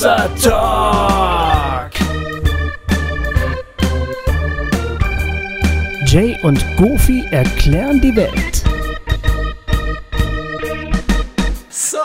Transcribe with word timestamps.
Hossa 0.00 0.30
Talk. 0.42 1.90
Jay 6.06 6.38
und 6.42 6.64
Goofy 6.78 7.26
erklären 7.30 8.00
die 8.00 8.16
Welt. 8.16 8.64
So, 11.68 11.98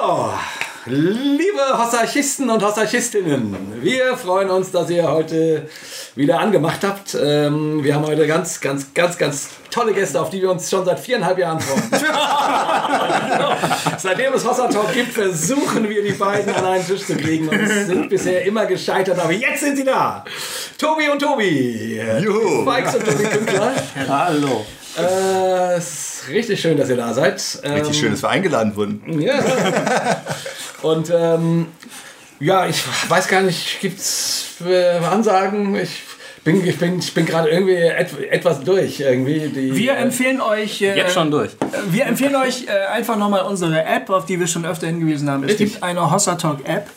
liebe 0.88 1.62
Hossarchisten 1.72 2.50
und 2.50 2.62
Hossarchistinnen, 2.62 3.82
wir 3.82 4.18
freuen 4.18 4.50
uns, 4.50 4.72
dass 4.72 4.90
ihr 4.90 5.10
heute 5.10 5.70
wieder 6.16 6.40
angemacht 6.40 6.82
habt. 6.84 7.18
Ähm, 7.22 7.84
wir 7.84 7.94
haben 7.94 8.06
heute 8.06 8.26
ganz, 8.26 8.62
ganz, 8.62 8.94
ganz, 8.94 9.18
ganz 9.18 9.50
tolle 9.70 9.94
Gäste, 9.94 10.22
auf 10.22 10.30
die 10.30 10.42
wir 10.42 10.50
uns 10.50 10.70
schon 10.70 10.86
seit 10.86 11.00
viereinhalb 11.00 11.38
Jahren 11.38 11.60
freuen. 11.60 11.84
Seitdem 13.98 14.34
es 14.34 14.48
Hossa 14.48 14.70
Talk 14.70 14.94
gibt, 14.94 15.12
versuchen 15.12 15.90
wir 15.90 16.02
die 16.02 16.14
beiden 16.14 16.56
an 16.56 16.66
einen 16.66 16.86
Tisch 16.86 17.06
zu 17.06 17.18
kriegen 17.18 17.50
und 17.50 17.68
sind 17.68 18.10
bisher 18.10 18.46
immer 18.46 18.66
gescheitert, 18.66 19.20
aber 19.20 19.34
jetzt 19.34 19.60
sind 19.60 19.76
sie 19.76 19.84
da. 19.84 20.24
Tobi 20.78 21.10
und 21.10 21.20
Tobi. 21.20 22.02
Juhu. 22.22 22.72
Fikes 22.72 22.96
und 22.96 23.06
Tobi 23.06 23.24
Künkler. 23.26 23.74
Hallo. 24.08 24.66
Äh, 24.98 25.76
es 25.76 26.22
ist 26.22 26.30
richtig 26.30 26.62
schön, 26.62 26.78
dass 26.78 26.90
ihr 26.90 26.96
da 26.96 27.14
seid. 27.14 27.44
Ähm, 27.64 27.74
Richtig 27.74 28.00
schön, 28.00 28.12
dass 28.12 28.24
wir 28.24 28.30
eingeladen 28.30 28.78
wurden. 28.78 29.20
Ja. 29.20 30.22
Und 30.82 31.12
ähm, 31.14 31.68
ja, 32.40 32.68
ich 32.68 32.82
weiß 33.10 33.28
gar 33.28 33.42
nicht, 33.42 33.82
gibt 33.82 34.00
es 34.00 34.46
äh, 34.66 35.00
Ansagen? 35.00 35.76
Ich 35.76 36.04
bin, 36.46 36.66
ich 36.66 36.78
bin, 36.78 37.00
ich 37.00 37.14
bin 37.14 37.26
gerade 37.26 37.50
irgendwie 37.50 37.74
et, 37.74 38.08
etwas 38.30 38.64
durch. 38.64 39.02
Irgendwie 39.02 39.50
die, 39.50 39.76
Wir 39.76 39.98
empfehlen 39.98 40.40
euch. 40.40 40.82
Äh, 40.82 40.96
Jetzt 40.96 41.14
schon 41.14 41.32
durch. 41.32 41.52
Wir 41.90 42.06
empfehlen 42.06 42.36
euch 42.36 42.68
äh, 42.68 42.86
einfach 42.94 43.18
nochmal 43.18 43.42
unsere 43.42 43.84
App, 43.84 44.10
auf 44.10 44.26
die 44.26 44.40
wir 44.40 44.48
schon 44.48 44.66
öfter 44.66 44.88
hingewiesen 44.88 45.30
haben. 45.30 45.44
Es 45.44 45.50
Richtig. 45.50 45.74
gibt 45.74 45.84
eine 45.84 46.10
Hossa 46.12 46.36
Talk 46.36 46.60
App. 46.70 46.88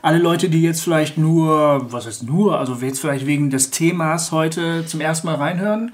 Alle 0.00 0.18
Leute, 0.18 0.48
die 0.48 0.62
jetzt 0.62 0.82
vielleicht 0.82 1.18
nur, 1.18 1.92
was 1.92 2.06
heißt 2.06 2.22
nur, 2.22 2.58
also 2.58 2.76
jetzt 2.80 3.00
vielleicht 3.00 3.26
wegen 3.26 3.50
des 3.50 3.70
Themas 3.70 4.32
heute 4.32 4.86
zum 4.86 5.00
ersten 5.00 5.26
Mal 5.26 5.36
reinhören. 5.36 5.92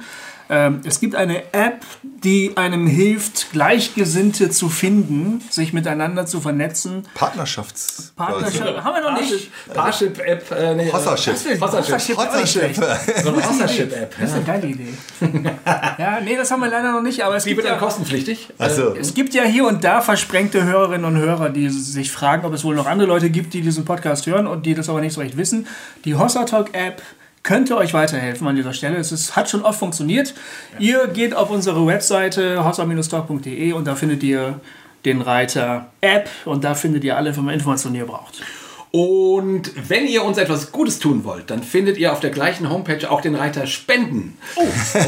Ähm, 0.50 0.80
es 0.84 1.00
gibt 1.00 1.14
eine 1.14 1.52
App, 1.52 1.84
die 2.02 2.52
einem 2.56 2.86
hilft, 2.86 3.52
Gleichgesinnte 3.52 4.50
zu 4.50 4.68
finden, 4.68 5.42
sich 5.50 5.72
miteinander 5.72 6.26
zu 6.26 6.40
vernetzen. 6.40 7.04
Partnerschafts. 7.14 8.12
Partnerschaft 8.16 8.82
haben 8.82 8.94
wir 8.94 9.10
noch 9.10 9.20
nicht. 9.20 9.50
Parship-App. 9.72 10.50
Äh, 10.50 10.74
nee, 10.74 10.92
auch 10.92 11.10
nicht 11.12 12.52
schlecht. 12.52 12.76
So 12.76 13.28
eine 13.28 13.48
Hossa-Ship-App. 13.48 14.14
Das 14.18 14.30
ist 14.30 14.36
eine 14.36 14.44
geile 14.44 14.66
Idee. 14.66 14.94
ja, 15.98 16.18
nee, 16.22 16.36
das 16.36 16.50
haben 16.50 16.60
wir 16.60 16.68
leider 16.70 16.92
noch 16.92 17.02
nicht, 17.02 17.22
aber 17.22 17.36
es 17.36 17.44
Die 17.44 17.50
gibt 17.50 17.64
wird 17.64 17.72
ja, 17.72 17.78
kostenpflichtig. 17.78 18.48
Achso. 18.58 18.94
Es 18.94 19.14
gibt 19.14 19.34
ja 19.34 19.44
hier 19.44 19.66
und 19.66 19.84
da 19.84 20.00
versprengte 20.00 20.64
Hörerinnen 20.64 21.04
und 21.04 21.16
Hörer, 21.16 21.50
die 21.50 21.68
sich 21.68 22.10
fragen, 22.10 22.44
ob 22.44 22.54
es 22.54 22.64
wohl 22.64 22.74
noch 22.74 22.86
andere 22.86 23.08
Leute 23.08 23.30
gibt, 23.30 23.54
die 23.54 23.60
diesen 23.60 23.84
Podcast 23.84 24.26
hören 24.26 24.46
und 24.46 24.64
die 24.66 24.74
das 24.74 24.88
aber 24.88 25.00
nicht 25.00 25.12
so 25.12 25.20
recht 25.20 25.36
wissen. 25.36 25.66
Die 26.04 26.14
Hossa 26.14 26.44
Talk 26.44 26.74
App 26.74 27.02
könnte 27.48 27.78
euch 27.78 27.94
weiterhelfen 27.94 28.46
an 28.46 28.56
dieser 28.56 28.74
Stelle. 28.74 28.98
Es 28.98 29.10
ist, 29.10 29.34
hat 29.34 29.48
schon 29.48 29.62
oft 29.62 29.78
funktioniert. 29.78 30.34
Ihr 30.78 31.06
geht 31.06 31.32
auf 31.34 31.48
unsere 31.48 31.86
Webseite 31.86 32.62
hossa-talk.de 32.62 33.72
und 33.72 33.86
da 33.86 33.94
findet 33.94 34.22
ihr 34.22 34.60
den 35.06 35.22
Reiter 35.22 35.86
App 36.02 36.28
und 36.44 36.62
da 36.62 36.74
findet 36.74 37.04
ihr 37.04 37.16
alle 37.16 37.30
Informationen, 37.30 37.94
die 37.94 38.00
ihr 38.00 38.06
braucht. 38.06 38.42
Und 38.90 39.72
wenn 39.88 40.06
ihr 40.06 40.24
uns 40.24 40.36
etwas 40.36 40.72
Gutes 40.72 40.98
tun 40.98 41.24
wollt, 41.24 41.50
dann 41.50 41.62
findet 41.62 41.96
ihr 41.96 42.12
auf 42.12 42.20
der 42.20 42.30
gleichen 42.30 42.68
Homepage 42.68 43.10
auch 43.10 43.22
den 43.22 43.34
Reiter 43.34 43.66
Spenden. 43.66 44.36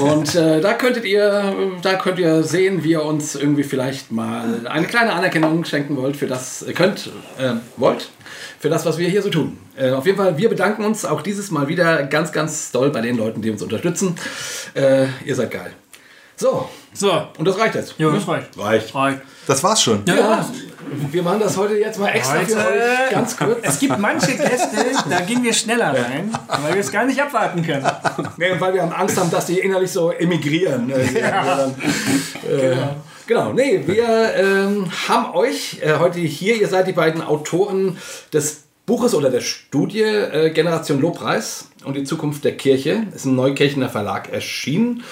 Und 0.00 0.34
äh, 0.34 0.62
da 0.62 0.72
könntet 0.72 1.05
ihr, 1.05 1.55
da 1.83 1.94
könnt 1.96 2.18
ihr 2.18 2.42
sehen, 2.42 2.84
wie 2.84 2.92
ihr 2.92 3.05
uns 3.05 3.34
irgendwie 3.34 3.64
vielleicht 3.64 4.12
mal 4.12 4.66
eine 4.66 4.86
kleine 4.86 5.12
Anerkennung 5.12 5.66
schenken 5.66 5.96
wollt 5.98 6.16
für 6.16 6.27
das, 6.27 6.62
äh, 6.62 6.72
könnt, 6.72 7.11
äh, 7.38 7.55
wollt, 7.77 8.08
für 8.61 8.69
das, 8.69 8.84
was 8.84 8.98
wir 8.98 9.08
hier 9.08 9.22
so 9.22 9.30
tun. 9.30 9.56
Äh, 9.77 9.91
auf 9.92 10.05
jeden 10.05 10.19
Fall, 10.19 10.36
wir 10.36 10.50
bedanken 10.50 10.84
uns 10.84 11.07
auch 11.07 11.23
dieses 11.23 11.51
Mal 11.51 11.67
wieder 11.67 12.02
ganz, 12.05 12.30
ganz 12.30 12.70
doll 12.70 12.90
bei 12.90 13.01
den 13.01 13.17
Leuten, 13.17 13.40
die 13.40 13.51
uns 13.51 13.62
unterstützen. 13.62 14.14
Äh, 14.74 15.07
ihr 15.24 15.34
seid 15.34 15.51
geil. 15.51 15.73
So, 16.36 16.68
So, 16.92 17.27
und 17.39 17.46
das 17.48 17.58
reicht 17.58 17.74
jetzt. 17.74 17.95
ja, 17.98 18.11
das 18.11 18.29
reicht. 18.29 18.58
Reicht. 18.58 18.95
reicht. 18.95 19.20
Das 19.46 19.64
war's 19.64 19.83
schon. 19.83 20.02
Ja, 20.07 20.46
wir 21.11 21.23
machen 21.23 21.40
das 21.40 21.57
heute 21.57 21.74
jetzt 21.79 21.98
mal 21.98 22.08
extra 22.08 22.40
für 22.40 22.52
Leute. 22.55 22.68
euch 22.68 23.11
ganz 23.11 23.36
kurz. 23.36 23.58
Es 23.62 23.79
gibt 23.79 23.98
manche 23.98 24.36
Gäste, 24.36 24.77
da 25.08 25.20
gehen 25.20 25.42
wir 25.42 25.52
schneller 25.55 25.92
rein, 25.95 26.30
weil 26.63 26.74
wir 26.74 26.80
es 26.80 26.92
gar 26.92 27.05
nicht 27.07 27.20
abwarten 27.20 27.63
können. 27.64 27.86
Nee, 28.36 28.52
weil 28.58 28.74
wir 28.74 28.83
haben 28.83 28.92
Angst 28.92 29.18
haben, 29.18 29.30
dass 29.30 29.46
die 29.46 29.58
innerlich 29.58 29.90
so 29.90 30.11
emigrieren. 30.13 30.90
Äh, 30.90 31.20
ja. 31.20 31.67
äh, 31.67 32.58
genau, 32.74 32.96
nee, 33.52 33.80
wir 33.86 34.35
ähm, 34.35 34.91
haben 35.08 35.36
euch 35.36 35.79
äh, 35.83 35.98
heute 36.01 36.18
hier, 36.18 36.57
ihr 36.57 36.67
seid 36.67 36.89
die 36.89 36.92
beiden 36.92 37.23
Autoren 37.23 37.96
des 38.33 38.64
Buches 38.86 39.14
oder 39.14 39.30
der 39.30 39.41
Studie 39.41 40.02
äh, 40.02 40.51
Generation 40.51 41.01
Lobpreis 41.01 41.69
und 41.85 41.96
die 41.96 42.02
Zukunft 42.02 42.42
der 42.42 42.57
Kirche. 42.57 43.07
Ist 43.14 43.27
im 43.27 43.36
Neukirchener 43.36 43.89
Verlag 43.89 44.33
erschienen. 44.33 45.05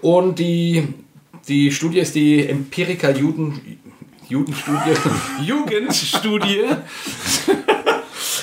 Und 0.00 0.38
die, 0.38 0.88
die 1.48 1.70
Studie 1.70 1.98
ist 1.98 2.14
die 2.14 2.48
Empirica 2.48 3.10
Juden, 3.10 3.78
Judenstudie, 4.26 4.96
Jugendstudie. 5.44 6.64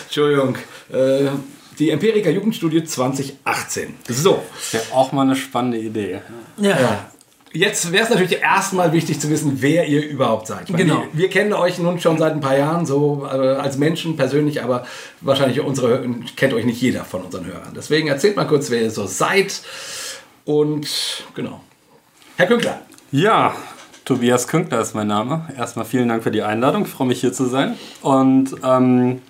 Entschuldigung. 0.04 0.58
Äh, 0.92 1.30
die 1.80 1.90
Empirica 1.90 2.30
Jugendstudie 2.30 2.84
2018. 2.84 3.96
So. 4.08 4.44
Ja, 4.74 4.80
auch 4.94 5.12
mal 5.12 5.24
eine 5.24 5.36
spannende 5.36 5.80
Idee. 5.80 6.22
Ja. 6.58 7.10
Jetzt 7.56 7.92
wäre 7.92 8.04
es 8.04 8.10
natürlich 8.10 8.42
erstmal 8.42 8.94
wichtig 8.94 9.20
zu 9.20 9.30
wissen, 9.30 9.58
wer 9.62 9.88
ihr 9.88 10.04
überhaupt 10.08 10.48
seid. 10.48 10.72
Weil 10.72 10.78
Genau. 10.78 11.04
Wir, 11.14 11.22
wir 11.22 11.30
kennen 11.30 11.54
euch 11.54 11.78
nun 11.78 12.00
schon 12.00 12.18
seit 12.18 12.34
ein 12.34 12.42
paar 12.42 12.58
Jahren, 12.58 12.88
so 12.88 13.28
äh, 13.32 13.36
als 13.36 13.78
Menschen 13.78 14.18
persönlich, 14.18 14.64
aber 14.64 14.88
wahrscheinlich 15.22 15.62
unsere, 15.62 16.04
kennt 16.36 16.54
euch 16.54 16.66
nicht 16.66 16.82
jeder 16.82 17.06
von 17.06 17.22
unseren 17.22 17.46
Hörern. 17.46 17.74
Deswegen 17.76 18.08
erzählt 18.08 18.36
mal 18.36 18.48
kurz, 18.48 18.72
wer 18.72 18.82
ihr 18.82 18.90
so 18.90 19.06
seid. 19.06 19.62
Und 20.46 20.88
genau. 21.36 21.62
Herr 22.38 22.48
Künkler. 22.48 22.82
Ja, 23.12 23.54
Tobias 24.04 24.48
Künkler 24.48 24.82
ist 24.82 24.96
mein 24.96 25.08
Name. 25.08 25.48
Erstmal 25.56 25.86
vielen 25.86 26.10
Dank 26.10 26.24
für 26.24 26.32
die 26.32 26.42
Einladung. 26.42 26.86
Ich 26.86 26.92
freue 26.92 27.08
mich 27.08 27.22
hier 27.22 27.34
zu 27.34 27.46
sein. 27.46 27.78
Und 28.02 28.56
ähm, 28.64 29.22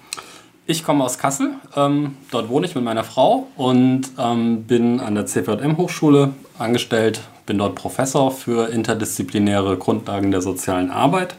ich 0.65 0.85
komme 0.85 1.03
aus 1.03 1.17
Kassel. 1.17 1.55
Ähm, 1.75 2.15
dort 2.31 2.47
wohne 2.47 2.65
ich 2.65 2.73
mit 2.73 2.85
meiner 2.85 3.03
Frau 3.03 3.47
und 3.57 4.03
ähm, 4.17 4.63
bin 4.63 5.01
an 5.01 5.13
der 5.15 5.25
CVM-Hochschule 5.25 6.33
angestellt. 6.57 7.19
Bin 7.45 7.57
dort 7.57 7.75
Professor 7.75 8.31
für 8.31 8.69
interdisziplinäre 8.69 9.77
Grundlagen 9.77 10.31
der 10.31 10.41
sozialen 10.41 10.91
Arbeit. 10.91 11.35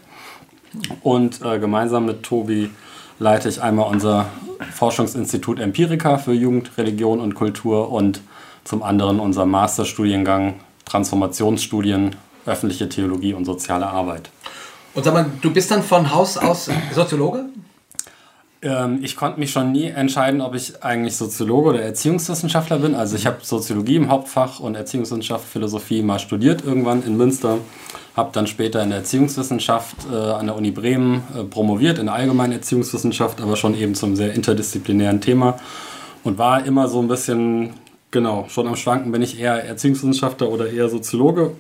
Und 1.03 1.41
äh, 1.43 1.59
gemeinsam 1.59 2.07
mit 2.07 2.23
Tobi 2.23 2.71
leite 3.19 3.49
ich 3.49 3.63
einmal 3.63 3.89
unser 3.89 4.27
Forschungsinstitut 4.73 5.61
Empirica 5.61 6.19
für 6.19 6.33
Jugend, 6.33 6.77
Religion 6.77 7.21
und 7.21 7.35
Kultur 7.35 7.91
und 7.91 8.21
zum 8.65 8.83
anderen 8.83 9.21
unser 9.21 9.47
Masterstudiengang 9.47 10.55
Transformationsstudien, 10.85 12.17
öffentliche 12.47 12.89
Theologie 12.89 13.35
und 13.35 13.45
soziale 13.45 13.87
Arbeit. 13.87 14.31
Und 14.95 15.05
sag 15.05 15.15
mal, 15.15 15.27
du 15.41 15.53
bist 15.53 15.71
dann 15.71 15.83
von 15.83 16.13
Haus 16.13 16.37
aus 16.37 16.71
Soziologe? 16.93 17.47
Ähm, 18.65 19.01
ich 19.03 19.15
konnte 19.15 19.39
mich 19.39 19.53
schon 19.53 19.73
nie 19.73 19.85
entscheiden, 19.85 20.41
ob 20.41 20.55
ich 20.55 20.83
eigentlich 20.83 21.17
Soziologe 21.17 21.71
oder 21.71 21.83
Erziehungswissenschaftler 21.83 22.79
bin. 22.79 22.95
Also 22.95 23.15
ich 23.15 23.27
habe 23.27 23.37
Soziologie 23.43 23.97
im 23.97 24.09
Hauptfach 24.09 24.59
und 24.59 24.75
Erziehungswissenschaft, 24.75 25.47
Philosophie 25.47 26.03
mal 26.03 26.19
studiert 26.19 26.65
irgendwann 26.65 27.05
in 27.05 27.17
Münster. 27.17 27.59
Habe 28.17 28.31
dann 28.33 28.47
später 28.47 28.83
in 28.83 28.89
der 28.89 29.01
Erziehungswissenschaft 29.01 29.97
äh, 30.11 30.17
an 30.17 30.47
der 30.47 30.57
Uni 30.57 30.71
Bremen 30.71 31.23
äh, 31.37 31.45
promoviert, 31.45 31.99
in 31.99 32.07
der 32.07 32.15
allgemeinen 32.15 32.55
Erziehungswissenschaft, 32.55 33.41
aber 33.41 33.57
schon 33.57 33.77
eben 33.77 33.95
zum 33.95 34.17
sehr 34.17 34.33
interdisziplinären 34.33 35.21
Thema. 35.21 35.59
Und 36.23 36.39
war 36.39 36.65
immer 36.65 36.89
so 36.89 37.01
ein 37.03 37.09
bisschen, 37.09 37.75
genau, 38.11 38.47
schon 38.49 38.67
am 38.67 38.77
Schwanken, 38.77 39.13
bin 39.13 39.21
ich 39.21 39.39
eher 39.39 39.63
Erziehungswissenschaftler 39.63 40.49
oder 40.49 40.71
eher 40.71 40.89
Soziologe. 40.89 41.53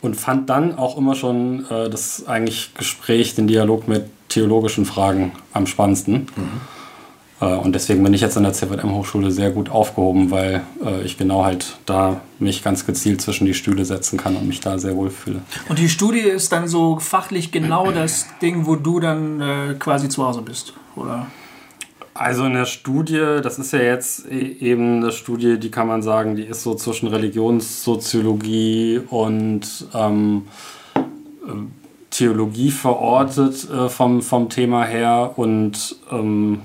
Und 0.00 0.16
fand 0.16 0.50
dann 0.50 0.76
auch 0.76 0.98
immer 0.98 1.14
schon 1.14 1.64
äh, 1.70 1.88
das 1.88 2.26
eigentlich 2.26 2.74
Gespräch, 2.74 3.34
den 3.36 3.46
Dialog 3.46 3.86
mit 3.88 4.04
theologischen 4.34 4.84
Fragen 4.84 5.32
am 5.52 5.66
spannendsten. 5.66 6.26
Äh, 7.40 7.46
und 7.54 7.74
deswegen 7.74 8.02
bin 8.02 8.12
ich 8.14 8.20
jetzt 8.20 8.36
an 8.36 8.42
der 8.42 8.52
CVM-Hochschule 8.52 9.30
sehr 9.30 9.50
gut 9.50 9.70
aufgehoben, 9.70 10.30
weil 10.30 10.62
äh, 10.84 11.02
ich 11.02 11.16
genau 11.16 11.44
halt 11.44 11.78
da 11.86 12.20
mich 12.38 12.62
ganz 12.62 12.86
gezielt 12.86 13.20
zwischen 13.20 13.46
die 13.46 13.54
Stühle 13.54 13.84
setzen 13.84 14.18
kann 14.18 14.36
und 14.36 14.46
mich 14.46 14.60
da 14.60 14.78
sehr 14.78 14.96
wohl 14.96 15.10
fühle. 15.10 15.40
Und 15.68 15.78
die 15.78 15.88
Studie 15.88 16.20
ist 16.20 16.52
dann 16.52 16.68
so 16.68 16.98
fachlich 16.98 17.52
genau 17.52 17.90
das 17.90 18.26
Ding, 18.42 18.66
wo 18.66 18.76
du 18.76 19.00
dann 19.00 19.40
äh, 19.40 19.74
quasi 19.78 20.08
zu 20.08 20.24
Hause 20.26 20.42
bist, 20.42 20.74
oder? 20.96 21.26
Also 22.16 22.44
in 22.44 22.52
der 22.54 22.66
Studie, 22.66 23.40
das 23.42 23.58
ist 23.58 23.72
ja 23.72 23.80
jetzt 23.80 24.30
e- 24.30 24.56
eben 24.60 24.98
eine 25.02 25.10
Studie, 25.10 25.58
die 25.58 25.70
kann 25.72 25.88
man 25.88 26.00
sagen, 26.00 26.36
die 26.36 26.44
ist 26.44 26.62
so 26.62 26.76
zwischen 26.76 27.08
Religionssoziologie 27.08 29.00
und 29.10 29.88
ähm, 29.92 30.42
äh, 30.96 31.83
Theologie 32.14 32.70
verortet 32.70 33.68
äh, 33.68 33.88
vom, 33.88 34.22
vom 34.22 34.48
Thema 34.48 34.84
her 34.84 35.32
und 35.34 35.96
ähm, 36.12 36.60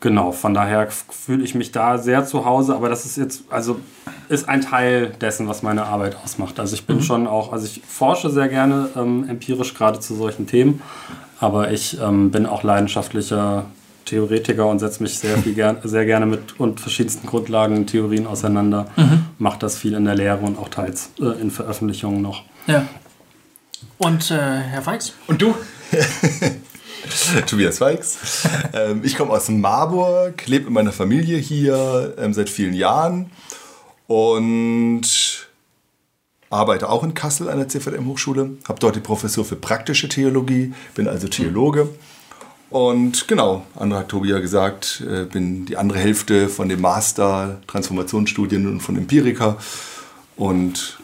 genau, 0.00 0.32
von 0.32 0.52
daher 0.52 0.86
fühle 0.90 1.42
ich 1.42 1.54
mich 1.54 1.72
da 1.72 1.96
sehr 1.96 2.26
zu 2.26 2.44
Hause, 2.44 2.74
aber 2.74 2.90
das 2.90 3.06
ist 3.06 3.16
jetzt, 3.16 3.44
also 3.48 3.80
ist 4.28 4.46
ein 4.46 4.60
Teil 4.60 5.12
dessen, 5.18 5.48
was 5.48 5.62
meine 5.62 5.86
Arbeit 5.86 6.14
ausmacht. 6.22 6.60
Also 6.60 6.74
ich 6.74 6.86
bin 6.86 7.00
schon 7.00 7.26
auch, 7.26 7.54
also 7.54 7.64
ich 7.64 7.80
forsche 7.86 8.28
sehr 8.28 8.48
gerne 8.48 8.90
ähm, 8.96 9.26
empirisch 9.30 9.72
gerade 9.72 9.98
zu 9.98 10.14
solchen 10.14 10.46
Themen, 10.46 10.82
aber 11.40 11.70
ich 11.72 11.98
ähm, 11.98 12.30
bin 12.30 12.44
auch 12.44 12.62
leidenschaftlicher 12.62 13.64
Theoretiker 14.04 14.66
und 14.66 14.78
setze 14.78 15.02
mich 15.02 15.18
sehr, 15.18 15.38
viel 15.38 15.54
gern, 15.54 15.78
sehr 15.84 16.04
gerne 16.04 16.26
mit 16.26 16.60
und 16.60 16.80
verschiedensten 16.80 17.26
Grundlagentheorien 17.26 18.26
auseinander. 18.26 18.88
Mache 19.38 19.58
das 19.58 19.78
viel 19.78 19.94
in 19.94 20.04
der 20.04 20.16
Lehre 20.16 20.40
und 20.40 20.58
auch 20.58 20.68
teils 20.68 21.12
äh, 21.18 21.40
in 21.40 21.50
Veröffentlichungen 21.50 22.20
noch. 22.20 22.42
Ja. 22.66 22.86
Und 23.98 24.30
äh, 24.30 24.34
Herr 24.34 24.82
Feix? 24.82 25.12
Und 25.26 25.42
du? 25.42 25.54
Tobias 27.46 27.80
Weix. 27.80 28.46
ähm, 28.72 29.00
ich 29.02 29.16
komme 29.16 29.32
aus 29.32 29.48
Marburg, 29.48 30.46
lebe 30.46 30.66
mit 30.66 30.74
meiner 30.74 30.92
Familie 30.92 31.38
hier 31.38 32.14
ähm, 32.18 32.32
seit 32.32 32.48
vielen 32.48 32.74
Jahren 32.74 33.30
und 34.06 35.48
arbeite 36.50 36.88
auch 36.88 37.02
in 37.02 37.14
Kassel 37.14 37.48
an 37.48 37.58
der 37.58 37.68
CVM-Hochschule. 37.68 38.58
Habe 38.68 38.80
dort 38.80 38.96
die 38.96 39.00
Professur 39.00 39.44
für 39.44 39.56
praktische 39.56 40.08
Theologie, 40.08 40.72
bin 40.94 41.08
also 41.08 41.28
Theologe. 41.28 41.88
Und 42.70 43.28
genau, 43.28 43.64
Andra 43.74 44.00
hat 44.00 44.10
Tobi 44.10 44.28
ja 44.28 44.38
gesagt, 44.38 45.02
äh, 45.08 45.24
bin 45.24 45.66
die 45.66 45.76
andere 45.76 45.98
Hälfte 45.98 46.48
von 46.48 46.68
dem 46.68 46.80
Master 46.80 47.60
Transformationsstudien 47.66 48.66
und 48.66 48.80
von 48.80 48.96
Empirica. 48.96 49.56
Und 50.36 50.97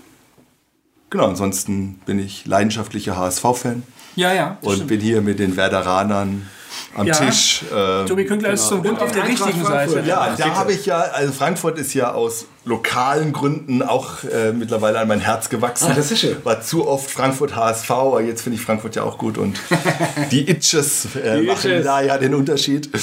genau, 1.14 1.28
ansonsten 1.28 2.00
bin 2.06 2.18
ich 2.18 2.44
leidenschaftlicher 2.46 3.16
HSV-Fan 3.16 3.82
Ja, 4.16 4.32
ja. 4.32 4.58
das 4.60 4.68
und 4.68 4.74
stimmt. 4.74 4.88
bin 4.88 5.00
hier 5.00 5.22
mit 5.22 5.38
den 5.38 5.56
Werderanern 5.56 6.48
am 6.96 7.06
Ja. 7.06 7.14
Tisch. 7.14 7.64
ähm, 7.74 8.06
Tobi 8.06 8.24
Künkler 8.26 8.50
ist 8.50 8.66
zum 8.68 8.82
Glück 8.82 9.00
auf 9.00 9.12
der 9.12 9.22
Eintracht 9.22 9.46
richtigen 9.48 9.64
Frankfurt. 9.64 9.94
Seite. 10.04 10.08
ja, 10.08 10.34
da 10.36 10.54
habe 10.56 10.72
ich 10.72 10.86
ja, 10.86 10.98
also 11.00 11.32
Frankfurt 11.32 11.78
ist 11.78 11.94
ja 11.94 12.12
aus 12.12 12.46
lokalen 12.66 13.32
Gründen 13.32 13.82
auch 13.82 14.24
äh, 14.24 14.52
mittlerweile 14.52 14.98
an 14.98 15.06
mein 15.08 15.20
Herz 15.20 15.50
gewachsen. 15.50 15.88
Ah, 15.90 15.94
das 15.94 16.10
ist 16.10 16.20
schön. 16.20 16.36
War 16.44 16.62
zu 16.62 16.88
oft 16.88 17.10
Frankfurt 17.10 17.54
HSV, 17.54 17.90
aber 17.90 18.22
jetzt 18.22 18.40
finde 18.42 18.58
ich 18.58 18.64
Frankfurt 18.64 18.96
ja 18.96 19.02
auch 19.02 19.18
gut 19.18 19.36
und 19.36 19.60
die 20.30 20.48
Itches 20.48 21.06
äh, 21.16 21.40
Die 21.40 21.46
machen 21.46 21.70
Itches. 21.70 21.84
da 21.84 22.00
ja 22.00 22.16
den 22.16 22.34
Unterschied. 22.34 22.90
kann 22.92 23.00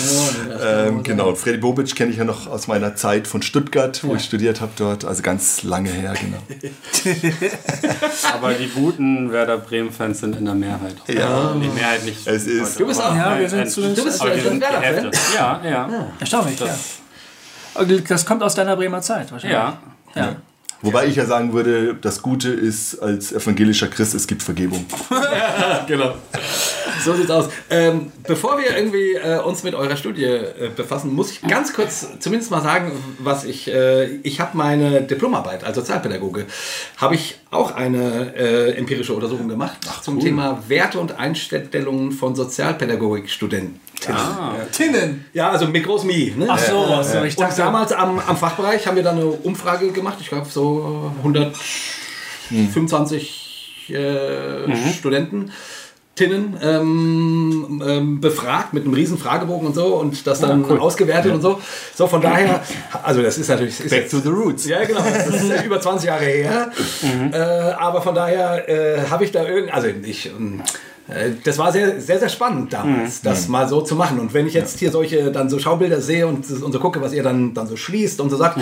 ähm, 0.63 1.03
genau, 1.03 1.29
und 1.29 1.37
Freddy 1.37 1.57
Bobic 1.59 1.95
kenne 1.95 2.11
ich 2.11 2.17
ja 2.17 2.23
noch 2.23 2.47
aus 2.47 2.67
meiner 2.67 2.95
Zeit 2.95 3.27
von 3.27 3.41
Stuttgart, 3.43 4.03
wo 4.03 4.15
ich 4.15 4.23
studiert 4.23 4.61
habe 4.61 4.71
dort, 4.77 5.05
also 5.05 5.21
ganz 5.21 5.61
lange 5.63 5.91
her, 5.91 6.13
genau. 6.19 6.37
Aber 8.33 8.53
die 8.53 8.67
guten 8.69 9.31
Werder 9.31 9.57
Bremen-Fans 9.57 10.19
sind 10.19 10.37
in 10.37 10.45
der 10.45 10.55
Mehrheit. 10.55 10.95
Ja. 11.07 11.53
Die 11.53 11.67
Mehrheit 11.67 12.03
nicht. 12.05 12.25
Es 12.25 12.45
ist- 12.47 12.79
Du 12.79 12.87
bist 12.87 13.01
auch. 13.01 13.15
Ja, 13.15 13.39
wir 13.39 13.49
sind 13.49 13.69
zumindest. 13.69 14.01
Du 14.01 14.05
bist 14.05 14.23
Werder-Fan? 14.23 14.81
Hälfte. 14.81 15.11
Ja, 15.35 15.61
ja. 15.63 15.89
Erstaunlich, 16.19 16.59
ja. 16.59 16.75
Das 18.07 18.25
kommt 18.25 18.43
aus 18.43 18.55
deiner 18.55 18.75
Bremer 18.75 19.01
Zeit 19.01 19.31
wahrscheinlich. 19.31 19.57
Ja. 19.57 19.77
ja. 20.15 20.35
Wobei 20.81 21.05
ich 21.05 21.15
ja 21.15 21.25
sagen 21.25 21.53
würde, 21.53 21.93
das 21.93 22.21
Gute 22.21 22.49
ist, 22.49 22.99
als 22.99 23.31
evangelischer 23.31 23.87
Christ, 23.87 24.15
es 24.15 24.25
gibt 24.25 24.41
Vergebung. 24.41 24.85
genau. 25.87 26.15
So 27.05 27.15
sieht's 27.15 27.31
aus. 27.31 27.49
Ähm, 27.69 28.11
bevor 28.27 28.57
wir 28.57 28.77
irgendwie 28.77 29.13
äh, 29.13 29.39
uns 29.39 29.63
mit 29.63 29.73
eurer 29.73 29.97
Studie 29.97 30.25
äh, 30.25 30.69
befassen, 30.75 31.13
muss 31.13 31.31
ich 31.31 31.41
ganz 31.41 31.73
kurz 31.73 32.07
zumindest 32.19 32.51
mal 32.51 32.61
sagen, 32.61 32.91
was 33.19 33.43
ich. 33.43 33.67
Äh, 33.67 34.19
ich 34.23 34.39
habe 34.39 34.57
meine 34.57 35.01
Diplomarbeit 35.01 35.63
als 35.63 35.75
Sozialpädagoge, 35.75 36.45
habe 36.97 37.15
ich 37.15 37.39
auch 37.49 37.71
eine 37.71 38.35
äh, 38.35 38.77
empirische 38.77 39.13
Untersuchung 39.13 39.47
gemacht 39.47 39.77
zum 40.03 40.19
Thema 40.19 40.63
Werte 40.67 40.99
und 40.99 41.17
Einstellungen 41.17 42.11
von 42.11 42.35
Sozialpädagogikstudenten. 42.35 43.79
Tinnen. 44.71 45.25
Ja, 45.33 45.51
also 45.51 45.67
mit 45.67 45.83
groß 45.83 46.05
Mi. 46.05 46.33
Ne? 46.35 46.47
Ach 46.49 46.57
so, 46.57 46.87
ach 46.91 47.03
so. 47.03 47.23
Ich 47.23 47.37
Und 47.37 47.43
dachte, 47.43 47.57
damals 47.57 47.91
am, 47.91 48.17
am 48.19 48.35
Fachbereich 48.35 48.87
haben 48.87 48.95
wir 48.95 49.03
dann 49.03 49.17
eine 49.17 49.27
Umfrage 49.27 49.91
gemacht. 49.91 50.17
Ich 50.19 50.29
glaube, 50.29 50.49
so 50.49 51.11
125 51.19 53.89
äh, 53.89 54.93
Studenten. 54.93 55.51
Tinnen 56.15 56.57
ähm, 56.61 57.81
ähm, 57.87 58.21
befragt 58.21 58.73
mit 58.73 58.83
einem 58.83 58.93
riesen 58.93 59.17
Fragebogen 59.17 59.67
und 59.67 59.73
so 59.73 59.95
und 59.95 60.27
das 60.27 60.41
dann 60.41 60.65
ausgewertet 60.65 61.31
und 61.33 61.41
so. 61.41 61.61
So, 61.95 62.05
von 62.07 62.21
daher, 62.21 62.61
also 63.01 63.21
das 63.21 63.37
ist 63.37 63.47
natürlich... 63.49 63.79
Ist 63.79 63.89
Back 63.89 64.01
jetzt- 64.03 64.11
to 64.11 64.19
the 64.19 64.29
roots. 64.29 64.67
ja, 64.67 64.83
genau. 64.83 64.99
Das 65.01 65.27
ist 65.27 65.49
ja 65.49 65.63
über 65.63 65.79
20 65.79 66.07
Jahre 66.07 66.25
her. 66.25 66.71
Äh, 67.31 67.37
aber 67.37 68.01
von 68.01 68.13
daher 68.13 68.67
äh, 68.67 69.07
habe 69.09 69.23
ich 69.23 69.31
da 69.31 69.47
irgend, 69.47 69.73
also 69.73 69.87
ich, 70.03 70.27
ähm, 70.27 70.61
äh, 70.61 70.63
das 71.43 71.57
war 71.57 71.71
sehr, 71.71 71.99
sehr, 71.99 72.19
sehr 72.19 72.29
spannend 72.29 72.71
damals, 72.73 73.21
das 73.21 73.47
mal 73.47 73.67
so 73.67 73.81
zu 73.81 73.95
machen. 73.95 74.19
Und 74.19 74.33
wenn 74.33 74.47
ich 74.47 74.53
jetzt 74.53 74.79
hier 74.79 74.91
solche 74.91 75.31
dann 75.31 75.49
so 75.49 75.59
Schaubilder 75.59 75.99
sehe 76.01 76.25
und, 76.27 76.49
und 76.49 76.71
so 76.71 76.79
gucke, 76.79 77.01
was 77.01 77.13
ihr 77.13 77.23
dann, 77.23 77.53
dann 77.53 77.67
so 77.67 77.75
schließt 77.75 78.21
und 78.21 78.29
so 78.29 78.37
sagt, 78.37 78.59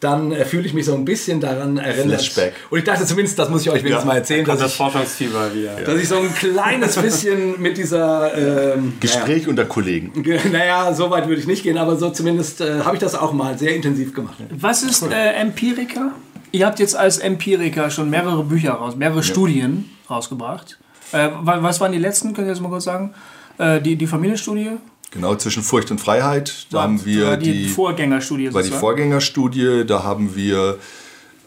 dann 0.00 0.32
äh, 0.32 0.44
fühle 0.44 0.66
ich 0.66 0.74
mich 0.74 0.84
so 0.86 0.94
ein 0.94 1.04
bisschen 1.04 1.40
daran 1.40 1.76
erinnert. 1.78 2.20
Flashback. 2.20 2.54
Und 2.70 2.78
ich 2.78 2.84
dachte 2.84 3.04
zumindest, 3.06 3.38
das 3.38 3.48
muss 3.48 3.62
ich 3.62 3.70
euch 3.70 3.82
wenigstens 3.82 4.02
Ja. 4.02 4.06
mal 4.06 4.16
erzählen, 4.16 4.44
dass 4.44 4.58
das 4.58 4.72
ich, 4.72 4.76
Forschungsfieber 4.76 5.54
wieder. 5.54 5.74
dass 5.82 5.98
ich 6.00 6.08
so 6.08 6.16
ein 6.16 6.34
kleines 6.34 6.96
bisschen 6.96 7.60
mit 7.60 7.76
dieser 7.78 8.74
ähm, 8.74 8.94
Gespräch 9.00 9.48
unter 9.48 9.64
Kollegen. 9.64 10.12
Naja, 10.52 10.92
so 10.94 11.10
weit 11.10 11.26
würde 11.28 11.40
ich 11.40 11.46
nicht 11.46 11.62
gehen, 11.62 11.78
aber 11.78 11.96
so 11.96 12.10
zumindest 12.10 12.60
äh, 12.60 12.80
habe 12.80 12.96
ich 12.96 13.00
das 13.00 13.14
auch 13.14 13.32
mal 13.32 13.56
sehr 13.58 13.74
intensiv 13.74 14.14
gemacht. 14.14 14.36
Was 14.50 14.82
ist 14.82 15.02
äh, 15.10 15.32
Empiriker? 15.32 16.12
Ihr 16.52 16.66
habt 16.66 16.78
jetzt 16.78 16.94
als 16.96 17.18
Empiriker 17.18 17.90
schon 17.90 18.10
mehrere 18.10 18.44
Bücher 18.44 18.72
raus, 18.72 18.94
mehrere 18.96 19.22
Studien 19.22 19.90
rausgebracht. 20.08 20.78
Äh, 21.12 21.28
wa- 21.42 21.62
was 21.62 21.80
waren 21.80 21.92
die 21.92 21.98
letzten? 21.98 22.34
Könnt 22.34 22.46
ihr 22.48 22.52
das 22.52 22.60
mal 22.60 22.68
kurz 22.68 22.84
sagen? 22.84 23.14
Äh, 23.58 23.80
die, 23.80 23.96
die 23.96 24.06
Familienstudie? 24.06 24.72
Genau, 25.10 25.36
zwischen 25.36 25.62
Furcht 25.62 25.90
und 25.92 26.00
Freiheit. 26.00 26.66
Da 26.70 26.82
haben 26.82 27.04
wir 27.04 27.26
war 27.28 27.36
die, 27.36 27.52
die, 27.64 27.68
Vorgängerstudie. 27.68 28.52
war 28.52 28.62
die. 28.62 28.70
Vorgängerstudie, 28.70 29.84
da 29.86 30.02
haben 30.02 30.34
wir 30.34 30.78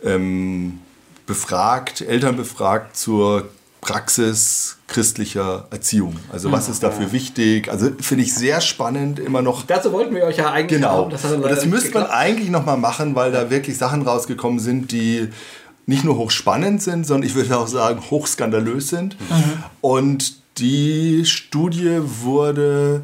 ähm, 0.06 0.80
befragt, 1.26 2.02
Eltern 2.02 2.38
befragt 2.38 2.96
zur 2.96 3.50
Praxis 3.82 4.78
christlicher 4.88 5.68
Erziehung. 5.70 6.16
Also 6.32 6.52
was 6.52 6.70
ist 6.70 6.82
dafür 6.84 7.12
wichtig? 7.12 7.70
Also 7.70 7.90
finde 8.00 8.24
ich 8.24 8.34
sehr 8.34 8.62
spannend, 8.62 9.20
immer 9.20 9.42
noch 9.42 9.66
Dazu 9.66 9.92
wollten 9.92 10.16
wir 10.16 10.24
euch 10.24 10.38
ja 10.38 10.52
eigentlich 10.52 10.80
Genau. 10.82 11.04
haben. 11.06 11.12
Das 11.12 11.24
das 11.24 11.66
müsste 11.66 11.92
man 11.94 12.08
eigentlich 12.08 12.50
noch 12.50 12.66
mal 12.66 12.78
machen, 12.78 13.16
weil 13.16 13.32
da 13.32 13.50
wirklich 13.50 13.78
Sachen 13.78 14.02
rausgekommen 14.02 14.60
sind, 14.60 14.92
die 14.92 15.28
nicht 15.88 16.04
nur 16.04 16.18
hochspannend 16.18 16.84
sind, 16.84 17.08
sondern 17.08 17.28
ich 17.28 17.34
würde 17.34 17.58
auch 17.58 17.68
sagen, 17.68 18.02
hochskandalös 18.12 18.90
sind. 18.90 19.18
Und 19.82 20.36
die 20.60 21.26
Studie 21.26 22.00
wurde 22.04 23.02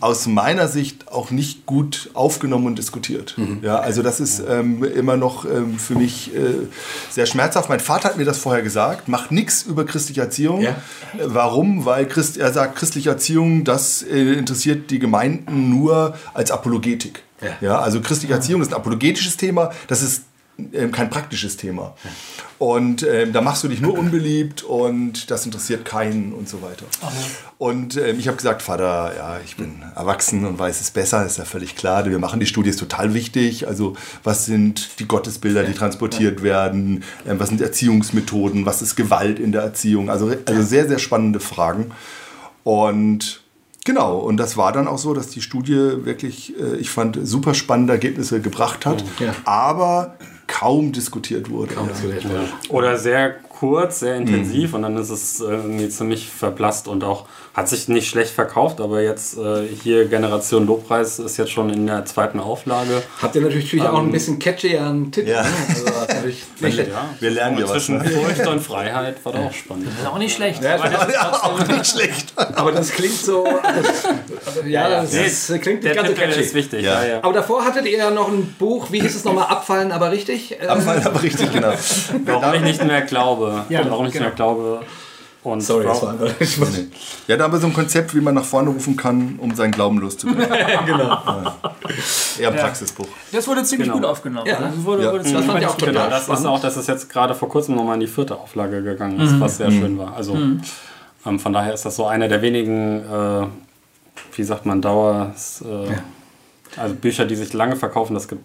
aus 0.00 0.26
meiner 0.26 0.66
Sicht 0.66 1.12
auch 1.12 1.30
nicht 1.30 1.66
gut 1.66 2.10
aufgenommen 2.14 2.66
und 2.66 2.78
diskutiert. 2.78 3.36
Ja, 3.62 3.78
also 3.78 4.02
das 4.02 4.18
ist 4.18 4.42
ähm, 4.48 4.82
immer 4.82 5.16
noch 5.16 5.44
ähm, 5.44 5.78
für 5.78 5.94
mich 5.94 6.34
äh, 6.34 6.66
sehr 7.10 7.26
schmerzhaft. 7.26 7.68
Mein 7.68 7.78
Vater 7.78 8.08
hat 8.08 8.16
mir 8.16 8.24
das 8.24 8.38
vorher 8.38 8.62
gesagt, 8.62 9.06
macht 9.06 9.30
nichts 9.30 9.62
über 9.62 9.86
christliche 9.86 10.22
Erziehung. 10.22 10.60
Ja. 10.60 10.76
Warum? 11.24 11.84
Weil 11.84 12.06
Christ, 12.06 12.36
er 12.36 12.52
sagt, 12.52 12.76
christliche 12.76 13.10
Erziehung, 13.10 13.62
das 13.62 14.02
äh, 14.02 14.32
interessiert 14.32 14.90
die 14.90 14.98
Gemeinden 14.98 15.70
nur 15.70 16.16
als 16.34 16.50
Apologetik. 16.50 17.22
Ja. 17.40 17.48
Ja, 17.60 17.78
also 17.78 18.00
christliche 18.00 18.34
Erziehung 18.34 18.62
ist 18.62 18.72
ein 18.72 18.74
apologetisches 18.74 19.36
Thema, 19.36 19.70
das 19.88 20.02
ist 20.02 20.22
kein 20.92 21.10
praktisches 21.10 21.56
Thema. 21.58 21.94
Und 22.58 23.02
ähm, 23.02 23.32
da 23.34 23.42
machst 23.42 23.62
du 23.62 23.68
dich 23.68 23.80
nur 23.80 23.98
unbeliebt 23.98 24.62
und 24.62 25.30
das 25.30 25.44
interessiert 25.44 25.84
keinen 25.84 26.32
und 26.32 26.48
so 26.48 26.62
weiter. 26.62 26.86
Und 27.58 27.96
ähm, 27.98 28.18
ich 28.18 28.26
habe 28.26 28.38
gesagt, 28.38 28.62
Vater, 28.62 29.12
ja, 29.16 29.40
ich 29.44 29.56
bin 29.56 29.82
erwachsen 29.94 30.46
und 30.46 30.58
weiß 30.58 30.80
es 30.80 30.90
besser, 30.90 31.26
ist 31.26 31.36
ja 31.38 31.44
völlig 31.44 31.76
klar. 31.76 32.06
Wir 32.06 32.18
machen 32.18 32.40
die 32.40 32.46
Studie, 32.46 32.70
ist 32.70 32.78
total 32.80 33.12
wichtig. 33.12 33.68
Also 33.68 33.94
was 34.24 34.46
sind 34.46 34.98
die 34.98 35.06
Gottesbilder, 35.06 35.64
die 35.64 35.74
transportiert 35.74 36.42
werden? 36.42 37.04
Ähm, 37.26 37.38
was 37.38 37.48
sind 37.50 37.60
Erziehungsmethoden? 37.60 38.64
Was 38.64 38.80
ist 38.80 38.96
Gewalt 38.96 39.38
in 39.38 39.52
der 39.52 39.62
Erziehung? 39.62 40.08
Also, 40.08 40.32
also 40.46 40.62
sehr, 40.62 40.88
sehr 40.88 40.98
spannende 40.98 41.40
Fragen. 41.40 41.90
Und 42.64 43.42
genau, 43.84 44.18
und 44.18 44.38
das 44.38 44.56
war 44.56 44.72
dann 44.72 44.88
auch 44.88 44.98
so, 44.98 45.14
dass 45.14 45.28
die 45.28 45.42
Studie 45.42 46.04
wirklich, 46.04 46.54
äh, 46.58 46.76
ich 46.76 46.90
fand, 46.90 47.18
super 47.22 47.54
spannende 47.54 47.92
Ergebnisse 47.92 48.40
gebracht 48.40 48.86
hat, 48.86 49.04
Ja. 49.20 49.34
aber 49.44 50.16
kaum 50.46 50.92
diskutiert 50.92 51.50
wurde. 51.50 51.74
Kaum 51.74 51.88
diskutiert 51.88 52.28
wurde. 52.28 52.48
Oder 52.68 52.96
sehr 52.98 53.30
kurz, 53.30 54.00
sehr 54.00 54.16
intensiv 54.16 54.74
und 54.74 54.82
dann 54.82 54.96
ist 54.96 55.10
es 55.10 55.40
äh, 55.40 55.44
irgendwie 55.44 55.88
ziemlich 55.88 56.28
verblasst 56.28 56.88
und 56.88 57.04
auch 57.04 57.26
hat 57.56 57.70
sich 57.70 57.88
nicht 57.88 58.06
schlecht 58.06 58.32
verkauft, 58.32 58.82
aber 58.82 59.00
jetzt 59.00 59.38
äh, 59.38 59.66
hier 59.82 60.04
Generation 60.08 60.66
Lobpreis 60.66 61.18
ist 61.18 61.38
jetzt 61.38 61.50
schon 61.52 61.70
in 61.70 61.86
der 61.86 62.04
zweiten 62.04 62.38
Auflage. 62.38 63.02
Habt 63.22 63.34
ihr 63.34 63.40
natürlich 63.40 63.80
auch 63.80 63.98
ein 63.98 64.12
bisschen 64.12 64.38
catchieren 64.38 65.10
Titel. 65.10 65.30
Ja. 65.30 65.42
Ne? 65.42 65.48
Also, 65.70 65.84
das 65.86 65.94
ist 65.94 66.08
natürlich 66.14 66.44
nicht. 66.60 66.78
Ja, 66.78 66.84
Wir 67.18 67.30
lernen 67.30 67.56
ja 67.56 67.64
was, 67.64 67.70
Zwischen 67.72 67.96
ne? 67.96 68.04
Furcht 68.04 68.46
und 68.46 68.60
Freiheit 68.60 69.24
war 69.24 69.32
doch 69.32 69.40
auch 69.40 69.52
spannend. 69.54 69.88
Ist 69.88 70.06
auch 70.06 70.18
nicht 70.18 70.36
schlecht. 70.36 70.62
Ja, 70.62 70.76
Ja, 70.76 71.32
auch 71.42 71.66
nicht 71.66 71.86
schlecht. 71.86 72.34
aber 72.36 72.72
das 72.72 72.90
klingt 72.90 73.16
so. 73.16 73.46
Also, 73.46 74.60
ja, 74.66 74.88
das, 74.90 75.14
ist, 75.14 75.46
klingt 75.62 75.82
der 75.82 75.92
nicht 75.92 75.96
ganz 75.96 76.08
so 76.08 76.14
Titel 76.14 76.26
catchy. 76.28 76.40
ist 76.42 76.54
wichtig. 76.54 76.84
Ja. 76.84 77.02
Ja. 77.02 77.08
Ja, 77.08 77.18
Aber 77.24 77.32
davor 77.32 77.64
hattet 77.64 77.86
ihr 77.86 77.96
ja 77.96 78.10
noch 78.10 78.28
ein 78.28 78.54
Buch, 78.58 78.88
wie 78.90 79.00
hieß 79.00 79.16
es 79.16 79.24
nochmal? 79.24 79.46
Abfallen, 79.46 79.92
aber 79.92 80.10
richtig? 80.10 80.58
Abfallen 80.60 81.06
aber 81.06 81.22
richtig, 81.22 81.50
genau. 81.52 81.72
Warum 82.26 82.52
ich 82.54 82.60
nicht 82.60 82.84
mehr 82.84 83.00
glaube. 83.00 83.64
Ja, 83.70 83.80
Warum 83.88 84.04
ich 84.06 84.12
nicht 84.12 84.12
genau. 84.14 84.26
mehr 84.26 84.34
glaube. 84.34 84.80
Und 85.46 85.60
Sorry, 85.60 85.84
das 85.84 85.98
Frau- 86.00 86.06
war 86.06 86.12
einfach. 86.14 86.34
Ich 86.40 86.60
war, 86.60 86.66
Ja, 87.28 87.36
da 87.36 87.44
haben 87.44 87.52
wir 87.52 87.60
so 87.60 87.68
ein 87.68 87.72
Konzept, 87.72 88.12
wie 88.16 88.20
man 88.20 88.34
nach 88.34 88.44
vorne 88.44 88.68
rufen 88.70 88.96
kann, 88.96 89.38
um 89.40 89.54
seinen 89.54 89.70
Glauben 89.70 89.98
loszubringen. 89.98 90.44
genau. 90.86 91.18
Eher 92.40 92.48
ein 92.50 92.56
Praxisbuch. 92.56 93.06
Das 93.30 93.46
wurde 93.46 93.62
ziemlich 93.62 93.86
Genau. 93.86 94.00
gut 94.00 94.06
aufgenommen. 94.06 94.44
Ja. 94.48 94.58
das 94.60 94.84
wurde, 94.84 95.04
Ja. 95.04 95.08
wurde 95.12 95.18
Das 95.20 95.28
ziemlich 95.28 95.46
fand 95.46 95.60
ich 95.60 95.66
auch 95.68 95.76
total 95.76 95.94
Genau, 95.94 96.08
das 96.10 96.28
ist 96.28 96.46
auch, 96.46 96.58
dass 96.60 96.76
es 96.76 96.88
jetzt 96.88 97.08
gerade 97.08 97.32
vor 97.36 97.48
kurzem 97.48 97.76
nochmal 97.76 97.94
in 97.94 98.00
die 98.00 98.06
vierte 98.08 98.34
Auflage 98.36 98.82
gegangen 98.82 99.20
ist, 99.20 99.38
was 99.38 99.58
sehr 99.58 99.70
schön 99.70 99.96
war. 99.98 100.16
Also 100.16 100.34
ähm, 100.34 101.38
von 101.38 101.52
daher 101.52 101.72
ist 101.74 101.84
das 101.84 101.94
so 101.94 102.06
einer 102.06 102.26
der 102.26 102.42
wenigen 102.42 102.98
äh, 103.08 103.46
wie 104.34 104.42
sagt 104.42 104.66
man, 104.66 104.82
Dauer. 104.82 105.32
Äh, 105.64 105.90
ja. 105.92 105.98
Also 106.76 106.94
Bücher, 106.96 107.24
die 107.24 107.36
sich 107.36 107.52
lange 107.52 107.76
verkaufen, 107.76 108.14
das 108.14 108.26
gibt 108.26 108.42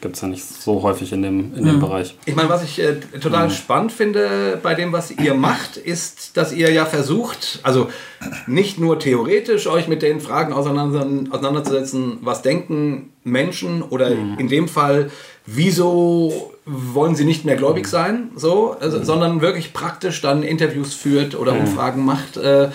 gibt 0.00 0.16
es 0.16 0.22
ja 0.22 0.28
nicht 0.28 0.44
so 0.44 0.82
häufig 0.82 1.12
in 1.12 1.22
dem, 1.22 1.54
in 1.54 1.64
dem 1.64 1.76
mhm. 1.76 1.80
Bereich. 1.80 2.16
Ich 2.24 2.36
meine, 2.36 2.48
was 2.48 2.62
ich 2.62 2.78
äh, 2.78 2.96
total 3.20 3.48
mhm. 3.48 3.52
spannend 3.52 3.92
finde 3.92 4.58
bei 4.62 4.74
dem, 4.74 4.92
was 4.92 5.10
ihr 5.10 5.34
macht, 5.34 5.76
ist, 5.76 6.36
dass 6.36 6.52
ihr 6.52 6.70
ja 6.72 6.86
versucht, 6.86 7.60
also 7.62 7.88
nicht 8.46 8.78
nur 8.78 8.98
theoretisch 8.98 9.66
euch 9.66 9.88
mit 9.88 10.02
den 10.02 10.20
Fragen 10.20 10.52
auseinander, 10.52 11.06
auseinanderzusetzen, 11.30 12.18
was 12.20 12.42
denken 12.42 13.10
Menschen 13.24 13.82
oder 13.82 14.10
mhm. 14.10 14.38
in 14.38 14.48
dem 14.48 14.68
Fall, 14.68 15.10
wieso 15.46 16.52
wollen 16.64 17.14
sie 17.16 17.24
nicht 17.24 17.44
mehr 17.44 17.56
gläubig 17.56 17.86
mhm. 17.86 17.90
sein, 17.90 18.30
so, 18.36 18.76
also, 18.78 18.98
mhm. 18.98 19.04
sondern 19.04 19.40
wirklich 19.40 19.72
praktisch 19.72 20.20
dann 20.20 20.42
Interviews 20.42 20.94
führt 20.94 21.34
oder 21.34 21.54
mhm. 21.54 21.60
Umfragen 21.60 22.04
macht. 22.04 22.36
Äh, 22.36 22.68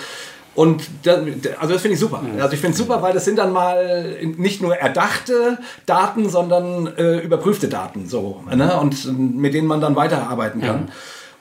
und 0.56 0.84
das, 1.04 1.20
also 1.60 1.74
das 1.74 1.82
finde 1.82 1.96
ich 1.96 2.00
super. 2.00 2.22
Also 2.40 2.54
ich 2.54 2.60
finde 2.60 2.74
es 2.74 2.78
super, 2.78 3.02
weil 3.02 3.14
das 3.14 3.26
sind 3.26 3.38
dann 3.38 3.52
mal 3.52 4.18
nicht 4.38 4.62
nur 4.62 4.76
erdachte 4.76 5.58
Daten, 5.86 6.30
sondern 6.30 6.96
äh, 6.96 7.18
überprüfte 7.20 7.68
Daten 7.68 8.08
so, 8.08 8.44
ne? 8.54 8.80
und 8.80 9.18
mit 9.20 9.54
denen 9.54 9.68
man 9.68 9.82
dann 9.82 9.96
weiterarbeiten 9.96 10.62
kann. 10.62 10.88
Ja. 10.88 10.94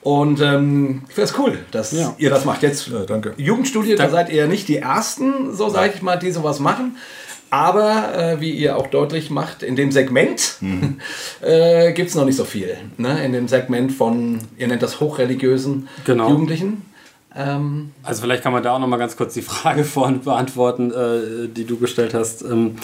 Und 0.03 0.41
ähm, 0.41 1.03
ich 1.09 1.15
finde 1.15 1.31
es 1.31 1.39
cool, 1.39 1.59
dass 1.71 1.93
ja. 1.93 2.15
ihr 2.19 2.31
das 2.31 2.45
macht. 2.45 2.63
Jetzt 2.63 2.89
ja, 2.89 3.05
danke. 3.07 3.35
Jugendstudie, 3.37 3.95
danke. 3.95 4.03
da 4.03 4.11
seid 4.11 4.31
ihr 4.31 4.37
ja 4.37 4.47
nicht 4.49 4.67
die 4.67 4.79
Ersten, 4.79 5.55
so 5.55 5.69
sage 5.69 5.93
ich 5.95 6.03
mal, 6.03 6.17
die 6.17 6.33
sowas 6.33 6.59
machen. 6.59 6.97
Aber 7.51 8.17
äh, 8.17 8.41
wie 8.41 8.51
ihr 8.51 8.79
auch 8.79 8.87
deutlich 8.87 9.31
macht, 9.31 9.63
in 9.63 9.77
dem 9.77 9.93
Segment 9.93 10.57
mhm. 10.61 11.01
äh, 11.43 11.93
gibt 11.93 12.09
es 12.09 12.15
noch 12.15 12.25
nicht 12.25 12.37
so 12.37 12.45
viel. 12.45 12.79
Ne? 12.97 13.23
In 13.25 13.33
dem 13.33 13.47
Segment 13.47 13.93
von, 13.93 14.41
ihr 14.57 14.67
nennt 14.67 14.83
das 14.83 15.01
hochreligiösen 15.01 15.89
genau. 16.05 16.31
Jugendlichen. 16.31 16.83
Ähm 17.37 17.93
also 18.03 18.23
vielleicht 18.23 18.43
kann 18.43 18.53
man 18.53 18.63
da 18.63 18.75
auch 18.75 18.79
noch 18.79 18.89
mal 18.89 18.99
ganz 18.99 19.17
kurz 19.17 19.35
die 19.35 19.43
Frage 19.43 19.85
vorhin 19.85 20.21
beantworten, 20.21 20.91
äh, 20.91 21.49
die 21.49 21.65
du 21.65 21.79
gestellt 21.79 22.15
hast. 22.15 22.43
Ähm, 22.43 22.77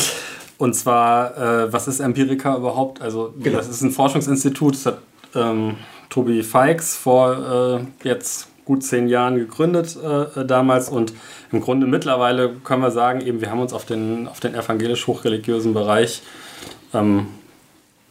und 0.59 0.75
zwar, 0.75 1.37
äh, 1.37 1.73
was 1.73 1.89
ist 1.89 2.01
Empirica 2.01 2.57
überhaupt? 2.57 3.01
Also 3.01 3.35
genau. 3.39 3.59
das 3.59 3.69
ist 3.69 3.83
ein 3.83 3.93
Forschungsinstitut, 3.93 4.75
das 4.75 4.87
hat 4.87 4.99
ähm, 5.35 5.77
Tobi 6.11 6.43
Feix 6.43 6.97
vor 6.97 7.81
äh, 8.03 8.07
jetzt 8.07 8.49
gut 8.65 8.83
zehn 8.83 9.09
Jahren 9.09 9.37
gegründet 9.37 9.97
äh, 9.97 10.45
damals 10.45 10.91
und 10.91 11.15
im 11.53 11.61
Grunde 11.61 11.87
mittlerweile 11.87 12.51
können 12.65 12.83
wir 12.83 12.91
sagen, 12.91 13.23
eben 13.23 13.41
wir 13.41 13.51
haben 13.51 13.61
uns 13.61 13.73
auf 13.73 13.87
den, 13.87 14.29
auf 14.29 14.41
den 14.41 14.55
evangelisch-hochreligiösen 14.55 15.73
Bereich 15.73 16.23
ähm, 16.93 17.29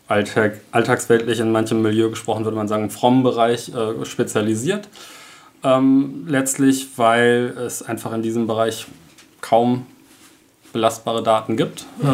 alltag, 0.08 0.62
alltagsweltlich 0.72 1.40
in 1.40 1.52
manchem 1.52 1.82
Milieu 1.82 2.10
gesprochen, 2.10 2.44
würde 2.44 2.58
man 2.58 2.68
sagen, 2.68 2.90
frommen 2.90 3.24
Bereich 3.24 3.70
äh, 3.70 4.04
spezialisiert. 4.06 4.88
Ähm, 5.68 6.26
letztlich, 6.28 6.88
weil 6.98 7.54
es 7.58 7.82
einfach 7.82 8.14
in 8.14 8.22
diesem 8.22 8.48
Bereich 8.48 8.88
kaum 9.42 9.86
belastbare 10.72 11.24
Daten 11.24 11.58
gibt, 11.58 11.86
mhm. 12.02 12.10
äh, 12.10 12.14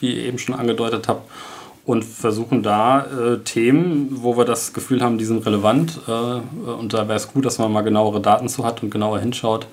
wie 0.00 0.14
ihr 0.14 0.24
eben 0.24 0.38
schon 0.38 0.54
angedeutet 0.54 1.08
habt. 1.08 1.30
Und 1.86 2.02
versuchen 2.02 2.62
da 2.62 3.04
äh, 3.04 3.38
Themen, 3.44 4.08
wo 4.22 4.38
wir 4.38 4.46
das 4.46 4.72
Gefühl 4.72 5.02
haben, 5.02 5.18
die 5.18 5.24
sind 5.24 5.44
relevant. 5.44 6.00
Äh, 6.08 6.10
und 6.10 6.92
da 6.92 7.08
wäre 7.08 7.16
es 7.16 7.32
gut, 7.32 7.44
dass 7.44 7.58
man 7.58 7.72
mal 7.72 7.82
genauere 7.82 8.20
Daten 8.20 8.48
zu 8.48 8.64
hat 8.64 8.82
und 8.82 8.90
genauer 8.90 9.18
hinschaut, 9.18 9.66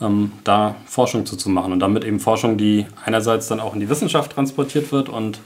ähm, 0.00 0.32
da 0.42 0.74
Forschung 0.86 1.26
zu, 1.26 1.36
zu 1.36 1.50
machen. 1.50 1.72
Und 1.72 1.80
damit 1.80 2.04
eben 2.04 2.20
Forschung, 2.20 2.56
die 2.56 2.86
einerseits 3.04 3.48
dann 3.48 3.60
auch 3.60 3.74
in 3.74 3.80
die 3.80 3.88
Wissenschaft 3.88 4.32
transportiert 4.32 4.90
wird 4.90 5.08
und 5.08 5.38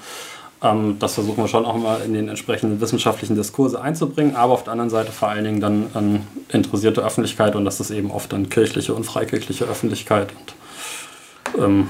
das 0.60 1.14
versuchen 1.14 1.44
wir 1.44 1.48
schon 1.48 1.64
auch 1.64 1.76
mal 1.76 2.00
in 2.02 2.14
den 2.14 2.28
entsprechenden 2.28 2.80
wissenschaftlichen 2.80 3.36
Diskurse 3.36 3.80
einzubringen, 3.80 4.34
aber 4.34 4.54
auf 4.54 4.64
der 4.64 4.72
anderen 4.72 4.90
Seite 4.90 5.12
vor 5.12 5.28
allen 5.28 5.44
Dingen 5.44 5.60
dann 5.60 5.86
an 5.94 6.26
interessierte 6.52 7.04
Öffentlichkeit 7.04 7.54
und 7.54 7.64
das 7.64 7.78
ist 7.78 7.90
eben 7.90 8.10
oft 8.10 8.32
dann 8.32 8.48
kirchliche 8.48 8.92
und 8.94 9.04
freikirchliche 9.04 9.66
Öffentlichkeit. 9.66 10.32
Und, 11.54 11.62
ähm, 11.62 11.88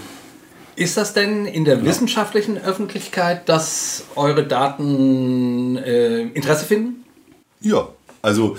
ist 0.77 0.97
das 0.97 1.15
denn 1.15 1.47
in 1.47 1.65
der 1.65 1.79
ja. 1.79 1.85
wissenschaftlichen 1.85 2.59
Öffentlichkeit, 2.59 3.49
dass 3.49 4.05
eure 4.17 4.47
Daten 4.47 5.77
äh, 5.79 6.21
Interesse 6.21 6.67
finden? 6.67 7.05
Ja, 7.61 7.89
also 8.21 8.57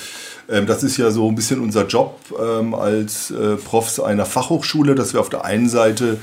ähm, 0.49 0.65
das 0.65 0.83
ist 0.83 0.97
ja 0.97 1.11
so 1.11 1.27
ein 1.29 1.35
bisschen 1.35 1.61
unser 1.61 1.85
Job 1.85 2.19
ähm, 2.37 2.73
als 2.73 3.29
äh, 3.31 3.55
Profs 3.57 3.99
einer 3.99 4.25
Fachhochschule, 4.25 4.95
dass 4.95 5.13
wir 5.13 5.19
auf 5.19 5.29
der 5.29 5.45
einen 5.45 5.69
Seite 5.69 6.17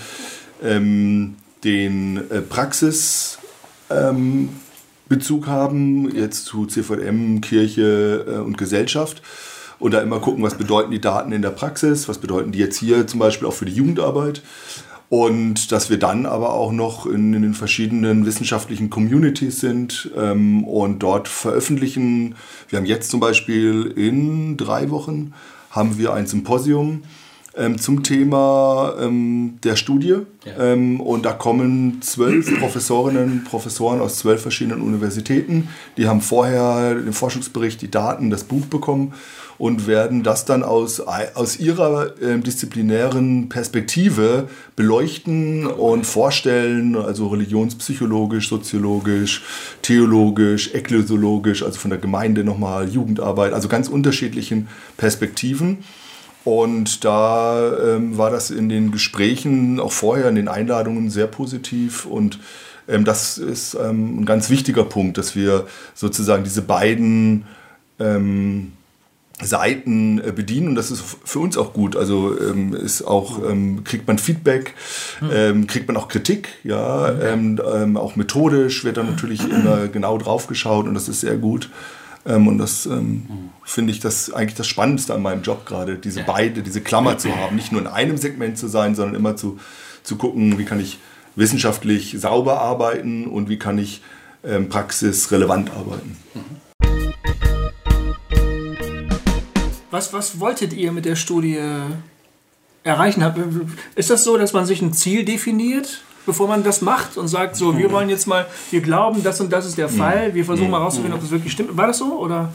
ähm, 0.62 1.36
den 1.64 2.30
äh, 2.30 2.40
Praxis 2.42 3.38
ähm, 3.90 4.48
Bezug 5.08 5.46
haben, 5.46 6.14
jetzt 6.14 6.46
zu 6.46 6.66
CVM, 6.66 7.40
Kirche 7.40 8.24
äh, 8.28 8.38
und 8.38 8.58
Gesellschaft. 8.58 9.22
Und 9.78 9.92
da 9.92 10.00
immer 10.00 10.20
gucken, 10.20 10.42
was 10.42 10.56
bedeuten 10.56 10.90
die 10.90 11.00
Daten 11.00 11.32
in 11.32 11.42
der 11.42 11.50
Praxis, 11.50 12.08
was 12.08 12.18
bedeuten 12.18 12.50
die 12.50 12.58
jetzt 12.58 12.78
hier 12.78 13.06
zum 13.06 13.20
Beispiel 13.20 13.46
auch 13.46 13.52
für 13.52 13.66
die 13.66 13.74
Jugendarbeit. 13.74 14.42
Und 15.08 15.70
dass 15.70 15.88
wir 15.88 15.98
dann 15.98 16.26
aber 16.26 16.54
auch 16.54 16.72
noch 16.72 17.06
in, 17.06 17.32
in 17.32 17.42
den 17.42 17.54
verschiedenen 17.54 18.26
wissenschaftlichen 18.26 18.90
Communities 18.90 19.60
sind 19.60 20.10
ähm, 20.16 20.64
und 20.64 21.00
dort 21.00 21.28
veröffentlichen. 21.28 22.34
Wir 22.68 22.78
haben 22.78 22.86
jetzt 22.86 23.10
zum 23.10 23.20
Beispiel 23.20 23.92
in 23.94 24.56
drei 24.56 24.90
Wochen 24.90 25.32
haben 25.70 25.98
wir 25.98 26.14
ein 26.14 26.26
Symposium 26.26 27.02
ähm, 27.56 27.78
zum 27.78 28.02
Thema 28.02 28.94
ähm, 29.00 29.58
der 29.64 29.76
Studie. 29.76 30.18
Ja. 30.44 30.72
Ähm, 30.72 31.00
und 31.00 31.24
da 31.24 31.32
kommen 31.32 32.02
zwölf 32.02 32.58
Professorinnen 32.60 33.32
und 33.32 33.44
Professoren 33.44 34.00
aus 34.00 34.18
zwölf 34.18 34.42
verschiedenen 34.42 34.82
Universitäten. 34.82 35.68
Die 35.96 36.08
haben 36.08 36.20
vorher 36.20 36.94
den 36.94 37.12
Forschungsbericht, 37.12 37.80
die 37.82 37.90
Daten, 37.90 38.30
das 38.30 38.44
Buch 38.44 38.66
bekommen 38.66 39.14
und 39.58 39.86
werden 39.86 40.22
das 40.22 40.44
dann 40.44 40.62
aus, 40.62 41.00
aus 41.00 41.58
ihrer 41.58 42.20
äh, 42.20 42.38
disziplinären 42.38 43.48
Perspektive 43.48 44.48
beleuchten 44.74 45.66
und 45.66 46.06
vorstellen, 46.06 46.96
also 46.96 47.28
religionspsychologisch, 47.28 48.48
soziologisch, 48.48 49.42
theologisch, 49.82 50.74
ekklesiologisch, 50.74 51.62
also 51.62 51.78
von 51.78 51.90
der 51.90 51.98
Gemeinde 51.98 52.44
nochmal, 52.44 52.88
Jugendarbeit, 52.88 53.52
also 53.52 53.68
ganz 53.68 53.88
unterschiedlichen 53.88 54.68
Perspektiven. 54.96 55.78
Und 56.46 57.04
da 57.04 57.76
ähm, 57.76 58.18
war 58.18 58.30
das 58.30 58.52
in 58.52 58.68
den 58.68 58.92
Gesprächen, 58.92 59.80
auch 59.80 59.90
vorher 59.90 60.28
in 60.28 60.36
den 60.36 60.46
Einladungen 60.46 61.10
sehr 61.10 61.26
positiv. 61.26 62.06
Und 62.06 62.38
ähm, 62.86 63.04
das 63.04 63.36
ist 63.36 63.74
ähm, 63.74 64.20
ein 64.20 64.26
ganz 64.26 64.48
wichtiger 64.48 64.84
Punkt, 64.84 65.18
dass 65.18 65.34
wir 65.34 65.66
sozusagen 65.92 66.44
diese 66.44 66.62
beiden 66.62 67.46
ähm, 67.98 68.74
Seiten 69.42 70.20
äh, 70.20 70.30
bedienen. 70.30 70.68
Und 70.68 70.74
das 70.76 70.92
ist 70.92 71.02
für 71.24 71.40
uns 71.40 71.58
auch 71.58 71.72
gut. 71.72 71.96
Also 71.96 72.38
ähm, 72.38 72.74
ist 72.74 73.02
auch, 73.02 73.40
ähm, 73.42 73.82
kriegt 73.82 74.06
man 74.06 74.20
Feedback, 74.20 74.74
hm. 75.18 75.66
kriegt 75.66 75.88
man 75.88 75.96
auch 75.96 76.06
Kritik, 76.06 76.50
ja. 76.62 77.12
auch 77.96 78.14
methodisch 78.14 78.84
wird 78.84 78.98
dann 78.98 79.06
natürlich 79.10 79.50
immer 79.50 79.88
genau 79.88 80.16
drauf 80.16 80.46
geschaut 80.46 80.86
und 80.86 80.94
das 80.94 81.08
ist 81.08 81.22
sehr 81.22 81.38
gut. 81.38 81.70
Ähm, 82.26 82.48
und 82.48 82.58
das 82.58 82.86
ähm, 82.86 83.26
mhm. 83.28 83.50
finde 83.64 83.92
ich 83.92 84.00
das 84.00 84.32
eigentlich 84.32 84.56
das 84.56 84.66
Spannendste 84.66 85.14
an 85.14 85.22
meinem 85.22 85.42
Job 85.42 85.64
gerade, 85.64 85.96
diese 85.96 86.22
beide, 86.24 86.62
diese 86.62 86.80
Klammer 86.80 87.18
zu 87.18 87.34
haben. 87.36 87.56
Nicht 87.56 87.72
nur 87.72 87.80
in 87.80 87.86
einem 87.86 88.16
Segment 88.16 88.58
zu 88.58 88.66
sein, 88.66 88.94
sondern 88.94 89.14
immer 89.14 89.36
zu, 89.36 89.58
zu 90.02 90.16
gucken, 90.16 90.58
wie 90.58 90.64
kann 90.64 90.80
ich 90.80 90.98
wissenschaftlich 91.36 92.16
sauber 92.18 92.60
arbeiten 92.60 93.26
und 93.26 93.48
wie 93.48 93.58
kann 93.58 93.78
ich 93.78 94.02
ähm, 94.42 94.68
praxisrelevant 94.68 95.70
arbeiten. 95.70 96.16
Was, 99.90 100.12
was 100.12 100.40
wolltet 100.40 100.72
ihr 100.72 100.92
mit 100.92 101.04
der 101.04 101.16
Studie 101.16 101.58
erreichen? 102.82 103.24
Ist 103.94 104.10
das 104.10 104.24
so, 104.24 104.36
dass 104.36 104.52
man 104.52 104.66
sich 104.66 104.82
ein 104.82 104.92
Ziel 104.92 105.24
definiert? 105.24 106.02
Bevor 106.26 106.48
man 106.48 106.62
das 106.62 106.82
macht 106.82 107.16
und 107.16 107.28
sagt, 107.28 107.56
so, 107.56 107.78
wir 107.78 107.90
wollen 107.90 108.10
jetzt 108.10 108.26
mal, 108.26 108.46
wir 108.70 108.80
glauben, 108.80 109.22
das 109.22 109.40
und 109.40 109.52
das 109.52 109.64
ist 109.64 109.78
der 109.78 109.88
Fall, 109.88 110.34
wir 110.34 110.44
versuchen 110.44 110.70
mal 110.70 110.78
rauszufinden, 110.82 111.14
ob 111.14 111.20
das 111.20 111.30
wirklich 111.30 111.52
stimmt. 111.52 111.76
War 111.76 111.86
das 111.86 111.98
so 111.98 112.18
oder 112.18 112.52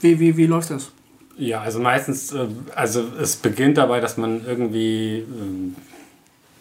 wie, 0.00 0.18
wie, 0.18 0.36
wie 0.36 0.46
läuft 0.46 0.70
das? 0.70 0.90
Ja, 1.36 1.60
also 1.60 1.78
meistens, 1.78 2.32
äh, 2.32 2.46
also 2.74 3.04
es 3.20 3.36
beginnt 3.36 3.78
dabei, 3.78 4.00
dass 4.00 4.16
man 4.16 4.44
irgendwie 4.44 5.24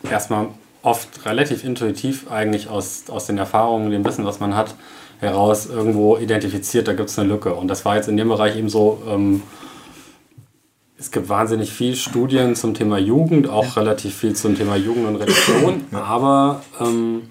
äh, 0.03 0.09
erstmal 0.09 0.47
oft 0.81 1.25
relativ 1.25 1.63
intuitiv 1.63 2.31
eigentlich 2.31 2.69
aus, 2.69 3.03
aus 3.09 3.25
den 3.25 3.37
Erfahrungen, 3.37 3.91
dem 3.91 4.05
Wissen, 4.05 4.25
was 4.25 4.39
man 4.39 4.55
hat, 4.55 4.75
heraus 5.19 5.65
irgendwo 5.65 6.17
identifiziert, 6.17 6.87
da 6.87 6.93
gibt 6.93 7.09
es 7.09 7.19
eine 7.19 7.27
Lücke. 7.27 7.53
Und 7.53 7.67
das 7.67 7.83
war 7.83 7.95
jetzt 7.95 8.07
in 8.07 8.15
dem 8.15 8.29
Bereich 8.29 8.55
eben 8.55 8.69
so, 8.69 9.01
ähm, 9.07 9.43
es 10.99 11.11
gibt 11.11 11.29
wahnsinnig 11.29 11.71
viel 11.71 11.95
Studien 11.95 12.55
zum 12.55 12.73
Thema 12.73 12.97
Jugend, 12.97 13.47
auch 13.47 13.75
ja. 13.75 13.81
relativ 13.81 14.15
viel 14.15 14.35
zum 14.35 14.55
Thema 14.55 14.75
Jugend 14.75 15.07
und 15.07 15.15
Religion, 15.15 15.85
ja. 15.91 16.03
aber 16.03 16.61
ähm, 16.81 17.21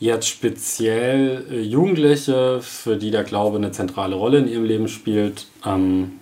jetzt 0.00 0.26
speziell 0.26 1.44
äh, 1.50 1.60
Jugendliche, 1.60 2.60
für 2.62 2.96
die 2.96 3.10
der 3.10 3.24
Glaube 3.24 3.58
eine 3.58 3.72
zentrale 3.72 4.16
Rolle 4.16 4.38
in 4.38 4.48
ihrem 4.48 4.64
Leben 4.64 4.88
spielt, 4.88 5.46
ähm, 5.66 6.12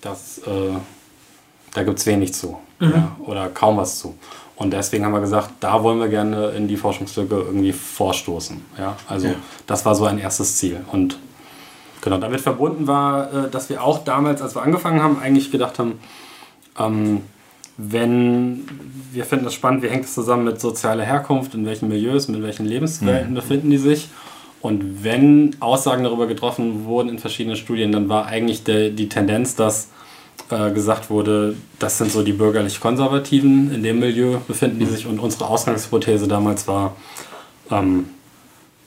das, 0.00 0.38
äh, 0.38 0.72
da 1.74 1.82
gibt 1.82 1.98
es 1.98 2.06
wenig 2.06 2.32
zu 2.32 2.56
mhm. 2.78 2.90
ja, 2.90 3.16
oder 3.26 3.48
kaum 3.48 3.76
was 3.76 3.98
zu. 3.98 4.16
Und 4.56 4.72
deswegen 4.72 5.04
haben 5.04 5.12
wir 5.12 5.20
gesagt, 5.20 5.52
da 5.60 5.82
wollen 5.82 5.98
wir 6.00 6.08
gerne 6.08 6.50
in 6.50 6.68
die 6.68 6.76
Forschungslücke 6.76 7.34
irgendwie 7.34 7.72
vorstoßen. 7.72 8.62
Ja? 8.78 8.96
Also 9.08 9.28
das 9.66 9.86
war 9.86 9.94
so 9.94 10.04
ein 10.04 10.18
erstes 10.18 10.56
Ziel. 10.56 10.80
Und 10.92 11.18
Genau, 12.02 12.18
damit 12.18 12.40
verbunden 12.40 12.86
war, 12.86 13.32
äh, 13.32 13.50
dass 13.50 13.68
wir 13.68 13.82
auch 13.82 14.04
damals, 14.04 14.40
als 14.42 14.54
wir 14.54 14.62
angefangen 14.62 15.02
haben, 15.02 15.18
eigentlich 15.20 15.50
gedacht 15.50 15.78
haben, 15.78 15.98
ähm, 16.78 17.22
wenn 17.76 18.68
wir 19.12 19.24
finden 19.24 19.44
das 19.44 19.54
spannend, 19.54 19.82
wie 19.82 19.88
hängt 19.88 20.04
es 20.04 20.14
zusammen 20.14 20.44
mit 20.44 20.60
sozialer 20.60 21.04
Herkunft, 21.04 21.54
in 21.54 21.64
welchen 21.66 21.88
Milieus, 21.88 22.28
mit 22.28 22.42
welchen 22.42 22.66
Lebenswelten 22.66 23.34
befinden 23.34 23.70
die 23.70 23.78
sich. 23.78 24.08
Und 24.60 25.02
wenn 25.02 25.56
Aussagen 25.60 26.04
darüber 26.04 26.26
getroffen 26.26 26.84
wurden 26.84 27.08
in 27.08 27.18
verschiedenen 27.18 27.56
Studien, 27.56 27.92
dann 27.92 28.08
war 28.10 28.26
eigentlich 28.26 28.62
der, 28.64 28.90
die 28.90 29.08
Tendenz, 29.08 29.56
dass 29.56 29.88
äh, 30.50 30.70
gesagt 30.72 31.08
wurde, 31.08 31.56
das 31.78 31.96
sind 31.98 32.12
so 32.12 32.22
die 32.22 32.32
bürgerlich-konservativen, 32.32 33.72
in 33.72 33.82
dem 33.82 34.00
Milieu 34.00 34.38
befinden 34.46 34.78
die 34.78 34.86
sich. 34.86 35.06
Und 35.06 35.18
unsere 35.18 35.46
Ausgangshypothese 35.46 36.28
damals 36.28 36.68
war, 36.68 36.96
ähm, 37.70 38.06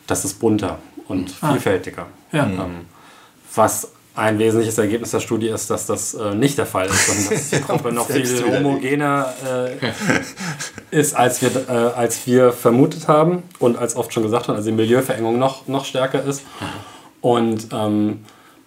das 0.06 0.26
ist 0.26 0.40
bunter 0.40 0.78
und 1.08 1.32
vielfältiger. 1.32 2.06
Ja. 2.32 2.46
Ähm, 2.46 2.86
was 3.56 3.92
ein 4.16 4.38
wesentliches 4.38 4.78
Ergebnis 4.78 5.12
der 5.12 5.22
Studie 5.22 5.48
ist, 5.48 5.70
dass 5.70 5.88
das 5.88 6.14
äh, 6.14 6.36
nicht 6.36 6.58
der 6.58 6.68
Fall 6.68 6.86
ist, 6.86 7.08
sondern 7.08 7.34
dass 7.34 7.50
die 7.50 7.62
Gruppe 7.68 7.92
noch 7.92 8.08
viel 8.08 8.44
homogener 8.46 9.34
äh, 10.92 10.98
ist, 11.00 11.16
als 11.16 11.42
wir, 11.42 11.50
äh, 11.68 11.72
als 11.72 12.28
wir 12.28 12.52
vermutet 12.52 13.08
haben 13.08 13.44
und 13.58 13.78
als 13.78 13.96
oft 13.96 14.14
schon 14.14 14.24
gesagt 14.24 14.48
haben, 14.48 14.56
also 14.56 14.70
die 14.70 14.76
Milieuverengung 14.76 15.40
noch, 15.40 15.68
noch 15.68 15.86
stärker 15.86 16.24
ist. 16.24 16.44
Und 17.22 17.70
ähm, 17.74 18.20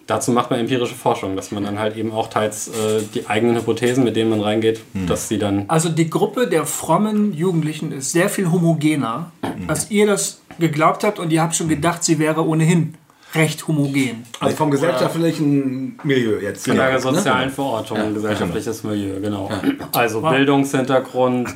dazu 0.05 0.31
macht 0.31 0.49
man 0.49 0.59
empirische 0.59 0.95
Forschung, 0.95 1.37
dass 1.37 1.51
man 1.51 1.63
dann 1.63 1.79
halt 1.79 1.95
eben 1.95 2.11
auch 2.11 2.27
teils 2.27 2.67
äh, 2.67 3.03
die 3.13 3.27
eigenen 3.27 3.55
Hypothesen, 3.55 4.03
mit 4.03 4.17
denen 4.17 4.29
man 4.29 4.41
reingeht, 4.41 4.81
dass 5.07 5.29
sie 5.29 5.37
dann 5.37 5.65
Also 5.69 5.87
die 5.87 6.09
Gruppe 6.09 6.47
der 6.47 6.65
frommen 6.65 7.33
Jugendlichen 7.33 7.93
ist 7.93 8.11
sehr 8.11 8.29
viel 8.29 8.51
homogener, 8.51 9.31
als 9.67 9.91
ihr 9.91 10.07
das 10.07 10.41
geglaubt 10.59 11.05
habt 11.05 11.19
und 11.19 11.31
ihr 11.31 11.41
habt 11.41 11.55
schon 11.55 11.69
gedacht, 11.69 12.03
sie 12.03 12.19
wäre 12.19 12.45
ohnehin 12.45 12.95
recht 13.33 13.67
homogen. 13.67 14.25
Also 14.39 14.55
vom 14.55 14.71
gesellschaftlichen 14.71 15.99
Milieu 16.03 16.39
jetzt. 16.39 16.65
Von 16.65 16.77
der 16.77 16.93
ne? 16.93 16.99
sozialen 16.99 17.49
Verortung, 17.49 18.13
gesellschaftliches 18.13 18.83
Milieu, 18.83 19.19
genau. 19.19 19.49
Also 19.91 20.21
Bildungshintergrund, 20.21 21.49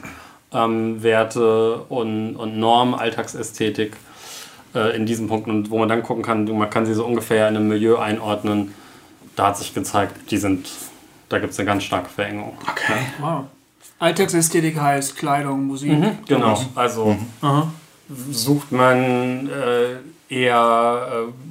ähm, 0.54 1.02
Werte 1.02 1.78
und, 1.90 2.36
und 2.36 2.58
Norm, 2.58 2.94
Alltagsästhetik 2.94 3.96
äh, 4.76 4.96
in 4.96 5.06
diesen 5.06 5.28
Punkten. 5.28 5.52
Und 5.52 5.70
wo 5.72 5.80
man 5.80 5.90
dann 5.90 6.04
gucken 6.04 6.24
kann, 6.24 6.46
man 6.46 6.70
kann 6.70 6.86
sie 6.86 6.94
so 6.94 7.06
ungefähr 7.06 7.48
in 7.48 7.56
einem 7.56 7.68
Milieu 7.68 7.98
einordnen. 7.98 8.74
Da 9.36 9.48
hat 9.48 9.58
sich 9.58 9.74
gezeigt, 9.74 10.32
die 10.32 10.38
sind, 10.38 10.70
da 11.30 11.40
gibt 11.40 11.54
es 11.54 11.60
eine 11.60 11.68
ganz 11.68 11.84
starke 11.84 12.10
Verengung. 12.10 12.58
Okay. 12.70 13.00
Wow. 13.20 13.46
Alltagsästhetik 14.00 14.80
heißt 14.80 15.16
Kleidung, 15.16 15.68
Musik. 15.68 15.92
Genau, 16.28 16.60
also 16.76 17.16
sucht 18.32 18.72
man 18.72 19.48
äh, 19.48 20.34
eher, 20.34 21.28
äh, 21.30 21.51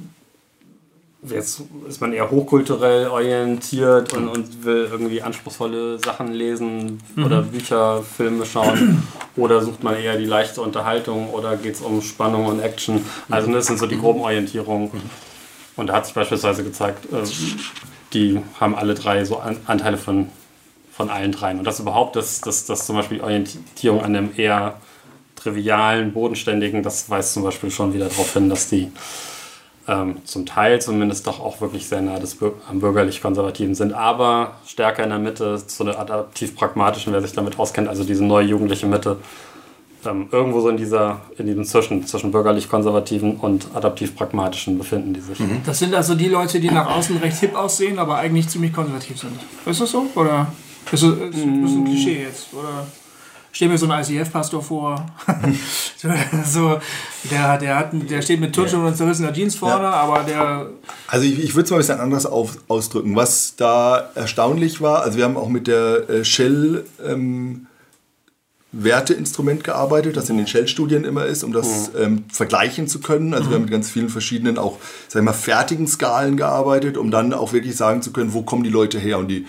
jetzt 1.23 1.61
ist 1.87 2.01
man 2.01 2.13
eher 2.13 2.31
hochkulturell 2.31 3.07
orientiert 3.07 4.13
und, 4.13 4.27
und 4.27 4.63
will 4.63 4.87
irgendwie 4.91 5.21
anspruchsvolle 5.21 5.99
Sachen 5.99 6.33
lesen 6.33 6.99
oder 7.15 7.43
Bücher, 7.43 8.01
Filme 8.01 8.45
schauen 8.45 9.03
oder 9.35 9.61
sucht 9.61 9.83
man 9.83 9.95
eher 9.95 10.17
die 10.17 10.25
leichte 10.25 10.61
Unterhaltung 10.61 11.29
oder 11.29 11.57
geht 11.57 11.75
es 11.75 11.81
um 11.81 12.01
Spannung 12.01 12.47
und 12.47 12.59
Action. 12.59 13.05
Also 13.29 13.51
das 13.51 13.67
sind 13.67 13.77
so 13.77 13.85
die 13.85 13.99
groben 13.99 14.21
Orientierungen. 14.21 14.89
Und 15.77 15.87
da 15.87 15.93
hat 15.93 16.05
sich 16.05 16.15
beispielsweise 16.15 16.63
gezeigt, 16.63 17.05
äh, 17.13 17.23
die 18.13 18.41
haben 18.59 18.75
alle 18.75 18.93
drei 18.93 19.23
so 19.23 19.37
An 19.37 19.57
Anteile 19.67 19.97
von, 19.97 20.29
von 20.91 21.09
allen 21.09 21.31
dreien. 21.31 21.59
Und 21.59 21.65
das 21.65 21.79
überhaupt, 21.79 22.15
dass, 22.15 22.41
dass, 22.41 22.65
dass 22.65 22.85
zum 22.85 22.97
Beispiel 22.97 23.19
die 23.19 23.23
Orientierung 23.23 24.01
an 24.01 24.15
einem 24.15 24.31
eher 24.35 24.75
trivialen, 25.35 26.11
bodenständigen, 26.13 26.83
das 26.83 27.09
weist 27.09 27.33
zum 27.33 27.43
Beispiel 27.43 27.71
schon 27.71 27.93
wieder 27.93 28.09
darauf 28.09 28.33
hin, 28.33 28.49
dass 28.49 28.69
die 28.69 28.91
ähm, 29.87 30.17
zum 30.25 30.45
Teil 30.45 30.81
zumindest 30.81 31.25
doch 31.27 31.39
auch 31.39 31.61
wirklich 31.61 31.87
sehr 31.87 32.01
nah 32.01 32.19
des 32.19 32.37
am 32.69 32.79
bürgerlich-konservativen 32.79 33.75
sind, 33.75 33.93
aber 33.93 34.55
stärker 34.65 35.03
in 35.03 35.09
der 35.09 35.19
Mitte 35.19 35.61
zu 35.65 35.83
einer 35.83 35.97
adaptiv-pragmatischen, 35.99 37.13
wer 37.13 37.21
sich 37.21 37.33
damit 37.33 37.57
auskennt, 37.57 37.87
also 37.87 38.03
diese 38.03 38.23
neue 38.23 38.45
jugendliche 38.45 38.85
Mitte, 38.85 39.17
ähm, 40.05 40.27
irgendwo 40.31 40.61
so 40.61 40.69
in 40.69 40.77
dieser, 40.77 41.21
in 41.37 41.45
diesem 41.45 41.65
Zwischen, 41.65 42.05
zwischen 42.07 42.31
bürgerlich-konservativen 42.31 43.37
und 43.37 43.67
adaptiv-pragmatischen 43.73 44.77
befinden 44.77 45.13
die 45.13 45.21
sich. 45.21 45.37
Das 45.65 45.79
sind 45.79 45.93
also 45.93 46.15
die 46.15 46.27
Leute, 46.27 46.59
die 46.59 46.69
nach 46.69 46.89
außen 46.95 47.17
recht 47.17 47.37
hip 47.37 47.55
aussehen, 47.55 47.99
aber 47.99 48.17
eigentlich 48.17 48.49
ziemlich 48.49 48.73
konservativ 48.73 49.19
sind. 49.19 49.33
Ist 49.65 49.81
das 49.81 49.91
so? 49.91 50.07
Oder 50.15 50.51
ist 50.91 51.03
das, 51.03 51.11
ist 51.11 51.33
das 51.33 51.41
ein 51.43 51.85
Klischee 51.85 52.23
jetzt? 52.23 52.53
Oder 52.53 52.85
stell 53.51 53.67
mir 53.67 53.77
so 53.77 53.89
einen 53.89 54.03
ICF-Pastor 54.03 54.63
vor. 54.63 55.05
so, 56.45 56.79
der, 57.29 57.57
der, 57.57 57.77
hat, 57.77 57.89
der 57.93 58.21
steht 58.21 58.39
mit 58.39 58.53
Turnschuhen 58.53 58.85
und 58.85 58.95
zerrissener 58.95 59.33
Jeans 59.33 59.55
vorne, 59.55 59.87
aber 59.87 60.23
der. 60.23 60.69
Also 61.07 61.25
ich, 61.25 61.43
ich 61.43 61.55
würde 61.55 61.65
es 61.65 61.71
mal 61.71 61.77
ein 61.77 61.79
bisschen 61.79 61.99
anders 61.99 62.25
auf, 62.25 62.57
ausdrücken. 62.67 63.15
Was 63.15 63.55
da 63.55 64.09
erstaunlich 64.15 64.81
war, 64.81 65.03
also 65.03 65.17
wir 65.17 65.25
haben 65.25 65.37
auch 65.37 65.49
mit 65.49 65.67
der 65.67 66.09
äh, 66.09 66.25
Shell 66.25 66.85
ähm, 67.05 67.67
Werteinstrument 68.73 69.65
gearbeitet, 69.65 70.15
das 70.15 70.29
in 70.29 70.37
den 70.37 70.47
Shell-Studien 70.47 71.03
immer 71.03 71.25
ist, 71.25 71.43
um 71.43 71.51
das 71.51 71.91
ähm, 71.99 72.23
vergleichen 72.31 72.87
zu 72.87 73.01
können. 73.01 73.33
Also 73.33 73.49
wir 73.49 73.55
haben 73.55 73.63
mit 73.63 73.71
ganz 73.71 73.89
vielen 73.89 74.07
verschiedenen 74.07 74.57
auch, 74.57 74.77
sag 75.09 75.21
ich 75.21 75.25
mal, 75.25 75.33
fertigen 75.33 75.87
Skalen 75.87 76.37
gearbeitet, 76.37 76.97
um 76.97 77.11
dann 77.11 77.33
auch 77.33 77.51
wirklich 77.51 77.75
sagen 77.75 78.01
zu 78.01 78.13
können, 78.13 78.31
wo 78.31 78.43
kommen 78.43 78.63
die 78.63 78.69
Leute 78.69 78.97
her. 78.97 79.17
Und 79.17 79.27
die, 79.27 79.45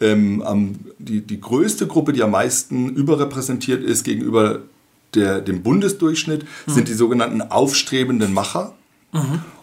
ähm, 0.00 0.42
am, 0.42 0.76
die, 0.98 1.20
die 1.20 1.40
größte 1.40 1.86
Gruppe, 1.86 2.12
die 2.12 2.22
am 2.22 2.32
meisten 2.32 2.88
überrepräsentiert 2.88 3.84
ist 3.84 4.04
gegenüber 4.04 4.60
der, 5.14 5.40
dem 5.40 5.62
Bundesdurchschnitt, 5.62 6.44
sind 6.66 6.88
die 6.88 6.94
sogenannten 6.94 7.42
aufstrebenden 7.42 8.32
Macher. 8.32 8.74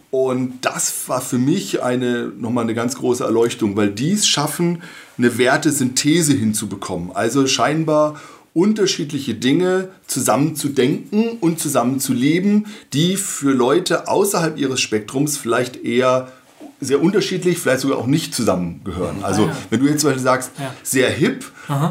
Und 0.10 0.60
das 0.62 1.08
war 1.08 1.22
für 1.22 1.38
mich 1.38 1.84
eine, 1.84 2.32
nochmal 2.38 2.64
eine 2.64 2.74
ganz 2.74 2.96
große 2.96 3.24
Erleuchtung, 3.24 3.76
weil 3.76 3.92
die 3.92 4.14
es 4.14 4.28
schaffen, 4.28 4.82
eine 5.18 5.38
Wertesynthese 5.38 6.34
hinzubekommen. 6.34 7.12
Also 7.14 7.46
scheinbar 7.48 8.20
unterschiedliche 8.54 9.36
Dinge 9.36 9.90
zusammen 10.08 10.56
zu 10.56 10.70
denken 10.70 11.38
und 11.42 11.60
zusammen 11.60 12.00
zu 12.00 12.14
leben, 12.14 12.66
die 12.94 13.16
für 13.16 13.52
Leute 13.52 14.08
außerhalb 14.08 14.58
ihres 14.58 14.82
Spektrums 14.82 15.38
vielleicht 15.38 15.84
eher 15.84 16.32
sehr 16.80 17.02
unterschiedlich, 17.02 17.58
vielleicht 17.60 17.82
sogar 17.82 17.98
auch 17.98 18.06
nicht 18.08 18.36
zusammengehören. 18.36 19.24
Also 19.24 19.50
wenn 19.70 19.80
du 19.80 19.88
jetzt 19.88 20.02
zum 20.02 20.10
Beispiel 20.10 20.24
sagst, 20.24 20.52
Ja. 20.60 20.74
sehr 20.84 21.10
hip 21.10 21.46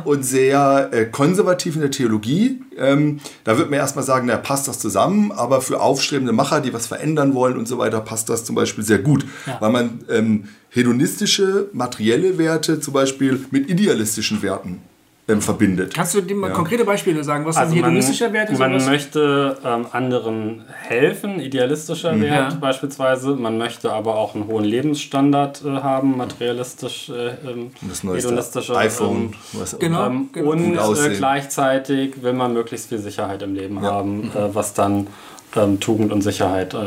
und 0.04 0.24
sehr 0.24 0.88
äh, 0.92 1.04
konservativ 1.06 1.74
in 1.74 1.80
der 1.80 1.90
Theologie, 1.90 2.60
ähm, 2.78 3.18
da 3.44 3.58
wird 3.58 3.68
man 3.70 3.78
erstmal 3.80 4.04
sagen, 4.04 4.26
na, 4.28 4.36
passt 4.36 4.68
das 4.68 4.78
zusammen, 4.78 5.32
aber 5.32 5.60
für 5.60 5.80
aufstrebende 5.80 6.32
Macher, 6.32 6.60
die 6.60 6.72
was 6.72 6.86
verändern 6.86 7.34
wollen 7.34 7.56
und 7.56 7.66
so 7.66 7.78
weiter, 7.78 8.00
passt 8.00 8.28
das 8.28 8.44
zum 8.44 8.54
Beispiel 8.54 8.84
sehr 8.84 8.98
gut, 8.98 9.24
Ja. 9.46 9.56
weil 9.60 9.70
man 9.72 10.04
ähm, 10.08 10.44
hedonistische, 10.70 11.68
materielle 11.72 12.38
Werte 12.38 12.80
zum 12.80 12.94
Beispiel 12.94 13.44
mit 13.50 13.68
idealistischen 13.68 14.40
Werten 14.42 14.80
ähm, 15.28 15.40
verbindet. 15.42 15.92
Kannst 15.94 16.14
du 16.14 16.20
dir 16.20 16.36
mal 16.36 16.48
Ja. 16.50 16.54
konkrete 16.54 16.84
Beispiele 16.84 17.24
sagen? 17.24 17.44
Was 17.44 17.56
Also 17.56 17.74
man, 17.74 17.84
hedonistischer 17.84 18.32
Werte? 18.32 18.52
man 18.56 18.70
sowas? 18.78 18.86
möchte 18.86 19.56
ähm, 19.64 19.86
anderen 19.90 20.64
helfen, 20.82 21.40
idealistischer 21.40 22.20
Wert 22.20 22.52
Ja. 22.52 22.58
beispielsweise. 22.60 23.30
Man 23.34 23.58
möchte 23.58 23.92
aber 23.92 24.14
auch 24.16 24.34
einen 24.36 24.46
hohen 24.46 24.64
Lebensstandard 24.64 25.64
äh, 25.64 25.68
haben, 25.70 26.16
materialistisch, 26.16 27.08
äh, 27.08 27.28
ähm, 27.48 27.70
Das 27.82 28.04
neueste 28.04 28.28
hedonistischer. 28.28 28.76
iPhone. 28.76 29.16
Ähm, 29.16 29.34
was 29.54 29.74
auch 29.74 29.78
Genau. 29.80 30.06
ähm, 30.06 30.28
Genau. 30.32 30.50
Und 30.50 30.74
äh, 30.76 31.16
gleichzeitig 31.16 32.22
will 32.22 32.32
man 32.32 32.52
möglichst 32.52 32.88
viel 32.88 32.98
Sicherheit 32.98 33.42
im 33.42 33.54
Leben 33.54 33.76
Ja. 33.82 33.90
haben, 33.92 34.30
äh, 34.34 34.54
was 34.54 34.74
dann 34.74 35.08
ähm, 35.56 35.80
Tugend 35.80 36.12
und 36.12 36.22
Sicherheit 36.22 36.74
äh, 36.74 36.78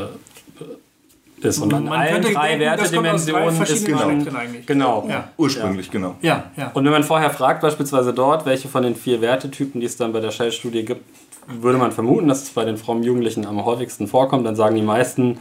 ist. 1.45 1.59
Und 1.59 1.73
an 1.73 1.85
Man 1.85 1.99
allen 1.99 2.13
könnte 2.13 2.33
drei 2.33 2.49
denken, 2.49 2.65
Wertedimensionen 2.65 3.61
ist. 3.61 3.81
Spektren 3.81 4.35
eigentlich. 4.35 4.65
Genau. 4.65 5.05
Ja. 5.09 5.29
Ursprünglich, 5.37 5.91
genau. 5.91 6.15
Ja, 6.21 6.45
ja. 6.55 6.71
Und 6.73 6.85
wenn 6.85 6.91
man 6.91 7.03
vorher 7.03 7.29
fragt, 7.29 7.61
beispielsweise 7.61 8.13
dort, 8.13 8.45
welche 8.45 8.67
von 8.67 8.83
den 8.83 8.95
vier 8.95 9.21
Wertetypen, 9.21 9.81
die 9.81 9.87
es 9.87 9.97
dann 9.97 10.13
bei 10.13 10.19
der 10.19 10.31
Shell-Studie 10.31 10.85
gibt, 10.85 11.03
würde 11.47 11.77
man 11.77 11.91
vermuten, 11.91 12.27
dass 12.27 12.43
es 12.43 12.49
bei 12.51 12.65
den 12.65 12.77
frommen 12.77 13.03
Jugendlichen 13.03 13.45
am 13.45 13.63
häufigsten 13.65 14.07
vorkommt, 14.07 14.45
dann 14.45 14.55
sagen 14.55 14.75
die 14.75 14.81
meisten, 14.81 15.39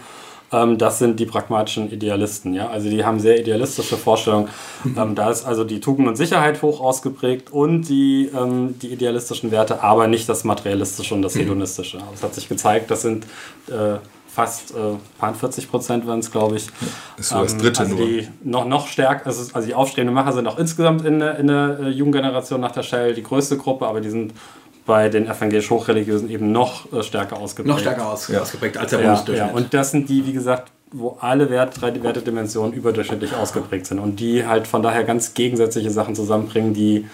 ähm, 0.53 0.79
das 0.79 0.99
sind 0.99 1.21
die 1.21 1.27
pragmatischen 1.27 1.91
Idealisten. 1.93 2.55
Ja? 2.55 2.69
Also 2.69 2.89
die 2.89 3.05
haben 3.05 3.21
sehr 3.21 3.39
idealistische 3.39 3.97
Vorstellungen. 3.97 4.49
Ähm, 4.97 5.15
da 5.15 5.31
ist 5.31 5.45
also 5.45 5.65
die 5.65 5.81
Tugend 5.81 6.09
und 6.09 6.17
Sicherheit 6.17 6.63
hoch 6.63 6.81
ausgeprägt 6.81 7.53
und 7.53 7.83
die, 7.83 8.31
ähm, 8.35 8.79
die 8.79 8.89
idealistischen 8.89 9.51
Werte, 9.51 9.83
aber 9.83 10.07
nicht 10.07 10.29
das 10.29 10.45
Materialistische 10.45 11.15
und 11.15 11.23
das 11.23 11.35
Hedonistische. 11.37 11.99
Aber 11.99 12.13
es 12.15 12.23
hat 12.23 12.35
sich 12.35 12.49
gezeigt, 12.49 12.91
das 12.91 13.03
sind 13.03 13.25
äh, 13.69 13.99
fast 14.39 14.71
äh, 14.71 14.95
paar 15.19 15.35
40 15.35 15.69
Prozent 15.69 16.07
waren 16.07 16.21
es, 16.21 16.31
glaube 16.31 16.55
ich. 16.55 16.69
Ist 17.17 17.31
so 17.31 17.43
das 17.43 17.57
dritte 17.57 17.81
also 17.81 17.97
nur. 17.97 18.07
Die 18.07 18.29
noch, 18.45 18.67
noch 18.67 18.87
stärker, 18.87 19.27
also, 19.27 19.53
also 19.53 19.67
die 19.67 19.75
aufstrebenden 19.75 20.15
Macher 20.15 20.33
sind 20.33 20.47
auch 20.47 20.61
insgesamt 20.61 21.05
in 21.05 21.19
der, 21.19 21.41
in 21.41 21.49
der 21.49 21.81
äh, 21.81 21.89
Jugendgeneration 21.89 22.61
nach 22.61 22.71
der 22.71 22.85
Shell 22.85 23.15
die 23.15 23.25
größte 23.25 23.57
Gruppe, 23.57 23.89
aber 23.89 24.01
die 24.01 24.11
sind 24.11 24.33
bei 24.87 25.09
den 25.09 25.27
evangelisch 25.27 25.69
Hochreligiösen 25.71 26.31
eben 26.31 26.53
noch 26.53 26.93
äh, 26.93 27.03
stärker 27.03 27.37
ausgeprägt. 27.37 27.75
Noch 27.75 27.81
stärker 27.81 28.09
aus, 28.13 28.29
Ja. 28.29 28.41
ausgeprägt 28.41 28.77
als 28.77 28.91
der 28.91 29.01
Ja, 29.01 29.25
ja, 29.35 29.47
und 29.49 29.75
das 29.75 29.91
sind 29.91 30.09
die, 30.09 30.25
wie 30.25 30.33
gesagt, 30.33 30.71
wo 30.93 31.19
alle 31.21 31.51
Wert, 31.51 31.81
drei 31.81 32.01
Wertedimensionen 32.01 32.73
überdurchschnittlich 32.75 33.35
ausgeprägt 33.35 33.87
sind 33.87 33.99
und 33.99 34.21
die 34.21 34.47
halt 34.47 34.69
von 34.69 34.85
daher 34.85 35.03
ganz 35.03 35.35
gegensätzliche 35.35 35.91
Sachen 35.91 36.15
zusammenbringen, 36.15 36.75
die 36.75 37.09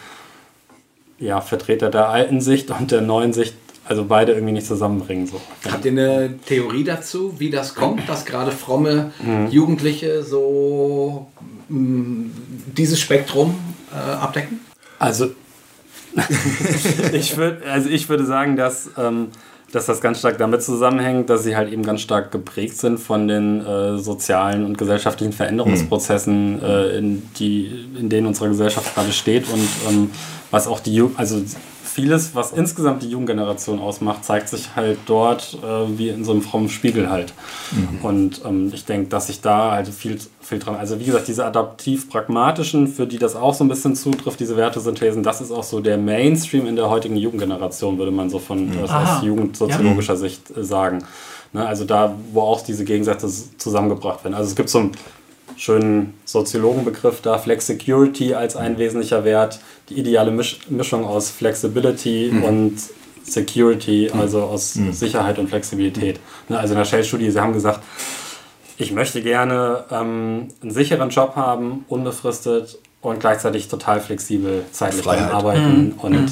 ja, 1.18 1.40
Vertreter 1.40 1.88
der 1.88 2.10
alten 2.10 2.42
Sicht 2.42 2.70
und 2.70 2.90
der 2.90 3.00
neuen 3.00 3.32
Sicht, 3.32 3.54
also 3.86 4.04
beide 4.04 4.32
irgendwie 4.32 4.52
nicht 4.54 4.66
zusammenbringen. 4.66 5.26
So. 5.26 5.40
Habt 5.70 5.84
ihr 5.84 5.92
eine 5.92 6.38
Theorie 6.46 6.84
dazu, 6.84 7.34
wie 7.38 7.50
das 7.50 7.74
kommt, 7.74 8.08
dass 8.08 8.24
gerade 8.24 8.50
fromme 8.52 9.12
Mhm. 9.22 9.48
Jugendliche 9.50 10.22
so 10.22 11.26
mh, 11.68 12.30
dieses 12.76 13.00
Spektrum 13.00 13.54
äh, 13.92 13.96
abdecken? 13.96 14.60
Also 14.98 15.30
ich 17.12 17.36
würd, 17.36 17.64
also 17.66 17.88
ich 17.88 18.08
würde 18.08 18.24
sagen, 18.24 18.56
dass, 18.56 18.90
ähm, 18.96 19.28
dass 19.72 19.86
das 19.86 20.00
ganz 20.00 20.20
stark 20.20 20.38
damit 20.38 20.62
zusammenhängt, 20.62 21.28
dass 21.28 21.42
sie 21.42 21.56
halt 21.56 21.72
eben 21.72 21.82
ganz 21.82 22.00
stark 22.02 22.30
geprägt 22.30 22.76
sind 22.76 22.98
von 22.98 23.26
den 23.26 23.60
äh, 23.66 23.98
sozialen 23.98 24.64
und 24.64 24.78
gesellschaftlichen 24.78 25.32
Veränderungsprozessen, 25.32 26.62
äh, 26.62 26.96
in, 26.98 27.22
die, 27.38 27.86
in 27.98 28.08
denen 28.08 28.28
unsere 28.28 28.48
Gesellschaft 28.48 28.94
gerade 28.94 29.12
steht 29.12 29.48
und 29.52 29.68
ähm, 29.88 30.10
was 30.52 30.68
auch 30.68 30.78
die, 30.80 30.94
Ju 30.94 31.10
also 31.16 31.42
vieles, 31.94 32.34
was 32.34 32.50
insgesamt 32.50 33.04
die 33.04 33.08
Jugendgeneration 33.08 33.78
ausmacht, 33.78 34.24
zeigt 34.24 34.48
sich 34.48 34.74
halt 34.74 34.98
dort 35.06 35.56
äh, 35.62 35.98
wie 35.98 36.08
in 36.08 36.24
so 36.24 36.32
einem 36.32 36.42
frommen 36.42 36.68
Spiegel 36.68 37.08
halt. 37.08 37.32
Mhm. 37.70 38.04
Und 38.04 38.44
ähm, 38.44 38.70
ich 38.74 38.84
denke, 38.84 39.08
dass 39.08 39.28
sich 39.28 39.40
da 39.40 39.70
halt 39.70 39.88
viel, 39.88 40.18
viel 40.40 40.58
dran, 40.58 40.74
also 40.74 40.98
wie 40.98 41.04
gesagt, 41.04 41.28
diese 41.28 41.44
adaptiv-pragmatischen, 41.44 42.88
für 42.88 43.06
die 43.06 43.18
das 43.18 43.36
auch 43.36 43.54
so 43.54 43.62
ein 43.62 43.68
bisschen 43.68 43.94
zutrifft, 43.94 44.40
diese 44.40 44.56
Wertesynthesen, 44.56 45.22
das 45.22 45.40
ist 45.40 45.52
auch 45.52 45.62
so 45.62 45.80
der 45.80 45.96
Mainstream 45.96 46.66
in 46.66 46.74
der 46.74 46.90
heutigen 46.90 47.16
Jugendgeneration, 47.16 47.96
würde 47.96 48.10
man 48.10 48.28
so 48.28 48.40
von 48.40 48.70
mhm. 48.70 48.82
aus 48.82 49.22
jugendsoziologischer 49.22 50.14
ja. 50.14 50.18
Sicht 50.18 50.56
äh, 50.56 50.64
sagen. 50.64 51.04
Ne, 51.52 51.64
also 51.64 51.84
da, 51.84 52.16
wo 52.32 52.40
auch 52.40 52.62
diese 52.62 52.84
Gegensätze 52.84 53.28
zusammengebracht 53.56 54.24
werden. 54.24 54.34
Also 54.34 54.50
es 54.50 54.56
gibt 54.56 54.68
so 54.68 54.80
ein 54.80 54.92
schönen 55.56 56.14
Soziologenbegriff 56.24 57.20
da, 57.20 57.38
Flexicurity 57.38 58.34
als 58.34 58.56
ein 58.56 58.78
wesentlicher 58.78 59.24
Wert, 59.24 59.60
die 59.88 59.94
ideale 59.94 60.30
Misch 60.30 60.60
Mischung 60.68 61.04
aus 61.04 61.30
Flexibility 61.30 62.30
mhm. 62.32 62.44
und 62.44 62.76
Security, 63.22 64.10
mhm. 64.12 64.20
also 64.20 64.42
aus 64.42 64.74
mhm. 64.76 64.92
Sicherheit 64.92 65.38
und 65.38 65.48
Flexibilität. 65.48 66.20
Ne, 66.48 66.58
also 66.58 66.74
in 66.74 66.78
der 66.78 66.84
Shell-Studie, 66.84 67.30
sie 67.30 67.40
haben 67.40 67.52
gesagt, 67.52 67.80
ich 68.76 68.92
möchte 68.92 69.22
gerne 69.22 69.84
ähm, 69.90 70.48
einen 70.62 70.70
sicheren 70.70 71.10
Job 71.10 71.36
haben, 71.36 71.84
unbefristet 71.88 72.78
und 73.00 73.20
gleichzeitig 73.20 73.68
total 73.68 74.00
flexibel 74.00 74.64
zeitlich 74.72 75.06
arbeiten 75.06 75.86
mhm. 75.86 75.98
und 75.98 76.12
mhm. 76.12 76.28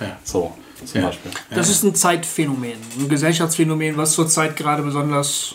ja. 0.00 0.16
so 0.24 0.52
zum 0.84 1.00
ja. 1.00 1.06
Beispiel. 1.06 1.30
Das 1.50 1.68
ist 1.68 1.84
ein 1.84 1.94
Zeitphänomen, 1.94 2.76
ein 2.98 3.08
Gesellschaftsphänomen, 3.08 3.96
was 3.96 4.12
zurzeit 4.12 4.56
gerade 4.56 4.82
besonders 4.82 5.54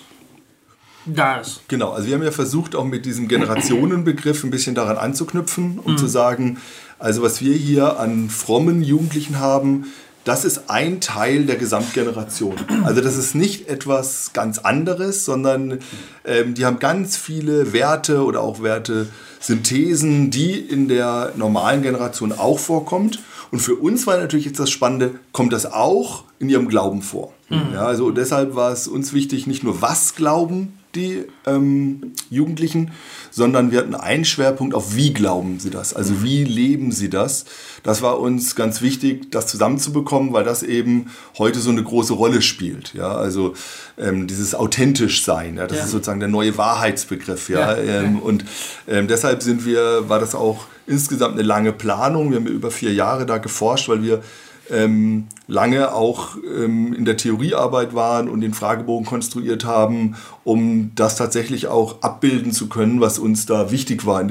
da 1.05 1.37
ist. 1.37 1.61
Genau, 1.67 1.91
also 1.91 2.07
wir 2.07 2.15
haben 2.15 2.23
ja 2.23 2.31
versucht, 2.31 2.75
auch 2.75 2.85
mit 2.85 3.05
diesem 3.05 3.27
Generationenbegriff 3.27 4.43
ein 4.43 4.51
bisschen 4.51 4.75
daran 4.75 4.97
anzuknüpfen, 4.97 5.79
um 5.79 5.93
mhm. 5.93 5.97
zu 5.97 6.07
sagen, 6.07 6.57
also 6.99 7.21
was 7.21 7.41
wir 7.41 7.55
hier 7.55 7.99
an 7.99 8.29
frommen 8.29 8.81
Jugendlichen 8.83 9.39
haben, 9.39 9.85
das 10.25 10.45
ist 10.45 10.69
ein 10.69 10.99
Teil 10.99 11.45
der 11.45 11.55
Gesamtgeneration. 11.55 12.55
Also 12.83 13.01
das 13.01 13.15
ist 13.15 13.35
nicht 13.35 13.67
etwas 13.69 14.31
ganz 14.33 14.59
anderes, 14.59 15.25
sondern 15.25 15.79
ähm, 16.25 16.53
die 16.53 16.65
haben 16.65 16.79
ganz 16.79 17.17
viele 17.17 17.73
Werte 17.73 18.23
oder 18.23 18.41
auch 18.41 18.61
Werte-Synthesen, 18.61 20.29
die 20.29 20.59
in 20.59 20.87
der 20.87 21.33
normalen 21.37 21.81
Generation 21.81 22.33
auch 22.33 22.59
vorkommt. 22.59 23.19
Und 23.51 23.59
für 23.59 23.75
uns 23.75 24.05
war 24.05 24.17
natürlich 24.17 24.45
jetzt 24.45 24.59
das 24.59 24.69
Spannende, 24.69 25.15
kommt 25.31 25.53
das 25.53 25.65
auch 25.65 26.25
in 26.37 26.49
ihrem 26.49 26.67
Glauben 26.67 27.01
vor. 27.01 27.33
Mhm. 27.49 27.73
Ja, 27.73 27.85
also 27.85 28.11
deshalb 28.11 28.55
war 28.55 28.71
es 28.71 28.87
uns 28.87 29.13
wichtig, 29.13 29.47
nicht 29.47 29.63
nur 29.63 29.81
was 29.81 30.15
glauben 30.15 30.78
die 30.95 31.25
ähm, 31.45 32.13
Jugendlichen, 32.31 32.91
sondern 33.29 33.71
wir 33.71 33.79
hatten 33.79 33.93
einen 33.93 34.25
Schwerpunkt 34.25 34.73
auf, 34.73 34.95
wie 34.95 35.13
glauben 35.13 35.59
sie 35.59 35.69
das, 35.69 35.93
also 35.93 36.23
wie 36.23 36.43
leben 36.43 36.91
sie 36.91 37.09
das. 37.09 37.45
Das 37.83 38.01
war 38.01 38.19
uns 38.19 38.55
ganz 38.55 38.81
wichtig, 38.81 39.31
das 39.31 39.45
zusammenzubekommen, 39.47 40.33
weil 40.33 40.43
das 40.43 40.63
eben 40.63 41.11
heute 41.37 41.59
so 41.59 41.69
eine 41.69 41.83
große 41.83 42.13
Rolle 42.13 42.41
spielt. 42.41 42.93
Ja, 42.95 43.15
also 43.15 43.53
ähm, 43.97 44.25
dieses 44.25 44.55
authentisch 44.55 45.23
sein, 45.23 45.57
ja, 45.57 45.67
das 45.67 45.77
ja. 45.77 45.83
ist 45.85 45.91
sozusagen 45.91 46.19
der 46.19 46.29
neue 46.29 46.57
Wahrheitsbegriff. 46.57 47.49
Ja, 47.49 47.77
ja. 47.77 48.01
Ähm, 48.01 48.19
und 48.19 48.45
ähm, 48.87 49.07
deshalb 49.07 49.43
sind 49.43 49.65
wir, 49.65 50.09
war 50.09 50.19
das 50.19 50.33
auch 50.33 50.65
insgesamt 50.87 51.35
eine 51.35 51.43
lange 51.43 51.71
Planung. 51.71 52.31
Wir 52.31 52.37
haben 52.37 52.47
über 52.47 52.71
vier 52.71 52.93
Jahre 52.93 53.27
da 53.27 53.37
geforscht, 53.37 53.89
weil 53.89 54.01
wir 54.01 54.23
ähm, 54.71 55.27
lange 55.47 55.93
auch 55.93 56.37
ähm, 56.37 56.93
in 56.93 57.05
der 57.05 57.17
Theoriearbeit 57.17 57.93
waren 57.93 58.29
und 58.29 58.41
den 58.41 58.53
Fragebogen 58.53 59.05
konstruiert 59.05 59.65
haben, 59.65 60.15
um 60.43 60.91
das 60.95 61.15
tatsächlich 61.15 61.67
auch 61.67 62.01
abbilden 62.01 62.51
zu 62.51 62.69
können, 62.69 63.01
was 63.01 63.19
uns 63.19 63.45
da 63.45 63.71
wichtig 63.71 64.05
war. 64.05 64.23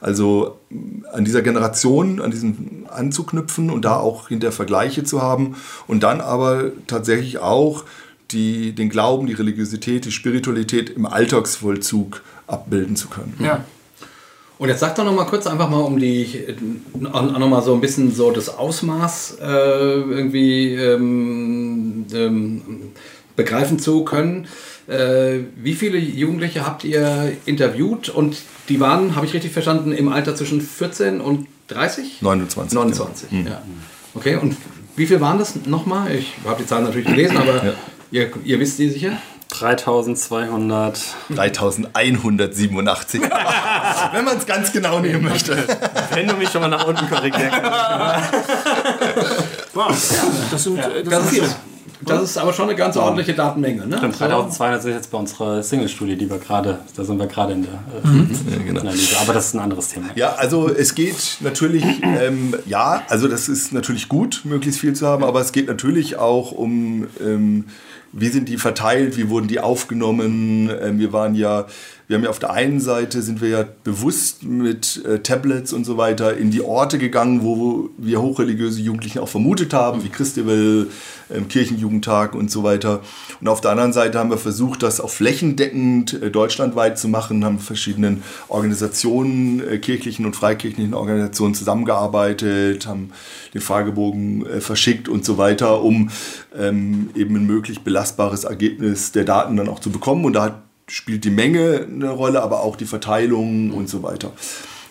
Also 0.00 0.58
an 1.12 1.24
dieser 1.24 1.42
Generation, 1.42 2.20
an 2.20 2.30
diesem 2.30 2.86
anzuknüpfen 2.88 3.70
und 3.70 3.84
da 3.84 3.96
auch 3.96 4.28
hinter 4.28 4.52
Vergleiche 4.52 5.04
zu 5.04 5.22
haben 5.22 5.56
und 5.86 6.02
dann 6.02 6.20
aber 6.20 6.70
tatsächlich 6.86 7.38
auch 7.38 7.84
die, 8.30 8.72
den 8.72 8.90
Glauben, 8.90 9.26
die 9.26 9.32
Religiosität, 9.32 10.04
die 10.04 10.12
Spiritualität 10.12 10.90
im 10.90 11.06
Alltagsvollzug 11.06 12.22
abbilden 12.46 12.96
zu 12.96 13.08
können. 13.08 13.34
Ja. 13.40 13.64
Und 14.60 14.68
jetzt 14.68 14.80
sag 14.80 14.94
doch 14.94 15.06
noch 15.06 15.14
mal 15.14 15.24
kurz 15.24 15.46
einfach 15.46 15.70
mal, 15.70 15.78
um 15.78 15.98
die 15.98 16.44
noch 16.98 17.48
mal 17.48 17.62
so 17.62 17.72
ein 17.72 17.80
bisschen 17.80 18.14
so 18.14 18.30
das 18.30 18.58
Ausmaß 18.58 19.38
äh, 19.40 19.46
irgendwie 19.46 20.74
ähm, 20.74 22.04
ähm, 22.12 22.62
begreifen 23.36 23.78
zu 23.78 24.04
können. 24.04 24.48
Äh, 24.86 25.38
wie 25.56 25.72
viele 25.72 25.96
Jugendliche 25.96 26.66
habt 26.66 26.84
ihr 26.84 27.32
interviewt 27.46 28.10
und 28.10 28.36
die 28.68 28.78
waren, 28.80 29.16
habe 29.16 29.24
ich 29.24 29.32
richtig 29.32 29.50
verstanden, 29.50 29.92
im 29.92 30.10
Alter 30.10 30.36
zwischen 30.36 30.60
14 30.60 31.22
und 31.22 31.46
30? 31.68 32.20
29. 32.20 32.74
29, 32.74 33.30
genau. 33.30 33.48
ja. 33.48 33.62
Okay, 34.12 34.36
und 34.36 34.58
wie 34.94 35.06
viel 35.06 35.22
waren 35.22 35.38
das 35.38 35.54
nochmal? 35.64 36.14
Ich 36.14 36.34
habe 36.44 36.60
die 36.62 36.68
Zahlen 36.68 36.84
natürlich 36.84 37.06
gelesen, 37.06 37.38
aber 37.38 37.64
ja. 37.64 37.72
ihr, 38.10 38.30
ihr 38.44 38.60
wisst 38.60 38.78
die 38.78 38.90
sicher? 38.90 39.12
3200. 39.50 41.00
3187. 41.34 43.20
Wenn 44.12 44.24
man 44.24 44.38
es 44.38 44.46
ganz 44.46 44.72
genau 44.72 45.00
nehmen 45.00 45.24
möchte. 45.24 45.56
Wenn 46.12 46.28
du 46.28 46.34
mich 46.36 46.48
schon 46.50 46.62
mal 46.62 46.68
nach 46.68 46.86
unten 46.86 47.08
korrigierst. 47.08 47.56
wow, 49.74 49.88
das 50.50 50.62
sind, 50.62 50.76
ja, 50.76 50.88
das, 50.88 51.08
das 51.10 51.32
ist 51.32 51.56
Das 52.04 52.22
ist 52.22 52.38
aber 52.38 52.52
schon 52.52 52.68
eine 52.68 52.76
ganz 52.76 52.96
ordentliche 52.96 53.34
Datenmenge. 53.34 53.86
Ne? 53.86 53.98
Stimmt, 53.98 54.18
3200 54.18 54.82
sind 54.82 54.92
jetzt 54.92 55.10
bei 55.10 55.18
unserer 55.18 55.62
Single-Studie, 55.62 56.16
die 56.16 56.30
wir 56.30 56.38
gerade, 56.38 56.78
da 56.96 57.04
sind 57.04 57.18
wir 57.18 57.26
gerade 57.26 57.52
in 57.52 57.62
der 57.62 57.72
äh, 57.72 58.06
mhm. 58.06 58.30
ja, 58.50 58.58
genau. 58.64 58.80
Analyse. 58.80 59.16
Aber 59.20 59.34
das 59.34 59.46
ist 59.46 59.54
ein 59.54 59.60
anderes 59.60 59.88
Thema. 59.88 60.06
Ja, 60.14 60.34
also 60.34 60.68
es 60.68 60.94
geht 60.94 61.38
natürlich, 61.40 61.84
ähm, 62.02 62.54
ja, 62.66 63.02
also 63.08 63.28
das 63.28 63.48
ist 63.48 63.72
natürlich 63.72 64.08
gut, 64.08 64.42
möglichst 64.44 64.80
viel 64.80 64.94
zu 64.94 65.06
haben, 65.06 65.24
aber 65.24 65.40
es 65.40 65.52
geht 65.52 65.66
natürlich 65.66 66.16
auch 66.16 66.52
um 66.52 67.06
ähm, 67.20 67.66
wie 68.12 68.28
sind 68.28 68.48
die 68.48 68.58
verteilt, 68.58 69.16
wie 69.16 69.28
wurden 69.28 69.48
die 69.48 69.60
aufgenommen. 69.60 70.70
Ähm, 70.80 70.98
wir 70.98 71.12
waren 71.12 71.34
ja, 71.34 71.66
wir 72.10 72.16
haben 72.16 72.24
ja 72.24 72.30
auf 72.30 72.40
der 72.40 72.52
einen 72.52 72.80
Seite 72.80 73.22
sind 73.22 73.40
wir 73.40 73.48
ja 73.50 73.64
bewusst 73.84 74.42
mit 74.42 75.00
äh, 75.04 75.20
Tablets 75.20 75.72
und 75.72 75.84
so 75.84 75.96
weiter 75.96 76.36
in 76.36 76.50
die 76.50 76.60
Orte 76.60 76.98
gegangen, 76.98 77.44
wo 77.44 77.90
wir 77.98 78.20
hochreligiöse 78.20 78.80
Jugendlichen 78.80 79.20
auch 79.20 79.28
vermutet 79.28 79.72
haben, 79.72 80.02
wie 80.02 80.08
Christabel, 80.08 80.88
ähm, 81.32 81.46
Kirchenjugendtag 81.46 82.34
und 82.34 82.50
so 82.50 82.64
weiter. 82.64 83.02
Und 83.40 83.46
auf 83.46 83.60
der 83.60 83.70
anderen 83.70 83.92
Seite 83.92 84.18
haben 84.18 84.28
wir 84.28 84.38
versucht, 84.38 84.82
das 84.82 85.00
auch 85.00 85.08
flächendeckend 85.08 86.20
äh, 86.20 86.32
deutschlandweit 86.32 86.98
zu 86.98 87.06
machen, 87.06 87.44
haben 87.44 87.60
verschiedenen 87.60 88.24
Organisationen, 88.48 89.60
äh, 89.60 89.78
kirchlichen 89.78 90.26
und 90.26 90.34
freikirchlichen 90.34 90.94
Organisationen 90.94 91.54
zusammengearbeitet, 91.54 92.88
haben 92.88 93.12
den 93.54 93.60
Fragebogen 93.60 94.46
äh, 94.46 94.60
verschickt 94.60 95.08
und 95.08 95.24
so 95.24 95.38
weiter, 95.38 95.84
um 95.84 96.10
ähm, 96.58 97.10
eben 97.14 97.36
ein 97.36 97.46
möglich 97.46 97.82
belastbares 97.82 98.42
Ergebnis 98.42 99.12
der 99.12 99.22
Daten 99.22 99.56
dann 99.56 99.68
auch 99.68 99.78
zu 99.78 99.90
bekommen. 99.90 100.24
Und 100.24 100.32
da 100.32 100.64
spielt 100.90 101.24
die 101.24 101.30
Menge 101.30 101.86
eine 101.88 102.10
Rolle, 102.10 102.42
aber 102.42 102.60
auch 102.60 102.76
die 102.76 102.84
Verteilung 102.84 103.70
und 103.70 103.88
so 103.88 104.02
weiter. 104.02 104.32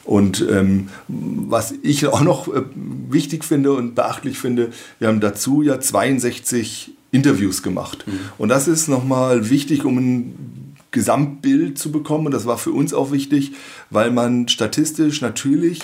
Und 0.06 0.44
ähm, 0.50 0.90
was 1.08 1.74
ich 1.84 2.08
auch 2.08 2.22
noch 2.22 2.48
äh, 2.48 2.64
wichtig 3.10 3.44
finde 3.44 3.74
und 3.74 3.94
beachtlich 3.94 4.40
finde, 4.40 4.70
wir 4.98 5.08
haben 5.08 5.20
dazu 5.20 5.62
ja 5.62 5.80
62 5.80 6.94
Interviews 7.12 7.62
gemacht. 7.62 8.06
Mhm. 8.08 8.20
Und 8.38 8.50
das 8.50 8.68
ist 8.68 8.88
nochmal 8.88 9.50
wichtig, 9.50 9.86
um 9.86 9.98
ein 9.98 10.76
Gesamtbild 10.92 11.78
zu 11.78 11.92
bekommen. 11.92 12.26
Und 12.26 12.32
das 12.32 12.46
war 12.46 12.58
für 12.58 12.72
uns 12.72 12.94
auch 12.94 13.12
wichtig, 13.12 13.52
weil 13.90 14.10
man 14.10 14.48
statistisch 14.48 15.22
natürlich 15.22 15.82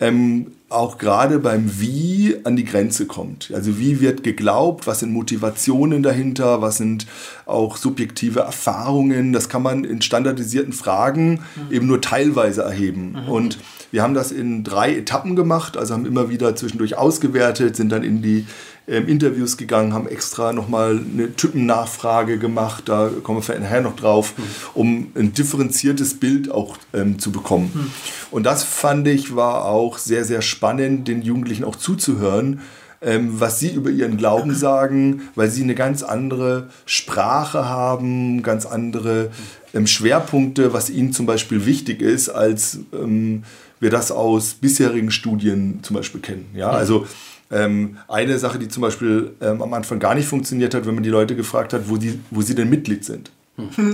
ähm, 0.00 0.52
auch 0.68 0.98
gerade 0.98 1.38
beim 1.38 1.80
Wie 1.80 2.36
an 2.44 2.54
die 2.54 2.64
Grenze 2.64 3.06
kommt. 3.06 3.50
Also 3.54 3.78
wie 3.78 4.00
wird 4.00 4.22
geglaubt, 4.22 4.86
was 4.86 5.00
sind 5.00 5.12
Motivationen 5.12 6.02
dahinter, 6.02 6.60
was 6.60 6.76
sind 6.76 7.06
auch 7.46 7.78
subjektive 7.78 8.40
Erfahrungen. 8.40 9.32
Das 9.32 9.48
kann 9.48 9.62
man 9.62 9.84
in 9.84 10.02
standardisierten 10.02 10.74
Fragen 10.74 11.40
mhm. 11.56 11.72
eben 11.72 11.86
nur 11.86 12.02
teilweise 12.02 12.62
erheben. 12.62 13.12
Mhm. 13.12 13.28
Und 13.28 13.58
wir 13.90 14.02
haben 14.02 14.12
das 14.12 14.30
in 14.30 14.62
drei 14.62 14.94
Etappen 14.94 15.36
gemacht, 15.36 15.78
also 15.78 15.94
haben 15.94 16.04
immer 16.04 16.28
wieder 16.28 16.54
zwischendurch 16.54 16.98
ausgewertet, 16.98 17.74
sind 17.74 17.90
dann 17.90 18.02
in 18.02 18.20
die 18.20 18.46
ähm, 18.88 19.06
Interviews 19.06 19.56
gegangen, 19.56 19.92
haben 19.92 20.08
extra 20.08 20.52
nochmal 20.52 20.98
eine 20.98 21.34
Typennachfrage 21.34 22.38
gemacht, 22.38 22.88
da 22.88 23.10
kommen 23.22 23.46
wir 23.46 23.58
nachher 23.58 23.82
noch 23.82 23.96
drauf, 23.96 24.34
mhm. 24.36 24.42
um 24.74 25.06
ein 25.14 25.32
differenziertes 25.32 26.18
Bild 26.18 26.50
auch 26.50 26.76
ähm, 26.94 27.18
zu 27.18 27.30
bekommen. 27.30 27.70
Mhm. 27.74 27.90
Und 28.30 28.44
das 28.44 28.64
fand 28.64 29.06
ich 29.08 29.36
war 29.36 29.66
auch 29.66 29.98
sehr, 29.98 30.24
sehr 30.24 30.42
spannend, 30.42 31.08
den 31.08 31.22
Jugendlichen 31.22 31.64
auch 31.64 31.76
zuzuhören, 31.76 32.60
ähm, 33.00 33.40
was 33.40 33.60
sie 33.60 33.70
über 33.70 33.90
ihren 33.90 34.16
Glauben 34.16 34.54
sagen, 34.54 35.22
weil 35.34 35.50
sie 35.50 35.62
eine 35.62 35.74
ganz 35.74 36.02
andere 36.02 36.68
Sprache 36.84 37.68
haben, 37.68 38.42
ganz 38.42 38.66
andere 38.66 39.30
ähm, 39.74 39.86
Schwerpunkte, 39.86 40.72
was 40.72 40.90
ihnen 40.90 41.12
zum 41.12 41.26
Beispiel 41.26 41.66
wichtig 41.66 42.02
ist, 42.02 42.28
als 42.28 42.80
ähm, 42.92 43.44
wir 43.80 43.90
das 43.90 44.10
aus 44.10 44.54
bisherigen 44.54 45.10
Studien 45.10 45.80
zum 45.82 45.94
Beispiel 45.94 46.20
kennen. 46.20 46.46
Ja, 46.54 46.70
also 46.70 47.06
ähm, 47.50 47.96
eine 48.08 48.38
Sache, 48.38 48.58
die 48.58 48.68
zum 48.68 48.82
Beispiel 48.82 49.32
ähm, 49.40 49.62
am 49.62 49.72
Anfang 49.74 49.98
gar 49.98 50.14
nicht 50.14 50.28
funktioniert 50.28 50.74
hat, 50.74 50.86
wenn 50.86 50.94
man 50.94 51.02
die 51.04 51.10
Leute 51.10 51.34
gefragt 51.36 51.72
hat, 51.72 51.88
wo, 51.88 51.96
die, 51.96 52.18
wo 52.30 52.42
sie 52.42 52.54
denn 52.54 52.68
Mitglied 52.70 53.04
sind. 53.04 53.30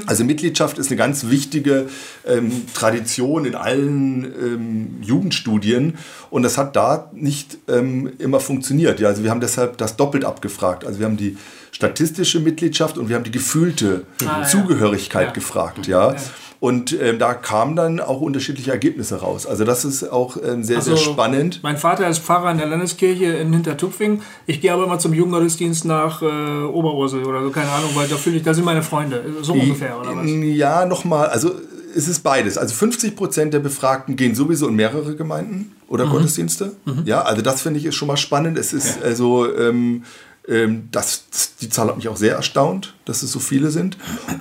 Also 0.06 0.24
Mitgliedschaft 0.24 0.76
ist 0.76 0.88
eine 0.88 0.96
ganz 0.98 1.30
wichtige 1.30 1.86
ähm, 2.26 2.52
Tradition 2.74 3.46
in 3.46 3.54
allen 3.54 4.24
ähm, 4.24 4.88
Jugendstudien 5.00 5.94
und 6.28 6.42
das 6.42 6.58
hat 6.58 6.76
da 6.76 7.10
nicht 7.14 7.56
ähm, 7.68 8.12
immer 8.18 8.40
funktioniert. 8.40 9.00
Ja, 9.00 9.08
also 9.08 9.22
wir 9.22 9.30
haben 9.30 9.40
deshalb 9.40 9.78
das 9.78 9.96
doppelt 9.96 10.26
abgefragt. 10.26 10.84
Also 10.84 10.98
wir 10.98 11.06
haben 11.06 11.16
die 11.16 11.38
statistische 11.72 12.40
Mitgliedschaft 12.40 12.98
und 12.98 13.08
wir 13.08 13.16
haben 13.16 13.24
die 13.24 13.30
gefühlte 13.30 14.04
Ah, 14.26 14.40
ja. 14.42 14.46
Zugehörigkeit 14.46 15.28
Ja. 15.28 15.32
gefragt. 15.32 15.86
Ja. 15.86 16.14
Und 16.60 16.98
ähm, 17.00 17.18
da 17.18 17.34
kamen 17.34 17.76
dann 17.76 18.00
auch 18.00 18.20
unterschiedliche 18.20 18.70
Ergebnisse 18.70 19.20
raus. 19.20 19.46
Also 19.46 19.64
das 19.64 19.84
ist 19.84 20.10
auch 20.10 20.36
ähm, 20.36 20.64
sehr, 20.64 20.80
sehr 20.80 20.94
Also, 20.94 21.12
spannend. 21.12 21.60
Mein 21.62 21.76
Vater 21.76 22.08
ist 22.08 22.20
Pfarrer 22.20 22.50
in 22.50 22.58
der 22.58 22.66
Landeskirche 22.66 23.26
in 23.26 23.52
Hintertupfing. 23.52 24.22
Ich 24.46 24.60
gehe 24.60 24.72
aber 24.72 24.84
immer 24.84 24.98
zum 24.98 25.12
Jugendgottesdienst 25.12 25.84
nach 25.84 26.22
äh, 26.22 26.24
Oberursel 26.64 27.24
oder 27.24 27.42
so, 27.42 27.50
keine 27.50 27.70
Ahnung, 27.70 27.90
weil 27.94 28.08
da 28.08 28.16
fühle 28.16 28.36
ich, 28.36 28.42
da 28.42 28.54
sind 28.54 28.64
meine 28.64 28.82
Freunde. 28.82 29.22
So 29.42 29.52
ungefähr, 29.52 30.00
oder 30.00 30.16
was? 30.16 30.24
Ja, 30.26 30.86
nochmal, 30.86 31.26
also 31.26 31.52
es 31.96 32.08
ist 32.08 32.20
beides. 32.20 32.58
Also 32.58 32.74
50 32.74 33.14
Prozent 33.14 33.54
der 33.54 33.60
Befragten 33.60 34.16
gehen 34.16 34.34
sowieso 34.34 34.68
in 34.68 34.74
mehrere 34.74 35.14
Gemeinden 35.16 35.72
oder 35.88 36.06
Gottesdienste. 36.06 36.72
Ja, 37.04 37.22
also 37.22 37.42
das 37.42 37.62
finde 37.62 37.78
ich 37.78 37.86
ist 37.86 37.94
schon 37.94 38.08
mal 38.08 38.16
spannend. 38.16 38.58
Es 38.58 38.72
ist 38.72 39.02
also, 39.02 39.54
ähm, 39.54 40.02
ähm, 40.48 40.88
das, 40.90 41.24
die 41.60 41.68
Zahl 41.68 41.88
hat 41.88 41.96
mich 41.96 42.08
auch 42.08 42.16
sehr 42.16 42.34
erstaunt, 42.34 42.94
dass 43.04 43.22
es 43.22 43.32
so 43.32 43.38
viele 43.38 43.70
sind. 43.70 43.96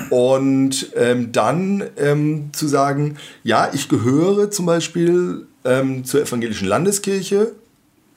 Und 0.09 0.91
ähm, 0.95 1.31
dann 1.31 1.83
ähm, 1.97 2.49
zu 2.53 2.67
sagen, 2.67 3.17
ja, 3.43 3.69
ich 3.73 3.89
gehöre 3.89 4.51
zum 4.51 4.65
Beispiel 4.65 5.47
ähm, 5.65 6.03
zur 6.05 6.21
evangelischen 6.21 6.67
Landeskirche, 6.67 7.53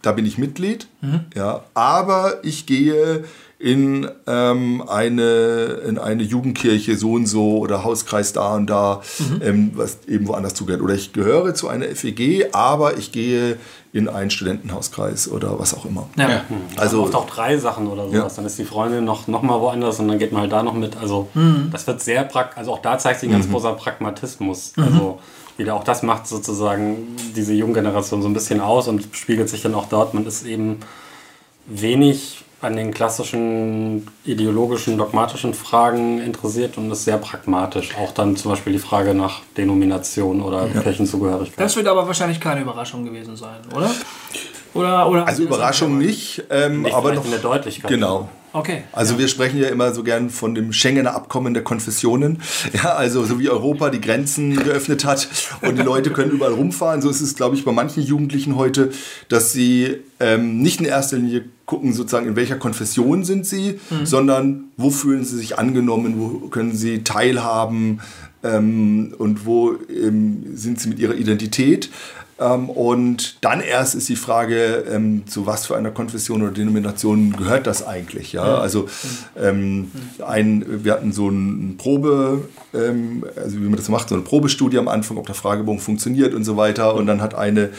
da 0.03 0.13
bin 0.13 0.27
ich 0.27 0.39
Mitglied, 0.39 0.87
ja, 1.35 1.65
aber 1.75 2.45
ich 2.45 2.67
gehe 2.67 3.25
in, 3.59 4.07
ähm, 4.27 4.85
eine, 4.87 5.81
in 5.89 5.99
eine 5.99 6.23
Jugendkirche 6.23 6.97
so 6.97 7.13
und 7.13 7.27
so 7.27 7.59
oder 7.59 7.85
Hauskreis 7.85 8.33
da 8.33 8.55
und 8.55 8.69
da, 8.69 9.01
ähm, 9.41 9.73
was 9.75 9.99
eben 10.07 10.29
woanders 10.29 10.55
zugehört. 10.55 10.83
Oder 10.83 10.95
ich 10.95 11.13
gehöre 11.13 11.55
zu 11.55 11.69
einer 11.69 11.87
FEG, 11.87 12.51
aber 12.53 12.99
ich 12.99 13.13
gehe 13.13 13.57
in 13.97 14.09
einen 14.09 14.31
Studentenhauskreis 14.31 15.31
oder 15.31 15.59
was 15.59 15.73
auch 15.75 15.85
immer. 15.87 16.07
Ja. 16.17 16.43
Also, 16.77 17.03
oft 17.03 17.15
auch 17.15 17.27
drei 17.27 17.57
Sachen 17.57 17.87
oder 17.89 18.07
sowas. 18.07 18.33
Ja. 18.35 18.37
Dann 18.37 18.45
ist 18.47 18.59
die 18.59 18.65
Freundin 18.65 19.05
noch, 19.05 19.27
noch 19.27 19.43
mal 19.43 19.61
woanders 19.61 19.99
und 20.01 20.09
dann 20.09 20.19
geht 20.19 20.33
man 20.33 20.43
halt 20.43 20.53
da 20.53 20.63
noch 20.63 20.75
mit. 20.75 20.97
Also 20.97 21.29
Mhm. 21.35 21.71
das 21.73 21.87
wird 21.87 22.01
sehr 22.03 22.25
praktisch. 22.25 22.59
Also 22.59 22.73
auch 22.75 22.83
da 22.83 22.99
zeigt 22.99 23.21
sich 23.21 23.29
ein 23.29 23.33
ganz 23.33 23.51
großer 23.51 23.73
Pragmatismus. 23.73 24.73
Also 24.77 25.19
wieder 25.57 25.75
auch 25.75 25.85
das 25.85 26.03
macht 26.03 26.27
sozusagen 26.27 27.17
diese 27.35 27.55
junge 27.55 27.73
Generation 27.75 28.21
so 28.21 28.29
ein 28.29 28.35
bisschen 28.35 28.61
aus 28.61 28.89
und 28.89 29.09
spiegelt 29.13 29.49
sich 29.49 29.63
dann 29.63 29.75
auch 29.75 29.89
dort. 29.89 30.13
Man 30.15 30.27
ist 30.27 30.45
eben 30.45 30.81
wenig 31.67 32.45
an 32.67 32.77
den 32.77 32.93
klassischen 32.93 34.09
ideologischen, 34.25 34.99
dogmatischen 34.99 35.55
Fragen 35.55 36.21
interessiert 36.21 36.77
und 36.77 36.91
ist 36.91 37.05
sehr 37.05 37.17
pragmatisch. 37.17 37.97
Auch 37.97 38.13
dann 38.13 38.37
zum 38.37 38.51
Beispiel 38.51 38.73
die 38.73 38.81
Frage 38.81 39.15
nach 39.15 39.41
Denomination 39.57 40.43
oder 40.43 40.67
Kirchenzugehörigkeit. 40.67 41.61
Das 41.61 41.77
wird 41.77 41.87
aber 41.87 42.07
wahrscheinlich 42.07 42.41
keine 42.41 42.63
Überraschung 42.63 43.05
gewesen 43.05 43.37
sein, 43.37 43.61
oder? 43.75 43.91
Oder, 44.75 45.09
oder 45.09 45.27
also 45.27 45.45
Überraschung 45.45 45.97
nicht, 45.97 46.43
ähm, 46.51 46.83
Nicht 46.83 46.95
aber 46.95 47.15
noch 47.15 47.25
in 47.25 47.31
der 47.31 47.41
Deutlichkeit. 47.41 47.91
Genau. 47.91 48.29
Okay. 48.53 48.85
Also 48.93 49.19
wir 49.19 49.29
sprechen 49.29 49.61
ja 49.61 49.69
immer 49.69 49.93
so 49.93 50.03
gern 50.03 50.31
von 50.31 50.55
dem 50.55 50.73
Schengener 50.73 51.15
Abkommen 51.15 51.53
der 51.55 51.63
Konfessionen. 51.63 52.43
Ja, 52.73 52.95
also 52.95 53.25
so 53.25 53.39
wie 53.39 53.49
Europa 53.49 53.91
die 53.91 54.01
Grenzen 54.01 54.57
geöffnet 54.57 55.05
hat 55.05 55.29
und 55.63 55.79
die 55.79 55.83
Leute 55.83 56.11
können 56.11 56.31
überall 56.31 56.53
rumfahren. 56.53 57.03
So 57.03 57.11
ist 57.11 57.21
es, 57.21 57.37
glaube 57.37 57.55
ich, 57.55 57.65
bei 57.65 57.73
manchen 57.73 58.03
Jugendlichen 58.03 58.57
heute, 58.57 58.91
dass 59.29 59.53
sie 59.53 59.99
ähm, 60.21 60.63
nicht 60.63 60.81
in 60.81 60.87
erster 60.87 61.19
Linie 61.19 61.45
gucken, 61.67 61.93
sozusagen, 61.93 62.27
in 62.27 62.37
welcher 62.37 62.57
Konfession 62.57 63.25
sind 63.25 63.45
sie, 63.45 63.81
sondern 64.05 64.65
wo 64.77 64.91
fühlen 64.91 65.25
sie 65.25 65.37
sich 65.37 65.59
angenommen, 65.59 66.15
wo 66.17 66.49
können 66.49 66.75
sie 66.75 67.03
teilhaben 67.03 68.01
ähm, 68.43 69.15
und 69.19 69.47
wo 69.47 69.75
ähm, 69.91 70.45
sind 70.55 70.81
sie 70.81 70.89
mit 70.89 70.99
ihrer 70.99 71.15
Identität. 71.15 71.91
Ähm, 72.39 72.69
und 72.69 73.39
dann 73.41 73.61
erst 73.61 73.95
ist 73.95 74.09
die 74.09 74.17
Frage, 74.17 74.85
ähm, 74.91 75.27
zu 75.27 75.47
was 75.47 75.67
für 75.67 75.77
einer 75.77 75.91
Konfession 75.91 76.43
oder 76.43 76.53
Denomination 76.53 77.33
gehört 77.33 77.67
das 77.67 77.87
eigentlich? 77.87 78.33
Ja, 78.33 78.59
also 78.59 78.89
ähm, 79.41 79.91
ein, 80.25 80.85
wir 80.85 80.93
hatten 80.93 81.13
so 81.13 81.29
ein 81.29 81.77
Probe, 81.79 82.49
ähm, 82.75 83.25
also 83.37 83.57
wie 83.57 83.65
man 83.65 83.77
das 83.77 83.89
macht, 83.89 84.11
so 84.11 84.15
eine 84.15 84.25
Probestudie 84.25 84.79
am 84.79 84.89
Anfang, 84.89 85.17
ob 85.17 85.27
der 85.27 85.35
Fragebogen 85.35 85.81
funktioniert 85.81 86.35
und 86.35 86.45
so 86.45 86.57
weiter. 86.57 86.95
Und 86.95 87.07
dann 87.07 87.21
hat 87.21 87.35
eine 87.35 87.71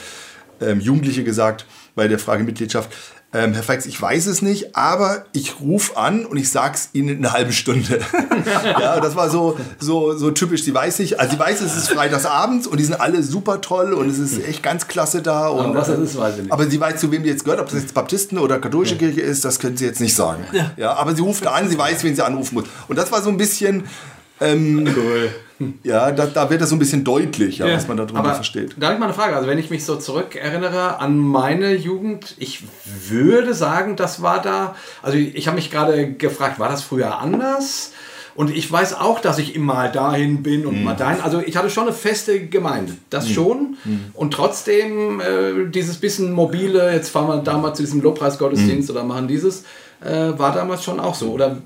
Jugendliche 0.80 1.24
gesagt 1.24 1.68
bei 1.94 2.08
der 2.08 2.18
Frage 2.18 2.44
Mitgliedschaft, 2.44 2.90
ähm, 3.38 3.54
Herr 3.54 3.62
Feix, 3.62 3.86
ich 3.86 4.02
weiß 4.02 4.26
es 4.26 4.42
nicht, 4.42 4.76
aber 4.76 5.26
ich 5.32 5.60
rufe 5.60 5.96
an 5.96 6.26
und 6.26 6.38
ich 6.38 6.50
sag's 6.50 6.90
Ihnen 6.94 7.10
in 7.10 7.18
einer 7.20 7.34
halben 7.34 7.52
Stunde. 7.52 8.00
ja, 8.80 9.00
das 9.00 9.16
war 9.16 9.30
so, 9.30 9.58
so, 9.80 10.18
so 10.18 10.32
typisch. 10.32 10.64
Sie 10.64 10.74
weiß 10.74 10.98
nicht, 11.00 11.20
also 11.20 11.34
sie 11.34 11.40
weiß, 11.40 11.62
es 11.62 11.78
ist 11.78 11.90
freitagsabends 11.90 12.66
und 12.66 12.80
die 12.80 12.84
sind 12.84 13.00
alle 13.00 13.22
super 13.22 13.62
toll 13.62 13.94
und 13.94 14.10
es 14.10 14.18
ist 14.18 14.44
echt 14.44 14.64
ganz 14.64 14.88
klasse 14.88 15.22
da. 15.22 15.50
Und, 15.50 15.66
Aber 15.66 15.76
was 15.76 15.88
das 15.88 16.00
ist, 16.00 16.18
weiß 16.18 16.36
ich 16.38 16.44
nicht. 16.44 16.52
aber 16.52 16.68
sie 16.68 16.80
weiß, 16.80 17.00
zu 17.00 17.12
wem 17.12 17.22
die 17.22 17.30
jetzt 17.30 17.44
gehört, 17.44 17.62
ob 17.62 17.70
das 17.70 17.82
jetzt 17.82 17.94
Baptisten 17.94 18.40
oder 18.40 18.58
katholische 18.60 18.98
Kirche 18.98 19.22
ist, 19.22 19.46
das 19.46 19.60
können 19.60 19.78
sie 19.78 19.86
jetzt 19.86 20.02
nicht 20.02 20.16
sagen. 20.16 20.44
Ja. 20.76 20.94
aber 20.96 21.16
sie 21.16 21.22
ruft 21.22 21.46
an, 21.46 21.70
sie 21.70 21.78
weiß, 21.78 22.04
wen 22.04 22.16
sie 22.16 22.26
anrufen 22.26 22.56
muss. 22.56 22.66
Und 22.88 22.98
das 22.98 23.12
war 23.12 23.22
so 23.22 23.30
ein 23.30 23.38
bisschen, 23.38 23.84
ähm, 24.40 24.88
ja, 25.84 26.12
da, 26.12 26.28
da 26.28 26.50
wird 26.50 26.62
das 26.62 26.70
so 26.70 26.76
ein 26.76 26.80
bisschen 26.80 27.04
deutlich, 27.04 27.58
ja, 27.58 27.72
was 27.72 27.88
man 27.88 27.98
darunter 27.98 28.20
Aber 28.20 28.36
versteht. 28.36 28.76
Da 28.78 28.88
habe 28.88 28.96
ich 28.96 29.00
mal 29.00 29.08
eine 29.08 29.16
Frage. 29.16 29.36
Also 29.36 29.48
wenn 29.48 29.58
ich 29.58 29.70
mich 29.70 29.86
so 29.86 29.96
zurückerinnere 29.96 31.00
an 31.00 31.18
meine 31.18 31.74
Jugend, 31.74 32.36
ich 32.38 32.64
würde 33.10 33.54
sagen, 33.54 33.96
das 33.96 34.22
war 34.22 34.42
da. 34.42 34.76
Also 35.02 35.18
ich 35.18 35.48
habe 35.48 35.56
mich 35.56 35.72
gerade 35.72 36.12
gefragt, 36.14 36.60
war 36.60 36.70
das 36.70 36.84
früher 36.84 37.18
anders? 37.20 37.94
Und 38.36 38.56
ich 38.56 38.72
weiß 38.72 38.94
auch, 38.94 39.20
dass 39.20 39.40
ich 39.40 39.56
immer 39.56 39.88
dahin 39.88 40.44
bin 40.44 40.68
und 40.68 40.84
mal 40.84 40.94
dahin. 40.94 41.22
Also 41.22 41.40
ich 41.40 41.58
hatte 41.58 41.72
schon 41.72 41.86
eine 41.86 41.94
feste 41.94 42.40
Gemeinde, 42.46 42.94
das 43.10 43.28
schon. 43.28 43.78
Und 44.14 44.32
trotzdem 44.32 45.20
äh, 45.20 45.72
dieses 45.72 45.98
bisschen 45.98 46.32
mobile, 46.34 46.94
jetzt 46.94 47.10
fahren 47.10 47.30
wir 47.30 47.38
da 47.38 47.58
mal 47.58 47.74
zu 47.74 47.82
diesem 47.82 48.00
Lobpreisgottesdienst 48.02 48.92
oder 48.92 49.04
machen 49.04 49.28
dieses, 49.28 49.64
äh, 50.06 50.38
war 50.38 50.54
damals 50.54 50.84
schon 50.84 51.00
auch 51.00 51.16
so. 51.16 51.32
Oder 51.32 51.64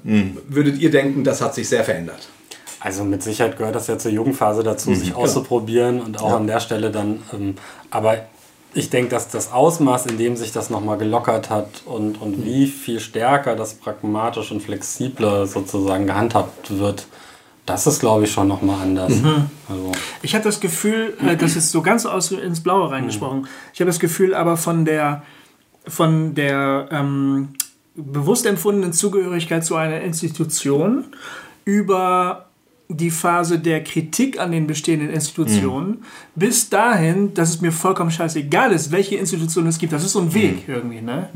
würdet 0.47 0.79
ihr 0.79 0.91
denken, 0.91 1.25
das 1.25 1.41
hat 1.41 1.53
sich 1.53 1.67
sehr 1.67 1.83
verändert? 1.83 2.29
Also 2.83 3.03
mit 3.03 3.21
Sicherheit 3.21 3.57
gehört 3.57 3.75
das 3.75 3.85
ja 3.87 3.97
zur 3.99 4.11
Jugendphase 4.11 4.63
dazu, 4.63 4.93
sich 4.95 5.13
auszuprobieren 5.15 6.01
und 6.01 6.19
auch 6.19 6.33
an 6.33 6.47
der 6.47 6.59
Stelle 6.59 6.89
dann. 6.89 7.21
Ähm, 7.31 7.55
aber 7.91 8.17
ich 8.73 8.89
denke, 8.89 9.11
dass 9.11 9.27
das 9.29 9.51
Ausmaß, 9.51 10.07
in 10.07 10.17
dem 10.17 10.35
sich 10.35 10.51
das 10.51 10.69
nochmal 10.71 10.97
gelockert 10.97 11.49
hat 11.51 11.83
und, 11.85 12.19
und 12.19 12.43
wie 12.43 12.65
viel 12.65 12.99
stärker 12.99 13.55
das 13.55 13.75
pragmatisch 13.75 14.51
und 14.51 14.61
flexibler 14.63 15.45
sozusagen 15.45 16.07
gehandhabt 16.07 16.77
wird, 16.77 17.05
das 17.67 17.85
ist, 17.85 17.99
glaube 17.99 18.23
ich, 18.23 18.31
schon 18.31 18.47
nochmal 18.47 18.81
anders. 18.81 19.13
Also, 19.69 19.91
Ich 20.23 20.33
habe 20.33 20.43
das 20.43 20.59
Gefühl, 20.59 21.15
äh, 21.23 21.37
das 21.37 21.55
ist 21.55 21.71
so 21.71 21.83
ganz 21.83 22.07
aus 22.07 22.31
ins 22.31 22.63
Blaue 22.63 22.89
reingesprochen. 22.89 23.47
Ich 23.73 23.79
habe 23.79 23.89
das 23.89 23.99
Gefühl, 23.99 24.33
aber 24.33 24.57
von 24.57 24.85
der 24.85 25.21
von 25.87 26.35
der 26.35 26.89
ähm, 26.91 27.49
bewusst 27.95 28.45
empfundenen 28.45 28.93
Zugehörigkeit 28.93 29.65
zu 29.65 29.75
einer 29.75 30.01
Institution 30.01 31.05
über 31.65 32.50
die 32.97 33.11
Phase 33.11 33.59
der 33.59 33.83
Kritik 33.83 34.39
an 34.39 34.51
den 34.51 34.67
bestehenden 34.67 35.09
Institutionen 35.09 36.03
bis 36.35 36.69
dahin, 36.69 37.33
dass 37.33 37.49
es 37.49 37.61
mir 37.61 37.71
vollkommen 37.71 38.11
scheißegal 38.11 38.71
ist, 38.71 38.91
welche 38.91 39.15
Institution 39.15 39.67
es 39.67 39.79
gibt. 39.79 39.93
Das 39.93 40.03
ist 40.03 40.13
so 40.13 40.19
ein 40.19 40.33
Weg 40.33 40.67
irgendwie. 40.67 41.01
Ne? 41.01 41.29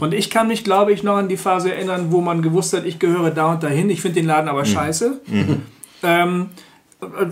Und 0.00 0.14
ich 0.14 0.30
kann 0.30 0.48
mich, 0.48 0.64
glaube 0.64 0.92
ich, 0.92 1.02
noch 1.02 1.16
an 1.16 1.28
die 1.28 1.36
Phase 1.36 1.74
erinnern, 1.74 2.06
wo 2.10 2.20
man 2.20 2.42
gewusst 2.42 2.72
hat, 2.72 2.84
ich 2.86 2.98
gehöre 2.98 3.30
da 3.30 3.52
und 3.52 3.62
dahin, 3.62 3.90
ich 3.90 4.00
finde 4.00 4.20
den 4.20 4.26
Laden 4.26 4.48
aber 4.48 4.64
scheiße. 4.64 5.20
Ähm, 6.02 6.46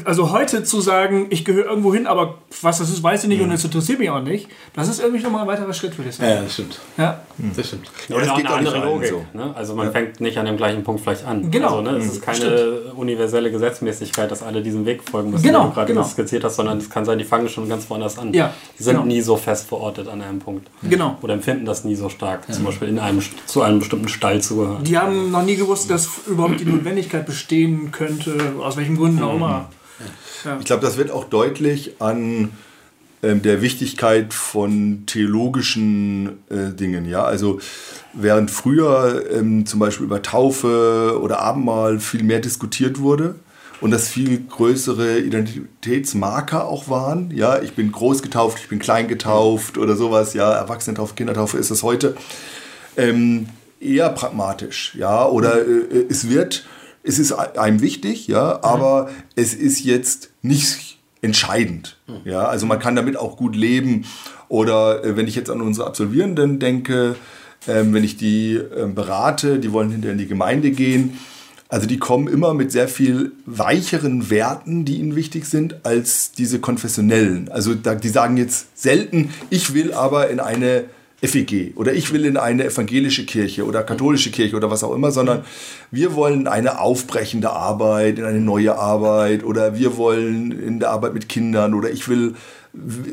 also 0.04 0.32
heute 0.32 0.64
zu 0.64 0.80
sagen, 0.80 1.26
ich 1.30 1.44
gehöre 1.44 1.66
irgendwo 1.66 1.92
hin, 1.92 2.06
aber 2.06 2.38
was 2.62 2.78
das 2.78 2.90
ist, 2.90 3.02
weiß 3.02 3.24
ich 3.24 3.28
nicht 3.28 3.42
und 3.42 3.50
es 3.50 3.64
interessiert 3.64 3.98
mich 3.98 4.10
auch 4.10 4.22
nicht, 4.22 4.48
das 4.74 4.88
ist 4.88 5.00
irgendwie 5.00 5.22
nochmal 5.22 5.42
ein 5.42 5.48
weiterer 5.48 5.72
Schritt, 5.72 5.96
würde 5.98 6.10
ich 6.10 6.16
sagen. 6.16 6.30
Ja, 6.30 6.42
das 6.42 6.54
stimmt. 6.54 6.80
Ja. 6.96 7.20
Das 7.56 7.66
stimmt. 7.66 7.90
Aber 8.10 8.20
das 8.20 8.30
auch 8.30 8.36
geht 8.36 8.46
eine 8.46 8.54
andere 8.56 8.84
Logik. 8.84 9.08
so. 9.08 9.24
Ne? 9.32 9.52
Also 9.54 9.74
man 9.74 9.92
fängt 9.92 10.20
nicht 10.20 10.38
an 10.38 10.46
dem 10.46 10.56
gleichen 10.56 10.82
Punkt 10.84 11.02
vielleicht 11.02 11.24
an. 11.24 11.50
Genau. 11.50 11.78
Also, 11.78 11.82
ne, 11.82 11.98
es 11.98 12.06
ist 12.06 12.22
keine 12.22 12.92
universelle 12.96 13.50
Gesetzmäßigkeit, 13.50 14.30
dass 14.30 14.42
alle 14.42 14.62
diesem 14.62 14.86
Weg 14.86 15.08
folgen 15.08 15.30
müssen, 15.30 15.44
Genau, 15.44 15.64
den 15.64 15.68
du 15.68 15.74
gerade 15.74 15.92
genau. 15.92 16.04
skizziert 16.04 16.44
hast, 16.44 16.56
sondern 16.56 16.78
es 16.78 16.88
kann 16.90 17.04
sein, 17.04 17.18
die 17.18 17.24
fangen 17.24 17.48
schon 17.48 17.68
ganz 17.68 17.88
woanders 17.90 18.18
an. 18.18 18.32
Ja, 18.32 18.52
die 18.78 18.82
sind 18.82 18.94
genau. 18.94 19.06
nie 19.06 19.20
so 19.20 19.36
fest 19.36 19.68
verortet 19.68 20.08
an 20.08 20.22
einem 20.22 20.38
Punkt. 20.38 20.68
Genau. 20.82 21.16
Oder 21.22 21.34
empfinden 21.34 21.64
das 21.64 21.84
nie 21.84 21.94
so 21.94 22.08
stark, 22.08 22.52
zum 22.52 22.64
Beispiel 22.64 22.88
in 22.88 22.98
einem, 22.98 23.22
zu 23.46 23.62
einem 23.62 23.78
bestimmten 23.80 24.08
Stall 24.08 24.40
zu 24.40 24.56
gehören. 24.56 24.84
Die 24.84 24.96
haben 24.96 25.30
noch 25.30 25.42
nie 25.42 25.56
gewusst, 25.56 25.90
dass 25.90 26.08
überhaupt 26.26 26.60
die 26.60 26.64
Notwendigkeit 26.64 27.26
bestehen 27.26 27.92
könnte, 27.92 28.54
aus 28.60 28.76
welchen 28.76 28.96
Gründen 28.96 29.22
auch 29.22 29.34
immer. 29.34 29.57
Ich 30.58 30.66
glaube, 30.66 30.82
das 30.82 30.96
wird 30.96 31.10
auch 31.10 31.24
deutlich 31.24 32.00
an 32.00 32.50
ähm, 33.22 33.42
der 33.42 33.62
Wichtigkeit 33.62 34.32
von 34.32 35.04
theologischen 35.06 36.38
äh, 36.50 36.72
Dingen. 36.72 37.04
Ja? 37.06 37.24
Also 37.24 37.60
während 38.12 38.50
früher 38.50 39.24
ähm, 39.32 39.66
zum 39.66 39.80
Beispiel 39.80 40.06
über 40.06 40.22
Taufe 40.22 41.18
oder 41.20 41.40
Abendmahl 41.40 41.98
viel 41.98 42.22
mehr 42.22 42.40
diskutiert 42.40 43.00
wurde 43.00 43.34
und 43.80 43.90
das 43.90 44.08
viel 44.08 44.44
größere 44.48 45.18
Identitätsmarker 45.18 46.66
auch 46.66 46.88
waren. 46.88 47.32
Ja, 47.34 47.60
ich 47.60 47.74
bin 47.74 47.90
groß 47.90 48.22
getauft, 48.22 48.58
ich 48.60 48.68
bin 48.68 48.78
klein 48.78 49.08
getauft 49.08 49.78
oder 49.78 49.96
sowas. 49.96 50.34
Ja, 50.34 50.52
Erwachsenentaufe, 50.52 51.14
Kindertaufe 51.14 51.58
ist 51.58 51.70
es 51.70 51.82
heute. 51.82 52.16
Ähm, 52.96 53.48
eher 53.80 54.10
pragmatisch, 54.10 54.94
ja, 54.96 55.26
oder 55.26 55.66
äh, 55.66 56.06
es 56.08 56.28
wird, 56.28 56.66
es 57.08 57.18
ist 57.18 57.32
einem 57.32 57.80
wichtig, 57.80 58.28
ja, 58.28 58.62
aber 58.62 59.08
es 59.34 59.54
ist 59.54 59.84
jetzt 59.84 60.30
nicht 60.42 60.98
entscheidend, 61.22 61.98
ja, 62.24 62.44
also 62.44 62.66
man 62.66 62.78
kann 62.78 62.94
damit 62.94 63.16
auch 63.16 63.36
gut 63.36 63.56
leben. 63.56 64.04
Oder 64.48 65.04
äh, 65.04 65.16
wenn 65.16 65.26
ich 65.26 65.34
jetzt 65.34 65.50
an 65.50 65.60
unsere 65.60 65.86
Absolvierenden 65.86 66.58
denke, 66.58 67.16
ähm, 67.66 67.92
wenn 67.92 68.04
ich 68.04 68.16
die 68.16 68.54
ähm, 68.54 68.94
berate, 68.94 69.58
die 69.58 69.72
wollen 69.72 69.90
hinterher 69.90 70.12
in 70.12 70.18
die 70.18 70.26
Gemeinde 70.26 70.70
gehen, 70.70 71.18
also 71.68 71.86
die 71.86 71.98
kommen 71.98 72.28
immer 72.28 72.54
mit 72.54 72.72
sehr 72.72 72.88
viel 72.88 73.32
weicheren 73.44 74.30
Werten, 74.30 74.86
die 74.86 74.96
ihnen 74.96 75.16
wichtig 75.16 75.44
sind, 75.44 75.84
als 75.84 76.32
diese 76.32 76.60
konfessionellen. 76.60 77.50
Also 77.50 77.74
da, 77.74 77.94
die 77.94 78.08
sagen 78.08 78.38
jetzt 78.38 78.78
selten, 78.80 79.30
ich 79.50 79.74
will 79.74 79.92
aber 79.92 80.30
in 80.30 80.40
eine 80.40 80.84
FEG 81.20 81.72
oder 81.74 81.92
ich 81.92 82.12
will 82.12 82.24
in 82.24 82.36
eine 82.36 82.64
evangelische 82.64 83.26
Kirche 83.26 83.64
oder 83.64 83.82
katholische 83.82 84.30
Kirche 84.30 84.54
oder 84.54 84.70
was 84.70 84.84
auch 84.84 84.94
immer, 84.94 85.10
sondern 85.10 85.44
wir 85.90 86.14
wollen 86.14 86.46
eine 86.46 86.80
aufbrechende 86.80 87.50
Arbeit, 87.50 88.18
in 88.18 88.24
eine 88.24 88.40
neue 88.40 88.76
Arbeit 88.76 89.42
oder 89.42 89.76
wir 89.76 89.96
wollen 89.96 90.52
in 90.52 90.78
der 90.78 90.90
Arbeit 90.90 91.14
mit 91.14 91.28
Kindern 91.28 91.74
oder 91.74 91.90
ich 91.90 92.08
will 92.08 92.34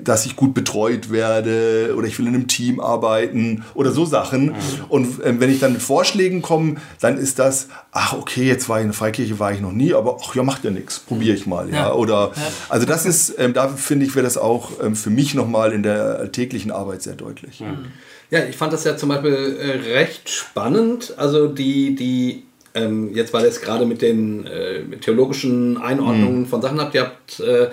dass 0.04 0.26
ich 0.26 0.36
gut 0.36 0.54
betreut 0.54 1.12
werde 1.12 1.94
oder 1.98 2.08
ich 2.08 2.20
will 2.20 2.28
in 2.28 2.36
einem 2.36 2.48
Team 2.48 2.80
arbeiten 2.80 3.64
oder 3.74 3.92
so 3.92 4.06
Sachen. 4.06 4.48
Mhm. 4.48 4.54
Und 4.90 5.24
äh, 5.24 5.40
wenn 5.40 5.50
ich 5.50 5.60
dann 5.60 5.74
mit 5.74 5.82
Vorschlägen 5.82 6.42
komme, 6.42 6.76
dann 7.00 7.18
ist 7.18 7.40
das, 7.40 7.70
ach 7.92 8.14
okay, 8.14 8.44
jetzt 8.44 8.70
war 8.70 8.78
ich 8.78 8.84
in 8.84 8.90
der 8.90 8.96
Freikirche, 8.96 9.40
war 9.40 9.52
ich 9.52 9.62
noch 9.62 9.72
nie, 9.72 9.94
aber 9.94 10.18
ach 10.24 10.36
ja, 10.36 10.44
macht 10.44 10.64
ja 10.64 10.72
nichts, 10.72 11.00
probiere 11.00 11.36
ich 11.36 11.46
mal. 11.46 11.70
Ja. 11.70 11.76
ja. 11.76 11.94
Oder, 11.94 12.32
ja. 12.36 12.42
Also 12.70 12.86
das 12.86 13.06
ist, 13.06 13.36
ähm, 13.38 13.54
da 13.54 13.68
finde 13.70 14.06
ich, 14.06 14.16
wäre 14.16 14.24
das 14.24 14.38
auch 14.38 14.72
ähm, 14.82 14.96
für 14.96 15.10
mich 15.10 15.34
nochmal 15.34 15.72
in 15.72 15.84
der 15.84 16.32
täglichen 16.32 16.72
Arbeit 16.72 17.02
sehr 17.02 17.16
deutlich. 17.16 17.62
Mhm. 17.62 17.86
Ja, 18.32 18.44
ich 18.44 18.58
fand 18.58 18.74
das 18.74 18.84
ja 18.84 18.98
zum 18.98 19.10
Beispiel 19.10 19.58
äh, 19.60 19.94
recht 19.94 20.30
spannend. 20.30 21.14
Also 21.18 21.48
die, 21.48 21.96
die 21.96 22.44
ähm, 22.74 23.14
jetzt 23.16 23.34
weil 23.34 23.44
ihr 23.44 23.50
es 23.50 23.62
gerade 23.62 23.86
mit 23.86 24.02
den 24.02 24.46
äh, 24.46 24.80
mit 24.82 25.02
theologischen 25.02 25.78
Einordnungen 25.78 26.42
mhm. 26.42 26.46
von 26.46 26.62
Sachen 26.62 26.80
habt, 26.80 26.94
ihr 26.94 27.02
habt 27.02 27.40
äh, 27.40 27.70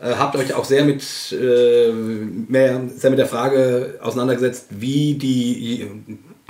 äh, 0.00 0.14
habt 0.18 0.36
euch 0.36 0.54
auch 0.54 0.64
sehr 0.64 0.84
mit, 0.84 1.02
äh, 1.32 1.92
mehr, 1.92 2.82
sehr 2.94 3.10
mit 3.10 3.18
der 3.18 3.26
Frage 3.26 3.98
auseinandergesetzt, 4.02 4.66
wie, 4.70 5.14
die, 5.14 5.88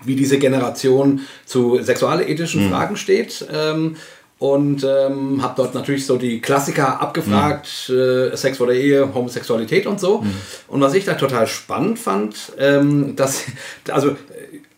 wie 0.04 0.16
diese 0.16 0.38
Generation 0.38 1.20
zu 1.44 1.82
sexualethischen 1.82 2.66
mhm. 2.66 2.70
Fragen 2.70 2.96
steht. 2.96 3.46
Ähm, 3.52 3.96
und 4.38 4.84
ähm, 4.84 5.42
habe 5.42 5.54
dort 5.56 5.74
natürlich 5.74 6.04
so 6.06 6.16
die 6.16 6.40
Klassiker 6.40 7.00
abgefragt, 7.00 7.88
mhm. 7.88 7.94
äh, 7.94 8.36
Sex 8.36 8.58
vor 8.58 8.66
der 8.66 8.76
Ehe, 8.76 9.14
Homosexualität 9.14 9.86
und 9.86 10.00
so. 10.00 10.20
Mhm. 10.20 10.34
Und 10.68 10.80
was 10.80 10.94
ich 10.94 11.04
da 11.04 11.14
total 11.14 11.46
spannend 11.46 11.98
fand, 11.98 12.52
ähm, 12.58 13.14
dass, 13.16 13.44
also, 13.90 14.16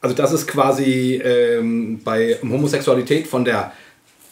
also 0.00 0.14
das 0.14 0.32
ist 0.32 0.46
quasi 0.46 1.20
ähm, 1.24 2.00
bei 2.04 2.36
Homosexualität 2.42 3.26
von 3.26 3.44
der 3.44 3.72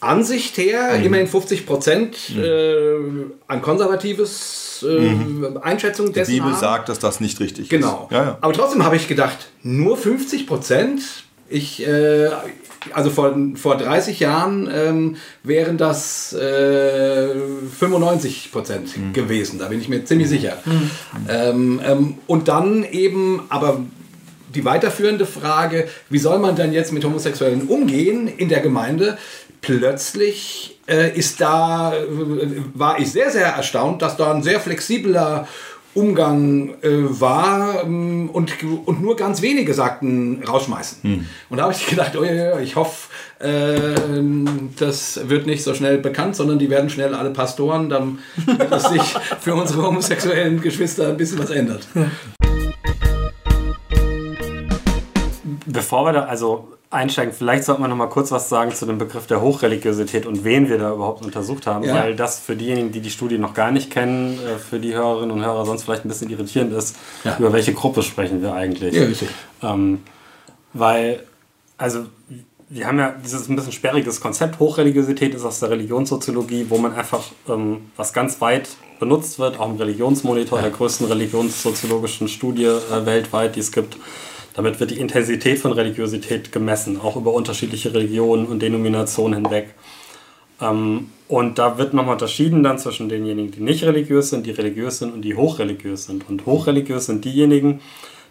Ansicht 0.05 0.57
her 0.57 0.97
mhm. 0.97 1.05
immerhin 1.05 1.27
50 1.27 1.65
Prozent 1.65 2.17
mhm. 2.35 2.43
äh, 2.43 3.51
ein 3.51 3.61
konservatives 3.61 4.85
äh, 4.87 4.99
mhm. 4.99 5.59
Einschätzung 5.61 6.13
dessen. 6.13 6.31
Die 6.31 6.37
Bibel 6.37 6.53
haben. 6.53 6.59
sagt, 6.59 6.89
dass 6.89 6.99
das 6.99 7.19
nicht 7.19 7.39
richtig 7.39 7.69
genau. 7.69 8.03
ist. 8.03 8.09
Genau. 8.09 8.21
Ja, 8.21 8.27
ja. 8.29 8.37
Aber 8.41 8.53
trotzdem 8.53 8.83
habe 8.83 8.95
ich 8.95 9.07
gedacht, 9.07 9.37
nur 9.63 9.97
50 9.97 10.47
Prozent. 10.47 11.01
Ich, 11.47 11.85
äh, 11.87 12.29
also 12.91 13.09
vor, 13.09 13.35
vor 13.55 13.77
30 13.77 14.19
Jahren 14.19 14.69
ähm, 14.73 15.17
wären 15.43 15.77
das 15.77 16.33
äh, 16.33 17.29
95 17.77 18.51
Prozent 18.51 18.97
mhm. 18.97 19.13
gewesen. 19.13 19.59
Da 19.59 19.67
bin 19.67 19.79
ich 19.79 19.89
mir 19.89 20.05
ziemlich 20.05 20.29
sicher. 20.29 20.57
Mhm. 20.65 20.91
Ähm, 21.29 21.81
ähm, 21.85 22.17
und 22.27 22.47
dann 22.47 22.83
eben, 22.83 23.43
aber 23.49 23.79
die 24.55 24.65
weiterführende 24.65 25.25
Frage, 25.25 25.87
wie 26.09 26.17
soll 26.17 26.39
man 26.39 26.55
denn 26.55 26.73
jetzt 26.73 26.91
mit 26.93 27.03
Homosexuellen 27.03 27.67
umgehen 27.67 28.27
in 28.27 28.49
der 28.49 28.61
Gemeinde? 28.61 29.17
Plötzlich 29.65 30.77
äh, 30.87 31.17
ist 31.17 31.41
da, 31.41 31.93
äh, 31.95 32.05
war 32.73 32.99
ich 32.99 33.11
sehr, 33.11 33.31
sehr 33.31 33.47
erstaunt, 33.47 34.01
dass 34.01 34.15
da 34.15 34.31
ein 34.31 34.43
sehr 34.43 34.59
flexibler 34.59 35.47
Umgang 35.95 36.75
äh, 36.81 37.19
war 37.19 37.83
ähm, 37.83 38.29
und, 38.29 38.53
und 38.85 39.01
nur 39.01 39.15
ganz 39.15 39.41
wenige 39.41 39.73
sagten 39.73 40.43
rausschmeißen. 40.45 41.03
Hm. 41.03 41.25
Und 41.49 41.57
da 41.57 41.63
habe 41.63 41.73
ich 41.73 41.87
gedacht, 41.87 42.15
oh 42.17 42.23
ja, 42.23 42.59
ich 42.59 42.75
hoffe, 42.75 43.07
äh, 43.39 43.95
das 44.77 45.29
wird 45.29 45.47
nicht 45.47 45.63
so 45.63 45.73
schnell 45.73 45.97
bekannt, 45.97 46.35
sondern 46.35 46.59
die 46.59 46.69
werden 46.69 46.89
schnell 46.89 47.15
alle 47.15 47.31
Pastoren, 47.31 47.89
damit 47.89 48.19
es 48.71 48.83
sich 48.83 49.01
für 49.39 49.55
unsere 49.55 49.83
homosexuellen 49.83 50.61
Geschwister 50.61 51.07
ein 51.09 51.17
bisschen 51.17 51.39
was 51.39 51.49
ändert. 51.49 51.87
Bevor 55.75 56.05
wir 56.05 56.13
da, 56.13 56.25
also 56.25 56.69
einsteigen, 56.89 57.33
vielleicht 57.33 57.63
sollte 57.63 57.81
man 57.81 57.89
noch 57.89 57.97
mal 57.97 58.07
kurz 58.07 58.31
was 58.31 58.49
sagen 58.49 58.73
zu 58.73 58.85
dem 58.85 58.97
Begriff 58.97 59.27
der 59.27 59.41
Hochreligiosität 59.41 60.25
und 60.25 60.43
wen 60.43 60.69
wir 60.69 60.77
da 60.77 60.93
überhaupt 60.93 61.25
untersucht 61.25 61.67
haben, 61.67 61.83
ja. 61.83 61.95
weil 61.95 62.15
das 62.15 62.39
für 62.39 62.55
diejenigen, 62.55 62.91
die 62.91 63.01
die 63.01 63.09
Studie 63.09 63.37
noch 63.37 63.53
gar 63.53 63.71
nicht 63.71 63.91
kennen, 63.91 64.39
äh, 64.39 64.57
für 64.57 64.79
die 64.79 64.93
Hörerinnen 64.93 65.31
und 65.31 65.43
Hörer 65.43 65.65
sonst 65.65 65.83
vielleicht 65.83 66.05
ein 66.05 66.09
bisschen 66.09 66.29
irritierend 66.29 66.73
ist, 66.73 66.95
ja. 67.23 67.35
über 67.37 67.53
welche 67.53 67.73
Gruppe 67.73 68.03
sprechen 68.03 68.41
wir 68.41 68.53
eigentlich. 68.53 68.95
Ja, 68.95 69.03
richtig. 69.03 69.29
Ähm, 69.61 70.03
weil, 70.73 71.23
also 71.77 72.05
wir 72.69 72.87
haben 72.87 72.97
ja 72.97 73.13
dieses 73.23 73.47
ein 73.47 73.55
bisschen 73.55 73.71
sperriges 73.71 74.19
Konzept, 74.21 74.59
Hochreligiosität 74.59 75.35
ist 75.35 75.45
aus 75.45 75.59
der 75.59 75.69
Religionssoziologie, 75.69 76.65
wo 76.69 76.77
man 76.77 76.95
einfach 76.95 77.23
ähm, 77.47 77.91
was 77.95 78.13
ganz 78.13 78.41
weit 78.41 78.69
benutzt 78.99 79.37
wird, 79.39 79.59
auch 79.59 79.69
im 79.69 79.75
Religionsmonitor, 79.75 80.61
der 80.61 80.71
größten 80.71 81.07
religionssoziologischen 81.07 82.27
Studie 82.27 82.65
äh, 82.65 83.05
weltweit, 83.05 83.55
die 83.55 83.59
es 83.59 83.71
gibt 83.71 83.97
damit 84.55 84.79
wird 84.79 84.91
die 84.91 84.99
Intensität 84.99 85.59
von 85.59 85.73
Religiosität 85.73 86.51
gemessen, 86.51 86.99
auch 86.99 87.15
über 87.15 87.33
unterschiedliche 87.33 87.93
Religionen 87.93 88.45
und 88.45 88.61
Denominationen 88.61 89.43
hinweg. 89.43 89.73
Ähm, 90.61 91.09
und 91.27 91.57
da 91.57 91.77
wird 91.77 91.93
nochmal 91.93 92.13
unterschieden 92.13 92.63
dann 92.63 92.79
zwischen 92.79 93.09
denjenigen, 93.09 93.51
die 93.51 93.61
nicht 93.61 93.83
religiös 93.83 94.29
sind, 94.29 94.45
die 94.45 94.51
religiös 94.51 94.99
sind 94.99 95.13
und 95.13 95.23
die 95.23 95.35
hochreligiös 95.35 96.05
sind. 96.05 96.29
Und 96.29 96.45
hochreligiös 96.45 97.07
sind 97.07 97.25
diejenigen, 97.25 97.81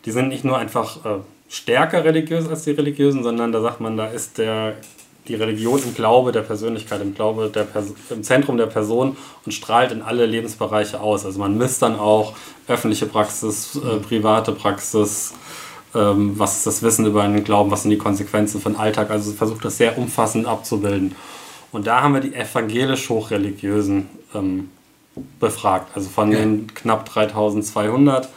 die 0.05 0.13
sind 0.13 0.29
nicht 0.29 0.45
nur 0.45 0.57
einfach 0.57 1.05
äh, 1.05 1.19
stärker 1.49 2.05
religiös 2.05 2.49
als 2.49 2.65
die 2.65 2.71
Religiösen, 2.71 3.23
sondern 3.23 3.53
da 3.53 3.61
sagt 3.61 3.81
man, 3.81 3.97
da 3.97 4.07
ist 4.07 4.39
der, 4.39 4.77
die 5.29 5.35
Religion 5.35 5.83
im 5.83 5.95
Glaube 5.95 6.33
der 6.33 6.43
Persönlichkeit, 6.43 7.03
im 7.03 7.15
Glaube 7.15 7.51
der 7.53 7.67
im 8.11 8.23
Zentrum 8.23 8.57
der 8.57 8.67
Person 8.67 9.17
und 9.45 9.53
strahlt 9.53 9.93
in 9.93 10.01
alle 10.03 10.25
Lebensbereiche 10.25 11.01
aus. 11.01 11.25
Also 11.25 11.39
man 11.39 11.59
misst 11.59 11.83
dann 11.83 11.99
auch 11.99 12.35
öffentliche 12.69 13.07
Praxis, 13.07 13.77
äh, 13.77 13.99
private 13.99 14.53
Praxis, 14.53 15.35
ähm, 15.95 16.39
was 16.39 16.59
ist 16.59 16.67
das 16.67 16.83
Wissen 16.83 17.07
über 17.07 17.23
einen 17.23 17.45
Glauben, 17.45 17.71
was 17.71 17.83
sind 17.83 17.91
die 17.91 17.99
Konsequenzen 17.99 18.61
von 18.61 18.77
Alltag. 18.77 19.11
Also 19.11 19.33
versucht 19.33 19.65
das 19.65 19.77
sehr 19.77 19.97
umfassend 19.99 20.47
abzubilden. 20.47 21.15
Und 21.73 21.87
da 21.87 22.03
haben 22.03 22.15
wir 22.15 22.21
die 22.21 22.35
evangelisch 22.35 23.09
Hochreligiösen 23.09 24.09
ähm, 24.35 24.71
befragt. 25.41 25.91
Also 25.95 26.09
von 26.09 26.33
ja. 26.33 26.39
den 26.39 26.73
knapp 26.75 27.09
3200, 27.09 28.29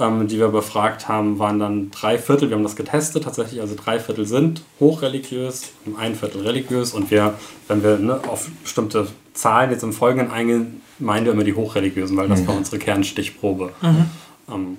ähm, 0.00 0.26
die 0.28 0.38
wir 0.38 0.48
befragt 0.48 1.08
haben, 1.08 1.38
waren 1.38 1.58
dann 1.58 1.90
drei 1.90 2.18
Viertel, 2.18 2.48
wir 2.48 2.56
haben 2.56 2.62
das 2.62 2.76
getestet 2.76 3.24
tatsächlich, 3.24 3.60
also 3.60 3.74
drei 3.76 3.98
Viertel 3.98 4.26
sind 4.26 4.62
hochreligiös, 4.80 5.72
ein 5.98 6.14
Viertel 6.14 6.42
religiös 6.42 6.94
und 6.94 7.10
wir, 7.10 7.34
wenn 7.68 7.82
wir 7.82 7.98
ne, 7.98 8.20
auf 8.26 8.50
bestimmte 8.62 9.06
Zahlen 9.34 9.70
jetzt 9.70 9.82
im 9.82 9.92
Folgenden 9.92 10.30
eingehen, 10.30 10.82
meinen 10.98 11.26
wir 11.26 11.32
immer 11.32 11.44
die 11.44 11.54
Hochreligiösen, 11.54 12.16
weil 12.16 12.28
das 12.28 12.42
mhm. 12.42 12.48
war 12.48 12.56
unsere 12.56 12.78
Kernstichprobe. 12.78 13.72
Mhm. 13.80 14.10
Ähm, 14.50 14.76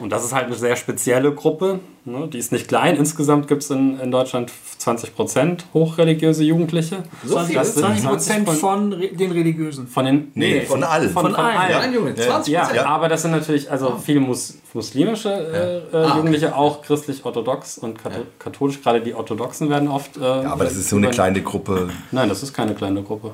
und 0.00 0.10
das 0.10 0.24
ist 0.24 0.32
halt 0.34 0.46
eine 0.46 0.54
sehr 0.54 0.76
spezielle 0.76 1.32
Gruppe. 1.32 1.80
Ne? 2.04 2.28
Die 2.28 2.38
ist 2.38 2.52
nicht 2.52 2.68
klein. 2.68 2.96
Insgesamt 2.96 3.48
gibt 3.48 3.62
es 3.62 3.70
in, 3.70 3.98
in 4.00 4.10
Deutschland 4.10 4.52
20 4.78 5.14
Prozent 5.14 5.66
hochreligiöse 5.74 6.44
Jugendliche. 6.44 7.02
So 7.24 7.38
viel? 7.40 7.62
20 7.62 8.04
Prozent 8.04 8.48
von, 8.48 8.56
von, 8.56 8.90
den 8.90 9.32
Religiösen? 9.32 9.86
Von 9.86 10.04
den, 10.06 10.32
nee, 10.34 10.60
von, 10.60 10.80
von 10.80 10.84
allen. 10.84 11.10
Von, 11.10 11.22
von, 11.26 11.34
von 11.34 11.44
allen. 11.44 11.70
Ja, 11.70 11.90
Junge, 11.90 12.14
20 12.14 12.52
ja, 12.52 12.74
ja, 12.74 12.86
aber 12.86 13.08
das 13.08 13.22
sind 13.22 13.32
natürlich 13.32 13.70
also 13.70 13.90
ah. 13.90 14.02
viele 14.02 14.20
Mus 14.20 14.58
muslimische 14.74 15.30
äh, 15.30 15.96
äh, 15.96 16.04
ah, 16.04 16.16
Jugendliche, 16.16 16.54
auch 16.54 16.82
christlich-orthodox 16.82 17.78
und 17.78 17.98
katholisch. 18.38 18.82
Gerade 18.82 19.00
die 19.00 19.14
Orthodoxen 19.14 19.70
werden 19.70 19.88
oft. 19.88 20.16
Äh, 20.16 20.20
ja, 20.20 20.52
aber 20.52 20.64
das 20.64 20.76
ist 20.76 20.90
so 20.90 20.96
eine 20.96 21.10
kleine 21.10 21.42
Gruppe. 21.42 21.90
Nein, 22.12 22.28
das 22.28 22.42
ist 22.42 22.52
keine 22.52 22.74
kleine 22.74 23.02
Gruppe. 23.02 23.32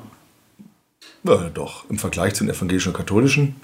Ja, 1.23 1.49
doch. 1.53 1.89
Im 1.89 1.97
Vergleich 1.97 2.33
zu 2.35 2.43
den 2.43 2.53
evangelischen 2.53 2.89
und 2.89 2.97
katholischen 2.97 3.55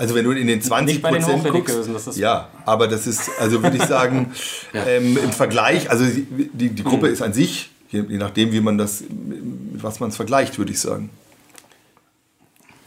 also 0.00 0.14
wenn 0.14 0.24
du 0.24 0.30
in 0.30 0.46
den 0.46 0.62
20 0.62 1.02
Prozent 1.02 1.44
guckst, 1.44 2.16
ja, 2.16 2.48
aber 2.64 2.88
das 2.88 3.06
ist, 3.06 3.30
also 3.38 3.62
würde 3.62 3.76
ich 3.76 3.82
sagen, 3.82 4.32
ja. 4.72 4.86
ähm, 4.86 5.18
im 5.22 5.30
Vergleich, 5.30 5.90
also 5.90 6.06
die, 6.06 6.70
die 6.70 6.82
Gruppe 6.82 7.08
mhm. 7.08 7.12
ist 7.12 7.20
an 7.20 7.34
sich, 7.34 7.68
je, 7.90 8.04
je, 8.08 8.16
nachdem, 8.16 8.50
wie 8.52 8.62
man 8.62 8.78
das, 8.78 9.02
mit 9.02 9.82
was 9.82 10.00
man 10.00 10.08
es 10.08 10.16
vergleicht, 10.16 10.56
würde 10.56 10.72
ich 10.72 10.80
sagen. 10.80 11.10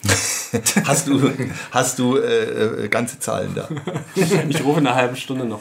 hast 0.85 1.07
du, 1.07 1.31
hast 1.69 1.99
du 1.99 2.17
äh, 2.17 2.85
äh, 2.85 2.87
ganze 2.87 3.19
Zahlen 3.19 3.53
da? 3.53 3.69
Ich 4.49 4.63
rufe 4.63 4.79
in 4.79 4.87
einer 4.87 4.95
halben 4.95 5.15
Stunde 5.15 5.45
noch. 5.45 5.59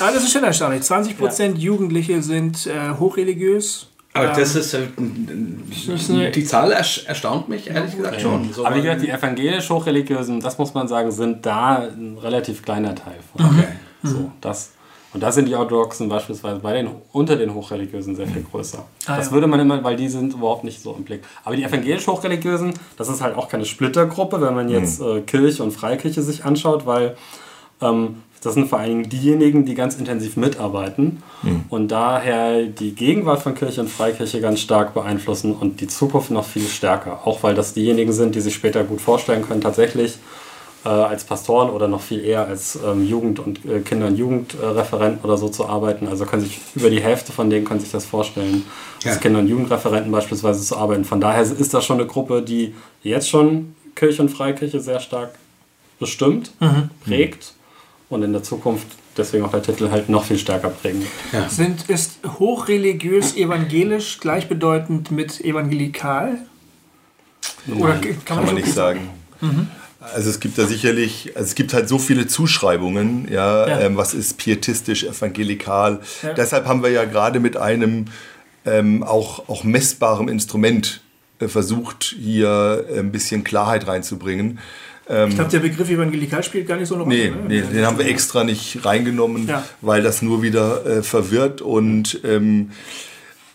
Aber 0.00 0.12
das 0.12 0.24
ist 0.24 0.32
schon 0.32 0.44
erstaunlich. 0.44 0.80
20% 0.84 1.56
Jugendliche 1.56 2.22
sind 2.22 2.66
äh, 2.66 2.92
hochreligiös. 2.98 3.89
Aber 4.12 4.26
Ähm, 4.30 4.32
das 4.36 4.56
ist, 4.56 4.74
äh, 4.74 4.88
ist 5.94 6.10
eine- 6.10 6.30
die 6.30 6.44
Zahl 6.44 6.72
erstaunt 6.72 7.48
mich 7.48 7.68
ehrlich 7.70 7.96
gesagt 7.96 8.20
schon. 8.20 8.52
So 8.52 8.66
Aber 8.66 8.76
wie 8.76 8.82
gesagt, 8.82 9.02
die 9.02 9.08
evangelisch 9.08 9.70
Hochreligiösen, 9.70 10.40
das 10.40 10.58
muss 10.58 10.74
man 10.74 10.88
sagen, 10.88 11.12
sind 11.12 11.46
da 11.46 11.76
ein 11.88 12.18
relativ 12.20 12.62
kleiner 12.62 12.94
Teil 12.94 13.18
von. 13.32 13.46
Okay. 13.46 13.68
So, 14.02 14.32
das, 14.40 14.72
und 15.12 15.22
da 15.22 15.30
sind 15.30 15.46
die 15.46 15.54
Orthodoxen 15.54 16.08
beispielsweise 16.08 16.58
bei 16.58 16.72
den, 16.72 16.88
unter 17.12 17.36
den 17.36 17.54
Hochreligiösen 17.54 18.16
sehr 18.16 18.26
viel 18.26 18.42
größer. 18.42 18.84
Ah, 19.06 19.16
das 19.16 19.26
ja. 19.26 19.32
würde 19.32 19.46
man 19.46 19.60
immer, 19.60 19.82
weil 19.84 19.94
die 19.96 20.08
sind 20.08 20.34
überhaupt 20.34 20.64
nicht 20.64 20.82
so 20.82 20.92
im 20.94 21.04
Blick. 21.04 21.22
Aber 21.44 21.54
die 21.54 21.62
evangelisch 21.62 22.06
Hochreligiösen, 22.08 22.74
das 22.96 23.08
ist 23.08 23.20
halt 23.20 23.36
auch 23.36 23.48
keine 23.48 23.64
Splittergruppe, 23.64 24.40
wenn 24.40 24.54
man 24.54 24.68
jetzt 24.68 25.00
äh, 25.00 25.20
Kirche 25.20 25.62
und 25.62 25.70
Freikirche 25.70 26.22
sich 26.22 26.44
anschaut, 26.44 26.84
weil 26.86 27.16
ähm, 27.80 28.22
das 28.42 28.54
sind 28.54 28.68
vor 28.68 28.78
allen 28.78 28.88
Dingen 28.90 29.08
diejenigen, 29.10 29.64
die 29.66 29.74
ganz 29.74 29.96
intensiv 29.96 30.36
mitarbeiten 30.36 31.22
und 31.68 31.88
daher 31.88 32.62
die 32.64 32.94
Gegenwart 32.94 33.42
von 33.42 33.54
Kirche 33.54 33.80
und 33.82 33.88
Freikirche 33.88 34.40
ganz 34.40 34.60
stark 34.60 34.94
beeinflussen 34.94 35.54
und 35.54 35.80
die 35.80 35.86
Zukunft 35.86 36.30
noch 36.30 36.44
viel 36.46 36.66
stärker. 36.66 37.20
Auch 37.26 37.42
weil 37.42 37.54
das 37.54 37.74
diejenigen 37.74 38.12
sind, 38.12 38.34
die 38.34 38.40
sich 38.40 38.54
später 38.54 38.84
gut 38.84 39.00
vorstellen 39.00 39.42
können, 39.46 39.60
tatsächlich 39.60 40.16
äh, 40.84 40.88
als 40.88 41.24
Pastoren 41.24 41.68
oder 41.68 41.86
noch 41.88 42.00
viel 42.00 42.24
eher 42.24 42.46
als 42.46 42.78
ähm, 42.82 43.06
Jugend- 43.06 43.38
und 43.40 43.64
äh, 43.66 43.80
Kinder- 43.80 44.06
und 44.06 44.16
Jugendreferenten 44.16 45.22
oder 45.22 45.36
so 45.36 45.50
zu 45.50 45.66
arbeiten. 45.68 46.08
Also 46.08 46.24
können 46.24 46.42
sich 46.42 46.58
über 46.74 46.88
die 46.88 47.02
Hälfte 47.02 47.32
von 47.32 47.50
denen 47.50 47.66
können 47.66 47.80
sich 47.80 47.90
das 47.90 48.06
vorstellen, 48.06 48.64
Ja. 49.04 49.10
als 49.12 49.20
Kinder- 49.20 49.40
und 49.40 49.48
Jugendreferenten 49.48 50.10
beispielsweise 50.10 50.62
zu 50.62 50.76
arbeiten. 50.78 51.04
Von 51.04 51.20
daher 51.20 51.42
ist 51.42 51.74
das 51.74 51.84
schon 51.84 51.98
eine 51.98 52.06
Gruppe, 52.06 52.40
die 52.40 52.74
jetzt 53.02 53.28
schon 53.28 53.74
Kirche 53.94 54.22
und 54.22 54.30
Freikirche 54.30 54.80
sehr 54.80 55.00
stark 55.00 55.32
bestimmt, 55.98 56.52
prägt 57.04 57.52
und 58.10 58.22
in 58.22 58.32
der 58.32 58.42
Zukunft 58.42 58.86
deswegen 59.16 59.44
auch 59.44 59.52
der 59.52 59.62
Titel 59.62 59.90
halt 59.90 60.08
noch 60.08 60.24
viel 60.24 60.38
stärker 60.38 60.68
prägen 60.68 61.06
wird. 61.32 61.50
Sind, 61.50 61.88
ist 61.88 62.18
hochreligiös 62.38 63.36
evangelisch 63.36 64.18
gleichbedeutend 64.20 65.10
mit 65.10 65.40
evangelikal? 65.40 66.38
Oder 67.74 67.94
kann, 67.94 68.24
Kann 68.24 68.36
man 68.38 68.46
man 68.46 68.54
nicht 68.56 68.72
sagen. 68.72 69.10
Also 70.00 70.30
es 70.30 70.40
gibt 70.40 70.58
da 70.58 70.66
sicherlich, 70.66 71.32
also 71.36 71.48
es 71.48 71.54
gibt 71.54 71.72
halt 71.72 71.88
so 71.88 71.98
viele 71.98 72.26
Zuschreibungen, 72.26 73.28
ja, 73.30 73.68
Ja. 73.68 73.80
Ähm, 73.80 73.96
was 73.96 74.14
ist 74.14 74.38
pietistisch, 74.38 75.04
evangelikal. 75.04 76.00
Ja. 76.22 76.32
Deshalb 76.32 76.66
haben 76.66 76.82
wir 76.82 76.90
ja 76.90 77.04
gerade 77.04 77.38
mit 77.38 77.56
einem 77.56 78.06
ähm, 78.64 79.02
auch, 79.02 79.48
auch 79.48 79.62
messbarem 79.62 80.28
Instrument 80.28 81.02
äh, 81.38 81.48
versucht, 81.48 82.14
hier 82.18 82.86
ein 82.96 83.12
bisschen 83.12 83.44
Klarheit 83.44 83.86
reinzubringen. 83.86 84.58
Ich 85.08 85.34
glaube, 85.34 85.50
der 85.50 85.58
Begriff 85.58 85.90
evangelikal 85.90 86.42
spielt 86.44 86.68
gar 86.68 86.76
nicht 86.76 86.86
so 86.88 86.94
eine 86.94 87.02
Rolle. 87.02 87.16
Nee, 87.16 87.30
ne? 87.30 87.36
nee, 87.48 87.60
den 87.62 87.84
haben 87.84 87.98
wir 87.98 88.06
extra 88.06 88.44
nicht 88.44 88.84
reingenommen, 88.84 89.48
Ja. 89.48 89.64
weil 89.80 90.02
das 90.02 90.22
nur 90.22 90.42
wieder 90.42 90.86
äh, 90.86 91.02
verwirrt. 91.02 91.60
Und 91.62 92.20
ähm, 92.24 92.70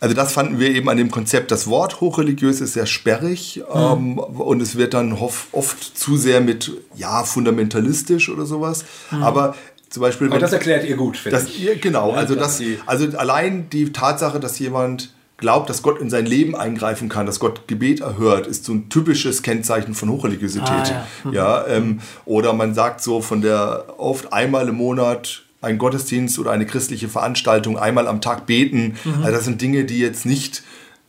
also 0.02 0.14
das 0.14 0.34
fanden 0.34 0.60
wir 0.60 0.70
eben 0.72 0.90
an 0.90 0.98
dem 0.98 1.10
Konzept. 1.10 1.52
Das 1.52 1.68
Wort 1.68 2.02
hochreligiös 2.02 2.60
ist 2.60 2.74
sehr 2.74 2.86
sperrig 2.86 3.64
ähm, 3.74 4.18
und 4.18 4.62
es 4.62 4.76
wird 4.76 4.94
dann 4.94 5.14
oft 5.14 5.98
zu 5.98 6.18
sehr 6.18 6.42
mit, 6.42 6.72
ja, 6.98 7.24
fundamentalistisch 7.24 8.28
oder 8.30 8.46
sowas. 8.46 8.84
Aber 9.10 9.56
zum 9.90 10.02
Beispiel... 10.02 10.28
Aber 10.28 10.36
wenn- 10.36 10.42
das 10.42 10.52
erklärt 10.52 10.84
ihr 10.88 10.98
gut, 10.98 11.16
finde 11.16 11.42
ich. 11.48 11.64
ja, 11.64 11.72
genau, 11.80 12.12
also, 12.12 12.36
dass 12.36 12.58
das, 12.58 12.68
also 12.86 13.18
allein 13.18 13.70
die 13.70 13.94
Tatsache, 13.94 14.42
dass 14.42 14.60
jemand 14.60 15.14
glaubt, 15.38 15.70
dass 15.70 15.82
Gott 15.82 16.00
in 16.00 16.10
sein 16.10 16.26
Leben 16.26 16.56
eingreifen 16.56 17.10
kann, 17.10 17.26
dass 17.26 17.40
Gott 17.40 17.68
Gebet 17.68 18.00
erhört, 18.00 18.48
ist 18.48 18.66
so 18.66 18.74
ein 18.74 18.90
typisches 18.90 19.42
Kennzeichen 19.42 19.94
von 19.94 20.10
Hochreligiosität. 20.10 20.94
Ah, 20.94 21.06
ja. 21.32 21.68
ähm, 21.68 22.00
oder 22.26 22.54
man 22.54 22.74
sagt 22.74 23.02
so 23.02 23.22
von 23.22 23.42
der 23.42 23.86
oft 23.98 24.32
einmal 24.32 24.70
im 24.70 24.76
Monat 24.76 25.44
ein 25.62 25.78
Gottesdienst 25.78 26.38
oder 26.40 26.52
eine 26.52 26.66
christliche 26.66 27.10
Veranstaltung, 27.10 27.78
einmal 27.78 28.08
am 28.08 28.22
Tag 28.22 28.46
beten. 28.46 28.98
Also 29.22 29.32
das 29.32 29.46
sind 29.46 29.62
Dinge, 29.62 29.84
die 29.86 30.00
jetzt 30.00 30.26
nicht 30.26 30.64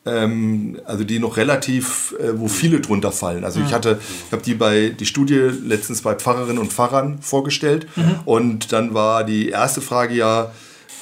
ähm, 0.07 0.81
also 0.85 1.05
die 1.05 1.19
noch 1.19 1.37
relativ, 1.37 2.15
äh, 2.19 2.39
wo 2.39 2.49
viele 2.49 2.81
drunter 2.81 3.13
fallen. 3.13 3.45
Also 3.45 3.61
ich 3.61 3.73
hatte, 3.73 3.99
ich 4.27 4.33
habe 4.33 4.43
die 4.43 4.55
bei 4.55 4.89
die 4.91 5.05
Studie 5.05 5.35
letztens 5.35 6.03
bei 6.03 6.15
Pfarrerinnen 6.15 6.59
und 6.59 6.73
Pfarrern 6.73 7.19
vorgestellt 7.21 7.87
und 8.25 8.73
dann 8.73 8.95
war 8.95 9.25
die 9.25 9.49
erste 9.51 9.81
Frage 9.81 10.15
ja 10.15 10.53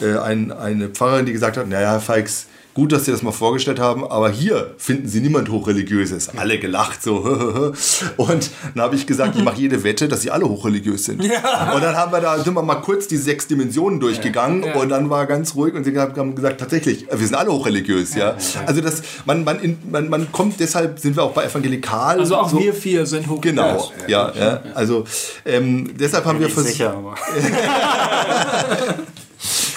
äh, 0.00 0.18
ein, 0.18 0.50
eine 0.50 0.88
Pfarrerin, 0.88 1.26
die 1.26 1.32
gesagt 1.32 1.56
hat, 1.56 1.68
naja, 1.68 1.92
Herr 1.92 2.00
Feix, 2.00 2.46
gut, 2.74 2.92
dass 2.92 3.04
Sie 3.04 3.12
das 3.12 3.22
mal 3.22 3.32
vorgestellt 3.32 3.78
haben, 3.78 4.04
aber 4.04 4.30
hier 4.30 4.74
finden 4.76 5.08
Sie 5.08 5.20
niemand 5.20 5.48
Hochreligiöses. 5.48 6.30
Alle 6.36 6.58
gelacht 6.58 7.02
so. 7.02 7.16
Und 8.16 8.50
dann 8.74 8.84
habe 8.84 8.96
ich 8.96 9.06
gesagt, 9.06 9.36
ich 9.36 9.44
mache 9.44 9.60
jede 9.60 9.84
Wette, 9.84 10.08
dass 10.08 10.22
Sie 10.22 10.30
alle 10.30 10.48
hochreligiös 10.48 11.04
sind. 11.04 11.22
Und 11.22 11.30
dann 11.30 11.96
haben 11.96 12.12
wir 12.12 12.20
da, 12.20 12.38
sind 12.38 12.54
wir 12.54 12.62
mal 12.62 12.76
kurz 12.76 13.06
die 13.06 13.16
sechs 13.16 13.46
Dimensionen 13.46 14.00
durchgegangen 14.00 14.64
und 14.74 14.88
dann 14.88 15.10
war 15.10 15.26
ganz 15.26 15.54
ruhig 15.54 15.74
und 15.74 15.84
sie 15.84 15.96
haben 15.98 16.34
gesagt, 16.34 16.60
tatsächlich, 16.60 17.06
wir 17.10 17.26
sind 17.26 17.36
alle 17.36 17.52
hochreligiös. 17.52 18.14
Ja. 18.14 18.36
Also 18.66 18.80
das, 18.80 19.02
man, 19.24 19.44
man, 19.44 19.60
in, 19.60 19.78
man, 19.90 20.08
man 20.08 20.32
kommt, 20.32 20.58
deshalb 20.58 20.98
sind 20.98 21.16
wir 21.16 21.22
auch 21.22 21.32
bei 21.32 21.44
evangelikal. 21.44 22.18
Also 22.18 22.36
auch 22.36 22.48
so, 22.48 22.58
wir 22.58 22.74
vier 22.74 23.06
sind 23.06 23.28
hochreligiös. 23.28 23.44
Genau, 23.44 23.92
ja, 24.08 24.32
ja. 24.34 24.62
Also 24.74 25.04
ähm, 25.44 25.94
deshalb 25.98 26.24
haben 26.24 26.40
wir 26.40 26.50
versucht. 26.50 26.74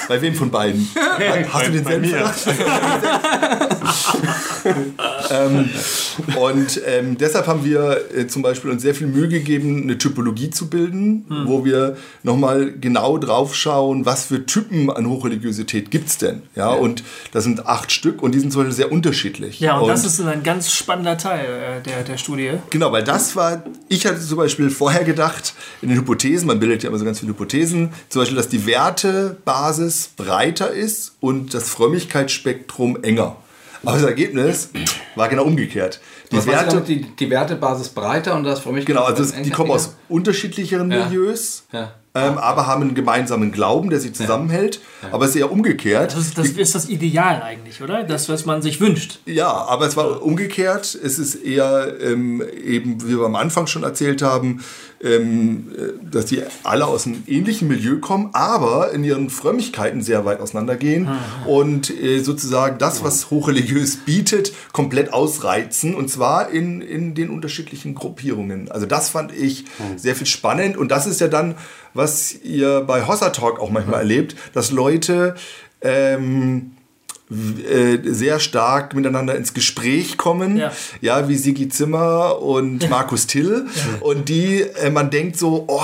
Bei 0.08 0.22
wem 0.22 0.34
von 0.34 0.50
beiden? 0.50 0.90
Hast 1.52 1.68
du 1.68 1.72
den 1.72 1.84
bei 1.84 1.98
mir. 1.98 2.24
ähm, 5.32 5.70
und 6.40 6.82
ähm, 6.86 7.18
deshalb 7.18 7.48
haben 7.48 7.64
wir 7.64 8.02
äh, 8.16 8.28
zum 8.28 8.42
Beispiel 8.42 8.72
uns 8.72 8.82
sehr 8.82 8.96
viel 8.96 9.08
Mühe 9.08 9.28
gegeben, 9.28 9.84
eine 9.84 9.98
Typologie 9.98 10.50
zu 10.50 10.70
bilden, 10.70 11.26
Hm. 11.28 11.48
wo 11.48 11.66
wir 11.66 11.98
nochmal 12.24 12.72
genau 12.72 13.18
drauf 13.18 13.56
schauen, 13.56 14.06
was 14.06 14.26
für 14.26 14.46
Typen 14.46 14.90
an 14.90 15.08
Hochreligiosität 15.08 15.92
gibt 15.92 16.10
es 16.10 16.18
denn. 16.18 16.44
Ja, 16.56 16.70
und 16.70 17.04
das 17.32 17.44
sind 17.44 17.66
acht 17.68 17.92
Stück 17.92 18.22
und 18.22 18.34
die 18.34 18.40
sind 18.40 18.52
zum 18.52 18.62
Beispiel 18.62 18.76
sehr 18.76 18.92
unterschiedlich. 18.92 19.60
Ja, 19.60 19.78
und, 19.78 19.88
das 19.88 20.06
ist 20.06 20.22
ein 20.22 20.44
ganz 20.44 20.72
spannender 20.72 21.18
Teil 21.18 21.46
äh, 21.46 21.82
der, 21.82 22.04
der 22.04 22.18
Studie. 22.18 22.52
Genau, 22.70 22.92
weil 22.92 23.04
das 23.04 23.36
war, 23.36 23.64
ich 23.90 24.06
hatte 24.06 24.20
zum 24.20 24.38
Beispiel 24.38 24.70
vorher 24.70 25.04
gedacht, 25.04 25.54
in 25.82 25.90
den 25.90 25.98
Hypothesen, 25.98 26.48
man 26.48 26.60
bildet 26.60 26.84
ja 26.84 26.90
immer 26.90 27.00
so 27.00 27.06
ganz 27.06 27.20
viele 27.20 27.32
Hypothesen, 27.32 27.90
zum 28.10 28.22
Beispiel, 28.22 28.38
dass 28.38 28.50
die 28.50 28.66
Wertebasis 28.66 30.10
breiter 30.16 30.72
ist 30.72 31.14
und 31.20 31.54
das 31.54 31.70
Frömmigkeitsspektrum 31.70 33.04
enger. 33.04 33.36
Aber 33.84 33.98
das 33.98 34.04
Ergebnis 34.06 34.70
war 35.16 35.28
genau 35.30 35.44
umgekehrt. 35.44 36.00
Die 36.32 36.38
Was 36.38 36.46
Werte, 36.48 36.70
damit, 36.76 36.88
die, 36.90 37.02
die 37.04 37.30
Wertebasis 37.30 37.90
breiter 37.90 38.36
und 38.36 38.44
das 38.44 38.60
für 38.60 38.72
mich 38.72 38.86
genau, 38.86 39.04
also 39.04 39.24
es, 39.24 39.34
die 39.42 39.50
kommen 39.50 39.72
aus 39.72 39.96
unterschiedlicheren 40.10 40.92
Ja. 40.92 41.06
Milieus, 41.06 41.64
Ja. 41.72 41.94
ähm, 42.16 42.38
aber 42.38 42.68
haben 42.68 42.82
einen 42.82 42.96
gemeinsamen 42.96 43.52
Glauben, 43.54 43.90
der 43.90 44.00
sie 44.02 44.12
zusammenhält. 44.12 44.82
Aber 45.12 45.24
es 45.26 45.32
ist 45.32 45.38
eher 45.38 45.52
umgekehrt. 45.52 46.12
Das, 46.14 46.20
ist- 46.20 46.38
das 46.38 46.48
ist 46.48 46.76
das 46.76 46.90
Ideal 46.90 47.42
eigentlich, 47.42 47.82
oder? 47.82 48.04
Das, 48.04 48.28
was 48.28 48.46
man 48.46 48.62
sich 48.62 48.82
wünscht. 48.82 49.20
Ja, 49.26 49.48
aber 49.52 49.86
es 49.88 49.96
war 49.96 50.22
umgekehrt. 50.22 50.96
Es 51.02 51.18
ist 51.18 51.36
eher 51.36 51.94
ähm, 52.02 52.44
eben, 52.62 53.02
wie 53.08 53.18
wir 53.18 53.26
am 53.26 53.36
Anfang 53.38 53.68
schon 53.68 53.84
erzählt 53.84 54.22
haben, 54.22 54.64
ähm, 55.04 55.72
äh, 55.76 56.12
dass 56.12 56.26
die 56.26 56.42
alle 56.64 56.86
aus 56.86 57.06
einem 57.06 57.24
ähnlichen 57.28 57.68
Milieu 57.68 58.00
kommen, 58.00 58.30
aber 58.34 58.92
in 58.92 59.04
ihren 59.04 59.30
Frömmigkeiten 59.30 60.02
sehr 60.02 60.26
weit 60.26 60.40
auseinandergehen 60.40 61.08
und 61.46 61.90
äh, 61.90 62.20
sozusagen 62.20 62.78
das, 62.78 63.04
was 63.04 63.30
hochreligiös 63.30 63.98
bietet, 63.98 64.54
komplett 64.74 65.14
ausreizen 65.14 65.96
und 65.96 66.10
zwar 66.10 66.50
in, 66.50 66.82
in 66.82 67.16
den 67.16 67.30
unterschiedlichen 67.30 67.96
Gruppierungen. 67.96 68.72
Also 68.72 68.86
das 68.86 69.10
fand 69.10 69.34
ich 69.34 69.66
sehr 69.96 70.16
viel 70.16 70.28
spannend 70.28 70.78
und 70.78 70.90
das 70.90 71.08
ist 71.08 71.22
ja 71.22 71.28
dann, 71.28 71.56
was 71.94 72.34
ihr 72.44 72.82
bei 72.82 73.06
Hossa 73.08 73.30
Talk 73.30 73.60
auch 73.60 73.70
manchmal 73.70 74.00
erlebt, 74.00 74.36
dass 74.54 74.72
Leute 74.72 75.36
ähm, 75.82 76.72
äh, 77.30 77.98
sehr 78.04 78.40
stark 78.40 78.94
miteinander 78.96 79.36
ins 79.36 79.54
Gespräch 79.54 80.18
kommen, 80.18 80.58
Ja. 80.58 80.72
ja, 81.02 81.28
wie 81.30 81.36
Sigi 81.36 81.68
Zimmer 81.70 82.42
und 82.42 82.90
Markus 82.90 83.28
Till. 83.28 83.68
Und 84.02 84.30
die, 84.30 84.62
äh, 84.62 84.90
man 84.90 85.10
denkt 85.10 85.38
so, 85.38 85.66
oh, 85.68 85.82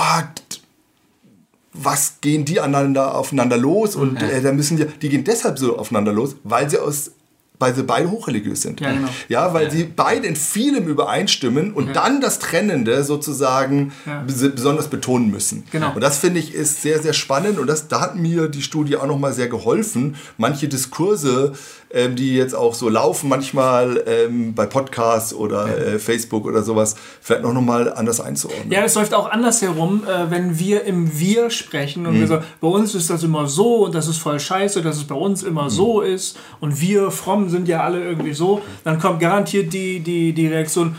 was 1.72 2.18
gehen 2.20 2.44
die 2.44 2.60
aneinander, 2.60 3.14
aufeinander 3.16 3.56
los? 3.56 3.96
Und 3.96 4.22
äh, 4.22 4.40
da 4.40 4.52
müssen 4.52 4.76
die, 4.76 4.86
die 4.86 5.08
gehen 5.08 5.24
deshalb 5.24 5.58
so 5.58 5.76
aufeinander 5.78 6.12
los, 6.12 6.36
weil 6.44 6.70
sie 6.70 6.78
aus 6.78 7.10
weil 7.58 7.72
sie 7.74 7.84
beide 7.84 8.10
hochreligiös 8.10 8.62
sind. 8.62 8.80
Ja, 8.80 8.92
genau. 8.92 9.08
Ja, 9.28 9.54
weil 9.54 9.70
sie 9.70 9.84
beide 9.84 10.26
in 10.26 10.34
vielem 10.36 10.88
übereinstimmen 10.88 11.72
und 11.72 11.94
dann 11.94 12.20
das 12.20 12.40
Trennende 12.40 13.04
sozusagen 13.04 13.92
Ja. 14.06 14.24
bes- 14.26 14.48
besonders 14.50 14.88
betonen 14.88 15.30
müssen. 15.30 15.64
Genau. 15.70 15.92
Und 15.94 16.00
das 16.00 16.18
finde 16.18 16.40
ich 16.40 16.52
ist 16.52 16.82
sehr, 16.82 17.00
sehr 17.00 17.12
spannend 17.12 17.58
und 17.58 17.68
das, 17.68 17.86
da 17.88 18.00
hat 18.00 18.16
mir 18.16 18.48
die 18.48 18.60
Studie 18.62 18.96
auch 18.96 19.06
nochmal 19.06 19.32
sehr 19.32 19.48
geholfen. 19.48 20.16
Manche 20.36 20.66
Diskurse, 20.68 21.52
ähm, 21.94 22.16
die 22.16 22.34
jetzt 22.34 22.54
auch 22.54 22.74
so 22.74 22.88
laufen, 22.88 23.28
manchmal 23.28 24.02
ähm, 24.06 24.54
bei 24.54 24.66
Podcasts 24.66 25.32
oder 25.32 25.66
äh, 25.66 25.98
Facebook 25.98 26.44
oder 26.44 26.62
sowas, 26.62 26.96
vielleicht 27.20 27.42
noch 27.42 27.52
nochmal 27.52 27.92
anders 27.92 28.20
einzuordnen. 28.20 28.70
Ja, 28.70 28.82
es 28.82 28.94
läuft 28.94 29.14
auch 29.14 29.30
andersherum, 29.30 30.02
äh, 30.04 30.30
wenn 30.30 30.58
wir 30.58 30.84
im 30.84 31.18
Wir 31.18 31.50
sprechen 31.50 32.06
und 32.06 32.18
wir 32.18 32.26
sagen, 32.26 32.44
bei 32.60 32.68
uns 32.68 32.94
ist 32.94 33.10
das 33.10 33.22
immer 33.22 33.46
so 33.46 33.84
und 33.84 33.94
das 33.94 34.08
ist 34.08 34.18
voll 34.18 34.40
scheiße, 34.40 34.82
dass 34.82 34.96
es 34.96 35.04
bei 35.04 35.14
uns 35.14 35.42
immer 35.42 35.70
so 35.70 36.00
ist 36.00 36.36
und 36.60 36.80
wir 36.80 37.10
fromm 37.10 37.48
sind 37.48 37.68
ja 37.68 37.82
alle 37.82 38.02
irgendwie 38.02 38.34
so, 38.34 38.60
dann 38.82 38.98
kommt 38.98 39.20
garantiert 39.20 39.72
die, 39.72 40.00
die, 40.00 40.32
die 40.32 40.48
Reaktion, 40.48 40.96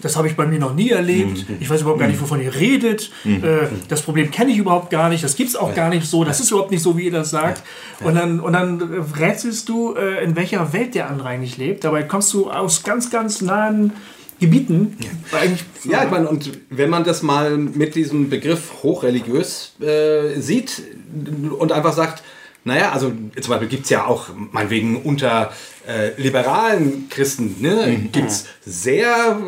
das 0.00 0.16
habe 0.16 0.28
ich 0.28 0.36
bei 0.36 0.46
mir 0.46 0.58
noch 0.58 0.74
nie 0.74 0.90
erlebt. 0.90 1.48
Mhm. 1.48 1.56
Ich 1.60 1.70
weiß 1.70 1.80
überhaupt 1.82 2.00
gar 2.00 2.08
nicht, 2.08 2.20
wovon 2.20 2.40
ihr 2.40 2.54
redet. 2.54 3.10
Äh, 3.24 3.68
das 3.88 4.02
Problem 4.02 4.30
kenne 4.30 4.52
ich 4.52 4.58
überhaupt 4.58 4.90
gar 4.90 5.08
nicht. 5.08 5.24
Das 5.24 5.36
gibt 5.36 5.50
es 5.50 5.56
auch 5.56 5.74
gar 5.74 5.88
nicht 5.88 6.06
so. 6.06 6.24
Das 6.24 6.40
ist 6.40 6.50
überhaupt 6.50 6.70
nicht 6.70 6.82
so, 6.82 6.96
wie 6.96 7.06
ihr 7.06 7.12
das 7.12 7.30
sagt. 7.30 7.62
Und 8.02 8.14
dann, 8.14 8.40
und 8.40 8.52
dann 8.52 8.80
rätselst 9.18 9.68
du, 9.68 9.94
äh, 9.94 10.22
in 10.22 10.36
welcher 10.36 10.72
Welt 10.72 10.94
der 10.94 11.08
andere 11.08 11.28
eigentlich 11.28 11.56
lebt. 11.56 11.84
Dabei 11.84 12.02
kommst 12.02 12.32
du 12.32 12.50
aus 12.50 12.82
ganz, 12.82 13.10
ganz 13.10 13.40
nahen 13.40 13.92
Gebieten. 14.38 14.96
Ja, 15.84 16.04
ich 16.04 16.10
meine, 16.10 16.28
und 16.28 16.50
wenn 16.68 16.90
man 16.90 17.04
das 17.04 17.22
mal 17.22 17.56
mit 17.56 17.94
diesem 17.94 18.28
Begriff 18.28 18.82
hochreligiös 18.82 19.72
äh, 19.80 20.38
sieht 20.38 20.82
und 21.58 21.72
einfach 21.72 21.94
sagt, 21.94 22.22
naja, 22.66 22.90
also 22.90 23.12
zum 23.40 23.50
Beispiel 23.50 23.68
gibt 23.68 23.84
es 23.84 23.90
ja 23.90 24.06
auch, 24.06 24.26
meinetwegen 24.50 24.96
unter 25.02 25.52
äh, 25.86 26.20
liberalen 26.20 27.08
Christen, 27.08 27.54
ne, 27.60 28.08
gibt 28.10 28.28
es 28.28 28.46
sehr, 28.64 29.38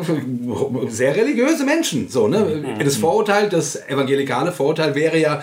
sehr 0.87 1.17
religiöse 1.17 1.65
Menschen. 1.65 2.07
So, 2.07 2.29
ne? 2.29 2.77
Das 2.81 2.95
Vorurteil, 2.95 3.49
das 3.49 3.75
evangelikale 3.89 4.53
Vorurteil 4.53 4.95
wäre 4.95 5.17
ja, 5.19 5.41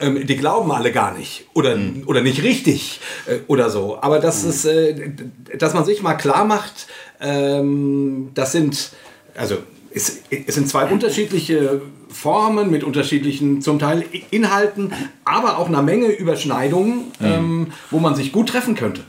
ähm, 0.00 0.26
die 0.26 0.36
glauben 0.36 0.72
alle 0.72 0.90
gar 0.90 1.16
nicht 1.16 1.46
oder, 1.54 1.78
oder 2.06 2.22
nicht 2.22 2.42
richtig 2.42 3.00
äh, 3.26 3.36
oder 3.46 3.70
so. 3.70 3.98
Aber 4.00 4.18
das 4.18 4.42
ist, 4.42 4.64
äh, 4.64 5.12
dass 5.56 5.74
man 5.74 5.84
sich 5.84 6.02
mal 6.02 6.14
klar 6.14 6.44
macht, 6.44 6.88
ähm, 7.20 8.32
das 8.34 8.50
sind, 8.50 8.90
also 9.36 9.58
es, 9.94 10.22
es 10.28 10.56
sind 10.56 10.68
zwei 10.68 10.86
unterschiedliche 10.90 11.82
Formen 12.12 12.70
mit 12.70 12.84
unterschiedlichen 12.84 13.62
zum 13.62 13.78
Teil 13.78 14.04
Inhalten, 14.30 14.92
aber 15.24 15.58
auch 15.58 15.68
einer 15.68 15.82
Menge 15.82 16.06
Überschneidungen, 16.06 17.04
ähm, 17.20 17.68
wo 17.90 17.98
man 17.98 18.14
sich 18.14 18.32
gut 18.32 18.50
treffen 18.50 18.74
könnte. 18.74 19.02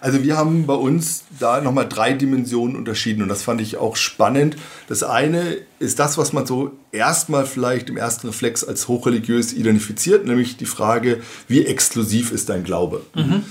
Also 0.00 0.22
wir 0.24 0.36
haben 0.36 0.66
bei 0.66 0.74
uns 0.74 1.24
da 1.38 1.60
nochmal 1.60 1.88
drei 1.88 2.12
Dimensionen 2.12 2.76
unterschieden 2.76 3.22
und 3.22 3.28
das 3.28 3.42
fand 3.42 3.60
ich 3.60 3.76
auch 3.76 3.94
spannend. 3.94 4.56
Das 4.88 5.02
eine 5.02 5.58
ist 5.78 5.98
das, 5.98 6.18
was 6.18 6.32
man 6.32 6.46
so 6.46 6.72
erstmal 6.92 7.46
vielleicht 7.46 7.88
im 7.90 7.96
ersten 7.96 8.26
Reflex 8.28 8.64
als 8.64 8.88
hochreligiös 8.88 9.52
identifiziert, 9.52 10.26
nämlich 10.26 10.56
die 10.56 10.66
Frage, 10.66 11.20
wie 11.46 11.64
exklusiv 11.64 12.32
ist 12.32 12.48
dein 12.48 12.64
Glaube? 12.64 13.02
Ähm, 13.14 13.44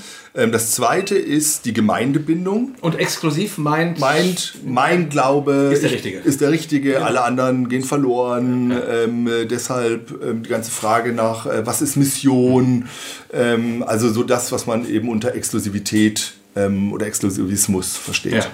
Das 0.52 0.72
zweite 0.72 1.16
ist 1.16 1.66
die 1.66 1.74
Gemeindebindung. 1.74 2.76
Und 2.82 3.00
exklusiv 3.00 3.58
meint, 3.58 4.00
Meint, 4.00 4.54
mein 4.64 5.10
Glaube 5.10 5.72
Ist 5.74 5.82
der 5.82 5.92
richtige. 5.92 6.20
ist 6.20 6.42
der 6.42 6.52
richtige, 6.52 7.04
alle 7.04 7.24
anderen 7.24 7.70
gehen 7.70 7.82
verloren. 7.84 8.72
Ähm, 8.72 9.28
äh, 9.28 9.46
deshalb 9.46 10.12
ähm, 10.24 10.44
die 10.44 10.50
ganze 10.50 10.70
Frage 10.70 11.12
nach, 11.12 11.48
äh, 11.48 11.66
was 11.66 11.82
ist 11.82 11.96
Mission? 11.96 12.88
Ähm, 13.34 13.84
also 13.88 14.12
so 14.12 14.22
das, 14.22 14.52
was 14.52 14.68
man 14.68 14.88
eben 14.88 15.10
unter 15.10 15.34
Exklusivität 15.34 16.34
ähm, 16.56 16.94
oder 16.94 17.08
Exklusivismus 17.08 17.98
versteht. 17.98 18.34
Ja. 18.34 18.46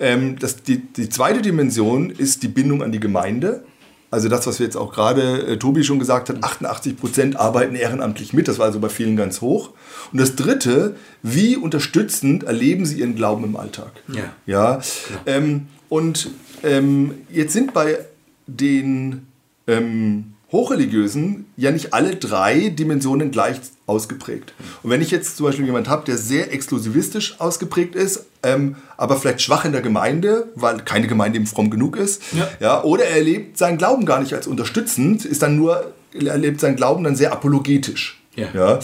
Ähm, 0.00 0.36
das, 0.40 0.62
die, 0.62 0.78
die 0.78 1.08
zweite 1.08 1.40
Dimension 1.40 2.10
ist 2.10 2.42
die 2.42 2.48
Bindung 2.48 2.82
an 2.82 2.90
die 2.90 3.00
Gemeinde. 3.00 3.64
Also 4.10 4.28
das, 4.28 4.46
was 4.46 4.58
wir 4.58 4.66
jetzt 4.66 4.76
auch 4.76 4.92
gerade 4.92 5.46
äh, 5.46 5.56
Tobi 5.58 5.82
schon 5.82 5.98
gesagt 5.98 6.28
hat, 6.28 6.42
88 6.42 6.96
Prozent 6.96 7.36
arbeiten 7.36 7.74
ehrenamtlich 7.74 8.32
mit. 8.32 8.48
Das 8.48 8.58
war 8.58 8.66
also 8.66 8.78
bei 8.78 8.88
vielen 8.88 9.16
ganz 9.16 9.40
hoch. 9.40 9.70
Und 10.12 10.20
das 10.20 10.36
dritte, 10.36 10.96
wie 11.22 11.56
unterstützend 11.56 12.44
erleben 12.44 12.86
sie 12.86 13.00
ihren 13.00 13.16
Glauben 13.16 13.44
im 13.44 13.56
Alltag? 13.56 13.90
Ja. 14.08 14.32
Ja. 14.46 14.80
Ähm, 15.26 15.66
und 15.88 16.30
ähm, 16.62 17.14
jetzt 17.30 17.52
sind 17.52 17.74
bei 17.74 17.98
den 18.46 19.26
ähm, 19.66 20.34
Hochreligiösen 20.52 21.46
ja 21.56 21.72
nicht 21.72 21.92
alle 21.92 22.14
drei 22.14 22.68
Dimensionen 22.68 23.32
gleich 23.32 23.60
ausgeprägt. 23.86 24.54
Und 24.82 24.90
wenn 24.90 25.02
ich 25.02 25.10
jetzt 25.10 25.36
zum 25.36 25.46
Beispiel 25.46 25.66
jemanden 25.66 25.90
habe, 25.90 26.04
der 26.04 26.16
sehr 26.16 26.52
exklusivistisch 26.52 27.40
ausgeprägt 27.40 27.94
ist, 27.94 28.26
ähm, 28.46 28.76
aber 28.96 29.16
vielleicht 29.16 29.42
schwach 29.42 29.64
in 29.64 29.72
der 29.72 29.82
Gemeinde, 29.82 30.48
weil 30.54 30.78
keine 30.78 31.06
Gemeinde 31.08 31.38
ihm 31.38 31.46
fromm 31.46 31.70
genug 31.70 31.96
ist, 31.96 32.22
ja. 32.60 32.82
oder 32.84 33.04
er 33.04 33.16
erlebt 33.16 33.58
seinen 33.58 33.76
Glauben 33.76 34.06
gar 34.06 34.20
nicht 34.20 34.32
als 34.34 34.46
unterstützend, 34.46 35.24
ist 35.24 35.42
dann 35.42 35.56
nur, 35.56 35.92
er 36.12 36.32
erlebt 36.32 36.60
seinen 36.60 36.76
Glauben 36.76 37.04
dann 37.04 37.16
sehr 37.16 37.32
apologetisch. 37.32 38.20
Ja. 38.36 38.46
Ja. 38.54 38.78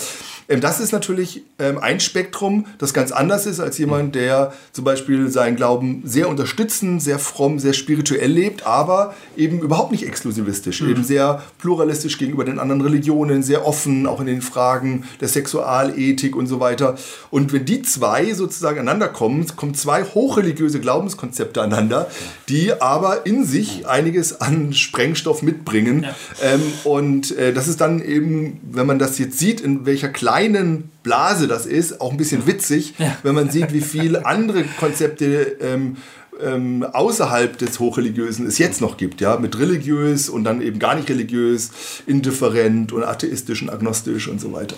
Ähm, 0.48 0.60
Das 0.60 0.80
ist 0.80 0.92
natürlich 0.92 1.42
ähm, 1.62 1.78
ein 1.78 2.00
Spektrum, 2.00 2.66
das 2.78 2.92
ganz 2.92 3.12
anders 3.12 3.46
ist 3.46 3.60
als 3.60 3.78
jemand, 3.78 4.14
der 4.14 4.52
zum 4.72 4.84
Beispiel 4.84 5.28
seinen 5.28 5.56
Glauben 5.56 6.02
sehr 6.04 6.28
unterstützend, 6.28 7.02
sehr 7.02 7.18
fromm, 7.18 7.58
sehr 7.58 7.72
spirituell 7.72 8.30
lebt, 8.30 8.66
aber 8.66 9.14
eben 9.36 9.60
überhaupt 9.60 9.92
nicht 9.92 10.06
exklusivistisch, 10.06 10.82
eben 10.82 11.04
sehr 11.04 11.42
pluralistisch 11.58 12.18
gegenüber 12.18 12.44
den 12.44 12.58
anderen 12.58 12.80
Religionen, 12.80 13.42
sehr 13.42 13.66
offen, 13.66 14.06
auch 14.06 14.20
in 14.20 14.26
den 14.26 14.42
Fragen 14.42 15.04
der 15.20 15.28
Sexualethik 15.28 16.36
und 16.36 16.46
so 16.46 16.60
weiter. 16.60 16.96
Und 17.30 17.52
wenn 17.52 17.64
die 17.64 17.82
zwei 17.82 18.34
sozusagen 18.34 18.80
aneinander 18.80 19.08
kommen, 19.08 19.46
kommen 19.56 19.74
zwei 19.74 20.04
hochreligiöse 20.04 20.80
Glaubenskonzepte 20.80 21.62
aneinander, 21.62 22.08
die 22.48 22.72
aber 22.80 23.24
in 23.26 23.44
sich 23.44 23.86
einiges 23.86 24.40
an 24.40 24.72
Sprengstoff 24.72 25.42
mitbringen. 25.42 26.06
Ähm, 26.42 26.60
und 26.84 27.36
äh, 27.36 27.52
das 27.52 27.68
ist 27.68 27.80
dann 27.80 28.02
eben, 28.02 28.60
wenn 28.70 28.86
man 28.86 28.98
das 28.98 29.18
jetzt 29.18 29.38
sieht, 29.38 29.60
in 29.60 29.86
welcher 29.86 30.08
kleinen 30.08 30.90
Blase 31.02 31.48
das 31.48 31.66
ist, 31.66 32.00
auch 32.00 32.10
ein 32.10 32.16
bisschen 32.16 32.46
witzig, 32.46 32.94
wenn 33.22 33.34
man 33.34 33.50
sieht, 33.50 33.72
wie 33.72 33.80
viele 33.80 34.26
andere 34.26 34.64
Konzepte 34.78 35.56
ähm, 35.60 35.96
ähm, 36.40 36.84
außerhalb 36.92 37.56
des 37.58 37.78
Hochreligiösen 37.78 38.46
es 38.46 38.58
jetzt 38.58 38.80
noch 38.80 38.96
gibt, 38.96 39.20
ja, 39.20 39.36
mit 39.36 39.58
religiös 39.58 40.28
und 40.28 40.44
dann 40.44 40.60
eben 40.60 40.78
gar 40.78 40.94
nicht 40.94 41.08
religiös, 41.08 41.70
indifferent 42.06 42.92
und 42.92 43.04
atheistisch 43.04 43.62
und 43.62 43.70
agnostisch 43.70 44.28
und 44.28 44.40
so 44.40 44.52
weiter. 44.52 44.76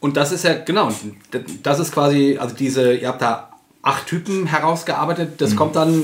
Und 0.00 0.16
das 0.16 0.32
ist 0.32 0.44
ja, 0.44 0.54
genau, 0.54 0.92
das 1.62 1.78
ist 1.78 1.92
quasi, 1.92 2.36
also 2.38 2.54
diese, 2.54 2.94
ihr 2.94 3.08
habt 3.08 3.22
da 3.22 3.55
acht 3.86 4.06
Typen 4.08 4.46
herausgearbeitet, 4.46 5.40
das 5.40 5.54
kommt 5.54 5.76
dann 5.76 5.94
äh, 5.94 6.02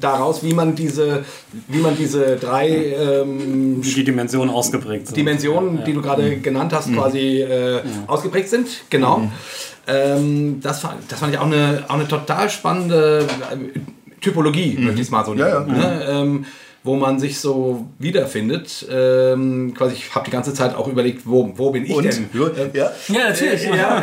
daraus, 0.00 0.42
wie 0.42 0.52
man 0.52 0.74
diese, 0.74 1.24
wie 1.68 1.78
man 1.78 1.96
diese 1.96 2.36
drei 2.36 2.68
ähm, 2.68 3.80
die 3.82 4.02
Dimensionen 4.02 4.52
ausgeprägt 4.52 5.06
sind. 5.06 5.16
Dimensionen, 5.16 5.84
die 5.84 5.92
du 5.92 6.02
gerade 6.02 6.38
genannt 6.38 6.72
hast, 6.72 6.92
quasi 6.92 7.40
äh, 7.40 7.82
ausgeprägt 8.08 8.48
sind. 8.48 8.68
Genau. 8.90 9.30
Ähm, 9.86 10.58
das, 10.60 10.80
fand, 10.80 10.96
das 11.08 11.20
fand 11.20 11.32
ich 11.32 11.38
auch 11.38 11.46
eine, 11.46 11.84
auch 11.86 11.94
eine 11.94 12.08
total 12.08 12.50
spannende 12.50 13.26
äh, 13.52 13.78
Typologie, 14.20 14.76
möchte 14.78 15.00
ich 15.00 15.06
es 15.06 15.10
mal 15.10 15.24
so 15.24 15.34
nennen. 15.34 15.68
Ja, 15.68 15.82
ja. 15.84 15.94
Ne? 15.94 16.06
Ähm, 16.08 16.46
wo 16.84 16.96
man 16.96 17.18
sich 17.18 17.40
so 17.40 17.86
wiederfindet. 17.98 18.86
Ähm, 18.90 19.72
quasi, 19.76 19.94
ich 19.94 20.14
habe 20.14 20.26
die 20.26 20.30
ganze 20.30 20.52
Zeit 20.52 20.74
auch 20.76 20.86
überlegt, 20.86 21.22
wo, 21.24 21.50
wo 21.56 21.70
bin 21.70 21.86
ich 21.86 21.90
Und? 21.94 22.04
denn? 22.04 22.28
Ja? 22.74 22.92
ja, 23.08 23.28
natürlich. 23.30 23.64
Ja, 23.64 24.02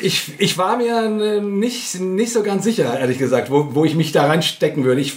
ich, 0.00 0.34
ich 0.38 0.56
war 0.56 0.76
mir 0.76 1.02
äh, 1.02 1.40
nicht, 1.40 1.98
nicht 2.00 2.32
so 2.32 2.44
ganz 2.44 2.62
sicher, 2.64 2.98
ehrlich 2.98 3.18
gesagt, 3.18 3.50
wo, 3.50 3.74
wo 3.74 3.84
ich 3.84 3.96
mich 3.96 4.12
da 4.12 4.26
reinstecken 4.26 4.84
würde. 4.84 5.00
Ich, 5.00 5.14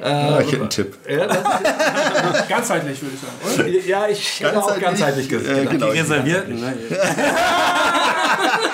äh, 0.00 0.04
Ah, 0.04 0.40
ich 0.40 0.50
hätte 0.50 0.62
einen 0.62 0.70
Tipp. 0.70 0.96
ja, 1.08 1.26
das, 1.26 1.38
Ganzheitlich, 2.48 3.00
würde 3.00 3.14
ich 3.14 3.20
sagen, 3.20 3.68
oder? 3.68 3.86
ja, 3.86 4.08
ich 4.08 4.40
hätte 4.40 4.58
auch 4.62 4.80
ganzheitlich 4.80 5.28
gesagt. 5.28 5.56
Äh, 5.56 5.66
genau. 5.66 5.88
Reservierten, 5.88 6.58
ne? 6.58 6.72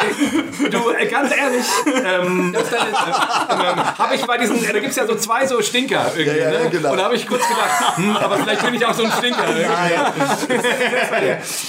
Du, 0.70 0.90
äh, 0.90 1.06
ganz 1.06 1.30
ehrlich, 1.36 1.64
ähm, 1.86 2.54
ähm, 2.54 3.98
habe 3.98 4.14
ich 4.14 4.24
bei 4.26 4.38
diesen, 4.38 4.62
äh, 4.64 4.72
da 4.72 4.78
gibt 4.78 4.90
es 4.90 4.96
ja 4.96 5.06
so 5.06 5.14
zwei 5.16 5.46
so 5.46 5.60
Stinker 5.62 6.10
irgendwie, 6.16 6.38
Ja, 6.40 6.50
ja, 6.52 6.64
ne? 6.64 6.70
genau. 6.70 6.90
Und 6.92 6.98
da 6.98 7.04
habe 7.04 7.14
ich 7.16 7.26
kurz 7.26 7.42
gedacht, 7.48 7.96
hm, 7.96 8.16
aber 8.16 8.38
vielleicht 8.38 8.64
bin 8.64 8.74
ich 8.74 8.84
auch 8.86 8.94
so 8.94 9.04
ein 9.04 9.12
Stinker. 9.12 9.44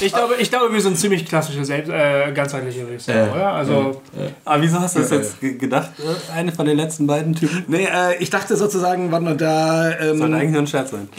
Ich 0.02 0.14
glaube, 0.14 0.36
ich 0.40 0.50
glaube, 0.50 0.74
wir 0.74 0.82
sind 0.82 0.98
ziemlich 0.98 1.26
klassische 1.26 1.64
Selbst 1.66 1.90
äh, 1.92 2.32
ganzheitliche, 2.34 2.86
sagen, 3.00 3.32
oder? 3.32 3.52
Also, 3.54 4.02
Aber 4.46 4.62
wieso 4.62 4.80
hast 4.80 4.96
du 4.96 5.00
das 5.02 5.10
jetzt 5.12 5.40
ge- 5.40 5.58
gedacht? 5.58 5.90
äh, 6.00 6.32
Eine 6.38 6.52
von 6.52 6.66
den 6.66 6.78
letzten 6.78 7.08
beiden 7.08 7.36
Typen? 7.36 7.66
Nee, 7.68 7.86
äh, 7.86 8.16
ich 8.20 8.30
dachte 8.30 8.56
sozusagen, 8.56 9.12
warte 9.12 9.26
mal, 9.26 9.38
da. 9.38 9.92
Ähm, 10.00 10.18
Sollte 10.20 10.36
eigentlich 10.36 10.52
nur 10.52 10.62
ein 10.62 10.68
Scherz 10.68 10.92
sein. 10.92 11.10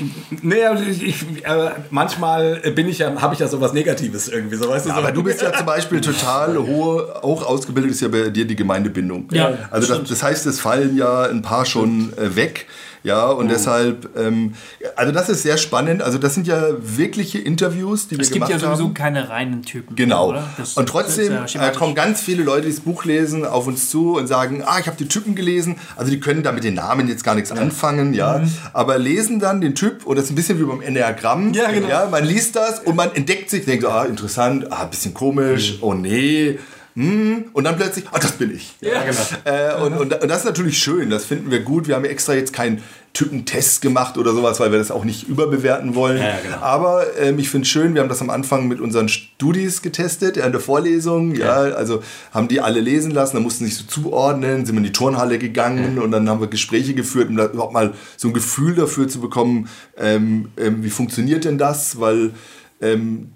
nee, 0.43 0.57
ich, 0.91 1.03
ich, 1.03 1.45
äh, 1.45 1.71
manchmal 1.91 2.57
bin 2.75 2.89
ich 2.89 2.99
ja, 2.99 3.21
habe 3.21 3.35
ich 3.35 3.41
ja 3.41 3.49
sowas 3.49 3.73
Negatives 3.73 4.29
irgendwie, 4.29 4.57
so 4.57 4.69
weißt 4.69 4.87
du. 4.87 4.91
so. 4.91 4.97
Aber 4.97 5.13
du 5.13 5.23
bist 5.23 5.43
ja 5.43 5.53
zum 5.53 5.67
Beispiel 5.67 6.01
total 6.01 6.57
hohe, 6.59 7.15
hoch 7.23 7.47
ausgebildet, 7.59 7.91
ist 7.91 8.01
ja 8.01 8.09
bei 8.09 8.31
dir 8.31 8.45
die 8.47 8.57
Gemeindebindung. 8.57 9.29
Ja, 9.33 9.53
also 9.71 9.89
das, 9.95 10.09
das 10.09 10.23
heißt, 10.23 10.47
es 10.47 10.61
fallen 10.61 10.97
ja 10.97 11.23
ein 11.25 11.43
paar 11.43 11.65
schon 11.65 12.13
äh, 12.17 12.35
weg. 12.37 12.67
Ja, 13.05 13.27
und 13.29 13.47
Mhm. 13.47 13.51
deshalb, 13.51 14.19
ähm, 14.19 14.55
also 14.97 15.13
das 15.13 15.29
ist 15.29 15.45
sehr 15.45 15.57
spannend. 15.57 16.03
Also 16.03 16.19
das 16.19 16.35
sind 16.35 16.49
ja 16.49 16.61
wirkliche 16.81 17.39
Interviews, 17.39 18.09
die 18.09 18.17
wir 18.17 18.23
es 18.23 18.33
gibt 18.33 18.47
gemacht 18.47 18.51
ja 18.51 18.59
sowieso 18.59 18.87
haben. 18.87 18.95
keine 18.95 19.29
reinen 19.29 19.63
Typen. 19.63 19.95
Genau. 19.95 20.35
Und 20.75 20.89
trotzdem 20.89 21.33
ja 21.33 21.69
äh, 21.69 21.73
kommen 21.73 21.95
ganz 21.95 22.21
viele 22.21 22.43
Leute, 22.43 22.63
die 22.67 22.73
das 22.73 22.81
Buch 22.81 23.05
lesen, 23.05 23.47
auf 23.47 23.69
uns 23.69 23.89
zu 23.89 24.17
und 24.17 24.27
sagen, 24.27 24.65
ah, 24.67 24.79
ich 24.81 24.89
habe 24.89 24.97
die 24.99 25.07
Typen 25.07 25.37
gelesen. 25.37 25.77
Also 25.95 26.11
die 26.11 26.19
können 26.19 26.43
da 26.43 26.51
mit 26.51 26.65
den 26.65 26.75
Namen 26.75 27.07
jetzt 27.07 27.23
gar 27.23 27.37
nichts 27.37 27.53
anfangen, 27.53 28.15
ja. 28.15 28.39
Mhm. 28.39 28.51
Aber 28.73 28.99
lesen 28.99 29.39
dann 29.39 29.61
den 29.61 29.77
Typ, 29.77 30.05
und 30.05 30.17
das 30.17 30.25
ist 30.27 30.33
ein 30.33 30.35
bisschen 30.35 30.59
wie 30.59 30.65
beim 30.65 30.81
Enneagramm. 30.83 31.53
Ja, 31.55 31.71
genau. 31.71 31.89
Ja, 31.89 32.09
man 32.11 32.25
liest 32.25 32.57
das 32.57 32.81
und 32.81 32.97
man 32.97 33.15
entdeckt 33.15 33.49
sich, 33.49 33.65
denkt 33.65 33.85
so, 33.85 33.91
ah, 33.91 34.07
interessant, 34.07 34.67
ah, 34.73 34.83
ein 34.83 34.91
bisschen 34.91 35.15
komisch, 35.15 35.75
Mhm. 35.75 35.79
oh 35.83 35.95
nee. 35.95 36.59
Hm, 36.99 37.45
und 37.53 37.63
dann 37.63 37.77
plötzlich, 37.77 38.07
ah, 38.11 38.19
das 38.19 38.33
bin 38.33 38.53
ich. 38.53 38.75
Ja, 38.81 39.05
genau. 39.05 39.21
Äh, 39.45 39.81
und, 39.81 39.93
und, 39.93 40.21
und 40.21 40.29
das 40.29 40.39
ist 40.39 40.47
natürlich 40.47 40.79
schön, 40.79 41.11
das 41.11 41.25
finden 41.25 41.49
wir 41.49 41.61
gut. 41.61 41.87
Wir 41.87 41.95
haben 41.95 42.05
ja 42.05 42.11
extra 42.11 42.35
jetzt 42.35 42.53
keinen 42.53 42.83
Typentest 43.13 43.83
gemacht 43.83 44.19
oder 44.19 44.33
sowas, 44.33 44.59
weil 44.59 44.73
wir 44.73 44.79
das 44.79 44.91
auch 44.91 45.05
nicht 45.05 45.29
überbewerten 45.29 45.95
wollen. 45.95 46.19
Ja, 46.19 46.41
genau. 46.43 46.57
Aber 46.57 47.05
ähm, 47.17 47.39
ich 47.39 47.51
finde 47.51 47.67
es 47.67 47.69
schön, 47.69 47.95
wir 47.95 48.01
haben 48.01 48.09
das 48.09 48.21
am 48.21 48.31
Anfang 48.31 48.67
mit 48.67 48.81
unseren 48.81 49.09
Studis 49.09 49.81
getestet, 49.81 50.39
in 50.39 50.51
der 50.51 50.61
Vorlesung. 50.61 51.37
Ja. 51.37 51.53
also 51.53 52.03
haben 52.33 52.49
die 52.49 52.61
alle 52.61 52.81
lesen 52.81 53.13
lassen, 53.13 53.37
dann 53.37 53.45
mussten 53.45 53.65
sie 53.65 53.71
sich 53.71 53.87
so 53.87 54.03
zuordnen, 54.03 54.67
sind 54.67 54.75
wir 54.75 54.79
in 54.79 54.85
die 54.85 54.93
Turnhalle 54.93 55.39
gegangen 55.39 56.01
und 56.01 56.11
dann 56.11 56.29
haben 56.29 56.41
wir 56.41 56.49
Gespräche 56.49 56.95
geführt, 56.95 57.29
um 57.29 57.37
da 57.37 57.47
überhaupt 57.47 57.75
mal 57.75 57.95
so 58.17 58.27
ein 58.27 58.35
Gefühl 58.35 58.75
dafür 58.75 59.07
zu 59.07 59.21
bekommen, 59.21 59.69
ähm, 59.97 60.49
ähm, 60.57 60.83
wie 60.83 60.91
funktioniert 60.91 61.45
denn 61.45 61.59
das, 61.59 62.01
weil 62.01 62.33
ähm, 62.81 63.31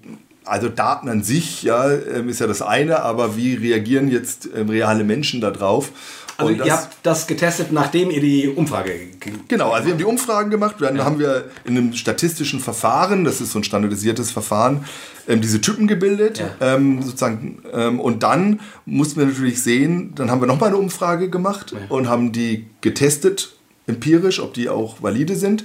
also 0.45 0.69
Daten 0.69 1.09
an 1.09 1.23
sich 1.23 1.63
ja, 1.63 1.91
ähm, 1.91 2.29
ist 2.29 2.41
ja 2.41 2.47
das 2.47 2.63
eine, 2.63 3.03
aber 3.03 3.37
wie 3.37 3.55
reagieren 3.55 4.09
jetzt 4.11 4.49
ähm, 4.57 4.69
reale 4.69 5.05
Menschen 5.05 5.41
darauf? 5.41 5.91
Also 6.39 6.51
Und 6.53 6.59
das- 6.59 6.67
ihr 6.67 6.73
habt 6.73 6.97
das 7.03 7.27
getestet, 7.27 7.73
nachdem 7.73 8.11
ihr 8.11 8.21
die 8.21 8.49
Umfrage 8.49 8.91
ge- 9.21 9.35
Genau, 9.49 9.71
also 9.71 9.87
wir 9.87 9.93
haben 9.93 9.99
die 9.99 10.05
Umfragen 10.05 10.51
gemacht, 10.51 10.77
dann 10.81 11.05
haben 11.05 11.19
wir 11.19 11.45
in 11.65 11.77
einem 11.77 11.93
statistischen 11.93 12.59
Verfahren, 12.59 13.25
das 13.25 13.41
ist 13.41 13.53
so 13.53 13.59
ein 13.61 13.65
standardisiertes 13.65 14.31
Verfahren, 14.31 14.85
ähm, 15.29 15.41
diese 15.43 15.61
Typen 15.61 15.87
gebildet, 15.87 16.43
Ja. 16.61 16.79
sozusagen, 17.01 17.59
und 18.01 18.23
dann 18.25 18.61
mussten 18.87 19.21
wir 19.21 19.27
natürlich 19.27 19.63
sehen, 19.63 20.13
dann 20.17 20.31
haben 20.31 20.41
wir 20.41 20.47
nochmal 20.49 20.71
eine 20.71 20.79
Umfrage 20.79 21.29
gemacht 21.29 21.75
und 21.91 22.09
haben 22.09 22.33
die 22.33 22.67
getestet, 22.81 23.55
empirisch, 23.87 24.41
ob 24.41 24.55
die 24.55 24.69
auch 24.69 25.03
valide 25.03 25.37
sind. 25.37 25.65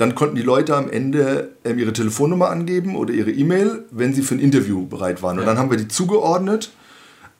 Dann 0.00 0.14
konnten 0.14 0.34
die 0.34 0.42
Leute 0.42 0.74
am 0.76 0.88
Ende 0.88 1.50
ähm, 1.62 1.78
ihre 1.78 1.92
Telefonnummer 1.92 2.48
angeben 2.48 2.96
oder 2.96 3.12
ihre 3.12 3.30
E-Mail, 3.30 3.84
wenn 3.90 4.14
sie 4.14 4.22
für 4.22 4.34
ein 4.34 4.40
Interview 4.40 4.86
bereit 4.86 5.22
waren. 5.22 5.38
Und 5.38 5.44
dann 5.44 5.58
haben 5.58 5.70
wir 5.70 5.76
die 5.76 5.88
zugeordnet 5.88 6.70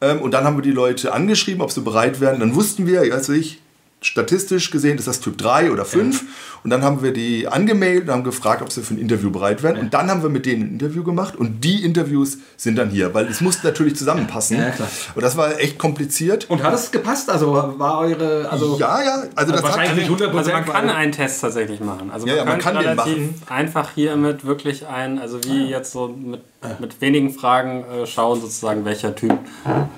ähm, 0.02 0.20
und 0.20 0.32
dann 0.32 0.44
haben 0.44 0.58
wir 0.58 0.62
die 0.62 0.70
Leute 0.70 1.14
angeschrieben, 1.14 1.62
ob 1.62 1.72
sie 1.72 1.80
bereit 1.80 2.20
wären. 2.20 2.38
Dann 2.38 2.54
wussten 2.54 2.86
wir, 2.86 3.06
ja, 3.06 3.14
weiß 3.14 3.30
ich, 3.30 3.62
statistisch 4.02 4.70
gesehen 4.70 4.98
ist 4.98 5.06
das 5.06 5.20
Typ 5.20 5.38
3 5.38 5.70
oder 5.70 5.84
5. 5.84 6.22
Und 6.62 6.70
dann 6.70 6.82
haben 6.82 7.02
wir 7.02 7.12
die 7.12 7.48
angemeldet 7.48 8.08
und 8.08 8.14
haben 8.14 8.24
gefragt, 8.24 8.60
ob 8.60 8.70
sie 8.70 8.82
für 8.82 8.94
ein 8.94 8.98
Interview 8.98 9.30
bereit 9.30 9.62
wären. 9.62 9.78
Und 9.78 9.94
dann 9.94 10.10
haben 10.10 10.22
wir 10.22 10.28
mit 10.28 10.44
denen 10.44 10.62
ein 10.62 10.72
Interview 10.72 11.02
gemacht. 11.04 11.36
Und 11.36 11.64
die 11.64 11.84
Interviews 11.84 12.38
sind 12.56 12.76
dann 12.76 12.90
hier, 12.90 13.14
weil 13.14 13.26
es 13.26 13.40
musste 13.40 13.66
natürlich 13.66 13.96
zusammenpassen. 13.96 14.58
Ja, 14.58 14.70
klar. 14.70 14.88
Und 15.14 15.22
das 15.22 15.36
war 15.36 15.58
echt 15.58 15.78
kompliziert. 15.78 16.50
Und 16.50 16.62
hat 16.62 16.74
es 16.74 16.90
gepasst? 16.90 17.30
Also 17.30 17.74
war 17.78 17.98
eure. 17.98 18.48
Also 18.50 18.76
ja, 18.78 19.02
ja, 19.02 19.22
also 19.34 19.52
das 19.52 19.62
hat, 19.62 19.70
wahrscheinlich 19.70 20.08
nicht 20.08 20.20
100 20.20 20.34
Also 20.34 20.50
man 20.50 20.64
kann 20.64 20.90
einen 20.90 21.12
Test 21.12 21.40
tatsächlich 21.40 21.80
machen. 21.80 22.10
Also 22.10 22.26
Ja, 22.26 22.36
ja, 22.36 22.44
man 22.44 22.58
könnte 22.58 22.82
kann 22.84 22.84
den 22.84 22.96
machen. 22.96 23.42
einfach 23.48 23.90
hiermit 23.94 24.44
wirklich 24.44 24.86
ein, 24.86 25.18
also 25.18 25.42
wie 25.44 25.66
jetzt 25.66 25.92
so 25.92 26.08
mit, 26.08 26.40
mit 26.78 27.00
wenigen 27.00 27.32
Fragen 27.32 27.84
äh, 27.84 28.06
schauen, 28.06 28.40
sozusagen 28.40 28.84
welcher 28.84 29.14
Typ. 29.14 29.38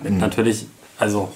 Mit 0.03 0.19
natürlich, 0.19 0.67
also 0.99 1.33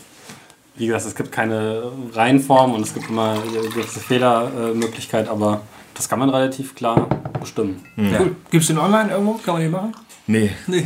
wie 0.77 0.87
gesagt, 0.87 1.07
es 1.07 1.15
gibt 1.15 1.33
keine 1.33 1.91
Reihenform 2.13 2.75
und 2.75 2.83
es 2.83 2.95
gibt 2.95 3.09
immer 3.09 3.33
eine 3.33 3.69
gewisse 3.69 4.01
Fehlermöglichkeit, 4.01 5.29
aber 5.29 5.63
das 5.95 6.09
kann 6.09 6.19
man 6.19 6.31
relativ 6.31 6.75
klar 6.75 7.09
bestimmen. 7.41 7.83
Cool. 7.97 8.37
Gibt 8.51 8.63
es 8.63 8.69
den 8.69 8.79
online 8.79 9.11
irgendwo? 9.11 9.35
Kann 9.35 9.55
man 9.55 9.63
den 9.63 9.71
machen? 9.71 9.93
nee. 10.27 10.51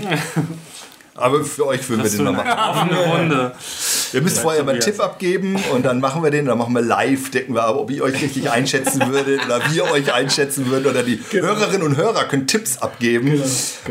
Aber 1.20 1.44
für 1.44 1.66
euch 1.66 1.86
würden 1.88 2.02
wir 2.02 2.10
den 2.10 2.24
mal 2.24 2.32
machen. 2.32 2.50
Offene 2.50 2.98
Runde. 3.06 3.52
Ihr 4.12 4.22
müsst 4.22 4.38
vorher 4.38 4.64
mal 4.64 4.72
einen 4.72 4.80
Tipp 4.80 4.98
abgeben 5.00 5.56
und 5.72 5.84
dann 5.84 6.00
machen 6.00 6.22
wir 6.22 6.30
den, 6.30 6.46
dann 6.46 6.58
machen 6.58 6.74
wir 6.74 6.82
live, 6.82 7.30
decken 7.30 7.54
wir 7.54 7.64
ab, 7.64 7.76
ob 7.76 7.90
ihr 7.90 8.02
euch 8.02 8.20
richtig 8.20 8.50
einschätzen 8.50 9.02
würdet 9.08 9.44
oder 9.44 9.60
wir 9.70 9.84
euch 9.92 10.12
einschätzen 10.12 10.66
würden 10.66 10.86
oder 10.86 11.02
die 11.02 11.20
Hörerinnen 11.30 11.82
und 11.82 11.96
Hörer 11.96 12.24
können 12.24 12.46
Tipps 12.46 12.78
abgeben 12.78 13.40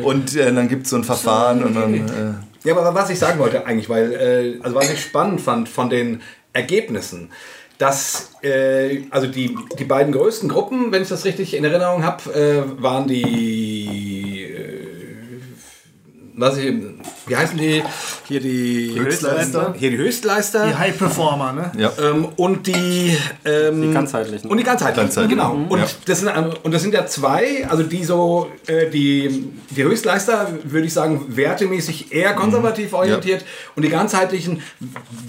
und 0.04 0.36
äh, 0.36 0.52
dann 0.52 0.68
gibt 0.68 0.86
es 0.86 0.90
so 0.90 0.98
ein 0.98 1.04
Verfahren 1.04 1.64
und 1.64 1.76
dann... 1.76 1.94
Äh, 1.94 2.49
Ja, 2.64 2.76
aber 2.76 2.94
was 2.94 3.10
ich 3.10 3.20
sagen 3.20 3.40
wollte 3.40 3.66
eigentlich, 3.66 3.90
weil, 3.90 4.14
äh, 4.14 4.64
also 4.64 4.76
was 4.76 4.92
ich 4.92 5.02
spannend 5.02 5.42
fand 5.42 5.70
von 5.70 5.90
den 5.90 6.22
Ergebnissen, 6.54 7.32
dass 7.78 8.32
äh, 8.42 9.04
also 9.10 9.28
die, 9.28 9.58
die 9.80 9.86
beiden 9.86 10.12
größten 10.12 10.50
Gruppen, 10.50 10.92
wenn 10.92 11.02
ich 11.02 11.08
das 11.08 11.24
richtig 11.24 11.56
in 11.56 11.64
Erinnerung 11.64 12.04
habe, 12.04 12.34
äh, 12.34 12.84
waren 12.84 13.08
die, 13.08 13.24
was 16.40 16.58
ich, 16.58 16.74
wie 17.28 17.36
heißen 17.36 17.58
die? 17.58 17.84
Hier 18.28 18.40
die 18.40 18.94
Höchstleister. 18.98 19.74
Hier 19.78 19.90
die 19.92 19.98
Höchstleister. 19.98 20.68
Die 20.68 20.76
High 20.76 20.98
Performer, 20.98 21.52
ne? 21.52 21.72
ja. 21.78 21.92
Ähm, 22.02 22.30
und 22.36 22.66
die, 22.68 23.18
ähm, 23.44 23.82
Die 23.82 23.92
ganzheitlichen. 23.94 24.50
und 24.50 24.58
die 24.58 24.64
ganzheitlichen, 24.64 25.08
Ganzheitlichen, 25.08 25.38
genau. 25.38 25.66
Und, 25.70 25.80
ja. 25.80 25.88
das 26.06 26.20
sind, 26.20 26.30
ähm, 26.36 26.54
und 26.64 26.74
das 26.74 26.82
sind 26.82 26.94
ja 26.94 27.06
zwei, 27.06 27.68
also 27.68 27.84
die 27.84 28.04
so, 28.04 28.50
äh, 28.68 28.90
die, 28.90 29.52
die 29.70 29.84
Höchstleister, 29.84 30.48
würde 30.64 30.88
ich 30.88 30.94
sagen, 30.94 31.26
wertemäßig 31.28 32.12
eher 32.14 32.34
konservativ 32.34 32.94
orientiert 32.94 33.44
und 33.76 33.84
die 33.84 33.90
ganzheitlichen, 33.90 34.62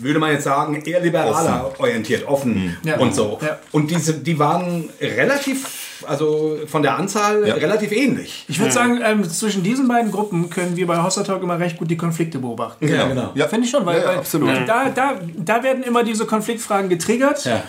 würde 0.01 0.19
man 0.19 0.33
jetzt 0.33 0.45
sagen, 0.45 0.81
eher 0.85 1.01
liberaler 1.01 1.73
orientiert, 1.79 2.27
offen 2.29 2.77
Ja. 2.85 2.99
und 2.99 3.15
so. 3.15 3.39
Ja. 3.43 3.59
Und 3.73 3.91
diese, 3.91 4.15
die 4.15 4.39
waren 4.39 4.89
relativ, 5.01 5.67
also 6.07 6.59
von 6.67 6.83
der 6.83 6.97
Anzahl 6.97 7.47
Ja. 7.47 7.55
relativ 7.55 7.93
ähnlich. 7.93 8.45
Ich 8.49 8.59
würde 8.59 8.73
sagen, 8.73 9.01
ähm, 9.05 9.29
zwischen 9.29 9.63
diesen 9.63 9.89
beiden 9.89 10.11
Gruppen 10.11 10.51
können 10.51 10.77
wir 10.77 10.87
bei 10.87 11.03
Hossa 11.03 11.23
Talk 11.23 11.43
immer 11.43 11.59
recht 11.59 11.77
gut 11.79 11.91
die 11.91 11.97
Konflikte 11.97 12.39
beobachten. 12.39 12.87
Ja, 12.87 13.07
genau. 13.09 13.31
Ja. 13.35 13.49
Finde 13.49 13.65
ich 13.67 13.71
schon, 13.71 13.85
weil, 13.87 13.97
Ja, 13.99 14.03
ja, 14.03 14.09
weil 14.11 14.19
absolut. 14.19 14.51
Da, 14.67 14.89
da, 14.89 15.15
da 15.37 15.63
werden 15.63 15.83
immer 15.83 16.05
diese 16.05 16.27
Konfliktfragen 16.27 16.89
getriggert. 16.89 17.45
Ja. 17.45 17.63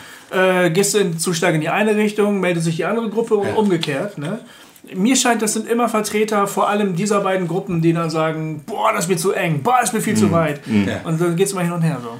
Äh, 0.65 0.69
gehst 0.71 0.93
du 0.93 0.99
in, 0.99 1.19
zu 1.19 1.33
stark 1.33 1.55
in 1.55 1.61
die 1.61 1.69
eine 1.69 1.95
Richtung, 1.95 2.39
meldet 2.39 2.63
sich 2.63 2.77
die 2.77 2.85
andere 2.85 3.09
Gruppe 3.09 3.35
und 3.35 3.53
umgekehrt. 3.55 4.17
Ne? 4.17 4.39
Mir 4.93 5.15
scheint, 5.15 5.41
das 5.41 5.53
sind 5.53 5.69
immer 5.69 5.89
Vertreter 5.89 6.47
vor 6.47 6.69
allem 6.69 6.95
dieser 6.95 7.19
beiden 7.21 7.47
Gruppen, 7.47 7.81
die 7.81 7.93
dann 7.93 8.09
sagen, 8.09 8.63
boah, 8.65 8.91
das 8.93 9.05
ist 9.05 9.09
mir 9.09 9.17
zu 9.17 9.33
eng, 9.33 9.61
boah, 9.61 9.75
das 9.79 9.89
ist 9.89 9.93
mir 9.93 10.01
viel 10.01 10.15
zu 10.15 10.31
weit. 10.31 10.61
Ja. 10.67 11.01
Und 11.03 11.19
dann 11.21 11.35
geht 11.35 11.47
es 11.47 11.51
immer 11.51 11.61
hin 11.61 11.71
und 11.73 11.81
her 11.81 11.99
so. 12.01 12.17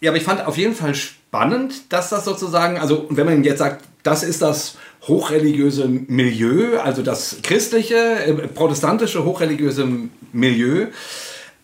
Ja, 0.00 0.10
aber 0.10 0.16
ich 0.16 0.22
fand 0.24 0.46
auf 0.46 0.56
jeden 0.56 0.74
Fall 0.76 0.94
spannend, 0.94 1.92
dass 1.92 2.08
das 2.10 2.24
sozusagen, 2.24 2.78
also 2.78 3.06
wenn 3.10 3.26
man 3.26 3.42
jetzt 3.42 3.58
sagt, 3.58 3.84
das 4.04 4.22
ist 4.22 4.40
das 4.40 4.76
hochreligiöse 5.08 5.88
Milieu, 5.88 6.78
also 6.80 7.02
das 7.02 7.38
christliche, 7.42 7.94
äh, 7.96 8.32
protestantische 8.48 9.24
hochreligiöse 9.24 9.86
Milieu, 10.32 10.86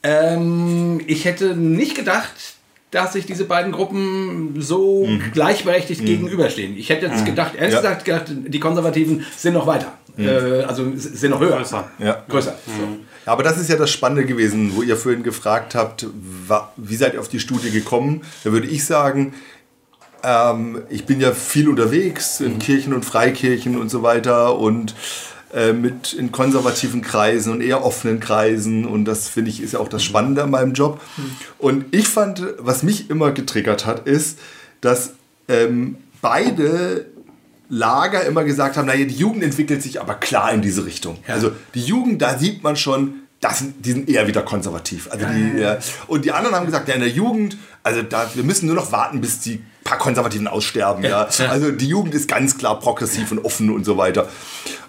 ähm, 0.03 1.01
ich 1.07 1.24
hätte 1.24 1.57
nicht 1.57 1.95
gedacht, 1.95 2.32
dass 2.90 3.14
sich 3.14 3.24
diese 3.24 3.45
beiden 3.45 3.72
Gruppen 3.72 4.57
so 4.59 5.09
gleichberechtigt 5.32 6.05
gegenüberstehen. 6.05 6.76
Ich 6.76 6.90
hätte 6.90 7.07
jetzt 7.07 7.24
gedacht, 7.24 7.55
ehrlich 7.55 7.72
Ja. 7.74 7.80
gesagt, 7.80 8.05
gedacht, 8.05 8.24
die 8.28 8.61
Konservativen 8.61 9.24
sind 9.36 9.55
noch 9.55 9.66
weiter. 9.66 9.95
Äh, 10.18 10.64
also 10.64 10.93
sind 10.95 11.30
noch 11.30 11.40
höher. 11.40 11.57
Größer. 11.57 11.88
Ja. 11.99 12.22
Größer. 12.28 12.55
Ja, 13.24 13.32
aber 13.32 13.43
das 13.43 13.59
ist 13.59 13.70
ja 13.70 13.76
das 13.76 13.90
Spannende 13.90 14.26
gewesen, 14.26 14.72
wo 14.76 14.82
ihr 14.82 14.99
vorhin 14.99 15.22
gefragt 15.22 15.74
habt, 15.74 16.07
wie 16.76 16.97
seid 16.97 17.14
ihr 17.14 17.20
auf 17.20 17.28
die 17.28 17.40
Studie 17.40 17.70
gekommen? 17.70 18.20
Da 18.45 18.53
würde 18.53 18.66
ich 18.66 18.84
sagen, 18.84 19.32
ähm, 20.22 20.82
ich 20.88 21.06
bin 21.06 21.20
ja 21.20 21.32
viel 21.32 21.68
unterwegs 21.68 22.40
in 22.40 22.58
Kirchen 22.58 22.94
und 22.94 23.04
Freikirchen 23.04 23.76
und 23.76 23.90
so 23.90 24.02
weiter 24.02 24.58
und 24.58 24.94
äh, 25.52 25.72
mit 25.72 26.12
in 26.12 26.32
konservativen 26.32 27.02
Kreisen 27.02 27.52
und 27.52 27.60
eher 27.60 27.84
offenen 27.84 28.20
Kreisen 28.20 28.86
und 28.86 29.04
das 29.04 29.28
finde 29.28 29.50
ich 29.50 29.62
ist 29.62 29.74
ja 29.74 29.80
auch 29.80 29.88
das 29.88 30.02
Spannende 30.02 30.42
an 30.42 30.50
meinem 30.50 30.72
Job. 30.72 31.00
Und 31.58 31.84
ich 31.90 32.08
fand, 32.08 32.42
was 32.58 32.82
mich 32.82 33.10
immer 33.10 33.32
getriggert 33.32 33.84
hat, 33.84 34.06
ist, 34.06 34.38
dass 34.80 35.14
ähm, 35.48 35.96
beide 36.22 37.06
Lager 37.68 38.24
immer 38.24 38.44
gesagt 38.44 38.76
haben, 38.76 38.86
naja, 38.86 39.04
die 39.04 39.14
Jugend 39.14 39.42
entwickelt 39.42 39.82
sich 39.82 40.00
aber 40.00 40.14
klar 40.14 40.52
in 40.52 40.62
diese 40.62 40.84
Richtung. 40.84 41.18
Also 41.26 41.52
die 41.74 41.82
Jugend, 41.82 42.20
da 42.20 42.38
sieht 42.38 42.62
man 42.62 42.76
schon, 42.76 43.14
das 43.40 43.64
die 43.80 43.92
sind 43.92 44.08
eher 44.08 44.26
wieder 44.26 44.42
konservativ. 44.42 45.10
Also 45.10 45.26
die, 45.26 45.60
ja. 45.60 45.78
Und 46.06 46.24
die 46.24 46.32
anderen 46.32 46.54
haben 46.54 46.66
gesagt, 46.66 46.88
ja, 46.88 46.94
in 46.94 47.00
der 47.00 47.10
Jugend, 47.10 47.56
also 47.82 48.02
da, 48.02 48.30
wir 48.34 48.44
müssen 48.44 48.66
nur 48.66 48.74
noch 48.74 48.92
warten, 48.92 49.20
bis 49.20 49.40
die 49.40 49.62
paar 49.84 49.98
Konservativen 49.98 50.48
aussterben. 50.48 51.04
Ja. 51.04 51.28
Also 51.48 51.70
die 51.70 51.88
Jugend 51.88 52.14
ist 52.14 52.28
ganz 52.28 52.58
klar 52.58 52.78
progressiv 52.78 53.32
und 53.32 53.44
offen 53.44 53.70
und 53.70 53.84
so 53.84 53.96
weiter. 53.96 54.28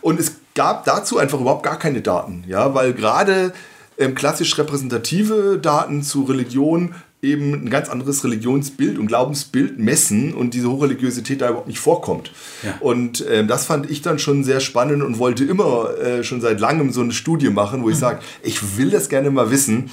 Und 0.02 0.20
es 0.20 0.34
gab 0.56 0.86
dazu 0.86 1.18
einfach 1.18 1.40
überhaupt 1.40 1.64
gar 1.64 1.80
keine 1.80 2.02
Daten, 2.02 2.44
ja, 2.48 2.74
weil 2.76 2.94
gerade 2.94 3.54
ähm, 3.98 4.16
klassisch 4.16 4.58
repräsentative 4.58 5.60
Daten 5.62 6.04
zu 6.04 6.24
Religion 6.24 6.96
eben 7.24 7.54
ein 7.54 7.70
ganz 7.70 7.90
anderes 7.90 8.24
Religionsbild 8.24 9.00
und 9.00 9.08
Glaubensbild 9.08 9.80
messen 9.80 10.34
und 10.34 10.54
diese 10.54 10.70
Hochreligiosität 10.70 11.40
da 11.40 11.48
überhaupt 11.48 11.70
nicht 11.70 11.80
vorkommt. 11.80 12.32
Ja. 12.64 12.76
Und 12.82 13.26
ähm, 13.32 13.48
das 13.48 13.66
fand 13.66 13.90
ich 13.90 14.02
dann 14.02 14.20
schon 14.20 14.44
sehr 14.44 14.60
spannend 14.60 15.02
und 15.02 15.20
wollte 15.20 15.46
immer 15.46 15.98
äh, 15.98 16.24
schon 16.24 16.42
seit 16.42 16.60
langem 16.60 16.92
so 16.92 17.00
eine 17.00 17.14
Studie 17.14 17.50
machen, 17.50 17.84
wo 17.84 17.90
ich 17.90 17.98
sage, 17.98 18.20
ich 18.44 18.78
will 18.78 18.90
das 18.90 19.08
gerne 19.08 19.32
mal 19.32 19.52
wissen. 19.52 19.90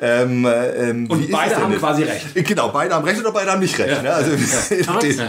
Ähm, 0.00 0.46
ähm, 0.46 1.06
Und 1.10 1.28
beide 1.30 1.54
denn 1.54 1.62
haben 1.62 1.72
jetzt? 1.72 1.80
quasi 1.80 2.04
recht. 2.04 2.34
Genau, 2.46 2.68
beide 2.68 2.94
haben 2.94 3.04
recht 3.04 3.18
oder 3.20 3.32
beide 3.32 3.50
haben 3.50 3.58
nicht 3.60 3.76
recht. 3.80 4.00
Ne? 4.00 4.12
Also, 4.12 4.30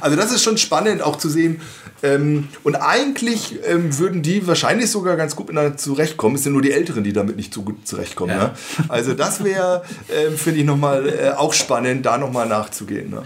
also 0.00 0.16
das 0.16 0.32
ist 0.32 0.42
schon 0.42 0.58
spannend 0.58 1.00
auch 1.00 1.16
zu 1.16 1.30
sehen. 1.30 1.62
Ähm, 2.02 2.48
und 2.62 2.76
eigentlich 2.76 3.58
ähm, 3.66 3.98
würden 3.98 4.22
die 4.22 4.46
wahrscheinlich 4.46 4.90
sogar 4.90 5.16
ganz 5.16 5.36
gut 5.36 5.48
miteinander 5.48 5.78
zurechtkommen. 5.78 6.36
Es 6.36 6.42
sind 6.42 6.52
nur 6.52 6.60
die 6.60 6.72
Älteren, 6.72 7.02
die 7.02 7.14
damit 7.14 7.36
nicht 7.36 7.54
so 7.54 7.62
gut 7.62 7.86
zurechtkommen. 7.86 8.36
Ja. 8.36 8.44
Ne? 8.48 8.54
Also 8.88 9.14
das 9.14 9.42
wäre, 9.42 9.84
ähm, 10.10 10.36
finde 10.36 10.60
ich, 10.60 10.66
nochmal 10.66 11.08
äh, 11.08 11.30
auch 11.30 11.54
spannend, 11.54 12.04
da 12.04 12.18
nochmal 12.18 12.46
nachzugehen. 12.46 13.10
Ne? 13.10 13.22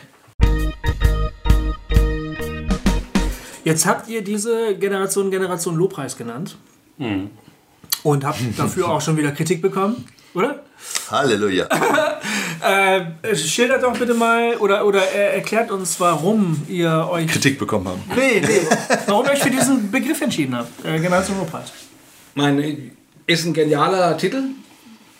Jetzt 3.64 3.86
habt 3.86 4.08
ihr 4.08 4.22
diese 4.22 4.76
Generation 4.76 5.30
Generation 5.30 5.74
Lobpreis 5.74 6.16
genannt 6.16 6.56
und 8.02 8.24
habt 8.24 8.38
dafür 8.58 8.90
auch 8.90 9.00
schon 9.00 9.16
wieder 9.16 9.32
Kritik 9.32 9.62
bekommen. 9.62 10.04
Oder? 10.34 10.62
Halleluja. 11.10 11.68
Äh, 12.64 13.36
schildert 13.36 13.82
doch 13.82 13.92
bitte 13.98 14.14
mal 14.14 14.56
oder, 14.56 14.86
oder 14.86 15.02
äh, 15.14 15.34
erklärt 15.34 15.70
uns, 15.70 16.00
warum 16.00 16.62
ihr 16.66 17.08
euch. 17.10 17.26
Kritik 17.26 17.58
bekommen 17.58 17.86
haben. 17.88 18.02
Nee, 18.16 18.40
nee. 18.40 18.60
Warum 19.06 19.26
ihr 19.26 19.32
euch 19.32 19.42
für 19.42 19.50
diesen 19.50 19.90
Begriff 19.90 20.22
entschieden 20.22 20.56
habt. 20.56 20.70
Äh, 20.82 20.98
Generation 20.98 21.36
Lobpreis. 21.36 21.72
Mein, 22.34 22.92
ist 23.26 23.44
ein 23.44 23.52
genialer 23.52 24.16
Titel. 24.16 24.44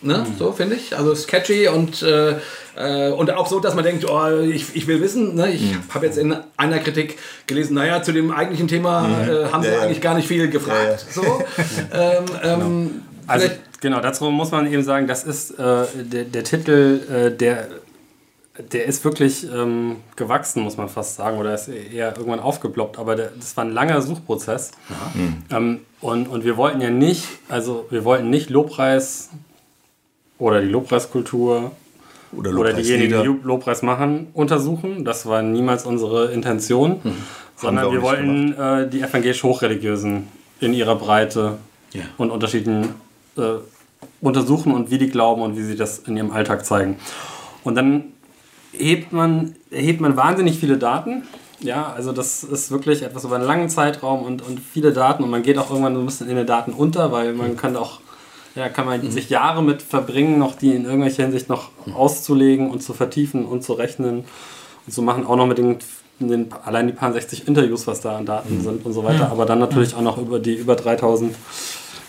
Ne? 0.01 0.25
So 0.39 0.53
finde 0.53 0.75
ich. 0.77 0.97
Also 0.97 1.11
ist 1.11 1.27
catchy 1.27 1.67
und, 1.67 2.01
äh, 2.01 2.37
äh, 2.75 3.11
und 3.11 3.29
auch 3.29 3.45
so, 3.47 3.59
dass 3.59 3.75
man 3.75 3.83
denkt, 3.83 4.09
oh, 4.09 4.39
ich, 4.41 4.75
ich 4.75 4.87
will 4.87 4.99
wissen. 5.01 5.35
Ne? 5.35 5.51
Ich 5.51 5.75
habe 5.93 6.07
jetzt 6.07 6.17
in 6.17 6.35
einer 6.57 6.79
Kritik 6.79 7.19
gelesen, 7.45 7.75
naja, 7.75 8.01
zu 8.01 8.11
dem 8.11 8.31
eigentlichen 8.31 8.67
Thema 8.67 9.07
äh, 9.07 9.51
haben 9.51 9.61
sie 9.61 9.69
Ja, 9.69 9.75
ja. 9.75 9.81
eigentlich 9.81 10.01
gar 10.01 10.15
nicht 10.15 10.27
viel 10.27 10.49
gefragt. 10.49 11.05
So. 11.11 11.21
ähm, 11.93 12.25
ähm, 12.43 13.01
Also 13.27 13.45
vielleicht- 13.47 13.61
genau, 13.81 13.99
dazu 14.01 14.29
muss 14.31 14.51
man 14.51 14.71
eben 14.71 14.83
sagen, 14.83 15.07
das 15.07 15.23
ist 15.23 15.51
äh, 15.51 15.85
der, 15.95 16.25
der 16.25 16.43
Titel, 16.43 17.01
äh, 17.11 17.31
der, 17.35 17.67
der 18.71 18.85
ist 18.85 19.03
wirklich 19.03 19.45
ähm, 19.51 19.97
gewachsen, 20.15 20.63
muss 20.63 20.77
man 20.77 20.87
fast 20.89 21.15
sagen, 21.15 21.37
oder 21.37 21.53
ist 21.53 21.67
eher 21.67 22.15
irgendwann 22.17 22.39
aufgeploppt, 22.39 22.97
aber 22.97 23.15
der, 23.15 23.31
das 23.37 23.55
war 23.57 23.65
ein 23.65 23.71
langer 23.71 24.01
Suchprozess. 24.01 24.71
Ähm, 25.51 25.81
und, 26.01 26.27
und 26.27 26.43
wir 26.45 26.55
wollten 26.57 26.81
ja 26.81 26.89
nicht, 26.89 27.25
also 27.49 27.85
wir 27.89 28.05
wollten 28.05 28.29
nicht 28.29 28.49
Lobpreis 28.49 29.29
oder 30.37 30.61
die 30.61 30.67
Lobpreiskultur 30.69 31.71
Oder, 32.35 32.51
oder 32.57 32.73
diejenigen, 32.73 33.21
die. 33.23 33.47
Lobpreis 33.47 33.81
machen, 33.81 34.27
untersuchen. 34.33 35.05
Das 35.05 35.25
war 35.25 35.41
niemals 35.41 35.85
unsere 35.85 36.31
Intention, 36.31 36.99
sondern 37.55 37.85
Haben 37.85 37.91
wir 37.93 37.99
wir 37.99 38.03
wollten 38.03 38.53
äh, 38.53 38.89
die 38.89 39.01
evangelisch-hochreligiösen 39.01 40.27
in 40.59 40.73
ihrer 40.73 40.95
Breite 40.95 41.57
Ja. 41.93 42.03
und 42.17 42.31
Unterschieden 42.31 42.95
äh, 43.37 43.59
untersuchen 44.21 44.73
und 44.73 44.91
wie 44.91 44.97
die 44.97 45.09
glauben 45.09 45.41
und 45.41 45.57
wie 45.57 45.63
sie 45.63 45.75
das 45.75 45.99
in 45.99 46.17
ihrem 46.17 46.31
Alltag 46.31 46.65
zeigen. 46.65 46.97
Und 47.63 47.75
dann 47.75 48.13
hebt 48.71 49.11
man, 49.11 49.55
erhebt 49.71 50.01
man 50.01 50.15
wahnsinnig 50.15 50.59
viele 50.59 50.77
Daten. 50.77 51.23
Ja, 51.59 51.93
also 51.95 52.11
das 52.11 52.43
ist 52.43 52.71
wirklich 52.71 53.01
etwas 53.01 53.23
über 53.23 53.35
einen 53.35 53.45
langen 53.45 53.69
Zeitraum 53.69 54.23
und, 54.23 54.41
und 54.41 54.59
viele 54.59 54.93
Daten. 54.93 55.23
Und 55.23 55.29
man 55.29 55.43
geht 55.43 55.57
auch 55.57 55.69
irgendwann 55.69 55.95
so 55.95 56.01
ein 56.01 56.05
bisschen 56.05 56.29
in 56.29 56.35
den 56.35 56.45
Daten 56.45 56.73
unter, 56.73 57.11
weil 57.11 57.33
man 57.33 57.55
kann 57.55 57.75
auch, 57.75 57.99
ja, 58.55 58.69
kann 58.69 58.85
man 58.85 59.09
sich 59.09 59.29
Jahre 59.29 59.63
mit 59.63 59.81
verbringen, 59.81 60.37
noch 60.37 60.55
die 60.55 60.75
in 60.75 60.85
irgendwelcher 60.85 61.23
Hinsicht 61.23 61.49
noch 61.49 61.71
auszulegen 61.93 62.69
und 62.69 62.83
zu 62.83 62.93
vertiefen 62.93 63.45
und 63.45 63.63
zu 63.63 63.73
rechnen. 63.73 64.25
Und 64.85 64.93
zu 64.93 65.01
machen, 65.01 65.25
auch 65.25 65.35
noch 65.35 65.47
mit 65.47 65.57
den, 65.57 65.77
den 66.19 66.49
allein 66.63 66.87
die 66.87 66.93
paar 66.93 67.11
60 67.11 67.47
Interviews, 67.47 67.87
was 67.87 68.01
da 68.01 68.17
an 68.17 68.25
Daten 68.25 68.61
sind 68.61 68.85
und 68.85 68.93
so 68.93 69.03
weiter, 69.03 69.31
aber 69.31 69.45
dann 69.45 69.59
natürlich 69.59 69.95
auch 69.95 70.01
noch 70.01 70.17
über 70.17 70.39
die 70.39 70.53
über 70.53 70.75
3000, 70.75 71.35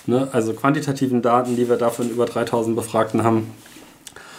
ne, 0.07 0.29
also 0.33 0.53
quantitativen 0.53 1.23
Daten, 1.23 1.57
die 1.57 1.69
wir 1.69 1.81
in 1.99 2.11
über 2.11 2.27
3000 2.27 2.77
Befragten 2.77 3.25
haben. 3.25 3.51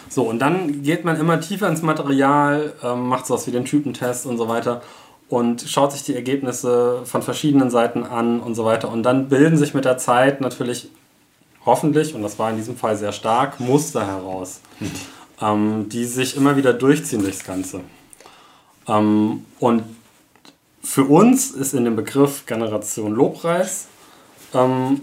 So, 0.10 0.24
und 0.24 0.40
dann 0.40 0.84
geht 0.84 1.04
man 1.04 1.20
immer 1.20 1.40
tiefer 1.42 1.68
ins 1.68 1.82
Material, 1.82 2.74
ähm, 2.84 3.08
macht 3.08 3.26
sowas 3.28 3.46
wie 3.48 3.52
den 3.52 3.66
Typentest 3.66 4.26
und 4.26 4.38
so 4.38 4.48
weiter 4.48 4.82
und 5.30 5.62
schaut 5.62 5.92
sich 5.92 6.04
die 6.04 6.16
Ergebnisse 6.16 7.02
von 7.04 7.22
verschiedenen 7.22 7.70
Seiten 7.70 8.04
an 8.04 8.40
und 8.40 8.56
so 8.56 8.64
weiter. 8.64 8.90
Und 8.90 9.04
dann 9.04 9.30
bilden 9.30 9.58
sich 9.58 9.74
mit 9.74 9.86
der 9.86 9.98
Zeit 9.98 10.40
natürlich 10.40 10.90
hoffentlich, 11.66 12.16
und 12.16 12.24
das 12.24 12.40
war 12.40 12.50
in 12.50 12.56
diesem 12.56 12.78
Fall 12.78 12.96
sehr 12.96 13.12
stark, 13.12 13.60
Muster 13.60 14.08
heraus, 14.08 14.62
ähm, 15.42 15.90
die 15.90 16.06
sich 16.06 16.38
immer 16.38 16.56
wieder 16.56 16.74
durchziehen 16.74 17.22
durchs 17.22 17.44
Ganze. 17.44 17.82
Ähm, 18.88 19.46
und 19.60 19.84
für 20.82 21.04
uns 21.04 21.52
ist 21.52 21.74
in 21.74 21.84
dem 21.84 21.98
Begriff 21.98 22.46
Generation 22.46 23.14
Lobpreis 23.14 23.88
ähm, 24.54 25.02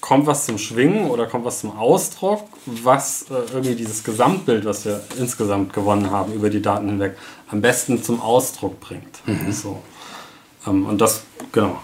kommt 0.00 0.26
was 0.26 0.46
zum 0.46 0.58
Schwingen 0.58 1.10
oder 1.10 1.26
kommt 1.26 1.44
was 1.44 1.60
zum 1.60 1.76
Ausdruck, 1.76 2.48
was 2.66 3.26
äh, 3.30 3.52
irgendwie 3.52 3.74
dieses 3.74 4.02
Gesamtbild, 4.02 4.64
was 4.64 4.84
wir 4.84 5.02
insgesamt 5.18 5.72
gewonnen 5.72 6.10
haben 6.10 6.32
über 6.32 6.50
die 6.50 6.62
Daten 6.62 6.88
hinweg, 6.88 7.16
am 7.48 7.60
besten 7.60 8.02
zum 8.02 8.20
Ausdruck 8.20 8.80
bringt. 8.80 9.20
So. 9.52 9.82
Ähm, 10.66 10.86
und 10.86 11.00
das, 11.00 11.22
genau. 11.52 11.80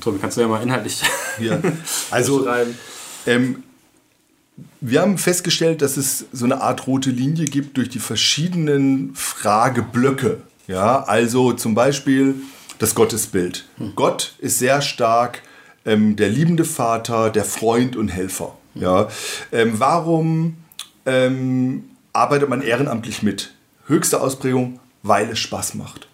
Tobi, 0.00 0.18
kannst 0.18 0.36
du 0.36 0.40
ja 0.40 0.48
mal 0.48 0.62
inhaltlich 0.62 1.02
Ja. 1.40 1.58
Also, 2.10 2.48
ähm, 3.26 3.62
wir 4.80 5.00
haben 5.02 5.18
festgestellt, 5.18 5.82
dass 5.82 5.96
es 5.96 6.26
so 6.32 6.44
eine 6.44 6.60
Art 6.62 6.86
rote 6.86 7.10
Linie 7.10 7.44
gibt 7.44 7.76
durch 7.76 7.88
die 7.88 8.00
verschiedenen 8.00 9.14
Frageblöcke. 9.14 10.42
Ja, 10.66 11.02
also 11.04 11.52
zum 11.52 11.74
Beispiel 11.74 12.36
das 12.78 12.94
Gottesbild. 12.94 13.66
Gott 13.94 14.34
ist 14.38 14.58
sehr 14.58 14.82
stark 14.82 15.42
ähm, 15.88 16.16
der 16.16 16.28
liebende 16.28 16.64
Vater, 16.64 17.30
der 17.30 17.44
Freund 17.44 17.96
und 17.96 18.08
Helfer. 18.08 18.56
Ja, 18.74 19.08
ähm, 19.50 19.74
warum 19.78 20.58
ähm, 21.06 21.84
arbeitet 22.12 22.48
man 22.48 22.62
ehrenamtlich 22.62 23.22
mit? 23.22 23.54
Höchste 23.86 24.20
Ausprägung, 24.20 24.78
weil 25.02 25.30
es 25.30 25.38
Spaß 25.38 25.74
macht. 25.74 26.08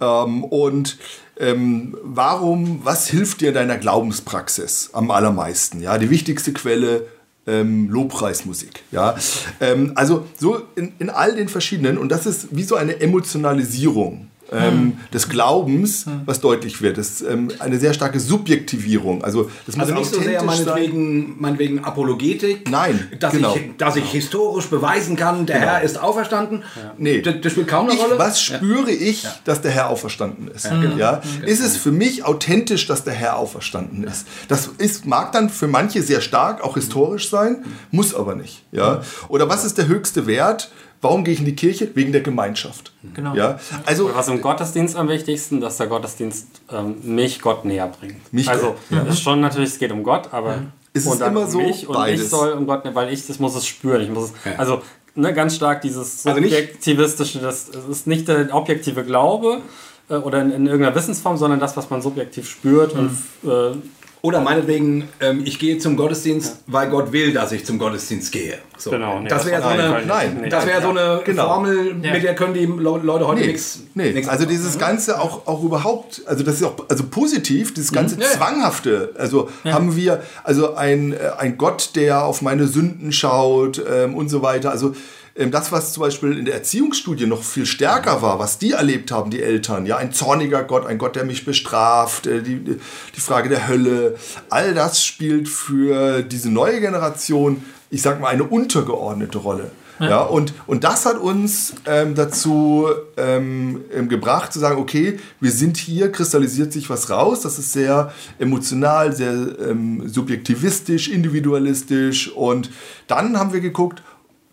Ähm, 0.00 0.44
und 0.44 0.98
ähm, 1.38 1.96
warum, 2.02 2.80
was 2.84 3.08
hilft 3.08 3.40
dir 3.40 3.48
in 3.48 3.54
deiner 3.54 3.78
Glaubenspraxis 3.78 4.90
am 4.92 5.10
allermeisten? 5.10 5.80
Ja, 5.80 5.96
die 5.96 6.10
wichtigste 6.10 6.52
Quelle 6.52 7.06
ähm, 7.46 7.88
Lobpreismusik. 7.88 8.82
Ja, 8.92 9.16
ähm, 9.60 9.92
also 9.94 10.26
so 10.38 10.62
in, 10.76 10.92
in 10.98 11.10
all 11.10 11.34
den 11.34 11.48
verschiedenen 11.48 11.98
und 11.98 12.10
das 12.10 12.26
ist 12.26 12.48
wie 12.50 12.62
so 12.62 12.76
eine 12.76 13.00
Emotionalisierung. 13.00 14.28
Ähm, 14.52 14.98
des 15.12 15.28
Glaubens, 15.28 16.06
was 16.26 16.40
deutlich 16.40 16.82
wird. 16.82 16.98
Das 16.98 17.08
ist 17.08 17.22
ähm, 17.22 17.50
eine 17.60 17.78
sehr 17.78 17.94
starke 17.94 18.20
Subjektivierung. 18.20 19.24
Also, 19.24 19.50
das 19.66 19.76
muss 19.76 19.86
Also 19.88 19.98
nicht 19.98 20.14
so 20.14 20.20
sehr 20.20 20.42
meinetwegen, 20.42 21.40
meinetwegen 21.40 21.84
Apologetik. 21.84 22.68
Nein, 22.70 23.08
dass, 23.18 23.32
genau. 23.32 23.56
ich, 23.56 23.76
dass 23.78 23.96
ich 23.96 24.10
historisch 24.10 24.66
beweisen 24.66 25.16
kann, 25.16 25.46
der 25.46 25.58
Herr 25.60 25.82
ist 25.82 26.00
auferstanden. 26.00 26.62
Nee. 26.98 27.22
Das, 27.22 27.36
das 27.42 27.52
spielt 27.52 27.68
kaum 27.68 27.86
eine 27.86 27.94
Ich, 27.94 28.02
Rolle. 28.02 28.18
was 28.18 28.40
spüre 28.40 28.90
ich, 28.90 29.26
dass 29.44 29.62
der 29.62 29.70
Herr 29.70 29.88
auferstanden 29.88 30.48
ist? 30.48 30.68
Ja, 30.98 31.22
Ist 31.44 31.60
es 31.60 31.76
für 31.76 31.92
mich 31.92 32.24
authentisch, 32.24 32.86
dass 32.86 33.04
der 33.04 33.14
Herr 33.14 33.38
auferstanden 33.38 34.04
ist? 34.04 34.26
Das 34.48 34.68
ist, 34.78 35.06
mag 35.06 35.32
dann 35.32 35.48
für 35.50 35.66
manche 35.68 36.02
sehr 36.02 36.20
stark, 36.20 36.62
auch 36.62 36.74
historisch 36.74 37.30
sein, 37.30 37.64
muss 37.90 38.14
aber 38.14 38.34
nicht. 38.34 38.62
Ja? 38.72 39.02
Oder 39.28 39.48
was 39.48 39.64
ist 39.64 39.78
der 39.78 39.88
höchste 39.88 40.26
Wert? 40.26 40.70
Warum 41.04 41.22
gehe 41.22 41.34
ich 41.34 41.40
in 41.40 41.46
die 41.46 41.54
Kirche? 41.54 41.90
Wegen 41.94 42.12
der 42.12 42.22
Gemeinschaft. 42.22 42.92
Genau. 43.14 43.34
Ja? 43.34 43.58
Also, 43.84 44.10
Was 44.14 44.28
im 44.28 44.40
Gottesdienst 44.40 44.96
am 44.96 45.08
wichtigsten, 45.08 45.60
dass 45.60 45.76
der 45.76 45.86
Gottesdienst 45.86 46.46
ähm, 46.72 46.96
mich 47.02 47.40
Gott 47.42 47.64
näher 47.64 47.88
bringt. 47.88 48.32
Mich 48.32 48.48
also 48.48 48.74
Gott, 48.90 49.08
ist 49.08 49.20
schon 49.20 49.40
natürlich, 49.40 49.70
es 49.70 49.78
geht 49.78 49.92
um 49.92 50.02
Gott, 50.02 50.28
aber 50.32 50.62
Es 50.94 51.04
ist 51.04 51.12
und 51.12 51.20
dann 51.20 51.32
immer 51.32 51.46
so 51.46 51.58
mich 51.58 51.86
und 51.86 51.94
beides. 51.94 52.22
ich 52.22 52.28
soll 52.30 52.52
um 52.52 52.66
Gott, 52.66 52.84
näher, 52.84 52.94
weil 52.94 53.12
ich 53.12 53.26
das 53.26 53.38
muss 53.38 53.54
es 53.54 53.66
spüren. 53.66 54.00
Ich 54.00 54.08
muss 54.10 54.30
es, 54.30 54.32
Ja. 54.44 54.52
also 54.58 54.82
ne, 55.14 55.32
ganz 55.34 55.54
stark 55.56 55.82
dieses 55.82 56.26
Also 56.26 56.40
subjektivistische, 56.40 57.38
das, 57.38 57.70
das 57.70 57.84
ist 57.86 58.06
nicht 58.06 58.26
der 58.28 58.54
objektive 58.54 59.04
Glaube 59.04 59.60
äh, 60.08 60.14
oder 60.14 60.40
in, 60.40 60.50
in 60.52 60.66
irgendeiner 60.66 60.96
Wissensform, 60.96 61.36
sondern 61.36 61.60
das, 61.60 61.76
was 61.76 61.90
man 61.90 62.00
subjektiv 62.02 62.48
spürt 62.48 62.92
und 62.94 63.10
äh, 63.44 63.76
Oder 64.24 64.40
meinetwegen, 64.40 65.06
ähm, 65.20 65.42
ich 65.44 65.58
gehe 65.58 65.76
zum 65.76 65.98
Gottesdienst, 65.98 66.60
weil 66.66 66.88
Gott 66.88 67.12
will, 67.12 67.34
dass 67.34 67.52
ich 67.52 67.66
zum 67.66 67.78
Gottesdienst 67.78 68.32
gehe. 68.32 68.56
So. 68.78 68.90
Genau, 68.90 69.20
nee, 69.20 69.28
das 69.28 69.44
wäre 69.44 69.60
so 69.60 69.68
eine, 69.68 69.98
nicht. 70.40 70.50
Das 70.50 70.64
so 70.82 70.88
eine 70.88 71.20
Genau. 71.26 71.44
Formel, 71.46 71.92
mit 71.92 72.22
der 72.22 72.34
können 72.34 72.54
die 72.54 72.64
Le- 72.64 73.00
Leute 73.02 73.26
heute 73.26 73.40
Nee, 73.42 73.48
nichts. 73.48 73.80
nee. 73.92 74.24
also 74.26 74.46
dieses 74.46 74.78
Ganze 74.78 75.20
auch, 75.20 75.46
auch 75.46 75.62
überhaupt, 75.62 76.22
also 76.24 76.42
das 76.42 76.54
ist 76.54 76.62
auch 76.64 76.74
also 76.88 77.04
positiv, 77.04 77.74
dieses 77.74 77.92
ganze 77.92 78.16
Ja, 78.18 78.22
ja. 78.22 78.28
Zwanghafte. 78.30 79.12
Also 79.18 79.50
haben 79.66 79.94
wir, 79.94 80.22
also 80.42 80.74
ein, 80.74 81.12
äh, 81.12 81.18
ein 81.36 81.58
Gott, 81.58 81.90
der 81.94 82.24
auf 82.24 82.40
meine 82.40 82.66
Sünden 82.66 83.12
schaut 83.12 83.82
ähm, 83.86 84.14
und 84.14 84.30
so 84.30 84.40
weiter. 84.40 84.70
Also 84.70 84.94
das, 85.34 85.72
was 85.72 85.92
zum 85.92 86.02
Beispiel 86.02 86.38
in 86.38 86.44
der 86.44 86.54
Erziehungsstudie 86.54 87.26
noch 87.26 87.42
viel 87.42 87.66
stärker 87.66 88.22
war, 88.22 88.38
was 88.38 88.58
die 88.58 88.72
erlebt 88.72 89.10
haben, 89.10 89.30
die 89.30 89.42
Eltern, 89.42 89.84
ja, 89.84 89.96
ein 89.96 90.12
zorniger 90.12 90.62
Gott, 90.62 90.86
ein 90.86 90.98
Gott, 90.98 91.16
der 91.16 91.24
mich 91.24 91.44
bestraft, 91.44 92.26
äh, 92.26 92.42
die, 92.42 92.60
die 92.60 93.20
Frage 93.20 93.48
der 93.48 93.66
Hölle, 93.66 94.16
all 94.48 94.74
das 94.74 95.04
spielt 95.04 95.48
für 95.48 96.22
diese 96.22 96.50
neue 96.50 96.80
Generation, 96.80 97.64
ich 97.90 98.02
sag 98.02 98.20
mal, 98.20 98.28
eine 98.28 98.44
untergeordnete 98.44 99.38
Rolle. 99.38 99.70
Ja, 100.00 100.22
und, 100.22 100.54
und 100.66 100.82
das 100.82 101.06
hat 101.06 101.18
uns 101.18 101.74
ähm, 101.86 102.16
dazu 102.16 102.88
ähm, 103.16 103.82
ähm, 103.92 104.08
gebracht 104.08 104.52
zu 104.52 104.58
sagen, 104.58 104.80
okay, 104.80 105.18
wir 105.40 105.52
sind 105.52 105.76
hier, 105.76 106.10
kristallisiert 106.10 106.72
sich 106.72 106.90
was 106.90 107.10
raus, 107.10 107.42
das 107.42 107.58
ist 107.58 107.72
sehr 107.72 108.12
emotional, 108.38 109.14
sehr 109.14 109.32
ähm, 109.32 110.02
subjektivistisch, 110.06 111.08
individualistisch 111.08 112.32
und 112.32 112.70
dann 113.06 113.38
haben 113.38 113.52
wir 113.52 113.60
geguckt, 113.60 114.02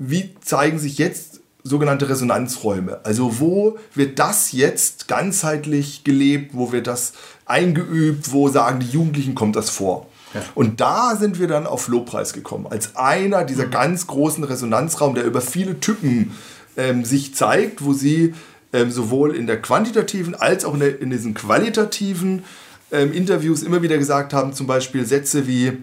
wie 0.04 0.34
zeigen 0.42 0.80
sich 0.80 0.98
jetzt 0.98 1.42
sogenannte 1.64 2.10
Resonanzräume? 2.10 3.02
Also 3.04 3.40
wo 3.40 3.78
wird 3.94 4.18
das 4.18 4.52
jetzt 4.52 5.08
ganzheitlich 5.08 6.04
gelebt, 6.04 6.52
wo 6.56 6.72
wird 6.72 6.88
das 6.88 7.14
eingeübt, 7.46 8.32
wo 8.32 8.50
sagen 8.50 8.80
die 8.80 8.90
Jugendlichen, 8.90 9.36
kommt 9.36 9.56
das 9.56 9.70
vor? 9.70 10.08
Und 10.56 10.82
da 10.82 11.16
sind 11.18 11.40
wir 11.40 11.48
dann 11.48 11.68
auf 11.68 11.88
Lobpreis 11.88 12.34
gekommen, 12.34 12.66
als 12.68 12.96
einer 12.96 13.44
dieser 13.44 13.68
ganz 13.68 14.08
großen 14.08 14.44
Resonanzraum, 14.44 15.14
der 15.14 15.26
über 15.26 15.42
viele 15.42 15.80
Typen 15.80 16.32
ähm, 16.78 17.06
sich 17.06 17.36
zeigt, 17.36 17.84
wo 17.84 17.94
sie 17.94 18.34
ähm, 18.74 18.90
sowohl 18.90 19.36
in 19.36 19.46
der 19.46 19.62
quantitativen 19.62 20.34
als 20.34 20.66
auch 20.66 20.74
in, 20.74 20.80
der, 20.80 21.02
in 21.02 21.12
diesen 21.12 21.34
qualitativen 21.34 22.44
ähm, 22.92 23.12
Interviews 23.12 23.62
immer 23.62 23.82
wieder 23.82 23.98
gesagt 23.98 24.34
haben, 24.34 24.54
zum 24.54 24.68
Beispiel 24.68 25.06
Sätze 25.06 25.48
wie, 25.48 25.74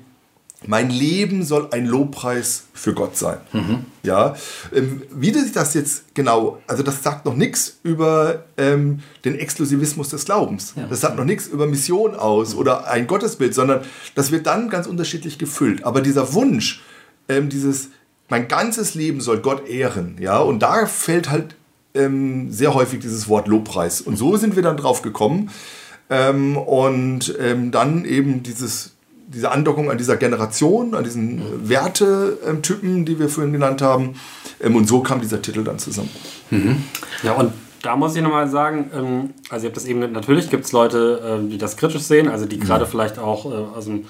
mein 0.66 0.90
Leben 0.90 1.44
soll 1.44 1.68
ein 1.70 1.86
Lobpreis 1.86 2.64
für 2.74 2.92
Gott 2.92 3.16
sein. 3.16 3.38
Ja, 4.02 4.34
ähm, 4.74 5.02
wie 5.12 5.32
sich 5.32 5.52
das 5.52 5.74
jetzt 5.74 6.14
genau, 6.14 6.58
also 6.66 6.82
das 6.82 7.02
sagt 7.02 7.26
noch 7.26 7.36
nichts 7.36 7.78
über 7.84 8.44
ähm, 8.56 9.00
den 9.24 9.38
Exklusivismus 9.38 10.08
des 10.08 10.24
Glaubens. 10.24 10.74
Das 10.90 11.00
sagt 11.00 11.16
noch 11.16 11.24
nichts 11.24 11.46
über 11.46 11.66
Mission 11.66 12.16
aus 12.16 12.54
oder 12.56 12.88
ein 12.88 13.06
Gottesbild, 13.06 13.54
sondern 13.54 13.82
das 14.16 14.32
wird 14.32 14.46
dann 14.46 14.68
ganz 14.68 14.86
unterschiedlich 14.86 15.38
gefüllt. 15.38 15.84
Aber 15.84 16.00
dieser 16.00 16.32
Wunsch, 16.32 16.82
ähm, 17.28 17.48
dieses, 17.48 17.90
mein 18.28 18.48
ganzes 18.48 18.94
Leben 18.94 19.20
soll 19.20 19.38
Gott 19.38 19.68
ehren, 19.68 20.16
ja, 20.18 20.38
und 20.38 20.60
da 20.60 20.86
fällt 20.86 21.30
halt 21.30 21.54
ähm, 21.94 22.50
sehr 22.50 22.74
häufig 22.74 22.98
dieses 23.00 23.28
Wort 23.28 23.46
Lobpreis. 23.46 24.00
Und 24.00 24.16
so 24.16 24.36
sind 24.36 24.56
wir 24.56 24.62
dann 24.64 24.76
drauf 24.76 25.02
gekommen. 25.02 25.50
Ähm, 26.10 26.56
und 26.56 27.34
dann 27.70 28.04
eben 28.06 28.42
dieses, 28.42 28.94
diese 29.28 29.50
Andockung 29.50 29.90
an 29.90 29.98
dieser 29.98 30.16
Generation, 30.16 30.94
an 30.94 31.04
diesen 31.04 31.38
äh, 31.38 31.68
Wertetypen, 31.68 33.04
die 33.04 33.18
wir 33.18 33.28
vorhin 33.28 33.52
genannt 33.52 33.82
haben. 33.82 34.14
Ähm, 34.60 34.74
und 34.74 34.88
so 34.88 35.00
kam 35.00 35.20
dieser 35.20 35.40
Titel 35.42 35.64
dann 35.64 35.78
zusammen. 35.78 36.10
Ja, 37.22 37.32
und 37.32 37.52
da 37.82 37.94
muss 37.94 38.16
ich 38.16 38.22
nochmal 38.22 38.48
sagen, 38.48 38.90
ähm, 38.94 39.30
also 39.50 39.66
ihr 39.66 39.68
habt 39.68 39.76
das 39.76 39.84
eben, 39.84 40.00
natürlich 40.12 40.50
gibt 40.50 40.64
es 40.64 40.72
Leute, 40.72 41.20
ähm, 41.24 41.50
die 41.50 41.58
das 41.58 41.76
kritisch 41.76 42.02
sehen, 42.02 42.28
also 42.28 42.46
die 42.46 42.58
gerade 42.58 42.86
vielleicht 42.86 43.18
auch 43.18 43.44
äh, 43.46 43.54
aus 43.54 43.84
dem 43.84 44.06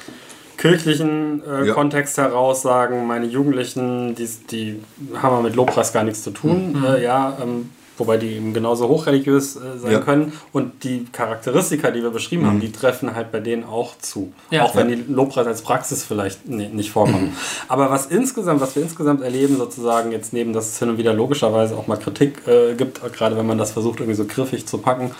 kirchlichen 0.57 1.43
äh, 1.47 1.67
Ja. 1.67 1.75
Kontext 1.75 2.17
heraus 2.17 2.63
sagen, 2.63 3.07
meine 3.07 3.27
Jugendlichen, 3.27 4.15
die, 4.15 4.29
die 4.51 4.81
haben 5.21 5.37
ja 5.37 5.43
mit 5.43 5.55
Lobpreis 5.57 5.93
gar 5.93 6.05
nichts 6.05 6.23
zu 6.23 6.31
tun. 6.31 6.83
Äh, 6.85 7.03
ja, 7.05 7.37
ähm, 7.43 7.71
wobei 7.99 8.17
die 8.17 8.29
eben 8.37 8.55
genauso 8.55 8.89
hochreligiös 8.89 9.57
äh, 9.57 9.79
sein 9.79 9.93
Ja. 9.93 9.99
können. 10.01 10.33
Und 10.53 10.85
die 10.85 11.07
Charakteristika, 11.13 11.91
die 11.91 12.03
wir 12.03 12.11
beschrieben 12.11 12.47
haben, 12.47 12.61
die 12.61 12.73
treffen 12.73 13.15
halt 13.15 13.33
bei 13.33 13.41
denen 13.41 13.65
auch 13.65 13.99
zu. 13.99 14.33
Ja. 14.51 14.65
Auch 14.65 14.75
wenn 14.77 14.89
die 14.89 15.05
Lobpreis 15.13 15.47
als 15.47 15.63
Praxis 15.63 16.05
vielleicht 16.05 16.49
nee, 16.49 16.69
nicht 16.69 16.91
vorkommen. 16.91 17.37
Aber 17.69 17.91
was 17.91 18.07
insgesamt, 18.07 18.61
was 18.61 18.75
wir 18.77 18.83
insgesamt 18.83 19.23
erleben, 19.23 19.57
sozusagen 19.57 20.13
jetzt 20.13 20.33
neben, 20.33 20.53
dass 20.53 20.69
es 20.69 20.79
hin 20.79 20.91
und 20.91 20.99
wieder 20.99 21.13
logischerweise 21.13 21.77
auch 21.77 21.87
mal 21.87 21.97
Kritik 21.97 22.47
äh, 22.47 22.75
gibt, 22.75 23.01
gerade 23.13 23.37
wenn 23.37 23.47
man 23.47 23.59
das 23.59 23.73
versucht, 23.73 24.01
irgendwie 24.01 24.17
so 24.17 24.25
griffig 24.25 24.67
zu 24.67 24.79
packen, 24.79 25.11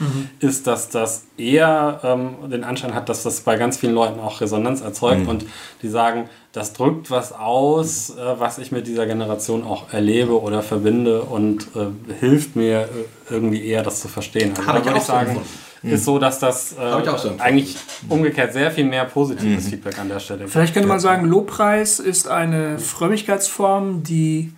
ist, 0.41 0.67
dass 0.67 0.89
das 0.89 1.25
eher 1.37 2.01
ähm, 2.03 2.51
den 2.51 2.65
Anschein 2.65 2.95
hat, 2.95 3.09
dass 3.09 3.23
das 3.23 3.41
bei 3.41 3.57
ganz 3.57 3.77
vielen 3.77 3.95
Leuten 3.95 4.21
auch 4.21 4.41
Resonanz 4.41 4.81
erzeugt 4.81 5.27
und 5.27 5.45
die 5.83 5.89
sagen, 5.89 6.29
das 6.53 6.73
drückt 6.73 7.11
was 7.11 7.33
aus, 7.33 8.11
äh, 8.11 8.15
was 8.39 8.59
ich 8.59 8.73
mit 8.73 8.87
dieser 8.87 9.07
Generation 9.07 9.65
auch 9.65 9.93
erlebe 9.93 10.41
oder 10.41 10.63
verbinde 10.63 11.23
und 11.23 11.69
äh, 11.77 12.15
hilft 12.21 12.57
mir 12.57 12.83
äh, 12.83 12.87
irgendwie 13.31 13.65
eher, 13.65 13.83
das 13.83 14.01
zu 14.01 14.09
verstehen. 14.09 14.53
Also 14.57 14.67
Hab 14.67 14.75
da 14.75 14.81
ich 14.81 14.85
würde 14.87 14.97
auch 14.97 15.01
ich 15.01 15.07
so 15.07 15.13
sagen, 15.13 15.29
empfunden. 15.31 15.95
ist 15.95 16.05
so, 16.05 16.19
dass 16.19 16.39
das 16.39 16.73
äh, 16.73 17.19
so 17.19 17.35
eigentlich 17.39 17.77
umgekehrt 18.09 18.53
sehr 18.55 18.71
viel 18.71 18.85
mehr 18.85 19.05
positives 19.05 19.69
Feedback 19.69 19.99
an 19.99 20.09
der 20.09 20.21
Stelle 20.21 20.41
gibt. 20.41 20.53
Vielleicht 20.53 20.75
könnte 20.75 20.89
man 20.89 21.01
sagen, 21.01 21.27
Lobpreis 21.27 22.01
ist 22.01 22.29
eine 22.29 22.79
Frömmigkeitsform, 22.79 24.03
die 24.03 24.53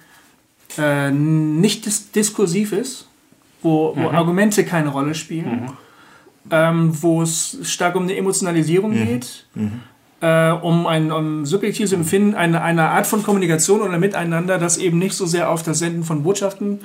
äh, 0.78 1.10
nicht 1.10 1.86
dis 1.86 2.12
diskursiv 2.12 2.72
ist, 2.72 3.08
wo, 3.62 3.94
wo 3.96 4.08
Argumente 4.10 4.64
keine 4.64 4.90
Rolle 4.90 5.14
spielen, 5.16 5.72
ähm, 6.50 7.02
wo 7.02 7.22
es 7.22 7.58
stark 7.64 7.96
um 7.96 8.04
eine 8.04 8.16
Emotionalisierung 8.16 8.92
geht, 8.92 9.46
äh, 10.20 10.50
um 10.50 10.86
ein 10.86 11.10
um 11.12 11.46
subjektives 11.46 11.92
Empfinden, 11.92 12.34
eine, 12.34 12.62
eine 12.62 12.88
Art 12.90 13.06
von 13.06 13.22
Kommunikation 13.22 13.80
oder 13.80 13.98
Miteinander, 13.98 14.58
das 14.58 14.76
eben 14.78 14.98
nicht 14.98 15.14
so 15.14 15.26
sehr 15.26 15.50
auf 15.50 15.62
das 15.62 15.78
Senden 15.78 16.04
von 16.04 16.22
Botschaften 16.22 16.80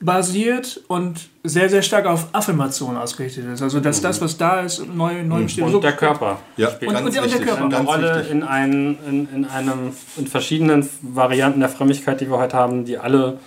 basiert 0.00 0.80
und 0.88 1.28
sehr, 1.44 1.68
sehr 1.68 1.82
stark 1.82 2.06
auf 2.06 2.26
Affirmation 2.32 2.96
ausgerichtet 2.96 3.44
ist. 3.52 3.62
Also, 3.62 3.78
dass 3.78 4.00
das, 4.00 4.20
was 4.20 4.36
da 4.36 4.60
ist, 4.60 4.84
neu, 4.92 5.22
neu 5.22 5.44
besteht. 5.44 5.68
So- 5.68 5.76
Und 5.76 5.84
der 5.84 5.92
Körper 5.92 6.38
Ja, 6.56 6.70
spielt 6.70 6.90
Und- 6.90 7.04
und 7.04 7.14
der- 7.14 7.22
und 7.22 7.32
der 7.32 7.40
Körper. 7.40 7.60
eine 7.64 7.70
ganz 7.70 7.88
Rolle 7.88 8.26
in, 8.30 8.42
ein, 8.42 8.98
in, 9.08 9.28
in, 9.34 9.44
einem, 9.44 9.92
in 10.16 10.26
verschiedenen 10.26 10.88
Varianten 11.02 11.60
der 11.60 11.68
Frömmigkeit, 11.68 12.20
die 12.20 12.28
wir 12.28 12.38
heute 12.38 12.56
haben, 12.56 12.84
die 12.84 12.98
alle 12.98 13.38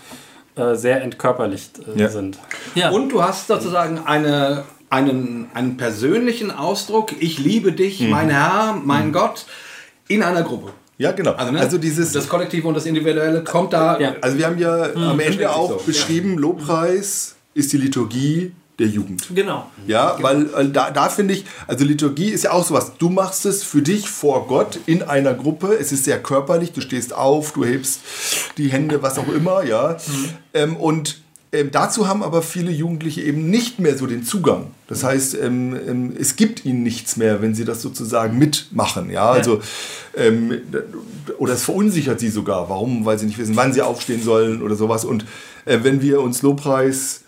äh, 0.55 0.75
sehr 0.75 1.03
entkörperlicht 1.03 1.79
äh, 1.93 1.99
Ja. 2.03 2.07
sind. 2.07 2.39
Ja. 2.75 2.89
Und 2.91 3.09
du 3.09 3.21
hast 3.21 3.47
sozusagen 3.47 3.99
eine, 4.05 4.63
einen, 4.95 5.47
einen 5.53 5.77
persönlichen 5.77 6.51
Ausdruck, 6.51 7.13
ich 7.19 7.37
liebe 7.37 7.71
dich, 7.71 8.01
mein 8.01 8.29
Herr, 8.29 8.79
mein 8.83 9.11
Gott, 9.11 9.45
in 10.07 10.23
einer 10.23 10.43
Gruppe. 10.43 10.71
Ja, 10.97 11.11
genau. 11.11 11.33
Also, 11.33 11.57
Also, 11.57 11.75
ne, 11.75 11.81
dieses, 11.81 12.13
das 12.13 12.29
Kollektive 12.29 12.67
und 12.67 12.73
das 12.73 12.85
Individuelle 12.85 13.43
kommt 13.43 13.73
da. 13.73 13.99
Ja. 13.99 14.15
also 14.21 14.37
wir 14.37 14.45
haben 14.45 14.57
ja 14.57 14.93
am 14.93 15.19
Ende 15.19 15.51
auch 15.51 15.79
so, 15.79 15.85
beschrieben, 15.85 16.37
Lobpreis 16.37 17.35
ist 17.53 17.73
die 17.73 17.77
Liturgie 17.77 18.53
der 18.79 18.87
Jugend. 18.87 19.27
Genau. 19.33 19.69
Ja, 19.87 20.17
weil 20.21 20.49
äh, 20.53 20.69
da, 20.69 20.91
da 20.91 21.09
finde 21.09 21.33
ich, 21.33 21.45
also 21.67 21.85
Liturgie 21.85 22.29
ist 22.29 22.43
ja 22.43 22.51
auch 22.51 22.65
sowas. 22.65 22.93
Du 22.97 23.09
machst 23.09 23.45
es 23.45 23.63
für 23.63 23.81
dich 23.81 24.09
vor 24.09 24.47
Gott 24.47 24.79
in 24.85 25.01
einer 25.03 25.33
Gruppe. 25.33 25.77
Es 25.79 25.91
ist 25.91 26.05
sehr 26.05 26.21
körperlich. 26.21 26.73
Du 26.73 26.81
stehst 26.81 27.13
auf, 27.13 27.53
du 27.53 27.65
hebst 27.65 28.01
die 28.57 28.69
Hände, 28.69 29.01
was 29.01 29.17
auch 29.17 29.29
immer, 29.29 29.63
ja. 29.63 29.97
Ähm, 30.53 30.75
und 30.75 31.21
ähm, 31.51 31.69
dazu 31.71 32.07
haben 32.07 32.23
aber 32.23 32.41
viele 32.41 32.71
Jugendliche 32.71 33.21
eben 33.21 33.49
nicht 33.49 33.79
mehr 33.79 33.97
so 33.97 34.07
den 34.07 34.23
Zugang. 34.23 34.71
Das 34.87 35.03
heißt, 35.03 35.37
ähm, 35.41 35.75
ähm, 35.87 36.13
es 36.19 36.35
gibt 36.35 36.65
ihnen 36.65 36.83
nichts 36.83 37.17
mehr, 37.17 37.41
wenn 37.41 37.55
sie 37.55 37.65
das 37.65 37.81
sozusagen 37.81 38.37
mitmachen. 38.37 39.09
Ja, 39.09 39.29
also 39.31 39.61
ähm, 40.15 40.61
oder 41.37 41.53
es 41.53 41.63
verunsichert 41.63 42.19
sie 42.19 42.29
sogar. 42.29 42.69
Warum? 42.69 43.05
Weil 43.05 43.17
sie 43.19 43.25
nicht 43.25 43.37
wissen, 43.37 43.55
wann 43.55 43.73
sie 43.73 43.81
aufstehen 43.81 44.21
sollen 44.21 44.61
oder 44.61 44.75
sowas. 44.75 45.05
Und 45.05 45.25
äh, 45.65 45.79
wenn 45.83 46.01
wir 46.01 46.21
uns 46.21 46.41
Lobpreis 46.41 47.21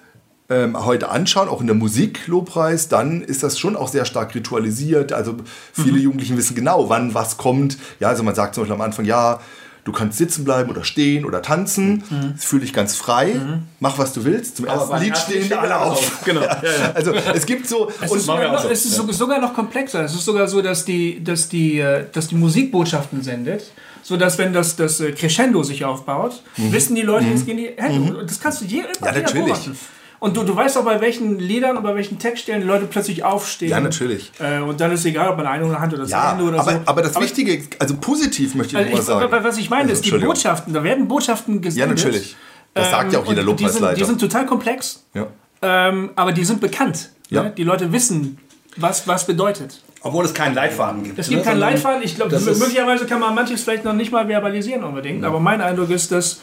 ähm, 0.50 0.86
heute 0.86 1.10
anschauen, 1.10 1.50
auch 1.50 1.62
in 1.62 1.68
der 1.68 1.76
Musik 1.76 2.28
Lobpreis, 2.28 2.88
dann 2.88 3.22
ist 3.22 3.44
das 3.44 3.60
schon 3.60 3.76
auch 3.76 3.88
sehr 3.88 4.06
stark 4.06 4.34
ritualisiert. 4.36 5.14
Also 5.14 5.36
viele 5.74 6.00
Jugendlichen 6.00 6.38
wissen 6.38 6.56
genau, 6.56 6.90
wann 6.90 7.14
was 7.14 7.38
kommt. 7.38 7.78
Ja, 8.00 8.10
also 8.10 8.24
man 8.24 8.36
sagt 8.36 8.56
zum 8.56 8.64
Beispiel 8.64 8.76
am 8.76 8.82
Anfang, 8.82 9.06
ja, 9.06 9.40
du 9.88 9.94
kannst 9.94 10.18
sitzen 10.18 10.44
bleiben 10.44 10.70
oder 10.70 10.84
stehen 10.84 11.24
oder 11.24 11.42
tanzen. 11.42 12.04
Das 12.36 12.44
fühle 12.44 12.62
dich 12.64 12.74
ganz 12.74 12.96
frei. 12.96 13.40
Mach, 13.80 13.98
was 13.98 14.12
du 14.12 14.26
willst. 14.26 14.58
Zum 14.58 14.66
ersten 14.66 14.98
Lied 15.00 15.18
stehen 15.18 15.46
stehen 15.46 15.58
alle 15.58 15.70
wir 15.70 15.82
auf. 15.82 16.22
Genau. 16.26 16.42
Also 16.94 17.14
es 17.14 17.46
gibt 17.46 17.68
so... 17.70 17.90
Es 18.02 18.12
und 18.12 18.18
ist, 18.18 18.26
sogar 18.26 18.52
noch, 18.52 18.70
es 18.70 18.86
ist 18.86 18.96
so- 18.96 19.10
sogar 19.14 19.40
noch 19.40 19.54
komplexer. 19.54 20.04
Es 20.04 20.14
ist 20.14 20.26
sogar 20.26 20.48
so, 20.50 20.62
dass 20.62 20.84
die, 20.84 21.24
dass 21.24 21.48
die, 21.48 21.80
äh, 21.80 22.06
dass 22.12 22.28
die 22.28 22.36
Musik 22.36 22.72
Botschaften 22.72 23.22
sendet. 23.24 23.72
So 24.04 24.18
dass 24.18 24.38
wenn 24.38 24.52
das, 24.54 24.76
das 24.76 25.00
äh, 25.00 25.12
Crescendo 25.14 25.64
sich 25.64 25.86
aufbaut, 25.86 26.42
wissen 26.58 26.96
die 26.96 27.02
Leute, 27.02 27.26
jetzt 27.28 27.46
gehen 27.46 27.58
die 27.58 27.70
Hände. 27.78 28.18
Und 28.18 28.30
Das 28.30 28.40
kannst 28.42 28.62
du 28.62 28.66
je, 28.66 28.80
immer 28.80 28.88
Mhm. 28.88 28.94
Ja, 29.06 29.12
wieder 29.12 29.22
natürlich. 29.22 29.46
beobachten. 29.46 29.78
Und 30.20 30.36
du, 30.36 30.44
du 30.44 30.56
weißt 30.56 30.78
auch, 30.78 30.84
bei 30.86 31.00
welchen 31.00 31.38
Liedern 31.40 31.78
und 31.78 31.84
bei 31.84 31.94
welchen 31.94 32.18
Textstellen 32.18 32.62
die 32.62 32.68
Leute 32.68 32.86
plötzlich 32.86 33.24
aufstehen. 33.24 33.70
Ja, 33.70 33.80
natürlich. 33.80 34.32
Äh, 34.40 34.60
und 34.62 34.80
dann 34.82 34.92
ist 34.92 35.06
egal, 35.06 35.30
ob 35.30 35.38
man 35.38 35.46
eine 35.46 35.66
oder 35.66 35.80
Hand 35.80 35.94
oder 35.94 36.04
das 36.04 36.12
ja, 36.12 36.32
Ende 36.32 36.46
oder 36.46 36.60
aber, 36.60 36.72
so. 36.72 36.80
aber 36.86 37.02
das 37.04 37.20
Wichtige, 37.20 37.62
also 37.78 37.96
positiv 37.98 38.56
möchte 38.56 38.74
ich 38.74 38.78
Also 38.78 38.90
nur 38.90 39.00
ich, 39.00 39.08
mal 39.08 39.30
sagen. 39.30 39.44
was 39.46 39.58
ich 39.58 39.70
meine, 39.70 39.90
Also, 39.90 39.94
ist 39.94 40.06
die. 40.06 40.18
Botschaften, 40.18 40.74
da 40.74 40.84
werden 40.84 41.08
Botschaften 41.08 41.56
Ja, 41.56 41.62
gesendet. 41.62 41.98
natürlich. 41.98 42.36
Das 42.74 42.90
sagt 42.92 43.14
ja 43.14 43.20
auch 43.20 43.26
jeder 43.28 43.42
Ähm, 43.42 43.48
die 43.58 43.64
sind, 43.64 43.66
Lobpreisleiter. 43.66 43.96
die 43.96 44.04
sind 44.06 44.22
total 44.22 44.46
komplex, 44.46 45.04
ja. 45.14 45.28
ähm, 45.62 46.12
aber 46.16 46.32
die 46.32 46.46
sind 46.46 46.62
bekannt. 46.62 47.10
Ja. 47.30 47.44
Ne? 47.44 47.54
Die 47.56 47.64
Leute 47.64 47.92
wissen, 47.92 48.38
was 48.76 49.08
was 49.08 49.26
bedeutet. 49.26 49.82
Obwohl 50.02 50.26
es 50.26 50.34
keinen 50.34 50.54
Leitfaden 50.56 51.04
gibt. 51.04 51.18
Es 51.20 51.28
gibt 51.28 51.44
ne, 51.44 51.46
keinen 51.46 51.60
Leitfaden. 51.60 52.02
Ich 52.04 52.16
glaube, 52.16 52.40
möglicherweise 52.40 53.06
kann 53.08 53.20
man 53.20 53.34
manches 53.36 53.64
vielleicht 53.64 53.84
noch 53.84 53.94
nicht 53.94 54.12
mal 54.12 54.28
verbalisieren 54.28 54.84
unbedingt. 54.84 55.26
Aber 55.26 55.40
mein 55.40 55.60
Eindruck 55.60 55.90
ist, 55.90 56.12
dass 56.12 56.40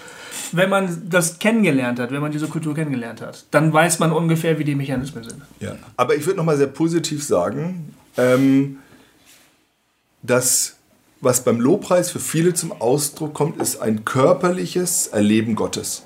wenn 0.53 0.71
man 0.71 1.09
das 1.09 1.39
kennengelernt 1.39 1.99
hat, 1.99 2.11
wenn 2.11 2.21
man 2.21 2.33
diese 2.33 2.49
Kultur 2.49 2.75
kennengelernt 2.75 3.21
hat, 3.21 3.45
dann 3.51 3.73
weiß 3.73 3.99
man 3.99 4.13
ungefähr, 4.13 4.59
wie 4.59 4.65
die 4.65 4.75
Mechanismen 4.75 5.25
sind. 5.25 5.43
Ja. 5.61 5.77
Aber 5.97 6.15
ich 6.17 6.27
würde 6.27 6.39
noch 6.39 6.45
mal 6.45 6.57
sehr 6.57 6.67
positiv 6.67 7.25
sagen, 7.25 7.95
ähm, 8.17 8.79
dass 10.23 10.77
was 11.21 11.43
beim 11.43 11.61
Lobpreis 11.61 12.11
für 12.11 12.21
viele 12.21 12.55
zum 12.55 12.73
Ausdruck 12.73 13.35
kommt, 13.35 13.61
ist 13.61 13.81
ein 13.81 14.05
körperliches 14.05 15.07
Erleben 15.07 15.55
Gottes. 15.55 16.05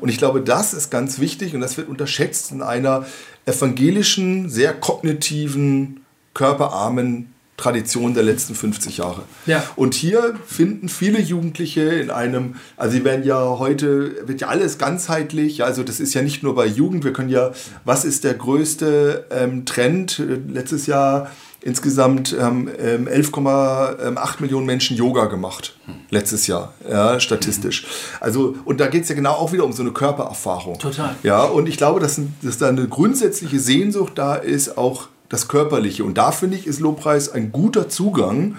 Und 0.00 0.08
ich 0.08 0.18
glaube, 0.18 0.40
das 0.40 0.72
ist 0.72 0.90
ganz 0.90 1.18
wichtig 1.18 1.54
und 1.54 1.60
das 1.60 1.76
wird 1.76 1.88
unterschätzt 1.88 2.52
in 2.52 2.62
einer 2.62 3.06
evangelischen, 3.44 4.48
sehr 4.48 4.72
kognitiven, 4.72 6.04
körperarmen 6.32 7.33
Tradition 7.56 8.14
der 8.14 8.24
letzten 8.24 8.54
50 8.54 8.98
Jahre. 8.98 9.22
Ja. 9.46 9.62
Und 9.76 9.94
hier 9.94 10.34
finden 10.46 10.88
viele 10.88 11.20
Jugendliche 11.20 11.82
in 11.82 12.10
einem, 12.10 12.56
also 12.76 12.96
sie 12.96 13.04
werden 13.04 13.24
ja 13.24 13.58
heute, 13.58 14.26
wird 14.26 14.40
ja 14.40 14.48
alles 14.48 14.76
ganzheitlich, 14.78 15.62
also 15.62 15.84
das 15.84 16.00
ist 16.00 16.14
ja 16.14 16.22
nicht 16.22 16.42
nur 16.42 16.56
bei 16.56 16.66
Jugend, 16.66 17.04
wir 17.04 17.12
können 17.12 17.28
ja, 17.28 17.52
was 17.84 18.04
ist 18.04 18.24
der 18.24 18.34
größte 18.34 19.26
ähm, 19.30 19.64
Trend? 19.66 20.20
Letztes 20.48 20.86
Jahr 20.86 21.30
insgesamt 21.64 22.36
ähm, 22.38 22.68
ähm, 22.78 23.08
11,8 23.08 24.40
Millionen 24.40 24.66
Menschen 24.66 24.96
Yoga 24.98 25.26
gemacht. 25.26 25.74
Letztes 26.10 26.46
Jahr, 26.46 26.74
ja, 26.88 27.18
statistisch. 27.18 27.86
Also, 28.20 28.54
und 28.66 28.80
da 28.80 28.88
geht 28.88 29.04
es 29.04 29.08
ja 29.08 29.14
genau 29.14 29.32
auch 29.32 29.52
wieder 29.52 29.64
um 29.64 29.72
so 29.72 29.82
eine 29.82 29.92
Körpererfahrung. 29.92 30.78
Total. 30.78 31.16
Ja, 31.22 31.42
und 31.44 31.66
ich 31.66 31.78
glaube, 31.78 32.00
dass, 32.00 32.20
dass 32.42 32.58
da 32.58 32.68
eine 32.68 32.86
grundsätzliche 32.86 33.58
Sehnsucht 33.58 34.12
da 34.16 34.34
ist, 34.34 34.76
auch 34.76 35.08
das 35.34 35.48
Körperliche. 35.48 36.04
Und 36.04 36.16
da 36.16 36.32
finde 36.32 36.56
ich, 36.56 36.66
ist 36.66 36.80
Lobpreis 36.80 37.28
ein 37.28 37.52
guter 37.52 37.88
Zugang. 37.88 38.56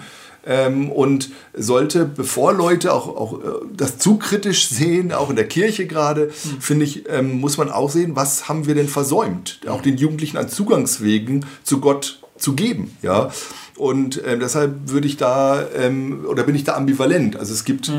Ähm, 0.48 0.92
und 0.92 1.30
sollte, 1.54 2.04
bevor 2.04 2.52
Leute 2.52 2.92
auch, 2.92 3.08
auch 3.08 3.40
äh, 3.40 3.46
das 3.76 3.98
zu 3.98 4.16
kritisch 4.16 4.68
sehen, 4.68 5.12
auch 5.12 5.28
in 5.28 5.34
der 5.34 5.48
Kirche 5.48 5.88
gerade, 5.88 6.30
finde 6.60 6.84
ich, 6.84 7.08
ähm, 7.08 7.40
muss 7.40 7.58
man 7.58 7.68
auch 7.68 7.90
sehen, 7.90 8.14
was 8.14 8.48
haben 8.48 8.66
wir 8.66 8.76
denn 8.76 8.86
versäumt, 8.86 9.58
auch 9.66 9.82
den 9.82 9.96
Jugendlichen 9.96 10.36
an 10.36 10.48
Zugangswegen 10.48 11.44
zu 11.64 11.80
Gott 11.80 12.20
zu 12.36 12.52
geben. 12.54 12.96
Ja? 13.02 13.32
Und 13.76 14.22
ähm, 14.24 14.38
deshalb 14.38 14.88
würde 14.88 15.08
ich 15.08 15.16
da, 15.16 15.66
ähm, 15.74 16.24
oder 16.28 16.44
bin 16.44 16.54
ich 16.54 16.62
da 16.62 16.76
ambivalent. 16.76 17.34
Also 17.36 17.52
es 17.52 17.64
gibt, 17.64 17.90